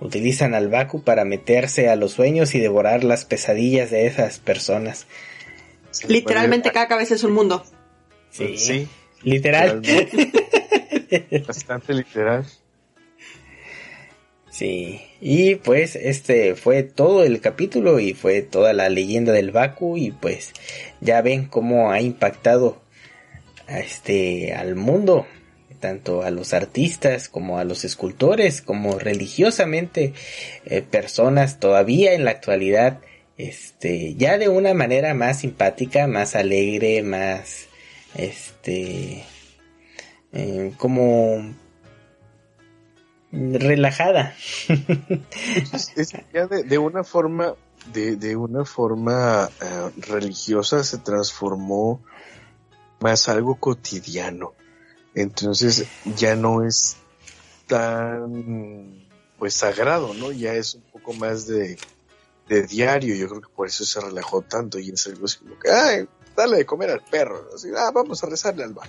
utilizan 0.00 0.54
al 0.54 0.68
Baku 0.68 1.02
para 1.02 1.24
meterse 1.24 1.88
a 1.88 1.96
los 1.96 2.12
sueños 2.12 2.54
y 2.54 2.60
devorar 2.60 3.04
las 3.04 3.24
pesadillas 3.24 3.90
de 3.90 4.06
esas 4.06 4.38
personas. 4.38 5.06
Literalmente 6.06 6.70
cada 6.70 6.88
cabeza 6.88 7.14
es 7.14 7.24
un 7.24 7.32
mundo. 7.32 7.64
Sí, 8.30 8.56
sí 8.56 8.88
literal. 9.22 9.82
Bastante 11.46 11.94
literal. 11.94 12.46
Sí, 14.50 15.00
y 15.20 15.54
pues 15.56 15.96
este 15.96 16.54
fue 16.54 16.82
todo 16.82 17.24
el 17.24 17.40
capítulo 17.40 18.00
y 18.00 18.14
fue 18.14 18.42
toda 18.42 18.72
la 18.72 18.88
leyenda 18.88 19.32
del 19.32 19.52
Baku 19.52 19.96
y 19.96 20.10
pues 20.10 20.52
ya 21.00 21.22
ven 21.22 21.46
cómo 21.46 21.92
ha 21.92 22.00
impactado 22.00 22.79
este, 23.70 24.54
al 24.54 24.74
mundo, 24.74 25.26
tanto 25.78 26.22
a 26.22 26.30
los 26.30 26.52
artistas 26.52 27.28
como 27.28 27.58
a 27.58 27.64
los 27.64 27.84
escultores, 27.84 28.62
como 28.62 28.98
religiosamente 28.98 30.12
eh, 30.64 30.82
personas 30.82 31.60
todavía 31.60 32.12
en 32.14 32.24
la 32.24 32.32
actualidad, 32.32 33.00
este, 33.38 34.14
ya 34.16 34.36
de 34.38 34.48
una 34.48 34.74
manera 34.74 35.14
más 35.14 35.40
simpática, 35.40 36.06
más 36.06 36.34
alegre, 36.36 37.02
más, 37.02 37.68
este, 38.14 39.24
eh, 40.32 40.72
como 40.76 41.54
relajada. 43.32 44.34
ya 46.34 46.46
de, 46.46 46.78
una 46.78 47.04
forma, 47.04 47.54
de, 47.92 48.16
de 48.16 48.36
una 48.36 48.64
forma 48.64 49.48
eh, 49.62 49.90
religiosa 50.08 50.84
se 50.84 50.98
transformó 50.98 52.02
más 53.00 53.28
algo 53.28 53.56
cotidiano. 53.56 54.54
Entonces 55.14 55.86
ya 56.16 56.36
no 56.36 56.64
es 56.64 56.96
tan 57.66 59.06
pues 59.38 59.54
sagrado, 59.54 60.14
¿no? 60.14 60.32
Ya 60.32 60.54
es 60.54 60.74
un 60.74 60.82
poco 60.82 61.14
más 61.14 61.46
de, 61.46 61.78
de 62.48 62.66
diario. 62.66 63.14
Yo 63.14 63.28
creo 63.28 63.40
que 63.40 63.48
por 63.48 63.66
eso 63.66 63.84
se 63.84 64.00
relajó 64.00 64.42
tanto 64.42 64.78
y 64.78 64.90
es 64.90 65.06
algo 65.06 65.24
así 65.24 65.38
como 65.38 65.58
que, 65.58 65.70
ay, 65.70 66.08
dale 66.36 66.58
de 66.58 66.66
comer 66.66 66.90
al 66.90 67.02
perro. 67.02 67.48
Así, 67.54 67.68
ah, 67.76 67.90
vamos 67.92 68.22
a 68.22 68.28
rezarle 68.28 68.64
al 68.64 68.74
bar. 68.74 68.88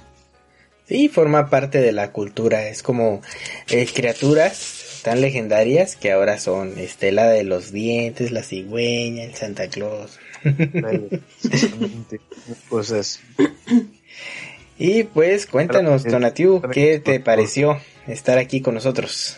Sí, 0.88 1.08
forma 1.08 1.50
parte 1.50 1.80
de 1.80 1.94
la 1.94 2.12
cultura. 2.12 2.68
Es 2.68 2.84
como 2.84 3.22
eh, 3.70 3.88
criaturas 3.92 5.00
tan 5.04 5.22
legendarias 5.22 5.96
que 5.96 6.12
ahora 6.12 6.38
son 6.38 6.78
Estela 6.78 7.28
de 7.28 7.44
los 7.44 7.72
Dientes, 7.72 8.32
la 8.32 8.44
cigüeña, 8.44 9.24
el 9.24 9.36
Santa 9.36 9.70
Claus. 9.70 10.20
Cosas. 12.70 13.20
Y 14.78 15.04
pues 15.04 15.46
cuéntanos, 15.46 16.04
Tonatiu, 16.04 16.62
¿qué 16.72 17.00
te 17.00 17.20
pareció 17.20 17.80
estar 18.08 18.38
aquí 18.38 18.62
con 18.62 18.74
nosotros? 18.74 19.38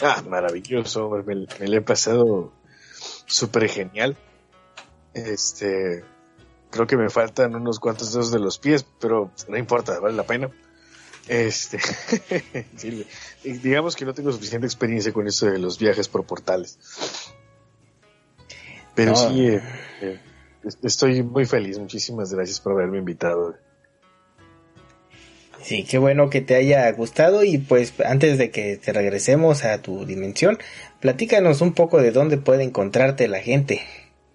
Ah, 0.00 0.22
maravilloso, 0.28 1.10
me, 1.26 1.46
me 1.58 1.68
lo 1.68 1.76
he 1.76 1.80
pasado 1.80 2.52
súper 3.26 3.68
genial. 3.68 4.16
Este, 5.14 6.04
creo 6.70 6.86
que 6.86 6.96
me 6.96 7.08
faltan 7.08 7.54
unos 7.54 7.78
cuantos 7.78 8.12
dedos 8.12 8.32
de 8.32 8.38
los 8.38 8.58
pies, 8.58 8.84
pero 9.00 9.30
no 9.48 9.56
importa, 9.56 9.98
vale 10.00 10.16
la 10.16 10.24
pena. 10.24 10.50
Este, 11.28 11.78
digamos 13.44 13.94
que 13.94 14.04
no 14.04 14.12
tengo 14.12 14.32
suficiente 14.32 14.66
experiencia 14.66 15.12
con 15.12 15.26
eso 15.26 15.46
de 15.46 15.58
los 15.58 15.78
viajes 15.78 16.08
por 16.08 16.24
portales. 16.24 16.78
Pero 18.94 19.14
sí, 19.14 19.46
eh, 19.46 19.62
eh, 20.00 20.20
estoy 20.82 21.22
muy 21.22 21.46
feliz. 21.46 21.78
Muchísimas 21.78 22.32
gracias 22.32 22.60
por 22.60 22.72
haberme 22.72 22.98
invitado. 22.98 23.54
Sí, 25.62 25.84
qué 25.84 25.98
bueno 25.98 26.28
que 26.28 26.40
te 26.40 26.56
haya 26.56 26.90
gustado 26.92 27.44
y 27.44 27.58
pues 27.58 27.94
antes 28.04 28.36
de 28.36 28.50
que 28.50 28.76
te 28.76 28.92
regresemos 28.92 29.64
a 29.64 29.80
tu 29.80 30.04
dimensión, 30.04 30.58
platícanos 31.00 31.60
un 31.60 31.72
poco 31.72 32.02
de 32.02 32.10
dónde 32.10 32.36
puede 32.36 32.64
encontrarte 32.64 33.28
la 33.28 33.38
gente 33.38 33.80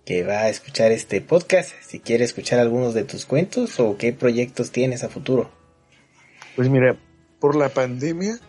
que 0.05 0.23
va 0.23 0.43
a 0.43 0.49
escuchar 0.49 0.93
este 0.93 1.19
podcast, 1.19 1.71
si 1.85 1.99
quiere 1.99 2.23
escuchar 2.23 2.59
algunos 2.59 2.93
de 2.93 3.03
tus 3.03 3.25
cuentos 3.25 3.77
o 3.81 3.97
qué 3.97 4.13
proyectos 4.13 4.71
tienes 4.71 5.03
a 5.03 5.09
futuro. 5.09 5.51
Pues 6.55 6.69
mira, 6.69 6.97
por 7.39 7.57
la 7.57 7.67
pandemia, 7.69 8.39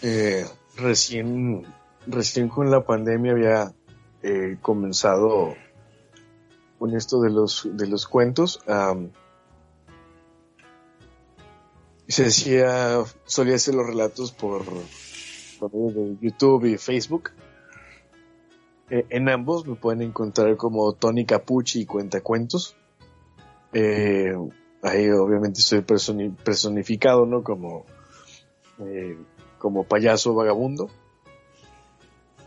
eh, 0.00 0.46
recién, 0.78 1.66
recién 2.06 2.48
con 2.48 2.70
la 2.70 2.86
pandemia 2.86 3.32
había 3.32 3.74
eh, 4.22 4.56
comenzado 4.62 5.54
con 6.78 6.96
esto 6.96 7.20
de 7.20 7.30
los, 7.30 7.68
de 7.70 7.86
los 7.86 8.06
cuentos. 8.06 8.60
Se 12.12 12.24
decía, 12.24 13.02
solía 13.24 13.56
hacer 13.56 13.74
los 13.74 13.86
relatos 13.86 14.32
por, 14.32 14.64
por 15.58 15.70
YouTube 16.20 16.66
y 16.66 16.78
Facebook. 16.78 17.30
Eh, 18.90 19.06
en 19.08 19.28
ambos 19.28 19.66
me 19.66 19.76
pueden 19.76 20.02
encontrar 20.02 20.56
como 20.56 20.92
Tony 20.92 21.24
Capucci 21.24 21.80
y 21.80 21.86
Cuentacuentos. 21.86 22.76
Eh, 23.72 24.34
ahí 24.82 25.10
obviamente 25.10 25.60
estoy 25.60 25.80
personificado, 25.82 27.26
¿no? 27.26 27.42
Como, 27.42 27.86
eh, 28.80 29.16
como 29.58 29.84
payaso 29.84 30.34
vagabundo 30.34 30.90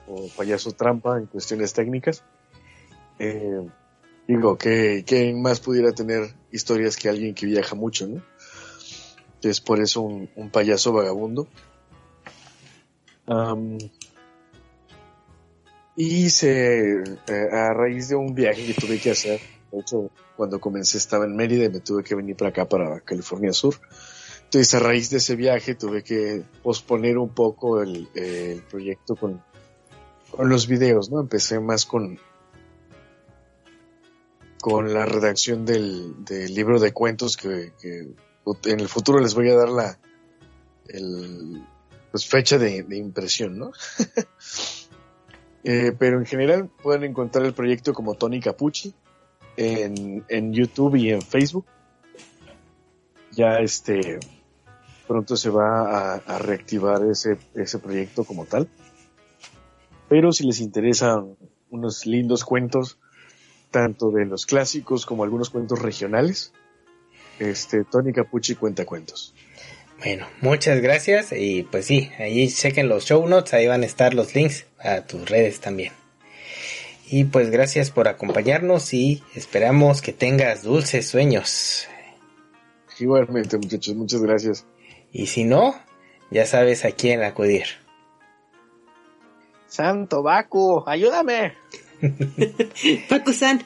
o 0.08 0.28
payaso 0.38 0.72
trampa 0.72 1.18
en 1.18 1.26
cuestiones 1.26 1.74
técnicas. 1.74 2.24
Eh, 3.20 3.68
digo, 4.28 4.58
que 4.58 5.04
¿quién 5.06 5.42
más 5.42 5.60
pudiera 5.60 5.92
tener 5.92 6.34
historias 6.52 6.96
que 6.96 7.10
alguien 7.10 7.34
que 7.34 7.46
viaja 7.46 7.76
mucho, 7.76 8.08
¿no? 8.08 8.22
Es 9.42 9.62
por 9.62 9.80
eso 9.80 10.02
un, 10.02 10.50
payaso 10.52 10.94
vagabundo. 10.94 11.48
y 15.96 16.30
se, 16.30 17.04
eh, 17.04 17.50
a 17.52 17.74
raíz 17.74 18.10
de 18.10 18.16
un 18.16 18.34
viaje 18.34 18.66
que 18.66 18.74
tuve 18.74 19.00
que 19.00 19.12
hacer, 19.12 19.40
de 19.72 19.80
hecho, 19.80 20.10
cuando 20.36 20.60
comencé 20.60 20.98
estaba 20.98 21.26
en 21.26 21.36
Mérida 21.36 21.66
y 21.66 21.70
me 21.70 21.80
tuve 21.80 22.04
que 22.04 22.16
venir 22.16 22.36
para 22.36 22.50
acá, 22.50 22.68
para 22.68 23.02
California 23.02 23.54
Sur. 23.54 23.76
Entonces, 24.46 24.74
a 24.76 24.80
raíz 24.80 25.10
de 25.10 25.18
ese 25.18 25.36
viaje 25.36 25.76
tuve 25.76 26.04
que 26.04 26.44
posponer 26.64 27.18
un 27.18 27.30
poco 27.30 27.82
el, 27.82 28.08
proyecto 28.70 29.16
con, 29.16 29.44
con 30.32 30.48
los 30.48 30.68
videos, 30.68 31.12
¿no? 31.12 31.20
Empecé 31.20 31.60
más 31.60 31.86
con, 31.86 32.18
con 34.62 34.94
la 34.94 35.06
redacción 35.06 35.66
del, 35.66 36.16
libro 36.54 36.80
de 36.80 36.94
cuentos 36.94 37.38
que, 37.38 37.72
en 38.66 38.80
el 38.80 38.88
futuro 38.88 39.20
les 39.20 39.34
voy 39.34 39.50
a 39.50 39.56
dar 39.56 39.70
la 39.70 40.00
el, 40.88 41.64
pues, 42.12 42.28
fecha 42.28 42.58
de, 42.58 42.86
impresión, 42.92 43.58
¿no? 43.58 43.72
Eh, 45.64 45.92
pero 46.00 46.18
en 46.18 46.26
general 46.26 46.70
pueden 46.82 47.04
encontrar 47.04 47.46
el 47.46 47.54
proyecto 47.54 47.92
como 47.92 48.14
Tony 48.14 48.40
Capucci 48.40 48.94
en, 49.58 50.24
en 50.30 50.54
YouTube 50.54 50.96
y 50.96 51.10
en 51.10 51.22
Facebook. 51.22 51.66
Ya 53.32 53.58
este 53.58 54.18
pronto 55.08 55.36
se 55.36 55.50
va 55.50 56.16
a, 56.16 56.40
reactivar 56.40 57.04
ese, 57.04 57.38
ese 57.54 57.80
proyecto 57.80 58.24
como 58.24 58.46
tal. 58.46 58.70
Pero 60.08 60.32
si 60.32 60.46
les 60.46 60.62
interesan 60.62 61.36
unos 61.70 62.06
lindos 62.06 62.46
cuentos, 62.46 62.98
tanto 63.72 64.12
de 64.12 64.26
los 64.26 64.46
clásicos 64.46 65.06
como 65.06 65.26
algunos 65.26 65.50
cuentos 65.50 65.82
regionales, 65.82 66.54
este, 67.40 67.84
Tony 67.84 68.14
Capucci 68.14 68.56
cuenta 68.56 68.86
cuentos. 68.86 69.34
Bueno, 70.00 70.28
muchas 70.42 70.80
gracias 70.80 71.32
y 71.32 71.64
pues 71.64 71.86
sí, 71.86 72.12
ahí 72.20 72.48
chequen 72.50 72.88
los 72.88 73.06
show 73.06 73.28
notes, 73.28 73.54
ahí 73.54 73.68
van 73.68 73.82
a 73.82 73.88
estar 73.88 74.14
los 74.14 74.36
links 74.36 74.66
a 74.80 75.02
tus 75.02 75.28
redes 75.28 75.60
también. 75.60 75.92
Y 77.10 77.24
pues 77.24 77.50
gracias 77.50 77.90
por 77.90 78.08
acompañarnos 78.08 78.94
y 78.94 79.24
esperamos 79.34 80.02
que 80.02 80.14
tengas 80.14 80.62
dulces 80.62 81.08
sueños. 81.08 81.88
Igualmente 83.00 83.58
muchachos, 83.58 83.96
muchas 83.96 84.22
gracias. 84.22 84.66
Y 85.12 85.28
si 85.28 85.46
no, 85.46 85.74
ya 86.30 86.46
sabes 86.46 86.86
a 86.86 86.92
quién 86.92 87.24
acudir. 87.24 87.66
Santo 89.68 90.22
Baku, 90.22 90.84
ayúdame. 90.86 91.54
Baku-san. 93.10 93.66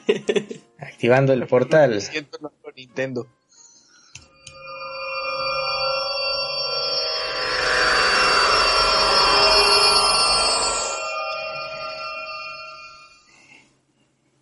Activando 0.78 1.32
el 1.32 1.46
portal. 1.46 2.00
Siento 2.00 2.38
no 2.40 2.52
Nintendo. 2.74 3.26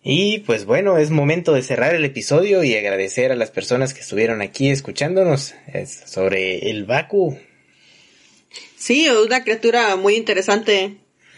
Y 0.03 0.39
pues 0.39 0.65
bueno, 0.65 0.97
es 0.97 1.11
momento 1.11 1.53
de 1.53 1.61
cerrar 1.61 1.93
el 1.93 2.03
episodio 2.05 2.63
y 2.63 2.75
agradecer 2.75 3.31
a 3.31 3.35
las 3.35 3.51
personas 3.51 3.93
que 3.93 4.01
estuvieron 4.01 4.41
aquí 4.41 4.69
escuchándonos 4.69 5.53
sobre 6.05 6.71
el 6.71 6.85
Baku. 6.85 7.37
Sí, 8.77 9.07
una 9.09 9.43
criatura 9.43 9.95
muy 9.95 10.15
interesante. 10.15 10.95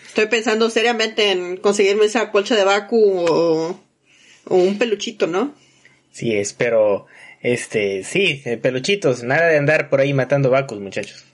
Estoy 0.07 0.27
pensando 0.27 0.69
seriamente 0.69 1.31
en 1.31 1.57
conseguirme 1.57 2.05
esa 2.05 2.31
colcha 2.31 2.55
de 2.55 2.63
Baku 2.63 3.25
o, 3.27 3.79
un 4.45 4.77
peluchito, 4.77 5.27
¿no? 5.27 5.53
Sí, 6.11 6.33
espero, 6.37 7.07
este, 7.41 8.03
sí, 8.03 8.41
eh, 8.45 8.57
peluchitos, 8.57 9.23
nada 9.23 9.47
de 9.47 9.57
andar 9.57 9.89
por 9.89 9.99
ahí 9.99 10.13
matando 10.13 10.49
Bakus, 10.49 10.79
muchachos. 10.79 11.25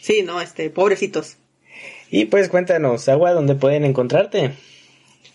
Sí, 0.00 0.22
no, 0.22 0.40
este, 0.40 0.70
pobrecitos. 0.70 1.38
Y 2.10 2.26
pues 2.26 2.48
cuéntanos, 2.48 3.08
Agua, 3.08 3.32
¿dónde 3.32 3.54
pueden 3.54 3.84
encontrarte? 3.84 4.52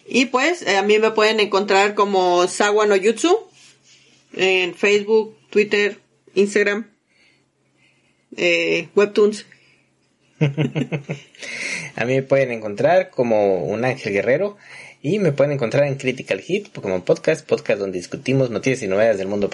Y 0.07 0.25
pues 0.25 0.61
eh, 0.61 0.77
a 0.77 0.83
mí 0.83 0.99
me 0.99 1.11
pueden 1.11 1.39
encontrar 1.39 1.95
como 1.95 2.47
Sawa 2.47 2.85
no 2.85 2.95
Jutsu 2.95 3.47
en 4.33 4.75
Facebook, 4.75 5.35
Twitter, 5.49 5.97
Instagram, 6.35 6.91
eh, 8.37 8.89
Webtoons. 8.95 9.45
a 10.39 12.05
mí 12.05 12.13
me 12.15 12.23
pueden 12.23 12.51
encontrar 12.51 13.09
como 13.09 13.63
un 13.63 13.85
ángel 13.85 14.13
guerrero 14.13 14.57
y 15.01 15.19
me 15.19 15.31
pueden 15.31 15.53
encontrar 15.53 15.85
en 15.85 15.95
Critical 15.95 16.41
Hit 16.41 16.73
como 16.73 17.05
Podcast, 17.05 17.47
podcast 17.47 17.79
donde 17.79 17.97
discutimos 17.97 18.49
noticias 18.49 18.83
y 18.83 18.87
novedades 18.87 19.17
del 19.17 19.27
mundo 19.27 19.49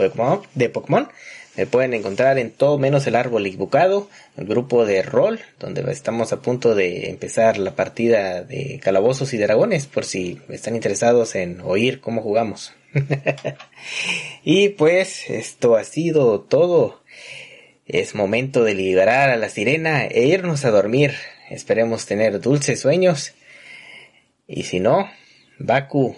de 0.55 0.69
Pokémon. 0.69 1.09
Me 1.57 1.65
pueden 1.65 1.93
encontrar 1.93 2.39
en 2.39 2.51
todo 2.51 2.77
menos 2.77 3.05
el 3.07 3.15
árbol 3.15 3.45
equivocado, 3.45 4.09
el 4.37 4.45
grupo 4.45 4.85
de 4.85 5.01
rol, 5.01 5.41
donde 5.59 5.89
estamos 5.91 6.31
a 6.31 6.41
punto 6.41 6.75
de 6.75 7.09
empezar 7.09 7.57
la 7.57 7.75
partida 7.75 8.43
de 8.43 8.79
calabozos 8.81 9.33
y 9.33 9.37
dragones, 9.37 9.85
por 9.85 10.05
si 10.05 10.39
están 10.47 10.75
interesados 10.75 11.35
en 11.35 11.59
oír 11.61 11.99
cómo 11.99 12.21
jugamos. 12.21 12.73
y 14.43 14.69
pues 14.69 15.29
esto 15.29 15.75
ha 15.75 15.83
sido 15.83 16.39
todo. 16.39 17.01
Es 17.85 18.15
momento 18.15 18.63
de 18.63 18.73
liberar 18.73 19.29
a 19.29 19.35
la 19.35 19.49
sirena 19.49 20.05
e 20.05 20.27
irnos 20.27 20.63
a 20.63 20.71
dormir. 20.71 21.15
Esperemos 21.49 22.05
tener 22.05 22.39
dulces 22.39 22.79
sueños. 22.79 23.33
Y 24.47 24.63
si 24.63 24.79
no, 24.79 25.09
Baku, 25.59 26.15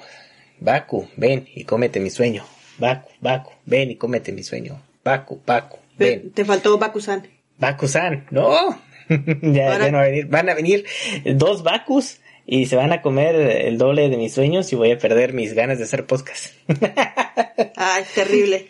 Baku, 0.59 1.07
ven 1.15 1.47
y 1.55 1.63
cómete 1.63 1.99
mi 1.99 2.11
sueño. 2.11 2.45
Baku, 2.77 3.09
Baku, 3.19 3.51
ven 3.65 3.89
y 3.89 3.95
cómete 3.95 4.31
mi 4.31 4.43
sueño. 4.43 4.92
Baku, 5.03 5.41
Baku. 5.45 5.77
Ven. 5.97 6.31
Te 6.31 6.45
faltó 6.45 6.77
Bakusan. 6.77 7.27
Bakusan, 7.57 8.25
no. 8.31 8.81
ya, 9.41 9.77
van 9.77 9.95
a 9.95 10.01
venir, 10.01 10.27
van 10.27 10.49
a 10.49 10.53
venir 10.53 10.85
dos 11.25 11.63
Bakus 11.63 12.19
y 12.45 12.65
se 12.65 12.75
van 12.75 12.91
a 12.91 13.01
comer 13.01 13.35
el 13.35 13.77
doble 13.77 14.09
de 14.09 14.17
mis 14.17 14.33
sueños 14.33 14.71
y 14.73 14.75
voy 14.75 14.91
a 14.91 14.97
perder 14.97 15.33
mis 15.33 15.53
ganas 15.53 15.77
de 15.77 15.85
hacer 15.85 16.05
podcast. 16.05 16.53
Ay, 17.75 18.03
terrible. 18.13 18.67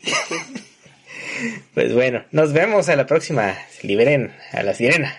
pues 1.74 1.94
bueno, 1.94 2.24
nos 2.32 2.54
vemos 2.54 2.90
a 2.90 2.96
la 2.96 3.06
próxima. 3.06 3.58
Liberen 3.82 4.34
a 4.52 4.64
la 4.64 4.74
sirena. 4.74 5.16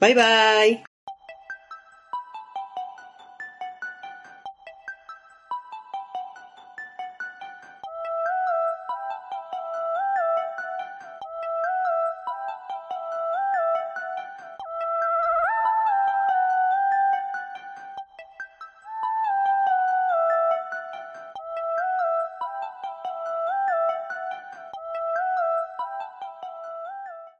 Bye 0.00 0.14
bye. 0.14 0.93